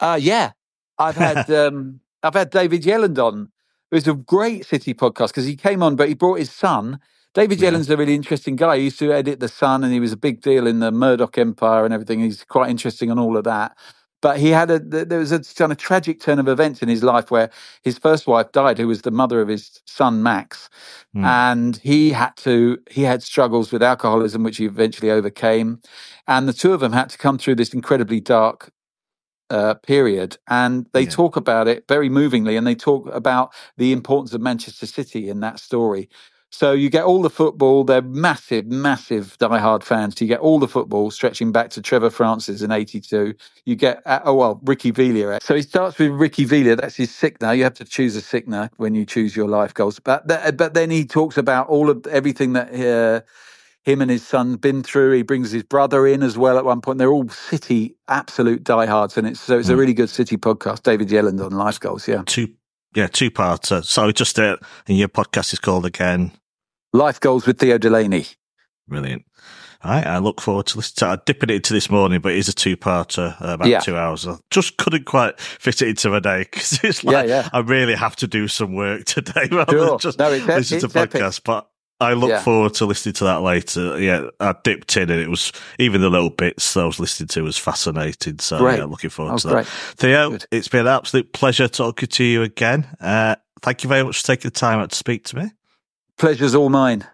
Uh, 0.00 0.18
yeah, 0.20 0.52
I've 0.98 1.16
had 1.16 1.50
um, 1.62 2.00
I've 2.22 2.34
had 2.34 2.50
David 2.50 2.82
Yelland 2.82 3.18
on. 3.18 3.52
It 3.90 3.94
was 3.94 4.08
a 4.08 4.14
great 4.14 4.66
City 4.66 4.94
podcast 4.94 5.28
because 5.28 5.44
he 5.46 5.54
came 5.54 5.82
on, 5.82 5.94
but 5.94 6.08
he 6.08 6.14
brought 6.14 6.40
his 6.40 6.50
son. 6.50 6.98
David 7.34 7.60
Yeah. 7.60 7.70
Yelland's 7.70 7.90
a 7.90 7.96
really 7.96 8.14
interesting 8.14 8.56
guy. 8.56 8.78
He 8.78 8.84
used 8.84 8.98
to 8.98 9.12
edit 9.12 9.40
The 9.40 9.48
Sun, 9.48 9.84
and 9.84 9.92
he 9.92 10.00
was 10.00 10.10
a 10.12 10.16
big 10.16 10.40
deal 10.40 10.66
in 10.66 10.80
the 10.80 10.90
Murdoch 10.90 11.36
Empire 11.38 11.84
and 11.84 11.92
everything. 11.92 12.20
He's 12.20 12.42
quite 12.44 12.70
interesting 12.70 13.10
on 13.10 13.18
all 13.18 13.36
of 13.36 13.44
that. 13.44 13.76
But 14.22 14.38
he 14.38 14.50
had 14.50 14.70
a 14.70 14.78
there 14.80 15.18
was 15.18 15.32
a 15.32 15.40
kind 15.40 15.72
of 15.72 15.78
tragic 15.78 16.20
turn 16.20 16.38
of 16.38 16.48
events 16.48 16.82
in 16.82 16.88
his 16.88 17.02
life 17.02 17.30
where 17.30 17.50
his 17.82 17.98
first 17.98 18.26
wife 18.26 18.50
died, 18.52 18.78
who 18.78 18.88
was 18.88 19.02
the 19.02 19.10
mother 19.10 19.40
of 19.40 19.48
his 19.48 19.80
son 19.86 20.22
Max, 20.22 20.68
Hmm. 21.14 21.24
and 21.24 21.76
he 21.78 22.10
had 22.10 22.36
to 22.38 22.78
he 22.90 23.02
had 23.02 23.22
struggles 23.22 23.72
with 23.72 23.82
alcoholism, 23.82 24.42
which 24.42 24.56
he 24.58 24.64
eventually 24.66 25.10
overcame, 25.10 25.80
and 26.26 26.48
the 26.48 26.52
two 26.52 26.72
of 26.72 26.80
them 26.80 26.92
had 26.92 27.10
to 27.10 27.18
come 27.18 27.38
through 27.38 27.56
this 27.56 27.74
incredibly 27.74 28.20
dark 28.20 28.70
uh, 29.50 29.74
period, 29.74 30.38
and 30.48 30.86
they 30.92 31.02
Yeah. 31.04 31.10
talk 31.10 31.36
about 31.36 31.68
it 31.68 31.84
very 31.88 32.08
movingly, 32.08 32.56
and 32.56 32.66
they 32.66 32.74
talk 32.74 33.08
about 33.14 33.52
the 33.76 33.92
importance 33.92 34.32
of 34.34 34.40
Manchester 34.40 34.86
City 34.86 35.28
in 35.28 35.40
that 35.40 35.60
story. 35.60 36.08
So 36.50 36.72
you 36.72 36.88
get 36.88 37.04
all 37.04 37.22
the 37.22 37.30
football. 37.30 37.84
They're 37.84 38.02
massive, 38.02 38.66
massive 38.66 39.36
die-hard 39.38 39.82
fans. 39.84 40.20
You 40.20 40.26
get 40.26 40.40
all 40.40 40.58
the 40.58 40.68
football 40.68 41.10
stretching 41.10 41.52
back 41.52 41.70
to 41.70 41.82
Trevor 41.82 42.10
Francis 42.10 42.62
in 42.62 42.70
'82. 42.70 43.34
You 43.64 43.76
get 43.76 44.00
uh, 44.06 44.20
oh 44.24 44.34
well, 44.34 44.60
Ricky 44.64 44.90
Villa. 44.90 45.38
So 45.42 45.54
he 45.54 45.62
starts 45.62 45.98
with 45.98 46.12
Ricky 46.12 46.44
Villa. 46.44 46.76
That's 46.76 46.96
his 46.96 47.10
Sickner. 47.10 47.56
You 47.56 47.64
have 47.64 47.74
to 47.74 47.84
choose 47.84 48.16
a 48.16 48.22
Sickner 48.22 48.70
when 48.76 48.94
you 48.94 49.04
choose 49.04 49.36
your 49.36 49.48
life 49.48 49.74
goals. 49.74 49.98
But 49.98 50.26
but 50.56 50.74
then 50.74 50.90
he 50.90 51.04
talks 51.04 51.36
about 51.36 51.68
all 51.68 51.90
of 51.90 52.06
everything 52.06 52.52
that 52.54 52.72
uh, 52.72 53.20
him 53.82 54.00
and 54.00 54.10
his 54.10 54.26
son 54.26 54.56
been 54.56 54.82
through. 54.82 55.12
He 55.12 55.22
brings 55.22 55.50
his 55.50 55.62
brother 55.62 56.06
in 56.06 56.22
as 56.22 56.38
well 56.38 56.58
at 56.58 56.64
one 56.64 56.80
point. 56.80 56.98
They're 56.98 57.12
all 57.12 57.28
City 57.28 57.96
absolute 58.08 58.64
diehards, 58.64 59.18
and 59.18 59.26
it's 59.26 59.40
so 59.40 59.58
it's 59.58 59.68
a 59.68 59.76
really 59.76 59.94
good 59.94 60.10
City 60.10 60.36
podcast. 60.36 60.84
David 60.84 61.08
Yelland 61.08 61.44
on 61.44 61.52
life 61.52 61.80
goals. 61.80 62.08
Yeah, 62.08 62.22
two 62.24 62.52
yeah 62.96 63.06
two 63.06 63.30
parts. 63.30 63.70
Uh, 63.70 63.82
so 63.82 64.10
just 64.10 64.38
uh, 64.38 64.56
and 64.88 64.98
your 64.98 65.08
podcast 65.08 65.52
is 65.52 65.58
called 65.58 65.86
again 65.86 66.32
Life 66.92 67.20
Goals 67.20 67.46
with 67.46 67.58
Theo 67.58 67.78
Delaney. 67.78 68.26
Brilliant. 68.88 69.24
All 69.84 69.90
right, 69.92 70.06
I 70.06 70.18
look 70.18 70.40
forward 70.40 70.66
to 70.66 70.78
listening 70.78 71.10
to 71.10 71.20
I 71.20 71.22
dipping 71.24 71.50
it 71.50 71.56
into 71.56 71.72
this 71.72 71.90
morning, 71.90 72.20
but 72.20 72.32
it 72.32 72.38
is 72.38 72.48
a 72.48 72.54
two 72.54 72.76
parter, 72.76 73.40
uh, 73.40 73.54
about 73.54 73.68
yeah. 73.68 73.80
two 73.80 73.96
hours. 73.96 74.26
I 74.26 74.36
just 74.50 74.78
couldn't 74.78 75.04
quite 75.04 75.38
fit 75.38 75.82
it 75.82 75.88
into 75.88 76.14
a 76.14 76.20
day 76.20 76.38
because 76.50 76.82
it's 76.82 77.04
like 77.04 77.28
yeah, 77.28 77.42
yeah. 77.42 77.48
I 77.52 77.60
really 77.60 77.94
have 77.94 78.16
to 78.16 78.26
do 78.26 78.48
some 78.48 78.74
work 78.74 79.04
today 79.04 79.48
rather 79.50 79.72
sure. 79.72 79.86
than 79.90 79.98
just 79.98 80.18
no, 80.18 80.32
it's, 80.32 80.46
listen 80.46 80.78
it's 80.78 80.92
to 80.92 80.98
podcasts. 80.98 81.40
But 81.44 81.68
I 81.98 82.12
look 82.12 82.30
yeah. 82.30 82.42
forward 82.42 82.74
to 82.74 82.86
listening 82.86 83.14
to 83.14 83.24
that 83.24 83.42
later. 83.42 83.98
Yeah, 84.00 84.28
I 84.38 84.54
dipped 84.62 84.96
in 84.96 85.10
and 85.10 85.20
it 85.20 85.30
was 85.30 85.52
even 85.78 86.02
the 86.02 86.10
little 86.10 86.30
bits 86.30 86.76
I 86.76 86.84
was 86.84 87.00
listening 87.00 87.28
to 87.28 87.42
was 87.42 87.56
fascinating. 87.56 88.38
So 88.38 88.58
great. 88.58 88.78
yeah, 88.78 88.84
looking 88.84 89.10
forward 89.10 89.34
oh, 89.34 89.38
to 89.38 89.46
that. 89.48 89.52
Great. 89.54 89.66
Theo, 89.66 90.30
Good. 90.30 90.46
it's 90.50 90.68
been 90.68 90.82
an 90.82 90.88
absolute 90.88 91.32
pleasure 91.32 91.68
talking 91.68 92.08
to 92.08 92.24
you 92.24 92.42
again. 92.42 92.86
Uh, 93.00 93.36
thank 93.62 93.82
you 93.82 93.88
very 93.88 94.02
much 94.02 94.20
for 94.20 94.26
taking 94.26 94.50
the 94.50 94.54
time 94.54 94.78
out 94.78 94.90
to 94.90 94.96
speak 94.96 95.24
to 95.24 95.36
me. 95.36 95.50
Pleasure's 96.18 96.54
all 96.54 96.68
mine. 96.68 97.06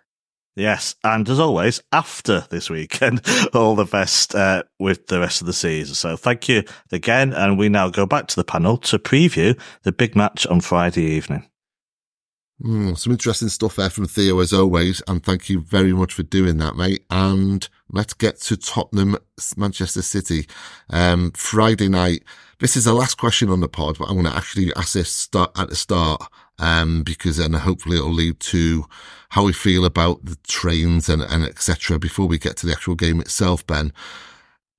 Yes, 0.55 0.97
and 1.03 1.27
as 1.31 1.41
always, 1.41 1.81
after 1.93 2.45
this 2.51 2.69
weekend, 2.69 3.23
all 3.55 3.75
the 3.75 3.87
best 3.87 4.35
uh, 4.35 4.65
with 4.79 5.07
the 5.07 5.19
rest 5.19 5.41
of 5.41 5.47
the 5.47 5.53
season. 5.53 5.95
So 5.95 6.17
thank 6.17 6.47
you 6.49 6.65
again, 6.91 7.33
and 7.33 7.59
we 7.59 7.71
now 7.71 7.89
go 7.89 8.05
back 8.05 8.27
to 8.29 8.37
the 8.37 8.45
panel 8.45 8.77
to 8.79 8.99
preview 8.99 9.59
the 9.83 9.93
big 9.93 10.15
match 10.15 10.47
on 10.47 10.61
Friday 10.61 11.05
evening. 11.05 11.49
Mm, 12.63 12.97
some 12.97 13.13
interesting 13.13 13.49
stuff 13.49 13.75
there 13.75 13.91
from 13.91 14.07
Theo 14.07 14.39
as 14.39 14.53
always, 14.53 15.03
and 15.09 15.23
thank 15.23 15.51
you 15.51 15.61
very 15.61 15.93
much 15.93 16.15
for 16.15 16.23
doing 16.23 16.59
that, 16.59 16.77
mate. 16.77 17.05
And 17.11 17.69
let's 17.91 18.15
get 18.15 18.41
to 18.43 18.57
Tottenham, 18.57 19.17
Manchester 19.57 20.03
City, 20.03 20.47
um, 20.89 21.33
Friday 21.33 21.89
night. 21.89 22.23
This 22.61 22.77
is 22.77 22.85
the 22.85 22.93
last 22.93 23.17
question 23.17 23.49
on 23.49 23.61
the 23.61 23.69
pod, 23.69 23.99
but 23.99 24.05
I'm 24.05 24.15
going 24.15 24.27
to 24.27 24.37
actually 24.37 24.73
ask 24.77 24.93
this 24.93 25.11
start 25.11 25.51
at 25.59 25.71
the 25.71 25.75
start, 25.75 26.23
um, 26.61 27.03
because 27.03 27.39
then 27.39 27.53
hopefully 27.53 27.97
it'll 27.97 28.13
lead 28.13 28.39
to 28.39 28.85
how 29.31 29.43
we 29.43 29.53
feel 29.53 29.85
about 29.85 30.25
the 30.25 30.37
trains 30.47 31.09
and, 31.09 31.21
and 31.21 31.43
etc. 31.43 31.99
before 31.99 32.29
we 32.29 32.39
get 32.39 32.57
to 32.59 32.67
the 32.67 32.73
actual 32.73 32.95
game 32.95 33.21
itself, 33.21 33.67
Ben. 33.67 33.93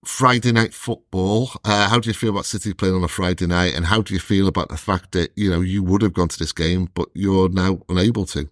Friday 0.06 0.52
night 0.52 0.74
football. 0.74 1.52
Uh, 1.64 1.90
how 1.90 2.00
do 2.00 2.10
you 2.10 2.14
feel 2.14 2.32
about 2.32 2.46
City 2.46 2.74
playing 2.74 2.96
on 2.96 3.04
a 3.04 3.08
Friday 3.08 3.48
night, 3.48 3.76
and 3.76 3.86
how 3.86 4.02
do 4.02 4.14
you 4.14 4.20
feel 4.20 4.48
about 4.48 4.70
the 4.70 4.78
fact 4.78 5.12
that 5.14 5.32
you 5.36 5.50
know 5.50 5.62
you 5.62 5.84
would 5.84 6.02
have 6.02 6.14
gone 6.14 6.28
to 6.28 6.40
this 6.40 6.52
game, 6.52 6.90
but 6.94 7.10
you're 7.14 7.50
now 7.50 7.80
unable 7.90 8.26
to? 8.28 8.50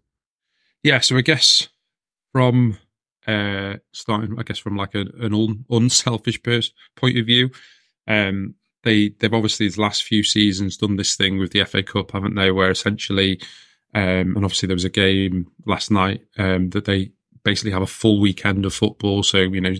Yeah, 0.83 0.99
so 0.99 1.17
I 1.17 1.21
guess 1.21 1.69
from 2.31 2.77
uh, 3.27 3.75
starting, 3.91 4.39
I 4.39 4.43
guess 4.43 4.57
from 4.57 4.75
like 4.75 4.95
a, 4.95 5.01
an 5.19 5.33
un, 5.33 5.65
unselfish 5.69 6.41
pers- 6.41 6.73
point 6.95 7.17
of 7.17 7.25
view, 7.25 7.51
um, 8.07 8.55
they 8.83 9.09
they've 9.09 9.33
obviously 9.33 9.69
the 9.69 9.81
last 9.81 10.03
few 10.03 10.23
seasons 10.23 10.77
done 10.77 10.95
this 10.95 11.15
thing 11.15 11.37
with 11.37 11.51
the 11.51 11.63
FA 11.65 11.83
Cup, 11.83 12.11
haven't 12.11 12.35
they? 12.35 12.51
Where 12.51 12.71
essentially, 12.71 13.39
um, 13.93 14.35
and 14.35 14.43
obviously 14.45 14.67
there 14.67 14.75
was 14.75 14.85
a 14.85 14.89
game 14.89 15.51
last 15.65 15.91
night 15.91 16.21
um, 16.37 16.69
that 16.71 16.85
they 16.85 17.11
basically 17.43 17.71
have 17.71 17.81
a 17.81 17.87
full 17.87 18.19
weekend 18.19 18.65
of 18.65 18.73
football. 18.73 19.23
So 19.23 19.37
you 19.37 19.61
know 19.61 19.75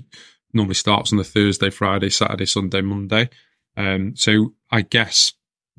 normally 0.54 0.76
starts 0.76 1.12
on 1.12 1.18
the 1.18 1.24
Thursday, 1.24 1.70
Friday, 1.70 2.10
Saturday, 2.10 2.46
Sunday, 2.46 2.82
Monday. 2.82 3.30
Um, 3.78 4.16
so 4.16 4.54
I 4.70 4.82
guess 4.82 5.34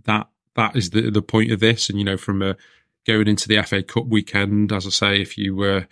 that 0.04 0.28
that 0.54 0.76
is 0.76 0.90
the 0.90 1.10
the 1.10 1.22
point 1.22 1.52
of 1.52 1.60
this. 1.60 1.88
And 1.88 1.98
you 1.98 2.04
know, 2.04 2.16
from 2.16 2.42
a, 2.42 2.56
going 3.06 3.28
into 3.28 3.48
the 3.48 3.62
FA 3.62 3.82
Cup 3.82 4.06
weekend, 4.06 4.72
as 4.72 4.86
I 4.86 4.90
say, 4.90 5.20
if 5.20 5.36
you 5.36 5.56
were 5.56 5.86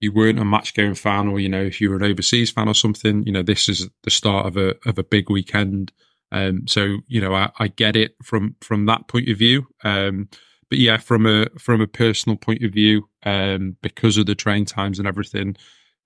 you 0.00 0.12
weren't 0.12 0.38
a 0.38 0.44
match 0.44 0.74
going 0.74 0.94
fan, 0.94 1.28
or 1.28 1.40
you 1.40 1.48
know, 1.48 1.62
if 1.62 1.80
you 1.80 1.90
were 1.90 1.96
an 1.96 2.04
overseas 2.04 2.50
fan 2.50 2.68
or 2.68 2.74
something, 2.74 3.24
you 3.24 3.32
know, 3.32 3.42
this 3.42 3.68
is 3.68 3.88
the 4.04 4.10
start 4.10 4.46
of 4.46 4.56
a 4.56 4.74
of 4.86 4.98
a 4.98 5.04
big 5.04 5.30
weekend. 5.30 5.92
Um, 6.30 6.66
so 6.66 6.98
you 7.06 7.20
know, 7.20 7.34
I, 7.34 7.50
I 7.58 7.68
get 7.68 7.96
it 7.96 8.14
from 8.22 8.56
from 8.60 8.86
that 8.86 9.08
point 9.08 9.28
of 9.28 9.38
view. 9.38 9.66
Um, 9.82 10.28
but 10.70 10.78
yeah, 10.78 10.98
from 10.98 11.26
a 11.26 11.46
from 11.58 11.80
a 11.80 11.86
personal 11.86 12.36
point 12.36 12.62
of 12.62 12.72
view, 12.72 13.08
um, 13.24 13.76
because 13.82 14.18
of 14.18 14.26
the 14.26 14.34
train 14.34 14.64
times 14.64 14.98
and 14.98 15.08
everything, 15.08 15.56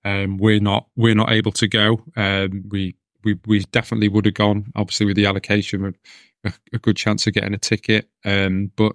um, 0.05 0.37
we're 0.37 0.59
not 0.59 0.87
we're 0.95 1.15
not 1.15 1.31
able 1.31 1.51
to 1.53 1.67
go. 1.67 2.03
Um, 2.15 2.65
we 2.69 2.95
we 3.23 3.39
we 3.45 3.59
definitely 3.71 4.09
would 4.09 4.25
have 4.25 4.33
gone. 4.33 4.71
Obviously, 4.75 5.05
with 5.05 5.15
the 5.15 5.25
allocation, 5.25 5.95
a, 6.43 6.53
a 6.73 6.79
good 6.79 6.97
chance 6.97 7.25
of 7.27 7.33
getting 7.33 7.53
a 7.53 7.59
ticket. 7.59 8.09
Um, 8.25 8.71
but 8.75 8.93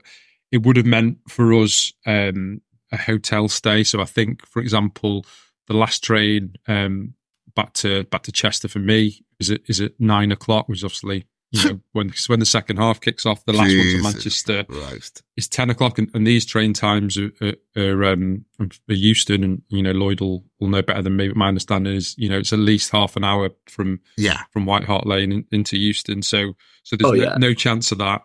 it 0.51 0.65
would 0.65 0.77
have 0.77 0.87
meant 0.87 1.19
for 1.29 1.53
us 1.53 1.93
um, 2.07 2.61
a 2.93 2.97
hotel 2.97 3.49
stay. 3.49 3.85
So 3.85 4.01
I 4.01 4.05
think, 4.05 4.47
for 4.47 4.61
example, 4.61 5.25
the 5.67 5.75
last 5.75 6.03
train 6.03 6.55
um, 6.67 7.15
back 7.55 7.73
to 7.75 8.05
back 8.05 8.23
to 8.25 8.33
Chester 8.33 8.69
for 8.69 8.79
me 8.79 9.25
is 9.41 9.51
it 9.51 9.63
is 9.67 9.81
it 9.81 9.95
nine 9.99 10.33
o'clock, 10.33 10.69
which 10.69 10.79
is 10.79 10.85
obviously 10.85 11.27
you 11.51 11.65
know, 11.65 11.81
when 11.93 12.13
when 12.27 12.41
the 12.41 12.47
second 12.47 12.77
half 12.77 13.01
kicks 13.01 13.25
off, 13.25 13.45
the 13.47 13.53
last 13.53 13.71
Jesus 13.71 14.03
one 14.03 14.13
to 14.13 14.17
Manchester 14.17 14.65
Christ. 14.65 15.23
is 15.37 15.49
ten 15.49 15.71
o'clock, 15.71 15.99
and, 15.99 16.11
and 16.13 16.27
these 16.27 16.45
train 16.45 16.75
times 16.75 17.17
are, 17.17 17.31
are, 17.41 17.55
are, 17.77 18.05
um, 18.05 18.45
are 18.61 18.69
Euston, 18.89 19.43
and 19.43 19.63
you 19.69 19.83
know 19.83 19.93
Lloyd 19.93 20.21
will, 20.21 20.45
will 20.61 20.69
know 20.69 20.83
better 20.83 21.01
than 21.01 21.17
me. 21.17 21.29
But 21.29 21.39
my 21.39 21.49
understanding 21.49 21.95
is, 21.95 22.15
you 22.19 22.29
know, 22.29 22.39
it's 22.39 22.53
at 22.53 22.59
least 22.59 22.91
half 22.91 23.17
an 23.17 23.25
hour 23.25 23.51
from 23.67 24.01
yeah 24.17 24.43
from 24.51 24.67
White 24.67 24.85
Hart 24.85 25.07
Lane 25.07 25.33
in, 25.33 25.45
into 25.51 25.79
Euston, 25.79 26.23
so 26.23 26.53
so 26.83 26.97
there's 26.97 27.11
oh, 27.11 27.15
no, 27.15 27.37
no, 27.37 27.55
chance 27.55 27.93
of 27.93 27.99
that. 27.99 28.23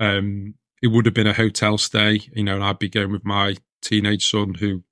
Um, 0.00 0.54
it 0.82 0.88
would 0.88 1.06
have 1.06 1.14
been 1.14 1.26
a 1.26 1.32
hotel 1.32 1.78
stay, 1.78 2.20
you 2.34 2.44
know, 2.44 2.56
and 2.56 2.64
I'd 2.64 2.78
be 2.78 2.88
going 2.88 3.12
with 3.12 3.24
my 3.24 3.56
teenage 3.82 4.28
son 4.28 4.54
who 4.54 4.82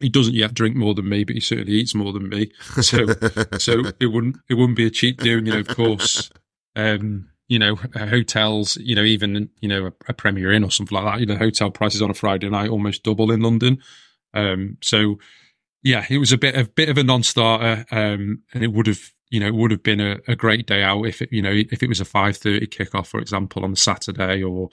he 0.00 0.08
doesn't 0.08 0.34
yet 0.34 0.54
drink 0.54 0.76
more 0.76 0.94
than 0.94 1.08
me, 1.08 1.24
but 1.24 1.34
he 1.34 1.40
certainly 1.40 1.74
eats 1.74 1.94
more 1.94 2.12
than 2.12 2.28
me. 2.28 2.50
So, 2.82 3.06
so 3.58 3.84
it 4.00 4.06
wouldn't 4.06 4.36
it 4.48 4.54
wouldn't 4.54 4.76
be 4.76 4.86
a 4.86 4.90
cheap 4.90 5.20
deal. 5.20 5.36
You 5.36 5.52
know, 5.52 5.58
of 5.60 5.68
course, 5.68 6.30
um, 6.76 7.30
you 7.48 7.58
know, 7.58 7.76
hotels, 7.76 8.76
you 8.78 8.94
know, 8.94 9.02
even, 9.02 9.50
you 9.60 9.68
know, 9.68 9.86
a, 9.86 9.92
a, 10.08 10.14
Premier 10.14 10.52
Inn 10.52 10.64
or 10.64 10.70
something 10.70 10.96
like 10.96 11.04
that, 11.04 11.20
you 11.20 11.26
know, 11.26 11.36
hotel 11.36 11.70
prices 11.70 12.00
on 12.00 12.10
a 12.10 12.14
Friday 12.14 12.48
night 12.48 12.70
almost 12.70 13.02
double 13.02 13.30
in 13.30 13.42
London. 13.42 13.78
Um, 14.32 14.78
so 14.82 15.18
yeah, 15.84 16.06
it 16.08 16.18
was 16.18 16.32
a 16.32 16.38
bit 16.38 16.56
of 16.56 16.74
bit 16.74 16.88
of 16.88 16.98
a 16.98 17.04
non-starter. 17.04 17.84
Um, 17.90 18.42
and 18.52 18.64
it 18.64 18.72
would 18.72 18.86
have, 18.86 19.12
you 19.30 19.38
know, 19.38 19.46
it 19.46 19.54
would 19.54 19.70
have 19.70 19.82
been 19.82 20.00
a, 20.00 20.18
a 20.26 20.34
great 20.34 20.66
day 20.66 20.82
out 20.82 21.04
if 21.04 21.20
it, 21.22 21.28
you 21.30 21.42
know, 21.42 21.52
if 21.52 21.82
it 21.82 21.88
was 21.88 22.00
a 22.00 22.04
5.30 22.04 22.66
kickoff, 22.68 23.06
for 23.06 23.20
example, 23.20 23.62
on 23.62 23.70
the 23.72 23.76
Saturday 23.76 24.42
or, 24.42 24.70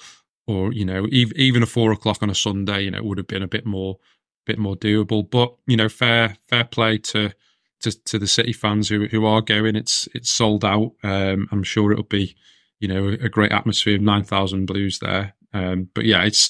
or, 0.47 0.71
you 0.71 0.85
know, 0.85 1.05
even, 1.11 1.37
even 1.37 1.63
a 1.63 1.67
four 1.67 1.91
o'clock 1.91 2.23
on 2.23 2.29
a 2.29 2.35
Sunday, 2.35 2.83
you 2.83 2.91
know, 2.91 2.97
it 2.97 3.05
would 3.05 3.17
have 3.17 3.27
been 3.27 3.43
a 3.43 3.47
bit 3.47 3.65
more, 3.65 3.97
bit 4.45 4.57
more 4.57 4.75
doable, 4.75 5.29
but, 5.29 5.53
you 5.67 5.75
know, 5.75 5.89
fair, 5.89 6.37
fair 6.47 6.63
play 6.63 6.97
to, 6.97 7.33
to, 7.81 8.03
to 8.03 8.19
the 8.19 8.27
City 8.27 8.53
fans 8.53 8.89
who 8.89 9.07
who 9.07 9.25
are 9.25 9.41
going. 9.41 9.75
It's 9.75 10.07
it's 10.13 10.31
sold 10.31 10.65
out. 10.65 10.93
Um, 11.03 11.47
I'm 11.51 11.63
sure 11.63 11.91
it'll 11.91 12.03
be, 12.03 12.35
you 12.79 12.87
know, 12.87 13.07
a 13.07 13.29
great 13.29 13.51
atmosphere. 13.51 13.95
of 13.95 14.01
Nine 14.01 14.23
thousand 14.23 14.65
Blues 14.65 14.99
there. 14.99 15.33
Um, 15.53 15.89
but 15.93 16.05
yeah, 16.05 16.23
it's 16.23 16.49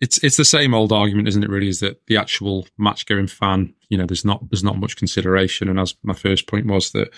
it's 0.00 0.22
it's 0.22 0.36
the 0.36 0.44
same 0.44 0.74
old 0.74 0.92
argument, 0.92 1.28
isn't 1.28 1.42
it? 1.42 1.50
Really, 1.50 1.68
is 1.68 1.80
that 1.80 2.06
the 2.06 2.16
actual 2.16 2.66
match 2.78 3.06
going 3.06 3.26
fan, 3.26 3.74
you 3.88 3.98
know, 3.98 4.06
there's 4.06 4.24
not 4.24 4.48
there's 4.50 4.64
not 4.64 4.78
much 4.78 4.96
consideration. 4.96 5.68
And 5.68 5.78
as 5.78 5.94
my 6.02 6.14
first 6.14 6.46
point 6.46 6.66
was 6.66 6.92
that 6.92 7.08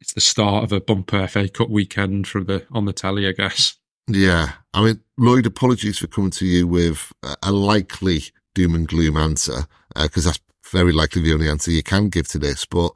it's 0.00 0.14
the 0.14 0.20
start 0.20 0.64
of 0.64 0.72
a 0.72 0.80
bumper 0.80 1.26
FA 1.28 1.48
Cup 1.48 1.70
weekend 1.70 2.26
for 2.26 2.42
the 2.42 2.66
on 2.72 2.84
the 2.84 2.92
telly, 2.92 3.26
I 3.26 3.32
guess. 3.32 3.76
Yeah, 4.08 4.52
I 4.74 4.84
mean, 4.84 5.00
Lloyd, 5.16 5.46
apologies 5.46 5.98
for 5.98 6.08
coming 6.08 6.32
to 6.32 6.46
you 6.46 6.66
with 6.66 7.12
a 7.42 7.52
likely 7.52 8.24
doom 8.54 8.74
and 8.74 8.86
gloom 8.86 9.16
answer 9.16 9.66
because 9.94 10.26
uh, 10.26 10.30
that's 10.30 10.40
very 10.72 10.92
likely 10.92 11.22
the 11.22 11.32
only 11.32 11.48
answer 11.48 11.70
you 11.70 11.82
can 11.82 12.08
give 12.08 12.26
to 12.28 12.38
this, 12.38 12.66
but 12.66 12.92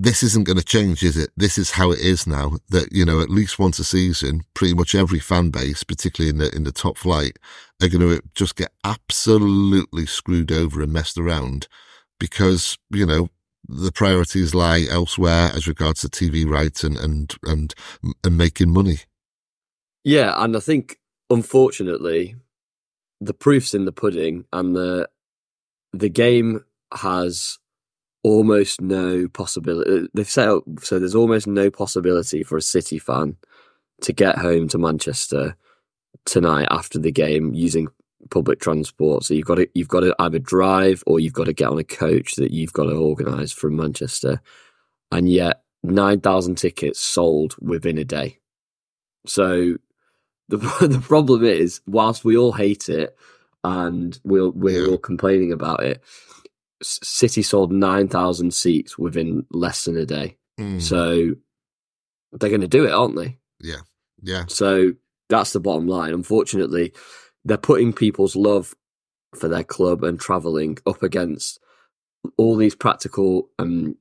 this 0.00 0.22
isn't 0.22 0.46
going 0.46 0.58
to 0.58 0.64
change, 0.64 1.02
is 1.02 1.16
it? 1.16 1.30
This 1.36 1.58
is 1.58 1.72
how 1.72 1.90
it 1.90 1.98
is 1.98 2.24
now 2.26 2.58
that, 2.68 2.92
you 2.92 3.04
know, 3.04 3.20
at 3.20 3.30
least 3.30 3.58
once 3.58 3.80
a 3.80 3.84
season, 3.84 4.42
pretty 4.54 4.72
much 4.72 4.94
every 4.94 5.18
fan 5.18 5.50
base, 5.50 5.82
particularly 5.82 6.30
in 6.30 6.38
the, 6.38 6.54
in 6.54 6.62
the 6.62 6.70
top 6.70 6.96
flight, 6.96 7.36
are 7.82 7.88
going 7.88 8.08
to 8.08 8.22
just 8.34 8.54
get 8.54 8.70
absolutely 8.84 10.06
screwed 10.06 10.52
over 10.52 10.80
and 10.80 10.92
messed 10.92 11.18
around 11.18 11.66
because, 12.20 12.78
you 12.90 13.04
know, 13.04 13.28
the 13.68 13.90
priorities 13.90 14.54
lie 14.54 14.86
elsewhere 14.88 15.50
as 15.52 15.66
regards 15.66 16.00
to 16.02 16.08
TV 16.08 16.48
rights 16.48 16.84
and, 16.84 16.96
and, 16.96 17.34
and, 17.42 17.74
and 18.22 18.38
making 18.38 18.72
money. 18.72 19.00
Yeah. 20.04 20.32
And 20.36 20.56
I 20.56 20.60
think, 20.60 21.00
unfortunately, 21.28 22.36
the 23.20 23.34
proof's 23.34 23.74
in 23.74 23.84
the 23.84 23.92
pudding 23.92 24.44
and 24.52 24.76
the, 24.76 25.08
the 25.92 26.08
game 26.08 26.64
has 26.94 27.58
almost 28.22 28.80
no 28.80 29.28
possibility. 29.28 29.90
Uh, 29.90 30.06
they've 30.14 30.28
set 30.28 30.48
up 30.48 30.62
so 30.82 30.98
there's 30.98 31.14
almost 31.14 31.46
no 31.46 31.70
possibility 31.70 32.42
for 32.42 32.56
a 32.56 32.62
City 32.62 32.98
fan 32.98 33.36
to 34.02 34.12
get 34.12 34.38
home 34.38 34.68
to 34.68 34.78
Manchester 34.78 35.56
tonight 36.24 36.68
after 36.70 36.98
the 36.98 37.12
game 37.12 37.54
using 37.54 37.88
public 38.30 38.60
transport. 38.60 39.24
So 39.24 39.34
you've 39.34 39.46
got 39.46 39.56
to 39.56 39.68
you've 39.74 39.88
got 39.88 40.00
to 40.00 40.14
either 40.18 40.38
drive 40.38 41.02
or 41.06 41.20
you've 41.20 41.32
got 41.32 41.44
to 41.44 41.52
get 41.52 41.68
on 41.68 41.78
a 41.78 41.84
coach 41.84 42.34
that 42.36 42.50
you've 42.50 42.72
got 42.72 42.84
to 42.84 42.96
organise 42.96 43.52
from 43.52 43.76
Manchester, 43.76 44.40
and 45.12 45.30
yet 45.30 45.62
nine 45.82 46.20
thousand 46.20 46.56
tickets 46.56 47.00
sold 47.00 47.56
within 47.60 47.98
a 47.98 48.04
day. 48.04 48.38
So 49.26 49.76
the 50.48 50.56
the 50.80 51.00
problem 51.00 51.44
is, 51.44 51.80
whilst 51.86 52.24
we 52.24 52.36
all 52.36 52.52
hate 52.52 52.88
it 52.88 53.16
and 53.64 54.18
we'll, 54.24 54.52
we're 54.52 54.86
all 54.86 54.98
complaining 54.98 55.52
about 55.52 55.82
it, 55.82 56.02
City 56.82 57.42
sold 57.42 57.72
nine 57.72 58.08
thousand 58.08 58.54
seats 58.54 58.98
within 58.98 59.44
less 59.50 59.84
than 59.84 59.96
a 59.96 60.06
day. 60.06 60.36
Mm, 60.58 60.80
So 60.80 61.34
they're 62.32 62.50
going 62.50 62.60
to 62.60 62.68
do 62.68 62.84
it, 62.84 62.92
aren't 62.92 63.16
they? 63.16 63.38
yeah, 63.60 63.80
Yeah. 64.22 64.44
So 64.48 64.92
that's 65.28 65.52
the 65.52 65.60
bottom 65.60 65.86
line. 65.88 66.12
Unfortunately, 66.12 66.92
they're 67.44 67.56
putting 67.56 67.92
people's 67.92 68.36
love 68.36 68.74
for 69.34 69.48
their 69.48 69.64
club 69.64 70.04
and 70.04 70.18
travelling 70.20 70.78
up 70.86 71.02
against 71.02 71.58
all 72.36 72.56
these 72.56 72.74
practical 72.74 73.48
um, 73.58 73.96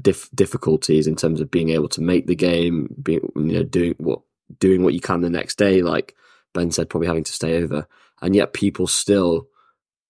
dif- 0.00 0.30
difficulties 0.34 1.06
in 1.06 1.14
terms 1.16 1.40
of 1.40 1.50
being 1.50 1.70
able 1.70 1.88
to 1.90 2.00
make 2.00 2.26
the 2.26 2.34
game, 2.34 2.94
being 3.02 3.20
you 3.36 3.52
know 3.52 3.62
doing 3.64 3.94
what 3.98 4.20
doing 4.58 4.82
what 4.82 4.94
you 4.94 5.00
can 5.00 5.20
the 5.20 5.30
next 5.30 5.56
day. 5.58 5.82
Like 5.82 6.14
Ben 6.54 6.70
said, 6.70 6.88
probably 6.90 7.08
having 7.08 7.24
to 7.24 7.32
stay 7.32 7.62
over, 7.62 7.86
and 8.20 8.34
yet 8.36 8.52
people 8.52 8.86
still 8.86 9.46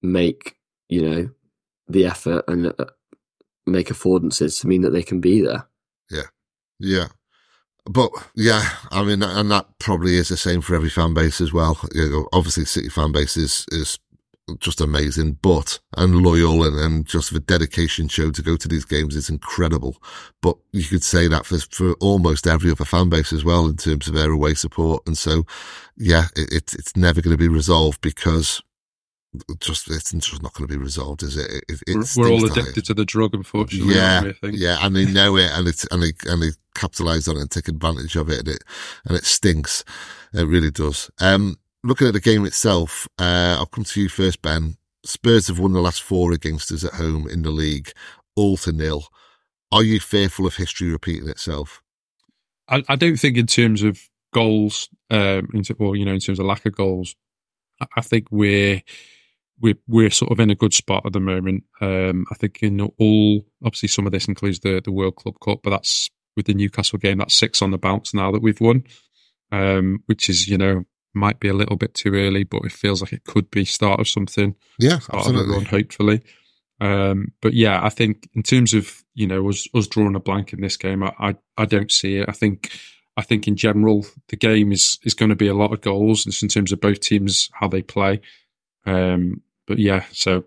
make 0.02 0.56
you 0.88 1.08
know 1.08 1.30
the 1.92 2.06
effort 2.06 2.44
and 2.48 2.66
uh, 2.66 2.84
make 3.66 3.88
affordances 3.88 4.60
to 4.60 4.66
mean 4.66 4.82
that 4.82 4.90
they 4.90 5.02
can 5.02 5.20
be 5.20 5.40
there. 5.40 5.66
yeah. 6.10 6.22
Yeah, 6.84 7.06
but 7.84 8.10
yeah, 8.34 8.68
I 8.90 9.02
mean, 9.02 9.22
and 9.22 9.50
that 9.50 9.66
probably 9.78 10.16
is 10.16 10.28
the 10.28 10.36
same 10.36 10.60
for 10.60 10.74
every 10.74 10.90
fan 10.90 11.14
base 11.14 11.40
as 11.40 11.52
well. 11.52 11.78
You 11.94 12.10
know, 12.10 12.28
obviously, 12.32 12.64
City 12.64 12.88
fan 12.88 13.12
base 13.12 13.36
is 13.36 13.66
is 13.70 13.98
just 14.58 14.80
amazing, 14.80 15.38
but 15.42 15.80
and 15.96 16.22
loyal 16.22 16.64
and, 16.64 16.78
and 16.78 17.06
just 17.06 17.32
the 17.32 17.40
dedication 17.40 18.08
shown 18.08 18.32
to 18.32 18.42
go 18.42 18.56
to 18.56 18.68
these 18.68 18.84
games 18.84 19.16
is 19.16 19.28
incredible. 19.28 19.96
But 20.40 20.56
you 20.72 20.84
could 20.84 21.02
say 21.02 21.26
that 21.28 21.44
for 21.46 21.58
for 21.70 21.94
almost 22.00 22.46
every 22.46 22.70
other 22.70 22.84
fan 22.84 23.08
base 23.08 23.32
as 23.32 23.44
well 23.44 23.66
in 23.66 23.76
terms 23.76 24.06
of 24.06 24.14
their 24.14 24.30
away 24.30 24.54
support. 24.54 25.02
And 25.06 25.18
so, 25.18 25.44
yeah, 25.96 26.26
it, 26.36 26.52
it 26.52 26.74
it's 26.74 26.96
never 26.96 27.20
going 27.20 27.36
to 27.36 27.38
be 27.38 27.48
resolved 27.48 28.00
because 28.00 28.62
just 29.60 29.90
it's 29.90 30.12
just 30.12 30.42
not 30.42 30.52
going 30.52 30.68
to 30.68 30.74
be 30.74 30.82
resolved, 30.82 31.22
is 31.22 31.36
it? 31.36 31.64
it, 31.68 31.80
it 31.86 32.06
We're, 32.16 32.24
we're 32.24 32.30
all 32.32 32.44
addicted 32.44 32.84
to 32.86 32.94
the 32.94 33.04
drug, 33.04 33.34
unfortunately. 33.34 33.94
yeah, 33.94 34.32
we, 34.42 34.50
yeah, 34.50 34.78
and 34.82 34.94
they 34.94 35.06
know 35.06 35.36
it, 35.36 35.50
and 35.52 35.66
it's 35.66 35.86
and 35.90 36.02
they 36.02 36.12
and 36.26 36.42
they 36.42 36.50
capitalise 36.74 37.28
on 37.28 37.36
it 37.36 37.40
and 37.40 37.50
take 37.50 37.68
advantage 37.68 38.16
of 38.16 38.28
it, 38.28 38.40
and 38.40 38.48
it 38.48 38.64
and 39.06 39.16
it 39.16 39.24
stinks. 39.24 39.84
It 40.34 40.46
really 40.46 40.70
does. 40.70 41.10
Um, 41.20 41.56
looking 41.82 42.06
at 42.06 42.12
the 42.12 42.20
game 42.20 42.44
itself, 42.44 43.08
uh, 43.18 43.56
I'll 43.58 43.66
come 43.66 43.84
to 43.84 44.00
you 44.02 44.08
first, 44.08 44.42
Ben. 44.42 44.76
Spurs 45.04 45.48
have 45.48 45.58
won 45.58 45.72
the 45.72 45.80
last 45.80 46.02
four 46.02 46.32
against 46.32 46.70
us 46.70 46.84
at 46.84 46.94
home 46.94 47.26
in 47.28 47.42
the 47.42 47.50
league, 47.50 47.90
all 48.36 48.56
to 48.58 48.72
nil. 48.72 49.06
Are 49.72 49.82
you 49.82 49.98
fearful 49.98 50.46
of 50.46 50.56
history 50.56 50.90
repeating 50.90 51.28
itself? 51.28 51.82
I, 52.68 52.84
I 52.88 52.96
don't 52.96 53.16
think 53.16 53.36
in 53.36 53.46
terms 53.46 53.82
of 53.82 53.98
goals, 54.32 54.88
um, 55.10 55.48
in, 55.54 55.64
or 55.78 55.96
you 55.96 56.04
know, 56.04 56.12
in 56.12 56.20
terms 56.20 56.38
of 56.38 56.46
lack 56.46 56.66
of 56.66 56.76
goals, 56.76 57.16
I, 57.80 57.86
I 57.96 58.00
think 58.02 58.28
we're 58.30 58.82
we're 59.62 59.78
we're 59.86 60.10
sort 60.10 60.32
of 60.32 60.40
in 60.40 60.50
a 60.50 60.54
good 60.56 60.74
spot 60.74 61.06
at 61.06 61.12
the 61.12 61.20
moment. 61.20 61.64
Um, 61.80 62.26
I 62.30 62.34
think 62.34 62.62
in 62.62 62.80
all, 62.80 63.46
obviously, 63.64 63.88
some 63.88 64.04
of 64.06 64.12
this 64.12 64.28
includes 64.28 64.60
the 64.60 64.82
the 64.84 64.92
World 64.92 65.16
Club 65.16 65.36
Cup, 65.42 65.60
but 65.62 65.70
that's 65.70 66.10
with 66.36 66.46
the 66.46 66.54
Newcastle 66.54 66.98
game. 66.98 67.18
That's 67.18 67.34
six 67.34 67.62
on 67.62 67.70
the 67.70 67.78
bounce 67.78 68.12
now 68.12 68.32
that 68.32 68.42
we've 68.42 68.60
won, 68.60 68.84
um, 69.50 70.02
which 70.06 70.28
is 70.28 70.48
you 70.48 70.58
know 70.58 70.84
might 71.14 71.40
be 71.40 71.48
a 71.48 71.54
little 71.54 71.76
bit 71.76 71.94
too 71.94 72.14
early, 72.14 72.42
but 72.42 72.64
it 72.64 72.72
feels 72.72 73.02
like 73.02 73.12
it 73.12 73.24
could 73.24 73.50
be 73.50 73.64
start 73.64 74.00
of 74.00 74.08
something 74.08 74.54
Yeah, 74.78 74.96
of 74.96 75.08
run, 75.10 75.18
absolutely. 75.18 75.64
hopefully. 75.64 76.22
Um, 76.80 77.32
but 77.40 77.52
yeah, 77.52 77.84
I 77.84 77.90
think 77.90 78.28
in 78.34 78.42
terms 78.42 78.74
of 78.74 79.02
you 79.14 79.26
know 79.26 79.48
us 79.48 79.68
us 79.74 79.86
drawing 79.86 80.16
a 80.16 80.20
blank 80.20 80.52
in 80.52 80.60
this 80.60 80.76
game, 80.76 81.02
I, 81.02 81.12
I 81.20 81.36
I 81.56 81.64
don't 81.66 81.90
see 81.92 82.16
it. 82.16 82.28
I 82.28 82.32
think 82.32 82.70
I 83.16 83.22
think 83.22 83.46
in 83.46 83.56
general 83.56 84.04
the 84.28 84.36
game 84.36 84.72
is 84.72 84.98
is 85.04 85.14
going 85.14 85.28
to 85.28 85.36
be 85.36 85.46
a 85.48 85.54
lot 85.54 85.72
of 85.72 85.82
goals 85.82 86.24
just 86.24 86.42
in 86.42 86.48
terms 86.48 86.72
of 86.72 86.80
both 86.80 86.98
teams 87.00 87.48
how 87.52 87.68
they 87.68 87.82
play. 87.82 88.20
Um, 88.84 89.42
but 89.66 89.78
yeah, 89.78 90.04
so 90.12 90.44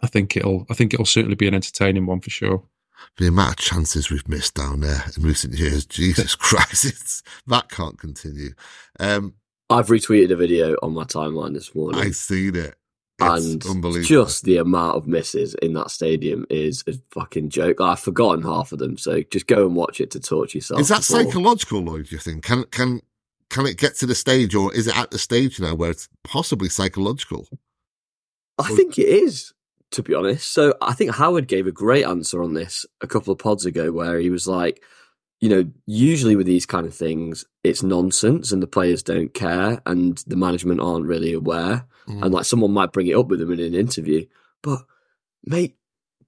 I 0.00 0.06
think 0.06 0.36
it'll 0.36 0.66
I 0.70 0.74
think 0.74 0.94
it'll 0.94 1.06
certainly 1.06 1.36
be 1.36 1.48
an 1.48 1.54
entertaining 1.54 2.06
one 2.06 2.20
for 2.20 2.30
sure. 2.30 2.62
The 3.18 3.28
amount 3.28 3.50
of 3.50 3.56
chances 3.56 4.10
we've 4.10 4.28
missed 4.28 4.54
down 4.54 4.80
there 4.80 5.04
in 5.16 5.22
recent 5.22 5.54
years, 5.54 5.84
Jesus 5.86 6.34
Christ, 6.34 7.26
that 7.46 7.68
can't 7.68 7.98
continue. 7.98 8.50
Um, 8.98 9.34
I've 9.68 9.88
retweeted 9.88 10.30
a 10.30 10.36
video 10.36 10.76
on 10.82 10.94
my 10.94 11.04
timeline 11.04 11.54
this 11.54 11.74
morning. 11.74 12.00
I've 12.00 12.16
seen 12.16 12.56
it. 12.56 12.76
It's 13.18 13.44
and 13.46 13.66
unbelievable. 13.66 14.06
just 14.06 14.44
the 14.44 14.58
amount 14.58 14.96
of 14.96 15.06
misses 15.06 15.54
in 15.62 15.72
that 15.72 15.90
stadium 15.90 16.44
is 16.50 16.84
a 16.86 16.92
fucking 17.12 17.48
joke. 17.48 17.80
I've 17.80 17.98
forgotten 17.98 18.42
half 18.42 18.72
of 18.72 18.78
them, 18.78 18.98
so 18.98 19.22
just 19.22 19.46
go 19.46 19.66
and 19.66 19.74
watch 19.74 20.02
it 20.02 20.10
to 20.10 20.20
torture 20.20 20.58
yourself. 20.58 20.80
Is 20.80 20.88
that 20.88 20.98
before- 20.98 21.24
psychological, 21.24 21.80
Lloyd? 21.80 22.08
Do 22.08 22.14
you 22.14 22.20
think 22.20 22.44
can 22.44 22.64
can 22.64 23.00
can 23.48 23.66
it 23.66 23.78
get 23.78 23.96
to 23.96 24.06
the 24.06 24.14
stage, 24.14 24.54
or 24.54 24.74
is 24.74 24.86
it 24.86 24.96
at 24.98 25.10
the 25.10 25.18
stage 25.18 25.58
now 25.58 25.74
where 25.74 25.90
it's 25.90 26.08
possibly 26.24 26.68
psychological? 26.68 27.48
I 28.58 28.68
think 28.74 28.98
it 28.98 29.08
is, 29.08 29.52
to 29.92 30.02
be 30.02 30.14
honest. 30.14 30.52
So 30.52 30.74
I 30.80 30.94
think 30.94 31.14
Howard 31.14 31.48
gave 31.48 31.66
a 31.66 31.72
great 31.72 32.04
answer 32.04 32.42
on 32.42 32.54
this 32.54 32.86
a 33.00 33.06
couple 33.06 33.32
of 33.32 33.38
pods 33.38 33.66
ago, 33.66 33.92
where 33.92 34.18
he 34.18 34.30
was 34.30 34.48
like, 34.48 34.82
you 35.40 35.48
know, 35.48 35.70
usually 35.86 36.36
with 36.36 36.46
these 36.46 36.66
kind 36.66 36.86
of 36.86 36.94
things, 36.94 37.44
it's 37.62 37.82
nonsense 37.82 38.52
and 38.52 38.62
the 38.62 38.66
players 38.66 39.02
don't 39.02 39.34
care 39.34 39.80
and 39.84 40.18
the 40.26 40.36
management 40.36 40.80
aren't 40.80 41.06
really 41.06 41.32
aware. 41.32 41.86
Mm. 42.08 42.22
And 42.22 42.34
like 42.34 42.46
someone 42.46 42.72
might 42.72 42.92
bring 42.92 43.06
it 43.06 43.16
up 43.16 43.28
with 43.28 43.40
them 43.40 43.52
in 43.52 43.60
an 43.60 43.74
interview. 43.74 44.26
But 44.62 44.80
mate, 45.44 45.76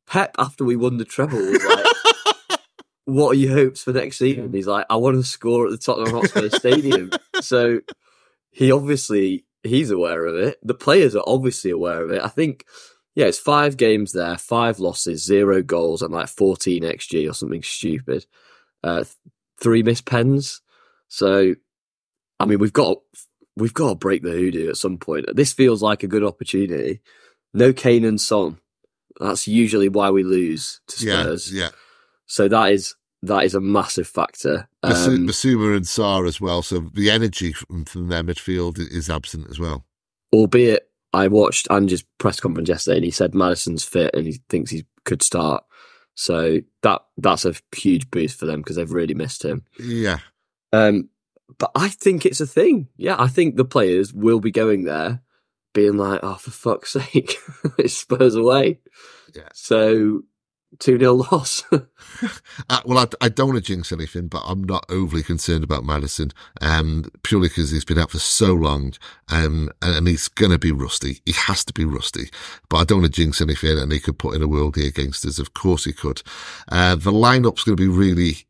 Pep 0.06 0.34
after 0.38 0.64
we 0.64 0.76
won 0.76 0.98
the 0.98 1.05
treble 1.05 1.38
was 1.38 1.64
like, 1.64 2.59
What 3.05 3.30
are 3.30 3.38
your 3.38 3.55
hopes 3.55 3.82
for 3.82 3.94
next 3.94 4.18
season? 4.18 4.52
He's 4.52 4.66
like, 4.66 4.84
I 4.90 4.96
want 4.96 5.16
to 5.16 5.22
score 5.22 5.64
at 5.64 5.70
the 5.70 5.78
Tottenham 5.78 6.14
Hotspur 6.14 6.50
Stadium. 6.50 7.10
So 7.40 7.80
he 8.50 8.70
obviously 8.70 9.46
he's 9.62 9.90
aware 9.90 10.24
of 10.26 10.35
it. 10.36 10.59
The 10.62 10.74
players 10.74 11.14
are 11.16 11.24
obviously 11.26 11.70
aware 11.70 12.02
of 12.05 12.10
it. 12.10 12.22
I 12.22 12.28
think 12.28 12.64
yeah, 13.14 13.26
it's 13.26 13.39
five 13.39 13.76
games 13.76 14.12
there, 14.12 14.36
five 14.36 14.78
losses, 14.78 15.24
zero 15.24 15.62
goals, 15.62 16.02
and 16.02 16.12
like 16.12 16.28
14 16.28 16.82
XG 16.85 17.28
or 17.28 17.32
something 17.35 17.62
stupid. 17.62 18.26
Uh, 18.85 19.05
three 19.60 19.82
missed 19.82 20.05
pens. 20.05 20.60
So, 21.09 21.55
I 22.39 22.44
mean, 22.44 22.59
we've 22.60 22.72
got 22.72 22.98
we've 23.56 23.74
got 23.74 23.89
to 23.89 23.94
break 23.97 24.22
the 24.22 24.30
hoodoo 24.30 24.68
at 24.68 24.76
some 24.76 24.98
point. 24.98 25.26
This 25.35 25.52
feels 25.52 25.82
like 25.82 26.02
a 26.05 26.09
good 26.09 26.22
opportunity. 26.22 27.01
No 27.52 27.72
Kane 27.72 28.05
and 28.05 28.20
Son. 28.20 28.59
That's 29.18 29.48
usually 29.48 29.89
why 29.89 30.10
we 30.10 30.22
lose 30.22 30.80
to 30.89 31.05
Yeah, 31.05 31.22
Spurs. 31.22 31.52
yeah. 31.52 31.70
So 32.26 32.47
that 32.47 32.70
is 32.72 32.94
that 33.23 33.45
is 33.45 33.55
a 33.55 33.61
massive 33.61 34.07
factor. 34.07 34.69
Um, 34.82 34.93
Bissouma 35.27 35.77
and 35.77 35.85
Sarr 35.85 36.27
as 36.27 36.40
well. 36.40 36.62
So 36.62 36.81
the 36.95 37.11
energy 37.11 37.53
from, 37.53 37.85
from 37.85 38.09
their 38.09 38.23
midfield 38.23 38.78
is 38.78 39.11
absent 39.11 39.49
as 39.51 39.59
well. 39.59 39.85
albeit 40.32 40.85
I 41.12 41.28
watched 41.28 41.69
Ange's 41.70 42.05
press 42.19 42.39
conference 42.39 42.69
yesterday 42.69 42.97
and 42.99 43.05
he 43.05 43.11
said 43.11 43.35
Maddison's 43.35 43.82
fit 43.85 44.15
and 44.15 44.27
he 44.27 44.40
thinks 44.49 44.70
he 44.70 44.85
could 45.05 45.23
start. 45.23 45.65
So 46.15 46.59
that 46.82 47.03
that's 47.16 47.45
a 47.45 47.55
huge 47.74 48.11
boost 48.11 48.39
for 48.39 48.47
them 48.47 48.61
because 48.61 48.77
they've 48.77 48.93
really 48.93 49.15
missed 49.15 49.45
him. 49.45 49.65
Yeah, 49.78 50.19
Um, 50.73 51.09
but 51.59 51.70
I 51.74 51.89
think 51.89 52.27
it's 52.27 52.40
a 52.40 52.47
thing. 52.47 52.89
Yeah, 52.97 53.16
I 53.19 53.28
think 53.28 53.57
the 53.57 53.65
players 53.65 54.12
will 54.12 54.40
be 54.40 54.51
going 54.51 54.85
there, 54.85 55.23
being 55.74 55.97
like, 55.97 56.20
"Oh, 56.23 56.35
for 56.35 56.51
fuck's 56.51 56.90
sake, 57.12 57.36
it's 57.78 57.95
Spurs 57.95 58.35
away." 58.35 58.81
Yeah. 59.35 59.49
So 59.55 60.23
two 60.78 60.99
0 60.99 61.15
loss. 61.15 61.65
Uh, 62.70 62.81
well, 62.85 62.99
I, 62.99 63.27
I 63.27 63.28
don't 63.28 63.49
want 63.49 63.65
to 63.65 63.73
jinx 63.73 63.93
anything, 63.93 64.27
but 64.27 64.43
I'm 64.45 64.65
not 64.65 64.85
overly 64.89 65.23
concerned 65.23 65.62
about 65.62 65.85
Maddison, 65.85 66.32
um, 66.61 67.05
purely 67.23 67.49
because 67.49 67.70
he's 67.70 67.85
been 67.85 67.99
out 67.99 68.11
for 68.11 68.19
so 68.19 68.55
long, 68.55 68.95
um, 69.28 69.70
and, 69.81 70.09
he's 70.09 70.27
going 70.27 70.51
to 70.51 70.59
be 70.59 70.73
rusty. 70.73 71.20
He 71.24 71.32
has 71.32 71.65
to 71.66 71.73
be 71.73 71.85
rusty, 71.85 72.31
but 72.69 72.78
I 72.78 72.85
don't 72.85 73.03
want 73.03 73.15
to 73.15 73.20
jinx 73.20 73.40
anything, 73.40 73.78
and 73.78 73.93
he 73.93 74.01
could 74.01 74.19
put 74.19 74.35
in 74.35 74.43
a 74.43 74.49
worldie 74.49 74.89
against 74.89 75.24
us. 75.24 75.39
Of 75.39 75.55
course 75.55 75.85
he 75.85 75.93
could. 75.93 76.23
Uh, 76.70 76.97
the 76.97 77.12
lineup's 77.12 77.62
going 77.62 77.77
to 77.77 77.82
be 77.82 77.89
really 77.89 78.47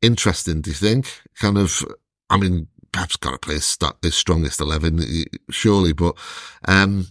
interesting, 0.00 0.62
do 0.62 0.70
you 0.70 0.76
think? 0.76 1.20
Kind 1.38 1.58
of, 1.58 1.84
I 2.30 2.38
mean, 2.38 2.68
Pep's 2.92 3.16
got 3.16 3.32
to 3.32 3.38
play 3.38 3.54
his 3.54 4.14
strongest 4.14 4.60
11, 4.60 5.24
surely, 5.50 5.92
but, 5.92 6.16
um, 6.66 7.08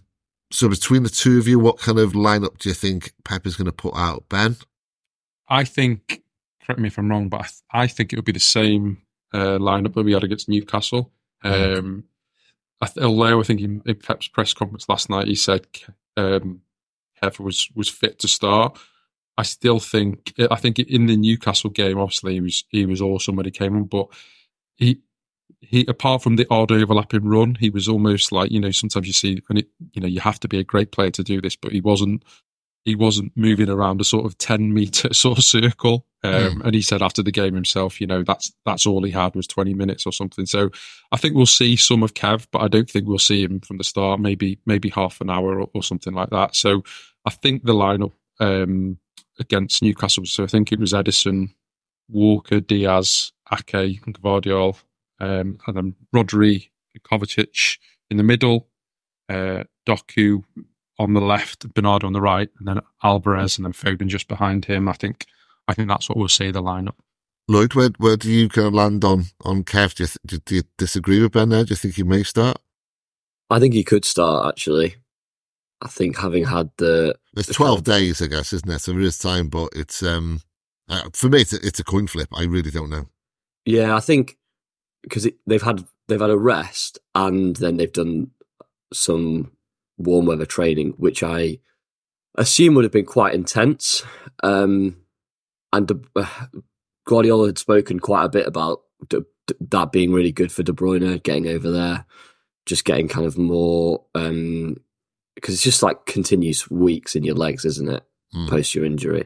so 0.51 0.69
between 0.69 1.03
the 1.03 1.09
two 1.09 1.37
of 1.37 1.47
you, 1.47 1.59
what 1.59 1.79
kind 1.79 1.99
of 1.99 2.13
lineup 2.13 2.57
do 2.57 2.69
you 2.69 2.75
think 2.75 3.13
Pep 3.23 3.45
is 3.45 3.55
going 3.55 3.65
to 3.65 3.71
put 3.71 3.95
out, 3.95 4.25
Ben? 4.29 4.57
I 5.47 5.63
think, 5.63 6.21
correct 6.63 6.79
me 6.79 6.87
if 6.87 6.97
I'm 6.97 7.09
wrong, 7.09 7.29
but 7.29 7.41
I, 7.41 7.43
th- 7.43 7.61
I 7.71 7.87
think 7.87 8.13
it 8.13 8.15
would 8.15 8.25
be 8.25 8.31
the 8.31 8.39
same 8.39 9.01
uh, 9.33 9.57
lineup 9.57 9.93
that 9.93 10.03
we 10.03 10.13
had 10.13 10.23
against 10.23 10.49
Newcastle. 10.49 11.11
Mm. 11.43 11.77
Um, 11.77 12.03
I 12.81 12.87
th- 12.87 13.05
although 13.05 13.39
I 13.39 13.43
think 13.43 13.61
in, 13.61 13.81
in 13.85 13.95
Pep's 13.95 14.27
press 14.27 14.53
conference 14.53 14.89
last 14.89 15.09
night 15.09 15.27
he 15.27 15.35
said 15.35 15.67
um, 16.17 16.61
Kev 17.21 17.39
was 17.39 17.69
was 17.75 17.89
fit 17.89 18.19
to 18.19 18.27
start. 18.27 18.77
I 19.37 19.43
still 19.43 19.79
think 19.79 20.33
I 20.51 20.55
think 20.55 20.79
in 20.79 21.05
the 21.05 21.17
Newcastle 21.17 21.69
game, 21.69 21.99
obviously 21.99 22.33
he 22.33 22.41
was 22.41 22.63
he 22.69 22.85
was 22.85 23.01
awesome 23.01 23.35
when 23.35 23.45
he 23.45 23.51
came 23.51 23.75
on, 23.75 23.85
but 23.85 24.07
he 24.75 24.99
he 25.59 25.85
apart 25.87 26.21
from 26.21 26.35
the 26.35 26.47
odd 26.49 26.71
overlapping 26.71 27.25
run, 27.25 27.55
he 27.55 27.69
was 27.69 27.87
almost 27.87 28.31
like 28.31 28.51
you 28.51 28.59
know 28.59 28.71
sometimes 28.71 29.07
you 29.07 29.13
see 29.13 29.41
and 29.49 29.59
it 29.59 29.67
you 29.93 30.01
know 30.01 30.07
you 30.07 30.19
have 30.19 30.39
to 30.41 30.47
be 30.47 30.59
a 30.59 30.63
great 30.63 30.91
player 30.91 31.11
to 31.11 31.23
do 31.23 31.41
this, 31.41 31.55
but 31.55 31.71
he 31.71 31.81
wasn't 31.81 32.23
he 32.83 32.95
wasn't 32.95 33.31
moving 33.35 33.69
around 33.69 34.01
a 34.01 34.03
sort 34.03 34.25
of 34.25 34.37
10 34.37 34.73
meter 34.73 35.13
sort 35.13 35.37
of 35.37 35.43
circle. 35.43 36.05
Um, 36.23 36.33
mm. 36.33 36.65
And 36.65 36.75
he 36.75 36.81
said 36.81 37.01
after 37.01 37.23
the 37.23 37.31
game 37.31 37.55
himself, 37.55 38.01
you 38.01 38.07
know, 38.07 38.23
that's, 38.23 38.51
that's 38.65 38.85
all 38.85 39.03
he 39.03 39.11
had 39.11 39.35
was 39.35 39.47
20 39.47 39.73
minutes 39.73 40.05
or 40.05 40.11
something. 40.11 40.45
So 40.45 40.69
I 41.11 41.17
think 41.17 41.35
we'll 41.35 41.45
see 41.45 41.75
some 41.75 42.03
of 42.03 42.13
Kev, 42.13 42.47
but 42.51 42.61
I 42.61 42.67
don't 42.67 42.89
think 42.89 43.07
we'll 43.07 43.19
see 43.19 43.43
him 43.43 43.59
from 43.59 43.77
the 43.77 43.83
start, 43.83 44.19
maybe, 44.19 44.59
maybe 44.65 44.89
half 44.89 45.21
an 45.21 45.29
hour 45.29 45.61
or, 45.61 45.69
or 45.73 45.83
something 45.83 46.13
like 46.13 46.29
that. 46.29 46.55
So 46.55 46.83
I 47.25 47.31
think 47.31 47.63
the 47.63 47.73
lineup, 47.73 48.13
um, 48.39 48.97
against 49.39 49.81
Newcastle, 49.81 50.25
so 50.25 50.43
I 50.43 50.47
think 50.47 50.71
it 50.71 50.79
was 50.79 50.93
Ederson, 50.93 51.53
Walker, 52.09 52.59
Dias, 52.59 53.31
Ake, 53.51 54.01
and 54.05 54.19
Gvardiol, 54.19 54.79
um, 55.21 55.59
and 55.67 55.77
then 55.77 55.95
Rodri, 56.13 56.69
Kovacic 56.99 57.77
in 58.09 58.17
the 58.17 58.23
middle, 58.23 58.67
uh, 59.29 59.63
Doku, 59.87 60.43
on 60.99 61.13
the 61.13 61.21
left, 61.21 61.73
Bernardo 61.73 62.07
on 62.07 62.13
the 62.13 62.21
right, 62.21 62.49
and 62.59 62.67
then 62.67 62.81
Alvarez 63.03 63.57
and 63.57 63.65
then 63.65 63.73
Foden 63.73 64.07
just 64.07 64.27
behind 64.27 64.65
him. 64.65 64.89
I 64.89 64.93
think 64.93 65.25
I 65.67 65.73
think 65.73 65.87
that's 65.87 66.09
what 66.09 66.17
we'll 66.17 66.27
see 66.27 66.51
the 66.51 66.61
lineup. 66.61 66.95
Lloyd, 67.47 67.73
where 67.75 67.89
where 67.97 68.17
do 68.17 68.29
you 68.29 68.49
kind 68.49 68.67
of 68.67 68.73
land 68.73 69.03
on 69.05 69.25
on 69.43 69.63
Kev? 69.63 69.95
Do 69.95 70.03
you, 70.03 70.09
th- 70.27 70.45
do 70.45 70.55
you 70.55 70.63
disagree 70.77 71.21
with 71.21 71.31
Ben 71.31 71.49
there? 71.49 71.63
Do 71.63 71.71
you 71.71 71.75
think 71.75 71.95
he 71.95 72.03
may 72.03 72.23
start? 72.23 72.57
I 73.49 73.59
think 73.59 73.73
he 73.73 73.83
could 73.83 74.05
start 74.05 74.47
actually. 74.47 74.95
I 75.81 75.87
think 75.87 76.17
having 76.17 76.45
had 76.45 76.69
the 76.77 77.15
it's 77.35 77.53
twelve 77.53 77.83
days, 77.83 78.21
I 78.21 78.27
guess, 78.27 78.53
isn't 78.53 78.69
it? 78.69 78.79
So 78.79 78.93
there 78.93 79.01
is 79.01 79.17
time, 79.17 79.49
but 79.49 79.69
it's 79.75 80.03
um 80.03 80.41
uh, 80.89 81.09
for 81.13 81.29
me, 81.29 81.41
it's 81.41 81.53
a, 81.53 81.65
it's 81.65 81.79
a 81.79 81.83
coin 81.83 82.07
flip. 82.07 82.29
I 82.33 82.43
really 82.43 82.71
don't 82.71 82.89
know. 82.89 83.05
Yeah, 83.65 83.95
I 83.95 83.99
think 83.99 84.37
because 85.03 85.27
they've 85.47 85.61
had 85.61 85.85
they've 86.07 86.21
had 86.21 86.29
a 86.29 86.37
rest 86.37 86.99
and 87.15 87.55
then 87.57 87.77
they've 87.77 87.91
done 87.91 88.31
some 88.93 89.51
warm 89.97 90.25
weather 90.25 90.45
training, 90.45 90.93
which 90.97 91.23
I 91.23 91.59
assume 92.37 92.75
would 92.75 92.83
have 92.83 92.91
been 92.91 93.05
quite 93.05 93.33
intense. 93.33 94.03
Um, 94.43 94.97
and 95.73 96.05
uh, 96.15 96.25
Guardiola 97.05 97.47
had 97.47 97.57
spoken 97.57 97.99
quite 97.99 98.25
a 98.25 98.29
bit 98.29 98.47
about 98.47 98.81
d- 99.09 99.21
d- 99.47 99.55
that 99.69 99.91
being 99.91 100.11
really 100.11 100.31
good 100.31 100.51
for 100.51 100.63
De 100.63 100.71
Bruyne, 100.71 101.23
getting 101.23 101.47
over 101.47 101.71
there, 101.71 102.05
just 102.65 102.85
getting 102.85 103.07
kind 103.07 103.25
of 103.25 103.37
more 103.37 104.05
um, 104.15 104.75
because 105.35 105.55
it's 105.55 105.63
just 105.63 105.83
like 105.83 106.05
continuous 106.05 106.69
weeks 106.69 107.15
in 107.15 107.23
your 107.23 107.35
legs, 107.35 107.65
isn't 107.65 107.89
it? 107.89 108.03
Mm. 108.35 108.49
Post 108.49 108.75
your 108.75 108.85
injury. 108.85 109.25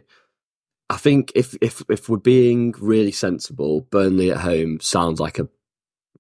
I 0.89 0.97
think 0.97 1.31
if 1.35 1.55
if 1.61 1.83
if 1.89 2.09
we're 2.09 2.17
being 2.17 2.73
really 2.79 3.11
sensible, 3.11 3.81
Burnley 3.81 4.31
at 4.31 4.41
home 4.41 4.79
sounds 4.79 5.19
like 5.19 5.39
a 5.39 5.49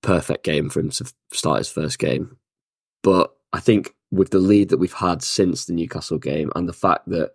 perfect 0.01 0.43
game 0.43 0.69
for 0.69 0.79
him 0.79 0.89
to 0.91 1.11
start 1.31 1.59
his 1.59 1.69
first 1.69 1.99
game. 1.99 2.37
But 3.03 3.31
I 3.53 3.59
think 3.59 3.93
with 4.11 4.31
the 4.31 4.39
lead 4.39 4.69
that 4.69 4.77
we've 4.77 4.93
had 4.93 5.21
since 5.23 5.65
the 5.65 5.73
Newcastle 5.73 6.17
game 6.17 6.51
and 6.55 6.67
the 6.67 6.73
fact 6.73 7.07
that 7.09 7.31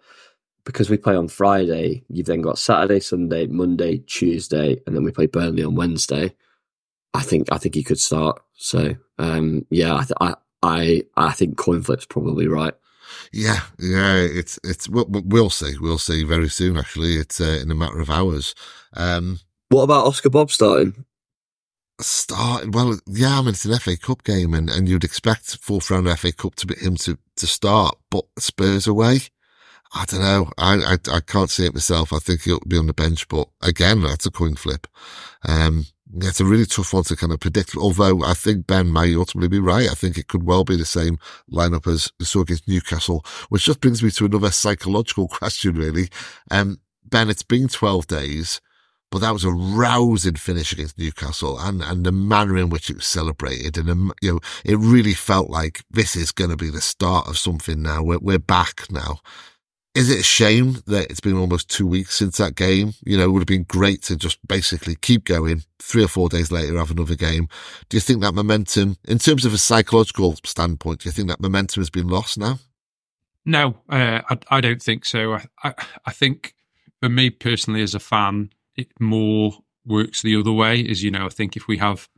because 0.64 0.90
we 0.90 0.96
play 0.96 1.16
on 1.16 1.28
Friday, 1.28 2.04
you've 2.08 2.26
then 2.26 2.42
got 2.42 2.58
Saturday, 2.58 3.00
Sunday, 3.00 3.46
Monday, 3.46 3.98
Tuesday, 3.98 4.80
and 4.86 4.94
then 4.94 5.04
we 5.04 5.10
play 5.10 5.26
Burnley 5.26 5.64
on 5.64 5.74
Wednesday. 5.74 6.34
I 7.14 7.22
think 7.22 7.48
I 7.50 7.58
think 7.58 7.74
he 7.74 7.82
could 7.82 7.98
start. 7.98 8.40
So 8.54 8.94
um, 9.18 9.66
yeah, 9.70 9.94
I, 9.94 10.04
th- 10.04 10.12
I 10.20 10.34
I 10.62 11.02
I 11.16 11.32
think 11.32 11.56
coin 11.56 11.82
flip's 11.82 12.06
probably 12.06 12.46
right. 12.46 12.74
Yeah, 13.32 13.60
yeah, 13.78 14.16
it's 14.16 14.58
it's 14.62 14.88
we'll, 14.88 15.06
we'll 15.08 15.50
see, 15.50 15.74
we'll 15.80 15.98
see 15.98 16.24
very 16.24 16.48
soon. 16.48 16.76
Actually, 16.76 17.14
it's 17.14 17.40
uh, 17.40 17.58
in 17.62 17.70
a 17.70 17.74
matter 17.74 18.00
of 18.00 18.10
hours. 18.10 18.54
Um, 18.94 19.40
what 19.70 19.82
about 19.82 20.06
Oscar 20.06 20.30
Bob 20.30 20.50
starting? 20.50 21.04
Start 22.02 22.74
well 22.74 22.98
yeah 23.06 23.38
I 23.38 23.40
mean 23.40 23.50
it's 23.50 23.64
an 23.64 23.78
FA 23.78 23.96
Cup 23.96 24.24
game 24.24 24.54
and, 24.54 24.68
and 24.70 24.88
you'd 24.88 25.04
expect 25.04 25.56
fourth 25.56 25.90
round 25.90 26.08
FA 26.18 26.32
Cup 26.32 26.54
to 26.56 26.66
be 26.66 26.74
him 26.76 26.96
to, 26.96 27.18
to 27.36 27.46
start 27.46 27.96
but 28.10 28.24
Spurs 28.38 28.86
away? 28.86 29.20
I 29.92 30.04
don't 30.04 30.20
know. 30.20 30.52
I, 30.56 30.76
I, 30.76 31.16
I 31.16 31.20
can't 31.20 31.50
see 31.50 31.66
it 31.66 31.74
myself. 31.74 32.12
I 32.12 32.20
think 32.20 32.42
he'll 32.42 32.60
be 32.60 32.78
on 32.78 32.86
the 32.86 32.94
bench 32.94 33.28
but 33.28 33.48
again 33.62 34.02
that's 34.02 34.26
a 34.26 34.30
coin 34.30 34.56
flip. 34.56 34.86
Um 35.46 35.86
it's 36.12 36.40
a 36.40 36.44
really 36.44 36.66
tough 36.66 36.92
one 36.92 37.04
to 37.04 37.14
kind 37.14 37.32
of 37.32 37.38
predict 37.38 37.76
although 37.76 38.24
I 38.24 38.34
think 38.34 38.66
Ben 38.66 38.92
may 38.92 39.14
ultimately 39.14 39.48
be 39.48 39.60
right. 39.60 39.88
I 39.88 39.94
think 39.94 40.18
it 40.18 40.28
could 40.28 40.42
well 40.42 40.64
be 40.64 40.76
the 40.76 40.84
same 40.84 41.18
lineup 41.52 41.86
as 41.86 42.10
we 42.18 42.24
saw 42.24 42.40
against 42.40 42.68
Newcastle 42.68 43.24
which 43.48 43.64
just 43.64 43.80
brings 43.80 44.02
me 44.02 44.10
to 44.12 44.26
another 44.26 44.50
psychological 44.50 45.28
question 45.40 45.76
really. 45.76 46.08
Um 46.50 46.80
Ben 47.04 47.30
it's 47.30 47.42
been 47.42 47.68
12 47.68 48.06
days 48.06 48.60
but 49.10 49.20
that 49.20 49.32
was 49.32 49.44
a 49.44 49.50
rousing 49.50 50.36
finish 50.36 50.72
against 50.72 50.98
Newcastle 50.98 51.58
and, 51.58 51.82
and 51.82 52.04
the 52.04 52.12
manner 52.12 52.56
in 52.56 52.70
which 52.70 52.90
it 52.90 52.96
was 52.96 53.06
celebrated. 53.06 53.76
And, 53.76 53.90
um, 53.90 54.12
you 54.22 54.34
know, 54.34 54.40
it 54.64 54.76
really 54.76 55.14
felt 55.14 55.50
like 55.50 55.82
this 55.90 56.14
is 56.14 56.30
going 56.30 56.50
to 56.50 56.56
be 56.56 56.70
the 56.70 56.80
start 56.80 57.26
of 57.26 57.36
something 57.36 57.82
now. 57.82 58.02
We're, 58.02 58.18
we're 58.18 58.38
back 58.38 58.90
now. 58.90 59.20
Is 59.92 60.08
it 60.08 60.20
a 60.20 60.24
shame 60.24 60.78
that 60.86 61.10
it's 61.10 61.20
been 61.20 61.36
almost 61.36 61.68
two 61.68 61.86
weeks 61.86 62.14
since 62.14 62.36
that 62.36 62.54
game? 62.54 62.94
You 63.04 63.16
know, 63.16 63.24
it 63.24 63.32
would 63.32 63.40
have 63.40 63.48
been 63.48 63.64
great 63.64 64.02
to 64.04 64.16
just 64.16 64.38
basically 64.46 64.94
keep 64.94 65.24
going. 65.24 65.64
Three 65.80 66.04
or 66.04 66.08
four 66.08 66.28
days 66.28 66.52
later, 66.52 66.78
have 66.78 66.92
another 66.92 67.16
game. 67.16 67.48
Do 67.88 67.96
you 67.96 68.00
think 68.00 68.20
that 68.20 68.32
momentum, 68.32 68.98
in 69.08 69.18
terms 69.18 69.44
of 69.44 69.52
a 69.52 69.58
psychological 69.58 70.36
standpoint, 70.44 71.00
do 71.00 71.08
you 71.08 71.12
think 71.12 71.28
that 71.28 71.40
momentum 71.40 71.80
has 71.80 71.90
been 71.90 72.06
lost 72.06 72.38
now? 72.38 72.60
No, 73.44 73.78
uh, 73.88 74.20
I, 74.30 74.38
I, 74.48 74.60
don't 74.60 74.80
think 74.80 75.04
so. 75.04 75.32
I, 75.34 75.46
I, 75.64 75.74
I 76.06 76.12
think 76.12 76.54
for 77.00 77.08
me 77.08 77.30
personally, 77.30 77.82
as 77.82 77.94
a 77.94 77.98
fan, 77.98 78.50
it 78.80 78.88
more 79.00 79.52
works 79.84 80.22
the 80.22 80.36
other 80.36 80.52
way. 80.52 80.80
Is 80.80 81.02
you 81.02 81.10
know, 81.10 81.26
I 81.26 81.30
think 81.30 81.56
if 81.56 81.68
we 81.68 81.78
have 81.78 82.08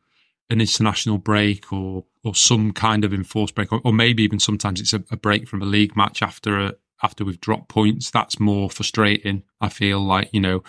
an 0.51 0.61
international 0.61 1.19
break 1.19 1.73
or 1.73 2.05
or 2.25 2.35
some 2.35 2.73
kind 2.73 3.05
of 3.05 3.13
enforced 3.13 3.55
break, 3.55 3.73
or, 3.73 3.81
or 3.85 3.93
maybe 3.93 4.23
even 4.23 4.39
sometimes 4.39 4.81
it's 4.81 4.93
a, 4.93 5.03
a, 5.11 5.17
break 5.17 5.49
from 5.49 5.61
a 5.61 5.67
league 5.67 5.97
match 5.97 6.23
after 6.23 6.61
a 6.61 6.75
after 7.03 7.25
we've 7.25 7.41
dropped 7.41 7.69
points, 7.69 8.11
that's 8.11 8.39
more 8.39 8.71
frustrating. 8.71 9.43
I 9.61 9.69
feel 9.69 10.01
like 10.01 10.29
you 10.33 10.41
know, 10.41 10.63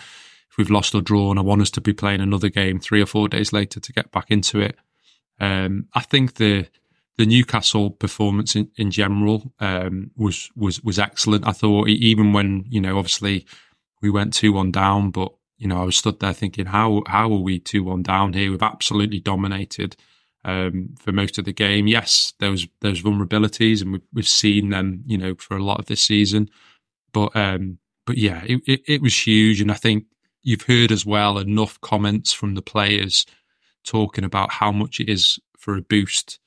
if 0.50 0.58
we've 0.58 0.70
lost 0.70 0.94
or 0.94 1.00
drawn, 1.00 1.38
I 1.38 1.42
want 1.42 1.62
us 1.62 1.70
to 1.72 1.80
be 1.80 1.92
playing 1.92 2.20
another 2.20 2.48
game 2.48 2.80
three 2.80 3.00
or 3.00 3.06
four 3.06 3.28
days 3.28 3.52
later 3.52 3.80
to 3.80 3.92
get 3.92 4.10
back 4.10 4.30
into 4.30 4.60
it. 4.60 4.76
Um, 5.40 5.88
I 5.94 6.00
think 6.00 6.34
the 6.34 6.66
the 7.16 7.26
Newcastle 7.26 7.90
performance 7.90 8.56
in, 8.56 8.70
in 8.76 8.90
general 8.90 9.52
um, 9.60 10.10
was 10.16 10.50
was 10.56 10.82
was 10.82 10.98
excellent. 10.98 11.46
I 11.46 11.52
thought 11.52 11.88
even 11.88 12.32
when 12.32 12.64
you 12.68 12.80
know 12.80 12.98
obviously 12.98 13.46
we 14.02 14.10
went 14.10 14.34
two 14.34 14.52
one 14.52 14.72
down, 14.72 15.10
but 15.10 15.32
you 15.64 15.68
know, 15.70 15.80
I 15.80 15.84
was 15.84 15.96
stood 15.96 16.20
there 16.20 16.34
thinking, 16.34 16.66
how 16.66 17.02
how 17.06 17.32
are 17.32 17.38
we 17.38 17.58
two 17.58 17.84
one 17.84 18.02
down 18.02 18.34
here? 18.34 18.50
We've 18.50 18.62
absolutely 18.62 19.18
dominated 19.18 19.96
um, 20.44 20.94
for 20.98 21.10
most 21.10 21.38
of 21.38 21.46
the 21.46 21.54
game. 21.54 21.86
Yes, 21.86 22.34
there's 22.38 22.68
there's 22.82 23.02
vulnerabilities, 23.02 23.80
and 23.80 23.92
we've 23.92 24.02
we've 24.12 24.28
seen 24.28 24.68
them, 24.68 25.02
you 25.06 25.16
know, 25.16 25.34
for 25.36 25.56
a 25.56 25.64
lot 25.64 25.80
of 25.80 25.86
this 25.86 26.02
season. 26.02 26.50
But 27.14 27.34
um, 27.34 27.78
but 28.04 28.18
yeah, 28.18 28.42
it, 28.44 28.60
it, 28.66 28.82
it 28.86 29.02
was 29.02 29.26
huge, 29.26 29.62
and 29.62 29.72
I 29.72 29.76
think 29.76 30.04
you've 30.42 30.62
heard 30.62 30.92
as 30.92 31.06
well 31.06 31.38
enough 31.38 31.80
comments 31.80 32.34
from 32.34 32.56
the 32.56 32.62
players 32.62 33.24
talking 33.84 34.22
about 34.22 34.52
how 34.52 34.70
much 34.70 35.00
it 35.00 35.08
is 35.08 35.38
for 35.56 35.78
a 35.78 35.82
boost 35.82 36.40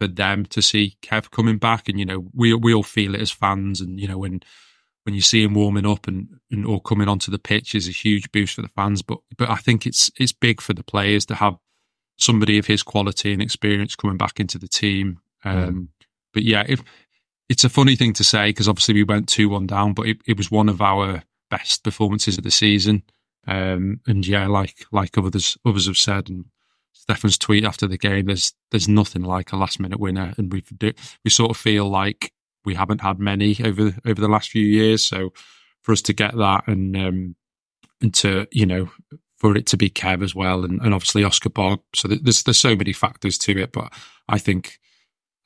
for 0.00 0.06
them 0.06 0.46
to 0.46 0.62
see 0.62 0.96
Kev 1.02 1.30
coming 1.30 1.58
back, 1.58 1.86
and 1.86 1.98
you 1.98 2.06
know, 2.06 2.24
we 2.32 2.54
we 2.54 2.72
all 2.72 2.82
feel 2.82 3.14
it 3.14 3.20
as 3.20 3.30
fans, 3.30 3.82
and 3.82 4.00
you 4.00 4.08
know 4.08 4.16
when 4.16 4.40
when 5.04 5.14
you 5.14 5.20
see 5.20 5.42
him 5.42 5.54
warming 5.54 5.86
up 5.86 6.06
and, 6.06 6.28
and 6.50 6.66
or 6.66 6.80
coming 6.80 7.08
onto 7.08 7.30
the 7.30 7.38
pitch 7.38 7.74
is 7.74 7.88
a 7.88 7.92
huge 7.92 8.30
boost 8.32 8.54
for 8.54 8.62
the 8.62 8.68
fans. 8.68 9.02
But 9.02 9.18
but 9.36 9.48
I 9.50 9.56
think 9.56 9.86
it's 9.86 10.10
it's 10.18 10.32
big 10.32 10.60
for 10.60 10.74
the 10.74 10.84
players 10.84 11.24
to 11.26 11.34
have 11.34 11.56
somebody 12.18 12.58
of 12.58 12.66
his 12.66 12.82
quality 12.82 13.32
and 13.32 13.40
experience 13.40 13.96
coming 13.96 14.16
back 14.16 14.40
into 14.40 14.58
the 14.58 14.68
team. 14.68 15.20
Um, 15.44 15.74
mm. 15.74 15.88
But 16.34 16.42
yeah, 16.42 16.64
if, 16.68 16.82
it's 17.48 17.64
a 17.64 17.68
funny 17.68 17.96
thing 17.96 18.12
to 18.14 18.24
say 18.24 18.50
because 18.50 18.68
obviously 18.68 18.94
we 18.94 19.04
went 19.04 19.28
two 19.28 19.48
one 19.48 19.66
down, 19.66 19.94
but 19.94 20.06
it, 20.06 20.18
it, 20.26 20.36
was 20.36 20.50
one 20.50 20.68
of 20.68 20.82
our 20.82 21.22
best 21.50 21.82
performances 21.82 22.36
of 22.36 22.44
the 22.44 22.50
season. 22.50 23.02
Um, 23.46 24.00
and 24.06 24.26
yeah, 24.26 24.46
like 24.46 24.84
like 24.92 25.16
others 25.16 25.56
others 25.64 25.86
have 25.86 25.96
said, 25.96 26.28
and 26.28 26.44
Stefan's 26.92 27.38
tweet 27.38 27.64
after 27.64 27.86
the 27.86 27.96
game, 27.96 28.26
there's 28.26 28.52
there's 28.70 28.88
nothing 28.88 29.22
like 29.22 29.52
a 29.52 29.56
last 29.56 29.80
minute 29.80 29.98
winner, 29.98 30.34
and 30.36 30.52
we 30.52 30.62
we 31.24 31.30
sort 31.30 31.50
of 31.50 31.56
feel 31.56 31.88
like 31.88 32.32
we 32.68 32.74
haven't 32.74 33.00
had 33.00 33.18
many 33.18 33.56
over 33.64 33.96
over 34.06 34.20
the 34.20 34.28
last 34.28 34.50
few 34.50 34.64
years. 34.64 35.02
So 35.02 35.32
for 35.82 35.92
us 35.92 36.02
to 36.02 36.12
get 36.12 36.36
that 36.36 36.68
and 36.68 36.94
um, 36.96 37.34
and 38.02 38.14
to 38.16 38.46
you 38.52 38.66
know 38.66 38.90
for 39.38 39.56
it 39.56 39.66
to 39.66 39.76
be 39.78 39.88
Kev 39.88 40.22
as 40.22 40.34
well, 40.34 40.64
and, 40.64 40.80
and 40.82 40.92
obviously 40.92 41.24
Oscar 41.24 41.48
Bob. 41.48 41.80
So 41.94 42.08
there's 42.08 42.42
there's 42.42 42.60
so 42.60 42.76
many 42.76 42.92
factors 42.92 43.38
to 43.38 43.58
it, 43.58 43.72
but 43.72 43.90
I 44.28 44.38
think, 44.38 44.78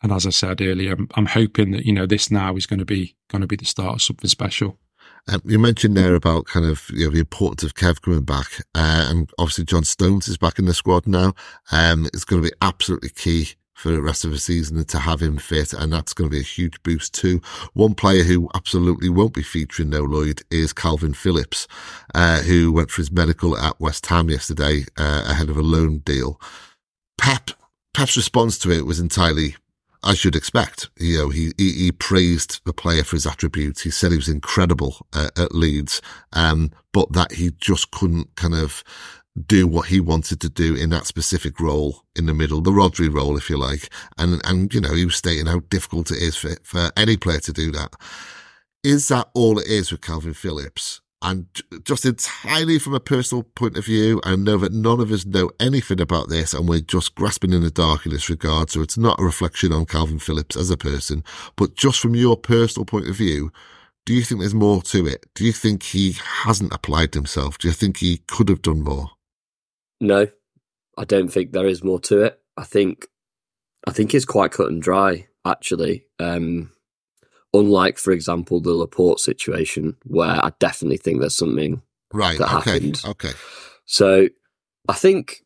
and 0.03 0.11
as 0.11 0.27
I 0.27 0.31
said 0.31 0.61
earlier, 0.61 0.95
I'm, 0.95 1.09
I'm 1.15 1.27
hoping 1.27 1.71
that 1.71 1.87
you 1.87 1.93
know 1.93 2.07
this 2.07 2.29
now 2.31 2.57
is 2.57 2.67
going 2.67 2.81
to 2.81 2.85
be 2.85 3.15
going 3.31 3.43
to 3.43 3.47
be 3.47 3.57
the 3.57 3.65
start 3.65 3.95
of 3.95 4.03
something 4.03 4.29
special. 4.29 4.79
Um, 5.29 5.41
you 5.45 5.61
mentioned 5.61 5.97
there 5.97 6.17
about 6.17 6.47
kind 6.47 6.67
of 6.67 6.91
you 6.91 7.05
know, 7.05 7.13
the 7.13 7.21
importance 7.21 7.63
of 7.63 7.75
Kev 7.75 8.03
coming 8.03 8.25
back, 8.25 8.49
uh, 8.75 9.07
and 9.09 9.31
obviously 9.39 9.65
John 9.65 9.85
Stones 9.85 10.27
is 10.27 10.39
back 10.39 10.59
in 10.59 10.65
the 10.65 10.75
squad 10.75 11.07
now. 11.07 11.35
Um, 11.71 12.07
it's 12.07 12.25
going 12.25 12.43
to 12.43 12.49
be 12.49 12.57
absolutely 12.61 13.11
key 13.11 13.55
for 13.83 13.91
the 13.91 14.01
rest 14.01 14.25
of 14.25 14.31
the 14.31 14.39
season 14.39 14.77
and 14.77 14.89
to 14.89 15.01
have 15.01 15.21
him 15.21 15.37
fit. 15.39 15.73
And 15.73 15.93
that's 15.93 16.15
going 16.15 16.31
to 16.31 16.35
be 16.35 16.41
a 16.41 16.45
huge 16.45 16.81
boost 16.85 17.13
too. 17.13 17.43
One 17.75 17.95
player 17.95 18.23
who 18.23 18.49
absolutely 18.55 19.09
won't 19.09 19.35
be 19.35 19.43
featuring 19.43 19.91
no 19.91 20.03
Lloyd 20.03 20.43
is 20.53 20.73
Kalvin 20.73 21.17
Phillips, 21.17 21.67
uh, 22.15 22.43
who 22.43 22.71
went 22.71 22.91
for 22.93 23.03
his 23.03 23.11
medical 23.11 23.59
at 23.59 23.81
West 23.81 24.07
Ham 24.07 24.31
yesterday, 24.31 24.85
uh, 24.97 25.25
ahead 25.27 25.51
of 25.51 25.57
a 25.57 25.63
loan 25.63 25.99
deal. 25.99 26.41
Pep 27.19 27.51
Pep's 27.93 28.17
response 28.17 28.57
to 28.59 28.71
it 28.71 28.87
was 28.87 29.01
entirely 29.01 29.57
as 30.05 30.25
you'd 30.25 30.37
expect. 30.37 30.91
You 30.99 31.19
know, 31.19 31.29
he, 31.29 31.53
he, 31.59 31.73
he 31.73 31.93
praised 31.93 32.65
the 32.65 32.73
player 32.73 33.05
for 33.05 33.17
his 33.17 33.27
attributes. 33.27 33.83
He 33.83 33.91
said 33.91 34.11
he 34.11 34.17
was 34.17 34.29
incredible 34.29 35.07
uh, 35.13 35.29
at 35.37 35.55
Leeds, 35.55 36.01
um, 36.33 36.71
but 36.93 37.13
that 37.13 37.33
he 37.33 37.53
just 37.59 37.91
couldn't 37.91 38.35
kind 38.37 38.55
of 38.55 38.83
do 39.47 39.67
what 39.67 39.87
he 39.87 40.01
wanted 40.01 40.41
to 40.41 40.49
do 40.49 40.75
in 40.75 40.91
that 40.91 41.07
specific 41.07 41.59
role 41.59 42.03
in 42.15 42.27
the 42.27 42.35
middle, 42.35 42.61
the 42.61 42.71
Rodri 42.71 43.13
role, 43.13 43.37
if 43.37 43.49
you 43.49 43.57
like. 43.57 43.89
And, 44.19 44.41
and, 44.45 44.73
you 44.75 44.81
know, 44.81 44.95
he 44.95 45.05
was 45.05 45.17
stating 45.17 45.47
how 45.47 45.61
difficult 45.71 46.11
it 46.11 46.19
is 46.19 46.37
for, 46.37 46.57
for 46.63 46.91
any 46.97 47.17
player 47.17 47.41
to 47.41 47.53
do 47.53 47.71
that. 47.73 47.95
Is 48.85 49.09
that 49.09 49.29
all 49.35 49.59
it 49.59 49.67
is 49.67 49.91
with 49.91 50.01
Kalvin 50.01 50.37
Phillips? 50.37 51.01
And 51.23 51.47
just 51.85 52.05
entirely 52.05 52.81
from 52.81 52.95
a 52.95 53.01
personal 53.01 53.45
point 53.45 53.79
of 53.79 53.85
view, 53.85 54.21
I 54.25 54.35
know 54.35 54.59
that 54.59 54.73
none 54.73 54.99
of 54.99 55.13
us 55.13 55.25
know 55.25 55.51
anything 55.61 56.01
about 56.01 56.29
this 56.29 56.53
and 56.53 56.69
we're 56.69 56.81
just 56.81 57.15
grasping 57.15 57.53
in 57.53 57.63
the 57.63 57.71
dark 57.71 58.05
in 58.05 58.13
this 58.13 58.29
regard. 58.29 58.71
So 58.71 58.83
it's 58.83 58.99
not 58.99 59.21
a 59.21 59.25
reflection 59.25 59.73
on 59.73 59.87
Kalvin 59.87 60.21
Phillips 60.21 60.57
as 60.57 60.69
a 60.69 60.77
person, 60.77 61.23
but 61.55 61.77
just 61.77 62.01
from 62.01 62.17
your 62.17 62.37
personal 62.37 62.85
point 62.85 63.09
of 63.09 63.15
view, 63.15 63.53
do 64.05 64.15
you 64.15 64.23
think 64.23 64.41
there's 64.41 64.53
more 64.53 64.83
to 64.83 65.07
it? 65.07 65.27
Do 65.37 65.45
you 65.45 65.53
think 65.53 65.85
he 65.85 66.17
hasn't 66.43 66.75
applied 66.75 67.15
himself? 67.15 67.57
Do 67.57 67.69
you 67.69 67.75
think 67.75 67.99
he 67.99 68.19
could 68.27 68.49
have 68.49 68.63
done 68.63 68.83
more? 68.83 69.11
No, 70.03 70.27
I 70.99 71.05
don't 71.05 71.29
think 71.29 71.53
there 71.53 71.69
is 71.69 71.85
more 71.85 72.01
to 72.01 72.23
it. 72.23 72.41
I 72.57 72.65
think, 72.65 73.07
I 73.87 73.93
think 73.93 74.15
it's 74.15 74.25
quite 74.25 74.51
cut 74.51 74.69
and 74.69 74.83
dry, 74.83 75.29
actually. 75.47 76.07
Um, 76.19 76.73
unlike, 77.55 77.99
for 77.99 78.11
example, 78.11 78.61
the 78.61 78.73
Laporte 78.73 79.21
situation, 79.21 79.97
where 80.05 80.45
I 80.45 80.51
definitely 80.59 80.97
think 80.97 81.21
there's 81.21 81.37
something 81.37 81.83
right 82.13 82.37
that 82.39 82.53
okay 82.53 82.71
happened. 82.73 83.01
okay 83.07 83.31
So 83.87 84.29
I 84.89 84.95
think 84.95 85.45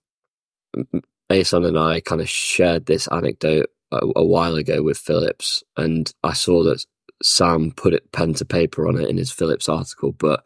Ason 1.30 1.64
and 1.64 1.78
I 1.78 2.00
kind 2.00 2.22
of 2.22 2.28
shared 2.28 2.86
this 2.86 3.08
anecdote 3.08 3.68
a, 3.92 4.00
a, 4.16 4.24
while 4.24 4.54
ago 4.54 4.82
with 4.82 4.96
Phillips, 4.96 5.62
and 5.76 6.10
I 6.24 6.32
saw 6.32 6.62
that 6.64 6.82
Sam 7.22 7.72
put 7.72 7.92
it 7.92 8.10
pen 8.12 8.32
to 8.34 8.46
paper 8.46 8.88
on 8.88 8.98
it 8.98 9.10
in 9.10 9.18
his 9.18 9.30
Phillips 9.30 9.68
article. 9.68 10.12
But 10.12 10.44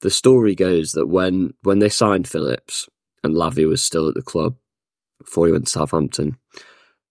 the 0.00 0.10
story 0.10 0.54
goes 0.54 0.92
that 0.92 1.08
when 1.08 1.52
when 1.62 1.80
they 1.80 1.90
signed 1.90 2.26
Phillips 2.26 2.88
and 3.24 3.34
Lavia 3.34 3.66
was 3.66 3.82
still 3.82 4.08
at 4.08 4.14
the 4.14 4.22
club 4.22 4.54
before 5.18 5.46
he 5.46 5.52
went 5.52 5.66
to 5.66 5.70
Southampton, 5.70 6.36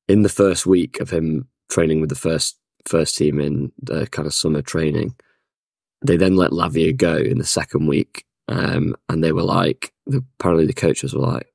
in 0.07 0.22
the 0.22 0.30
first 0.30 0.65
week 0.65 0.99
of 0.99 1.10
him 1.10 1.48
training 1.69 1.99
with 1.99 2.10
the 2.10 2.15
first 2.15 2.57
first 2.85 3.18
team 3.18 3.40
in 3.40 3.72
the 3.81 4.07
kind 4.07 4.26
of 4.26 4.34
summer 4.34 4.61
training. 4.61 5.15
They 6.06 6.18
then 6.18 6.35
let 6.35 6.52
Lavia 6.52 6.95
go 6.95 7.15
in 7.15 7.38
the 7.38 7.45
second 7.45 7.88
week, 7.88 8.26
um, 8.48 8.95
and 9.10 9.23
they 9.23 9.31
were 9.31 9.44
like, 9.44 9.94
apparently 10.07 10.65
the 10.65 10.73
coaches 10.73 11.14
were 11.14 11.22
like, 11.22 11.48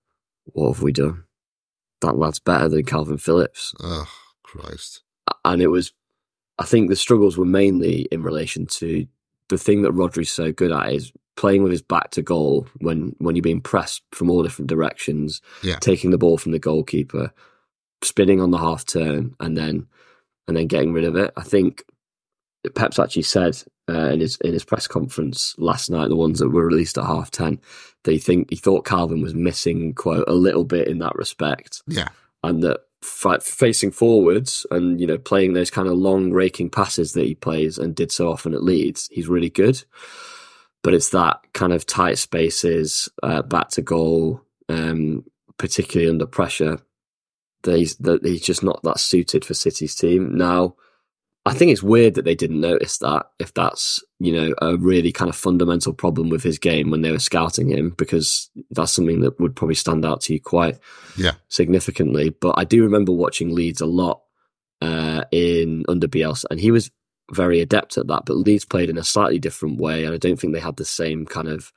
"What 0.47 0.75
have 0.75 0.83
we 0.83 0.93
done? 0.93 1.25
That 2.01 2.17
lad's 2.17 2.39
better 2.41 2.69
than 2.69 2.85
Kalvin 2.85 3.21
Phillips." 3.21 3.75
Oh 3.81 4.11
Christ! 4.43 5.03
And 5.45 5.63
it 5.63 5.69
was, 5.69 5.93
I 6.59 6.65
think, 6.65 6.89
the 6.89 6.97
struggles 6.97 7.37
were 7.37 7.45
mainly 7.45 8.09
in 8.11 8.23
relation 8.23 8.67
to 8.67 9.07
the 9.49 9.59
thing 9.59 9.83
that 9.83 9.93
Rodri's 9.93 10.33
so 10.33 10.53
good 10.53 10.73
at 10.73 10.93
is 10.93 11.13
playing 11.39 11.63
with 11.63 11.71
his 11.71 11.83
back 11.83 12.11
to 12.11 12.21
goal 12.21 12.67
when 12.79 13.15
when 13.19 13.37
you're 13.37 13.43
being 13.43 13.61
pressed 13.61 14.03
from 14.11 14.29
all 14.29 14.43
different 14.43 14.69
directions, 14.69 15.41
yeah. 15.63 15.79
taking 15.79 16.11
the 16.11 16.19
ball 16.19 16.37
from 16.37 16.51
the 16.51 16.59
goalkeeper, 16.59 17.33
spinning 18.03 18.41
on 18.41 18.51
the 18.51 18.59
half 18.59 18.85
turn, 18.85 19.37
and 19.39 19.57
then 19.57 19.87
and 20.49 20.57
then 20.57 20.67
getting 20.67 20.93
rid 20.93 21.05
of 21.05 21.15
it. 21.15 21.33
I 21.37 21.43
think 21.43 21.85
Pep's 22.75 22.99
actually 22.99 23.23
said 23.23 23.63
uh, 23.89 24.11
in 24.11 24.19
his 24.19 24.37
in 24.39 24.53
his 24.53 24.65
press 24.65 24.89
conference 24.89 25.55
last 25.59 25.91
night, 25.91 26.09
the 26.09 26.17
ones 26.17 26.41
that 26.41 26.49
were 26.49 26.67
released 26.67 26.99
at 26.99 27.05
half 27.05 27.31
ten, 27.31 27.61
that 28.03 28.11
he 28.11 28.19
think 28.19 28.51
he 28.51 28.57
thought 28.57 28.85
Kalvin 28.85 29.23
was 29.23 29.35
missing 29.35 29.95
quote 29.95 30.25
a 30.27 30.33
little 30.35 30.65
bit 30.65 30.89
in 30.89 30.99
that 30.99 31.15
respect. 31.15 31.83
Yeah, 31.87 32.09
and 32.43 32.65
that 32.65 32.81
f- 33.01 33.45
facing 33.45 33.93
forwards 33.93 34.67
and 34.73 35.01
you 35.01 35.07
know 35.07 35.19
playing 35.19 35.53
those 35.53 35.71
kind 35.71 35.87
of 35.87 35.95
long 35.95 36.33
raking 36.33 36.71
passes 36.71 37.13
that 37.13 37.27
he 37.27 37.37
plays 37.37 37.79
and 37.79 37.95
did 37.95 38.11
so 38.11 38.29
often 38.29 38.55
at 38.55 38.65
Leeds, 38.65 39.09
he's 39.13 39.29
really 39.29 39.51
good. 39.51 39.85
But 40.83 40.95
it's 40.95 41.11
that 41.11 41.41
kind 41.53 41.73
of 41.73 41.87
tight 41.87 42.19
spaces, 42.19 43.09
uh, 43.23 43.43
back 43.43 43.69
to 43.71 43.83
goal, 43.83 44.43
um, 44.69 45.25
particularly 45.59 46.11
under 46.11 46.27
pressure, 46.27 46.79
that 47.65 47.77
he's, 47.77 47.97
that 47.97 48.25
he's 48.25 48.43
just 48.43 48.63
not 48.63 48.83
that 48.85 49.01
suited 49.01 49.45
for 49.45 49.55
City's 49.55 49.97
team. 49.97 50.39
Now, 50.39 50.77
I 51.45 51.55
think 51.55 51.73
it's 51.73 51.83
weird 51.83 52.15
that 52.15 52.25
they 52.25 52.35
didn't 52.35 52.61
notice 52.61 52.99
that 52.99 53.31
if 53.39 53.55
that's, 53.55 54.05
you 54.21 54.33
know, 54.33 54.55
a 54.61 54.77
really 54.77 55.13
kind 55.13 55.31
of 55.31 55.37
fundamental 55.37 55.95
problem 55.95 56.29
with 56.29 56.43
his 56.43 56.59
game 56.59 56.91
when 56.91 57.01
they 57.01 57.11
were 57.11 57.19
scouting 57.19 57.71
him, 57.71 57.95
because 57.97 58.51
that's 58.71 58.93
something 58.93 59.21
that 59.23 59.41
would 59.41 59.57
probably 59.57 59.75
stand 59.75 60.05
out 60.05 60.21
to 60.23 60.35
you 60.35 60.41
quite 60.41 60.79
yeah. 61.17 61.33
significantly. 61.49 62.31
But 62.31 62.55
I 62.59 62.65
do 62.65 62.83
remember 62.83 63.13
watching 63.13 63.55
Leeds 63.55 63.81
a 63.81 63.87
lot 63.87 64.23
uh, 64.83 65.25
in 65.33 65.85
under 65.89 66.07
Bielsa, 66.07 66.45
and 66.51 66.61
he 66.61 66.71
was 66.71 66.91
very 67.33 67.61
adept 67.61 67.99
at 67.99 68.07
that. 68.09 68.25
But 68.27 68.37
Leeds 68.37 68.65
played 68.65 68.91
in 68.91 68.99
a 68.99 69.05
slightly 69.05 69.39
different 69.39 69.81
way, 69.81 70.05
and 70.05 70.15
I 70.15 70.19
don't 70.19 70.39
think 70.39 70.53
they 70.53 70.61
had 70.61 70.77
the 70.77 70.85
same 70.85 71.27
kind 71.27 71.49
of 71.49 71.73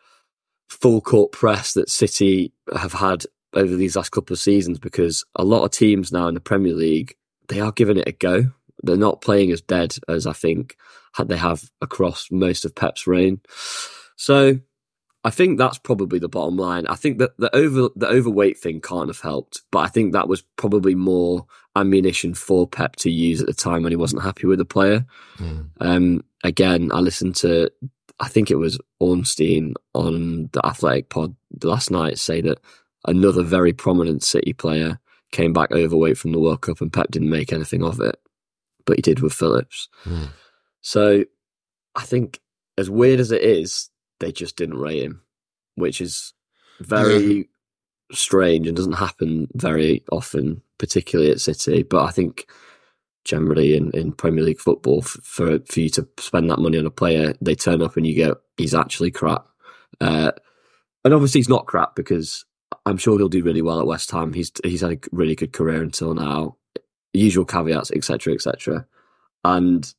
full 0.70 1.02
court 1.02 1.32
press 1.32 1.74
that 1.74 1.90
City 1.90 2.54
have 2.74 2.94
had 2.94 3.26
over 3.54 3.76
these 3.76 3.96
last 3.96 4.12
couple 4.12 4.34
of 4.34 4.40
seasons 4.40 4.80
because 4.80 5.26
a 5.36 5.44
lot 5.44 5.66
of 5.66 5.72
teams 5.72 6.12
now 6.12 6.28
in 6.28 6.34
the 6.34 6.40
Premier 6.40 6.74
League 6.74 7.16
they 7.50 7.60
are 7.60 7.74
giving 7.74 7.98
it 7.98 8.08
a 8.08 8.14
go. 8.14 8.46
They're 8.82 8.96
not 8.96 9.22
playing 9.22 9.52
as 9.52 9.62
dead 9.62 9.96
as 10.08 10.26
I 10.26 10.34
think 10.34 10.78
they 11.26 11.38
have 11.38 11.70
across 11.82 12.30
most 12.32 12.64
of 12.64 12.74
Pep's 12.74 13.06
reign. 13.06 13.42
So 14.16 14.60
I 15.24 15.30
think 15.30 15.58
that's 15.58 15.78
probably 15.78 16.18
the 16.18 16.28
bottom 16.28 16.58
line. 16.58 16.88
I 16.88 16.96
think 16.96 17.20
that 17.20 17.38
the 17.38 17.56
over 17.56 17.90
the 17.96 18.08
overweight 18.08 18.58
thing 18.58 18.82
can't 18.82 19.10
have 19.10 19.22
helped, 19.22 19.62
but 19.72 19.80
I 19.80 19.88
think 19.88 20.14
that 20.14 20.28
was 20.28 20.42
probably 20.56 20.96
more 20.96 21.46
ammunition 21.76 22.34
for 22.34 22.68
Pep 22.68 22.96
to 22.98 23.12
use 23.12 23.42
at 23.42 23.48
the 23.48 23.54
time 23.54 23.84
when 23.84 23.92
he 23.92 23.98
wasn't 23.98 24.24
happy 24.24 24.48
with 24.48 24.58
the 24.58 24.66
player. 24.66 25.06
Mm. 25.38 25.70
Um, 25.80 26.24
again, 26.44 26.92
I 26.92 27.00
listened 27.00 27.36
to 27.38 27.72
I 28.20 28.28
think 28.28 28.50
it 28.50 28.56
was 28.56 28.80
Ornstein 29.00 29.74
on 29.94 30.50
the 30.54 30.66
Athletic 30.66 31.10
Pod 31.10 31.36
last 31.64 31.92
night 31.92 32.18
say 32.18 32.42
that 32.42 32.60
another 33.06 33.44
very 33.44 33.74
prominent 33.74 34.24
City 34.24 34.54
player 34.54 35.00
came 35.32 35.54
back 35.54 35.72
overweight 35.72 36.18
from 36.18 36.32
the 36.32 36.40
World 36.40 36.62
Cup 36.62 36.82
and 36.82 36.92
Pep 36.92 37.08
didn't 37.10 37.30
make 37.30 37.54
anything 37.54 37.84
of 37.84 38.00
it, 38.00 38.18
but 38.86 38.98
he 38.98 39.02
did 39.02 39.22
with 39.22 39.34
Phillips. 39.34 39.88
Mm. 40.06 40.30
So 40.82 41.26
I 41.96 42.04
think, 42.04 42.40
as 42.78 42.90
weird 42.90 43.20
as 43.20 43.32
it 43.32 43.42
is, 43.44 43.90
they 44.22 44.32
just 44.32 44.56
didn't 44.56 44.80
rate 44.80 45.04
him, 45.04 45.22
which 45.76 46.00
is 46.00 46.34
very 46.80 47.38
yeah. 47.38 47.44
strange 48.12 48.68
and 48.68 48.78
doesn't 48.78 48.94
happen 48.94 49.48
very 49.54 50.04
often, 50.12 50.62
particularly 50.78 51.32
at 51.32 51.42
City. 51.42 51.84
But 51.84 52.06
I 52.06 52.12
think 52.12 52.50
generally 53.26 53.76
in, 53.76 53.92
in 53.92 54.14
Premier 54.14 54.44
League 54.44 54.60
football, 54.60 55.02
for 55.02 55.60
for 55.60 55.80
you 55.80 55.90
to 55.90 56.08
spend 56.18 56.50
that 56.50 56.60
money 56.60 56.78
on 56.78 56.86
a 56.86 56.92
player, 56.92 57.34
they 57.42 57.56
turn 57.56 57.82
up 57.82 57.98
and 57.98 58.08
you 58.08 58.16
go, 58.16 58.36
he's 58.58 58.74
actually 58.74 59.12
crap. 59.12 59.46
Uh, 60.00 60.32
and 61.04 61.14
obviously 61.14 61.40
he's 61.40 61.50
not 61.50 61.68
crap 61.68 61.96
because 61.96 62.46
I'm 62.86 62.98
sure 62.98 63.18
he'll 63.18 63.30
do 63.30 63.44
really 63.44 63.62
well 63.62 63.80
at 63.80 63.88
West 63.88 64.12
Ham. 64.12 64.34
He's 64.34 64.52
he's 64.64 64.82
had 64.82 64.92
a 64.92 65.00
really 65.12 65.36
good 65.36 65.54
career 65.54 65.82
until 65.82 66.14
now. 66.14 66.58
Usual 67.14 67.46
caveats, 67.46 67.92
etc., 67.92 68.34
etc. 68.34 68.86
And 69.44 69.94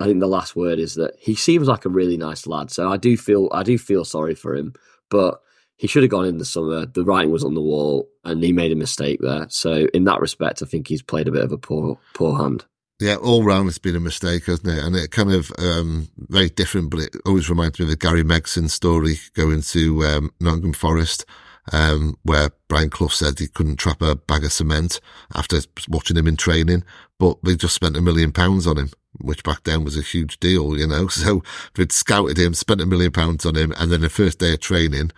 I 0.00 0.06
think 0.06 0.20
the 0.20 0.26
last 0.26 0.56
word 0.56 0.78
is 0.78 0.94
that 0.94 1.14
he 1.18 1.34
seems 1.34 1.68
like 1.68 1.84
a 1.84 1.90
really 1.90 2.16
nice 2.16 2.46
lad. 2.46 2.70
So 2.70 2.90
I 2.90 2.96
do 2.96 3.16
feel 3.16 3.48
I 3.52 3.62
do 3.62 3.76
feel 3.78 4.04
sorry 4.04 4.34
for 4.34 4.56
him, 4.56 4.72
but 5.10 5.40
he 5.76 5.86
should 5.86 6.02
have 6.02 6.10
gone 6.10 6.26
in 6.26 6.38
the 6.38 6.44
summer. 6.44 6.86
The 6.86 7.04
writing 7.04 7.30
was 7.30 7.44
on 7.44 7.54
the 7.54 7.60
wall, 7.60 8.08
and 8.24 8.42
he 8.42 8.52
made 8.52 8.72
a 8.72 8.76
mistake 8.76 9.20
there. 9.20 9.46
So 9.50 9.88
in 9.94 10.04
that 10.04 10.20
respect, 10.20 10.62
I 10.62 10.66
think 10.66 10.88
he's 10.88 11.02
played 11.02 11.28
a 11.28 11.32
bit 11.32 11.44
of 11.44 11.52
a 11.52 11.58
poor 11.58 11.98
poor 12.14 12.38
hand. 12.38 12.64
Yeah, 12.98 13.16
all 13.16 13.44
round 13.44 13.68
it's 13.68 13.78
been 13.78 13.96
a 13.96 14.00
mistake, 14.00 14.44
hasn't 14.44 14.68
it? 14.68 14.84
And 14.84 14.94
it 14.94 15.10
kind 15.10 15.32
of 15.32 15.50
um, 15.58 16.08
very 16.16 16.50
different, 16.50 16.90
but 16.90 17.00
it 17.00 17.16
always 17.24 17.48
reminds 17.48 17.78
me 17.78 17.84
of 17.84 17.90
the 17.90 17.96
Gary 17.96 18.22
Megson 18.22 18.68
story 18.68 19.16
going 19.34 19.62
to 19.62 20.04
um, 20.04 20.30
Nottingham 20.38 20.74
Forest 20.74 21.24
um, 21.72 22.16
where 22.22 22.50
Brian 22.68 22.90
Clough 22.90 23.08
said 23.08 23.38
he 23.38 23.46
couldn't 23.46 23.76
trap 23.76 24.02
a 24.02 24.16
bag 24.16 24.44
of 24.44 24.52
cement 24.52 25.00
after 25.34 25.60
watching 25.88 26.16
him 26.16 26.26
in 26.26 26.36
training, 26.36 26.84
but 27.18 27.38
they 27.42 27.56
just 27.56 27.74
spent 27.74 27.96
a 27.96 28.02
million 28.02 28.32
pounds 28.32 28.66
on 28.66 28.76
him, 28.76 28.90
which 29.20 29.44
back 29.44 29.64
then 29.64 29.84
was 29.84 29.96
a 29.96 30.02
huge 30.02 30.38
deal, 30.40 30.76
you 30.76 30.86
know. 30.86 31.08
So 31.20 31.42
they'd 31.74 31.92
scouted 31.92 32.38
him, 32.38 32.54
spent 32.54 32.80
a 32.80 32.86
million 32.86 33.12
pounds 33.12 33.44
on 33.46 33.56
him, 33.56 33.72
and 33.78 33.90
then 33.90 34.00
the 34.00 34.08
first 34.08 34.38
day 34.38 34.54
of 34.54 34.60
training, 34.60 35.12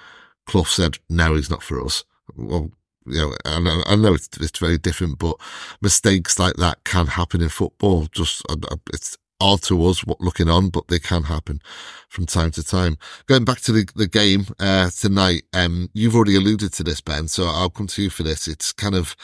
Clough 0.46 0.64
said, 0.64 0.98
"No, 1.08 1.34
he's 1.36 1.50
not 1.50 1.62
for 1.62 1.82
us." 1.84 2.04
Well, 2.36 2.70
you 3.06 3.18
know, 3.18 3.34
I 3.44 3.60
know, 3.60 3.82
I 3.86 3.96
know 3.96 4.14
it's, 4.14 4.28
it's 4.40 4.58
very 4.58 4.78
different, 4.78 5.18
but 5.18 5.36
mistakes 5.80 6.38
like 6.38 6.54
that 6.56 6.84
can 6.84 7.06
happen 7.06 7.42
in 7.42 7.48
football. 7.48 8.06
Just 8.06 8.42
it's 8.92 9.16
odd 9.43 9.62
to 9.62 9.85
us 9.86 10.05
looking 10.20 10.48
on, 10.48 10.70
but 10.70 10.89
they 10.89 11.01
can 11.01 11.24
happen 11.24 11.60
from 12.09 12.27
time 12.27 12.52
to 12.52 12.62
time. 12.62 12.97
Going 13.27 13.44
back 13.44 13.60
to 13.62 13.73
the, 13.73 13.89
the 13.97 14.06
game 14.06 14.47
uh, 14.60 14.90
tonight, 14.90 15.43
um, 15.52 15.90
you've 15.93 16.14
already 16.14 16.36
alluded 16.36 16.73
to 16.74 16.85
this, 16.85 17.01
Ben, 17.01 17.27
so 17.28 17.47
I'll 17.47 17.70
come 17.70 17.89
to 17.89 18.02
you 18.02 18.10
for 18.10 18.23
this. 18.23 18.47
It's 18.47 18.73
kind 18.73 18.94
of 18.94 19.16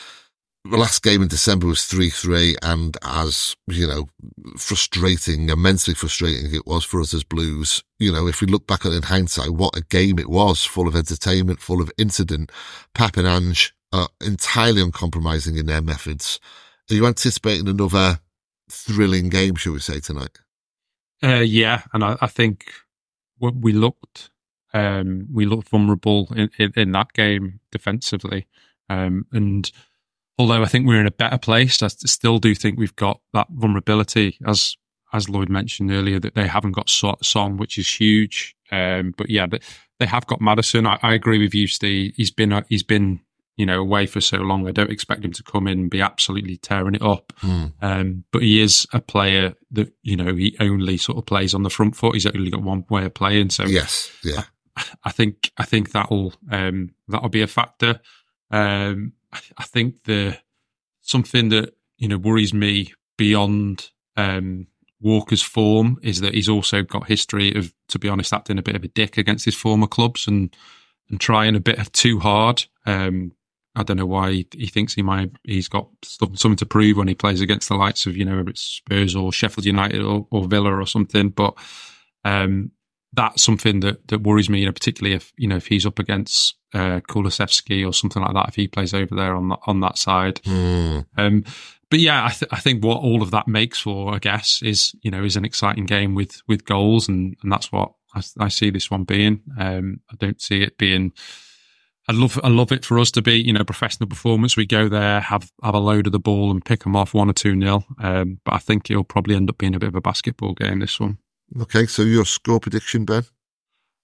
the 0.64 0.76
last 0.76 1.02
game 1.02 1.22
in 1.22 1.28
December 1.28 1.66
was 1.66 1.84
3 1.84 2.10
3, 2.10 2.56
and 2.62 2.96
as, 3.02 3.56
you 3.68 3.86
know, 3.86 4.08
frustrating, 4.56 5.48
immensely 5.48 5.94
frustrating 5.94 6.52
it 6.52 6.66
was 6.66 6.84
for 6.84 7.00
us 7.00 7.14
as 7.14 7.24
Blues. 7.24 7.82
You 7.98 8.12
know, 8.12 8.26
if 8.26 8.40
we 8.40 8.48
look 8.48 8.66
back 8.66 8.84
on 8.84 8.92
it 8.92 8.96
in 8.96 9.02
hindsight, 9.02 9.50
what 9.50 9.76
a 9.76 9.82
game 9.82 10.18
it 10.18 10.28
was, 10.28 10.64
full 10.64 10.88
of 10.88 10.96
entertainment, 10.96 11.60
full 11.60 11.80
of 11.80 11.92
incident. 11.96 12.50
Pep 12.94 13.16
and 13.16 13.26
Ange 13.26 13.72
are 13.92 14.08
entirely 14.20 14.82
uncompromising 14.82 15.56
in 15.56 15.66
their 15.66 15.80
methods. 15.80 16.40
Are 16.90 16.94
you 16.94 17.06
anticipating 17.06 17.68
another 17.68 18.18
thrilling 18.68 19.28
game, 19.28 19.54
shall 19.54 19.72
we 19.72 19.80
say, 19.80 20.00
tonight? 20.00 20.38
Uh, 21.22 21.40
yeah, 21.40 21.82
and 21.92 22.04
I, 22.04 22.16
I 22.20 22.26
think 22.26 22.72
we 23.40 23.72
looked 23.72 24.30
um, 24.74 25.26
we 25.32 25.46
looked 25.46 25.68
vulnerable 25.68 26.28
in, 26.36 26.50
in, 26.58 26.72
in 26.76 26.92
that 26.92 27.12
game 27.12 27.60
defensively, 27.72 28.46
um, 28.88 29.26
and 29.32 29.70
although 30.38 30.62
I 30.62 30.66
think 30.66 30.86
we're 30.86 31.00
in 31.00 31.06
a 31.06 31.10
better 31.10 31.38
place, 31.38 31.82
I 31.82 31.88
still 31.88 32.38
do 32.38 32.54
think 32.54 32.78
we've 32.78 32.96
got 32.96 33.20
that 33.32 33.48
vulnerability 33.50 34.38
as 34.46 34.76
as 35.12 35.28
Lloyd 35.28 35.48
mentioned 35.48 35.90
earlier 35.90 36.20
that 36.20 36.34
they 36.34 36.46
haven't 36.46 36.72
got 36.72 36.90
Son, 36.90 37.56
which 37.56 37.78
is 37.78 37.88
huge. 37.88 38.54
Um, 38.70 39.14
but 39.16 39.30
yeah, 39.30 39.46
they 39.98 40.06
have 40.06 40.26
got 40.26 40.40
Maddison. 40.40 40.86
I, 40.86 40.98
I, 41.02 41.14
agree 41.14 41.38
with 41.38 41.54
you, 41.54 41.66
Steve. 41.66 42.12
He's 42.16 42.30
been 42.30 42.62
he's 42.68 42.82
been 42.82 43.20
you 43.58 43.66
know 43.66 43.80
away 43.80 44.06
for 44.06 44.20
so 44.20 44.38
long. 44.38 44.66
I 44.66 44.70
don't 44.70 44.90
expect 44.90 45.24
him 45.24 45.32
to 45.32 45.42
come 45.42 45.66
in 45.66 45.78
and 45.80 45.90
be 45.90 46.00
absolutely 46.00 46.56
tearing 46.56 46.94
it 46.94 47.02
up. 47.02 47.32
Mm. 47.42 47.72
Um, 47.82 48.24
but 48.30 48.42
he 48.42 48.62
is 48.62 48.86
a 48.92 49.00
player 49.00 49.54
that 49.72 49.92
you 50.02 50.16
know 50.16 50.34
he 50.34 50.56
only 50.60 50.96
sort 50.96 51.18
of 51.18 51.26
plays 51.26 51.54
on 51.54 51.64
the 51.64 51.70
front 51.70 51.96
foot. 51.96 52.14
He's 52.14 52.24
only 52.24 52.50
got 52.50 52.62
one 52.62 52.86
way 52.88 53.04
of 53.04 53.14
playing. 53.14 53.50
So 53.50 53.64
yes, 53.64 54.10
yeah. 54.24 54.44
I, 54.76 54.84
I 55.04 55.10
think 55.10 55.50
I 55.58 55.64
think 55.64 55.90
that'll 55.90 56.32
um, 56.50 56.94
that'll 57.08 57.28
be 57.28 57.42
a 57.42 57.48
factor. 57.48 58.00
Um, 58.50 59.12
I 59.58 59.64
think 59.64 60.04
the 60.04 60.38
something 61.02 61.48
that 61.48 61.74
you 61.98 62.06
know 62.06 62.16
worries 62.16 62.54
me 62.54 62.94
beyond 63.16 63.90
um, 64.16 64.68
Walker's 65.00 65.42
form 65.42 65.98
is 66.00 66.20
that 66.20 66.34
he's 66.34 66.48
also 66.48 66.82
got 66.82 67.08
history 67.08 67.54
of, 67.56 67.74
to 67.88 67.98
be 67.98 68.08
honest, 68.08 68.32
acting 68.32 68.58
a 68.58 68.62
bit 68.62 68.76
of 68.76 68.84
a 68.84 68.88
dick 68.88 69.18
against 69.18 69.44
his 69.44 69.56
former 69.56 69.88
clubs 69.88 70.28
and 70.28 70.56
and 71.10 71.20
trying 71.20 71.56
a 71.56 71.60
bit 71.60 71.92
too 71.92 72.20
hard. 72.20 72.66
Um, 72.86 73.32
I 73.78 73.82
don't 73.84 73.96
know 73.96 74.06
why 74.06 74.32
he, 74.32 74.48
he, 74.52 74.66
thinks 74.66 74.94
he 74.94 75.02
might. 75.02 75.30
He's 75.44 75.68
got 75.68 75.88
something 76.02 76.56
to 76.56 76.66
prove 76.66 76.96
when 76.96 77.08
he 77.08 77.14
plays 77.14 77.40
against 77.40 77.68
the 77.68 77.76
likes 77.76 78.06
of 78.06 78.16
you 78.16 78.24
know 78.24 78.44
Spurs 78.54 79.14
or 79.14 79.32
Sheffield 79.32 79.64
United 79.64 80.02
or, 80.02 80.26
or 80.30 80.48
Villa 80.48 80.74
or 80.74 80.86
something. 80.86 81.30
But 81.30 81.54
um, 82.24 82.72
that's 83.12 83.42
something 83.42 83.80
that, 83.80 84.06
that 84.08 84.22
worries 84.22 84.50
me, 84.50 84.60
you 84.60 84.66
know, 84.66 84.72
particularly 84.72 85.14
if 85.14 85.32
you 85.36 85.48
know 85.48 85.56
if 85.56 85.66
he's 85.66 85.86
up 85.86 85.98
against 85.98 86.56
uh, 86.74 87.00
Kulusevski 87.08 87.86
or 87.86 87.92
something 87.92 88.22
like 88.22 88.34
that, 88.34 88.48
if 88.48 88.54
he 88.56 88.68
plays 88.68 88.92
over 88.92 89.14
there 89.14 89.34
on 89.34 89.48
that 89.50 89.60
on 89.66 89.80
that 89.80 89.98
side. 89.98 90.36
Mm. 90.42 91.06
Um, 91.16 91.44
but 91.90 92.00
yeah, 92.00 92.26
I, 92.26 92.30
th- 92.30 92.52
I 92.52 92.60
think 92.60 92.84
what 92.84 92.98
all 92.98 93.22
of 93.22 93.30
that 93.30 93.48
makes 93.48 93.80
for, 93.80 94.14
I 94.14 94.18
guess, 94.18 94.60
is 94.62 94.94
you 95.02 95.10
know 95.10 95.24
is 95.24 95.36
an 95.36 95.44
exciting 95.44 95.86
game 95.86 96.14
with 96.14 96.42
with 96.46 96.64
goals, 96.64 97.08
and 97.08 97.36
and 97.42 97.50
that's 97.50 97.72
what 97.72 97.92
I, 98.14 98.22
I 98.38 98.48
see 98.48 98.70
this 98.70 98.90
one 98.90 99.04
being. 99.04 99.40
Um, 99.58 100.00
I 100.10 100.16
don't 100.16 100.40
see 100.40 100.62
it 100.62 100.78
being. 100.78 101.12
I 102.08 102.12
love 102.12 102.40
I 102.42 102.48
love 102.48 102.72
it 102.72 102.84
for 102.84 102.98
us 102.98 103.10
to 103.12 103.22
be 103.22 103.34
you 103.34 103.52
know 103.52 103.64
professional 103.64 104.08
performance. 104.08 104.56
We 104.56 104.66
go 104.66 104.88
there, 104.88 105.20
have 105.20 105.50
have 105.62 105.74
a 105.74 105.78
load 105.78 106.06
of 106.06 106.12
the 106.12 106.18
ball, 106.18 106.50
and 106.50 106.64
pick 106.64 106.84
them 106.84 106.96
off 106.96 107.14
one 107.14 107.28
or 107.28 107.34
two 107.34 107.54
nil. 107.54 107.84
Um, 107.98 108.40
but 108.44 108.54
I 108.54 108.58
think 108.58 108.90
it'll 108.90 109.04
probably 109.04 109.34
end 109.34 109.50
up 109.50 109.58
being 109.58 109.74
a 109.74 109.78
bit 109.78 109.88
of 109.88 109.94
a 109.94 110.00
basketball 110.00 110.54
game. 110.54 110.80
This 110.80 110.98
one. 110.98 111.18
Okay, 111.60 111.86
so 111.86 112.02
your 112.02 112.24
score 112.24 112.60
prediction, 112.60 113.04
Ben? 113.04 113.24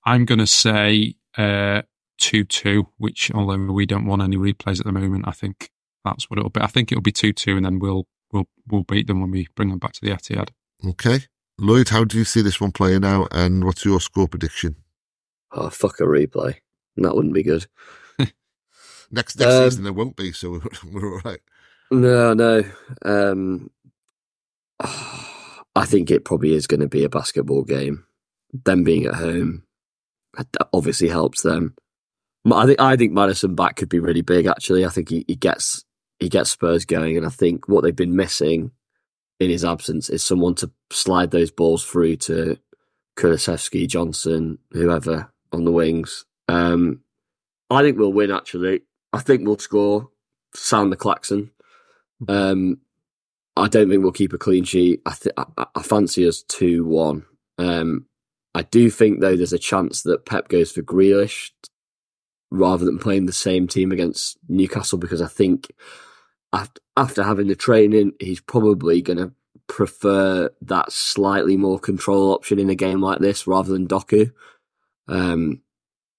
I'm 0.05 0.25
going 0.25 0.39
to 0.39 0.47
say 0.47 1.15
uh, 1.37 1.83
2 2.19 2.45
2, 2.45 2.87
which, 2.99 3.31
although 3.33 3.73
we 3.73 3.87
don't 3.87 4.07
want 4.07 4.23
any 4.23 4.37
replays 4.37 4.81
at 4.81 4.87
the 4.87 4.93
moment, 4.93 5.27
I 5.27 5.33
think 5.33 5.71
that's 6.05 6.31
what 6.31 6.39
it'll 6.39 6.51
be. 6.51 6.61
I 6.61 6.67
think 6.67 6.93
it'll 6.93 7.03
be 7.03 7.13
2 7.13 7.33
2, 7.33 7.57
and 7.57 7.67
then 7.67 7.79
we'll, 7.79 8.07
we'll, 8.33 8.49
we'll 8.69 8.83
beat 8.83 9.07
them 9.07 9.21
when 9.21 9.31
we 9.31 9.49
bring 9.55 9.71
them 9.71 9.79
back 9.79 9.93
to 9.93 10.01
the 10.01 10.11
Etihad. 10.11 10.51
Okay. 10.87 11.21
Lloyd, 11.59 11.91
how 11.91 12.05
do 12.05 12.19
you 12.19 12.25
see 12.25 12.43
this 12.43 12.61
one 12.61 12.73
playing 12.73 13.05
out, 13.05 13.29
and 13.33 13.65
what's 13.65 13.85
your 13.85 14.01
score 14.01 14.29
prediction? 14.29 14.77
Oh, 15.53 15.71
fuck 15.71 16.01
a 16.01 16.05
replay. 16.05 16.57
That 16.97 17.15
wouldn't 17.15 17.35
be 17.35 17.43
good. 17.43 17.67
next 19.11 19.39
next 19.39 19.55
um, 19.55 19.65
season 19.65 19.85
there 19.85 19.93
won't 19.93 20.17
be, 20.17 20.33
so 20.33 20.51
we're, 20.53 20.61
we're 20.93 21.15
all 21.15 21.21
right. 21.25 21.41
No, 21.91 22.35
no. 22.35 22.65
Um, 23.05 23.71
I 24.81 25.87
think 25.87 26.11
it 26.11 26.25
probably 26.25 26.55
is 26.55 26.67
going 26.67 26.81
to 26.81 26.89
be 26.89 27.05
a 27.05 27.09
basketball 27.09 27.65
game. 27.65 28.05
Them 28.53 28.85
being 28.85 29.07
at 29.07 29.15
home 29.15 29.65
obviously 30.73 31.09
helps 31.09 31.43
them. 31.43 31.75
I 32.53 32.67
think 32.67 32.81
I 32.81 32.97
think 32.97 33.13
Maddison 33.13 33.55
back 33.55 33.77
could 33.77 33.89
be 33.89 33.99
really 33.99 34.21
big. 34.21 34.47
Actually, 34.47 34.85
I 34.85 34.91
think 34.91 35.09
he, 35.09 35.25
he 35.27 35.35
gets 35.35 35.85
he 36.19 36.29
gets 36.29 36.51
Spurs 36.51 36.85
going, 36.85 37.17
and 37.17 37.27
I 37.27 37.31
think 37.31 37.69
what 37.69 37.83
they've 37.83 37.97
been 37.97 38.17
missing 38.17 38.71
in 39.41 39.51
his 39.51 39.65
absence 39.65 40.11
is 40.11 40.23
someone 40.23 40.55
to 40.57 40.71
slide 40.91 41.31
those 41.31 41.51
balls 41.51 41.85
through 41.85 42.17
to 42.17 42.59
Kulusevski, 43.17 43.89
Johnson, 43.89 44.59
whoever 44.73 45.33
on 45.53 45.65
the 45.65 45.73
wings. 45.73 46.25
Um, 46.49 47.01
I 47.71 47.83
think 47.83 47.99
we'll 47.99 48.13
win. 48.13 48.31
Actually, 48.31 48.83
I 49.13 49.21
think 49.21 49.47
we'll 49.47 49.59
score. 49.59 50.11
Sound 50.55 50.93
the 50.93 50.97
klaxon. 50.97 51.51
Um, 52.29 52.79
I 53.57 53.69
don't 53.69 53.89
think 53.89 54.03
we'll 54.03 54.13
keep 54.13 54.33
a 54.33 54.39
clean 54.39 54.65
sheet. 54.65 55.01
I, 55.07 55.13
th- 55.13 55.35
I, 55.37 55.67
I 55.75 55.83
fancy 55.83 56.27
us 56.27 56.43
2 56.43 56.85
1. 56.85 57.25
Um, 57.59 58.07
I 58.55 58.63
do 58.63 58.91
think, 58.91 59.21
though, 59.21 59.37
there's 59.37 59.53
a 59.53 59.59
chance 59.59 60.03
that 60.03 60.27
Pep 60.27 60.49
goes 60.49 60.73
for 60.73 60.83
Grealish 60.83 61.51
rather 62.51 62.85
than 62.85 62.99
playing 62.99 63.27
the 63.27 63.33
same 63.33 63.67
team 63.67 63.91
against 63.91 64.39
Newcastle 64.49 64.99
because 64.99 65.21
I 65.21 65.27
think 65.27 65.73
after, 66.53 66.81
after 66.97 67.23
having 67.25 67.49
the 67.49 67.57
training, 67.57 68.13
he's 68.21 68.41
probably 68.41 69.03
going 69.03 69.19
to 69.19 69.33
prefer 69.67 70.51
that 70.63 70.93
slightly 70.93 71.57
more 71.57 71.79
control 71.79 72.33
option 72.33 72.59
in 72.59 72.71
a 72.71 72.75
game 72.75 73.01
like 73.01 73.19
this 73.19 73.47
rather 73.47 73.73
than 73.73 73.89
Doku. 73.89 74.31
Um, 75.09 75.63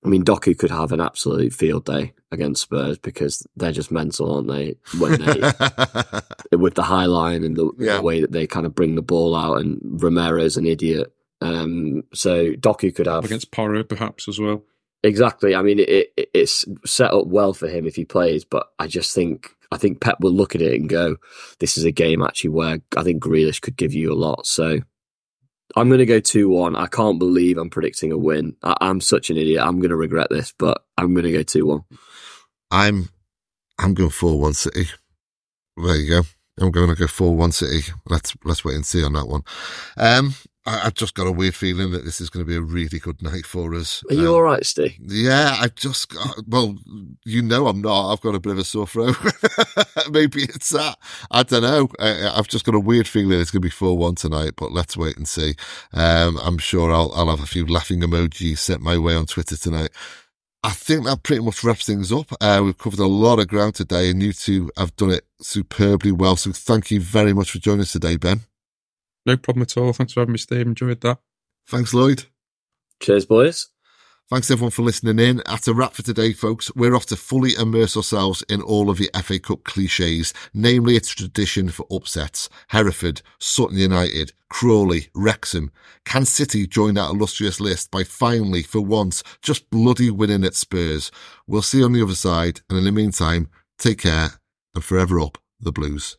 I 0.05 0.07
mean, 0.07 0.23
Doku 0.23 0.55
could 0.57 0.69
have 0.69 0.91
an 0.91 1.01
absolute 1.01 1.51
field 1.51 1.85
day 1.85 2.13
against 2.31 2.61
Spurs 2.61 2.99
because 2.99 3.45
they're 3.55 3.71
just 3.71 3.91
mental, 3.91 4.35
aren't 4.35 4.47
they? 4.47 4.75
When 4.99 5.19
they 5.19 5.51
with 6.57 6.75
the 6.75 6.83
high 6.83 7.05
line 7.05 7.43
and 7.43 7.55
the, 7.55 7.71
yeah. 7.79 7.95
the, 7.97 8.03
way 8.03 8.21
that 8.21 8.31
they 8.31 8.45
kind 8.45 8.67
of 8.67 8.75
bring 8.75 8.93
the 8.93 9.01
ball 9.01 9.35
out, 9.35 9.59
and 9.61 9.79
Romero's 9.83 10.57
an 10.57 10.67
idiot. 10.67 11.11
Um, 11.41 12.03
so 12.13 12.53
Doku 12.53 12.93
could 12.93 13.07
have 13.07 13.25
against 13.25 13.51
Porro 13.51 13.83
perhaps 13.83 14.27
as 14.27 14.39
well. 14.39 14.63
Exactly. 15.03 15.55
I 15.55 15.61
mean, 15.61 15.79
it, 15.79 16.11
it, 16.15 16.29
it's 16.33 16.65
set 16.85 17.11
up 17.11 17.27
well 17.27 17.53
for 17.53 17.67
him 17.67 17.87
if 17.87 17.95
he 17.95 18.05
plays, 18.05 18.45
but 18.45 18.67
I 18.77 18.87
just 18.87 19.13
think 19.13 19.55
I 19.71 19.77
think 19.77 20.01
Pep 20.01 20.19
will 20.19 20.31
look 20.31 20.53
at 20.53 20.61
it 20.61 20.79
and 20.79 20.87
go, 20.87 21.17
"This 21.59 21.79
is 21.79 21.83
a 21.83 21.91
game 21.91 22.21
actually 22.21 22.51
where 22.51 22.79
I 22.95 23.03
think 23.03 23.23
Grealish 23.23 23.61
could 23.61 23.75
give 23.75 23.93
you 23.93 24.11
a 24.11 24.15
lot." 24.15 24.45
So 24.45 24.81
I'm 25.75 25.89
going 25.89 25.99
to 25.99 26.05
go 26.05 26.19
2 26.19 26.49
1. 26.49 26.75
I 26.75 26.87
can't 26.87 27.19
believe 27.19 27.57
I'm 27.57 27.69
predicting 27.69 28.11
a 28.11 28.17
win. 28.17 28.55
I, 28.63 28.75
am 28.81 29.01
such 29.01 29.29
an 29.29 29.37
idiot. 29.37 29.63
I'm 29.63 29.79
going 29.79 29.89
to 29.89 29.95
regret 29.95 30.27
this, 30.29 30.53
but 30.57 30.83
I'm 30.97 31.13
going 31.13 31.25
to 31.25 31.31
go 31.31 31.43
2 31.43 31.65
1. 31.65 31.81
I'm 32.71 33.09
I'm 33.79 33.93
going 33.93 34.09
4 34.09 34.39
1 34.39 34.53
City. 34.53 34.87
There 35.77 35.95
you 35.95 36.09
go. 36.09 36.21
I'm 36.59 36.71
going 36.71 36.89
to 36.89 36.95
go 36.95 37.07
4 37.07 37.35
1 37.35 37.51
City. 37.51 37.91
Let's 38.07 38.35
let's 38.43 38.63
wait 38.63 38.75
and 38.75 38.85
see 38.85 39.03
on 39.03 39.13
that 39.13 39.27
one. 39.27 39.43
Um, 39.97 40.35
I, 40.65 40.77
have 40.79 40.95
just 40.95 41.13
got 41.13 41.27
a 41.27 41.31
weird 41.31 41.53
feeling 41.53 41.91
that 41.91 42.05
this 42.05 42.19
is 42.19 42.29
going 42.29 42.43
to 42.43 42.49
be 42.49 42.55
a 42.55 42.61
really 42.61 42.97
good 42.97 43.21
night 43.21 43.45
for 43.45 43.73
us. 43.75 44.03
Are 44.09 44.15
you 44.15 44.29
um, 44.29 44.35
all 44.35 44.41
right, 44.41 44.65
Steve? 44.65 44.95
Yeah, 44.99 45.55
I 45.59 45.67
just 45.67 46.09
got, 46.09 46.47
well, 46.47 46.75
you 47.23 47.41
know, 47.41 47.67
I'm 47.67 47.81
not. 47.81 48.11
I've 48.11 48.21
got 48.21 48.35
a 48.35 48.39
bit 48.39 48.51
of 48.51 48.57
a 48.57 48.63
sore 48.63 48.87
throat. 48.87 49.15
Maybe 50.11 50.43
it's 50.43 50.69
that. 50.69 50.97
I 51.29 51.43
don't 51.43 51.61
know. 51.61 51.89
I, 51.99 52.35
have 52.35 52.47
just 52.47 52.65
got 52.65 52.73
a 52.73 52.79
weird 52.79 53.07
feeling 53.07 53.39
it's 53.39 53.51
going 53.51 53.61
to 53.61 53.65
be 53.65 53.69
4 53.69 53.97
1 53.97 54.15
tonight, 54.15 54.53
but 54.57 54.71
let's 54.71 54.97
wait 54.97 55.17
and 55.17 55.27
see. 55.27 55.55
Um, 55.93 56.37
I'm 56.41 56.57
sure 56.57 56.91
I'll, 56.91 57.11
I'll 57.13 57.29
have 57.29 57.43
a 57.43 57.47
few 57.47 57.67
laughing 57.67 58.01
emojis 58.01 58.57
sent 58.57 58.81
my 58.81 58.97
way 58.97 59.15
on 59.15 59.27
Twitter 59.27 59.57
tonight. 59.57 59.91
I 60.63 60.71
think 60.71 61.05
that 61.05 61.21
pretty 61.21 61.43
much 61.43 61.63
wraps 61.63 61.85
things 61.85 62.11
up. 62.11 62.25
Uh, 62.41 62.61
we've 62.65 62.77
covered 62.77 62.97
a 62.97 63.05
lot 63.05 63.37
of 63.37 63.47
ground 63.47 63.75
today, 63.75 64.09
and 64.09 64.23
you 64.23 64.33
two 64.33 64.71
have 64.77 64.95
done 64.95 65.11
it 65.11 65.25
superbly 65.39 66.11
well. 66.11 66.37
So 66.37 66.51
thank 66.51 66.89
you 66.89 66.99
very 66.99 67.33
much 67.33 67.51
for 67.51 67.59
joining 67.59 67.81
us 67.81 67.91
today, 67.91 68.17
Ben. 68.17 68.41
No 69.25 69.37
problem 69.37 69.63
at 69.63 69.77
all. 69.77 69.93
Thanks 69.93 70.13
for 70.13 70.21
having 70.21 70.33
me, 70.33 70.37
Steve. 70.37 70.67
Enjoyed 70.67 71.01
that. 71.01 71.19
Thanks, 71.67 71.93
Lloyd. 71.93 72.25
Cheers, 73.01 73.25
boys. 73.25 73.67
Thanks 74.27 74.49
everyone 74.49 74.71
for 74.71 74.81
listening 74.81 75.19
in. 75.19 75.43
That's 75.45 75.67
a 75.67 75.73
wrap 75.75 75.93
for 75.93 76.01
today, 76.01 76.33
folks. 76.33 76.73
We're 76.75 76.95
off 76.95 77.05
to 77.07 77.15
fully 77.15 77.53
immerse 77.59 77.95
ourselves 77.95 78.43
in 78.49 78.59
all 78.59 78.89
of 78.89 78.97
the 78.97 79.11
FA 79.21 79.37
Cup 79.37 79.63
cliches, 79.63 80.33
namely 80.51 80.95
its 80.95 81.13
tradition 81.13 81.69
for 81.69 81.85
upsets. 81.91 82.49
Hereford, 82.69 83.21
Sutton 83.37 83.77
United, 83.77 84.33
Crawley, 84.49 85.09
Wrexham. 85.13 85.71
Can 86.05 86.25
City 86.25 86.65
join 86.65 86.95
that 86.95 87.11
illustrious 87.11 87.59
list 87.59 87.91
by 87.91 88.03
finally, 88.03 88.63
for 88.63 88.81
once, 88.81 89.21
just 89.43 89.69
bloody 89.69 90.09
winning 90.09 90.43
at 90.43 90.55
Spurs? 90.55 91.11
We'll 91.45 91.61
see 91.61 91.79
you 91.79 91.85
on 91.85 91.93
the 91.93 92.01
other 92.01 92.15
side, 92.15 92.61
and 92.67 92.79
in 92.79 92.85
the 92.85 92.91
meantime, 92.91 93.47
take 93.77 93.99
care 93.99 94.29
and 94.73 94.83
forever 94.83 95.19
up 95.19 95.37
the 95.59 95.71
Blues. 95.71 96.17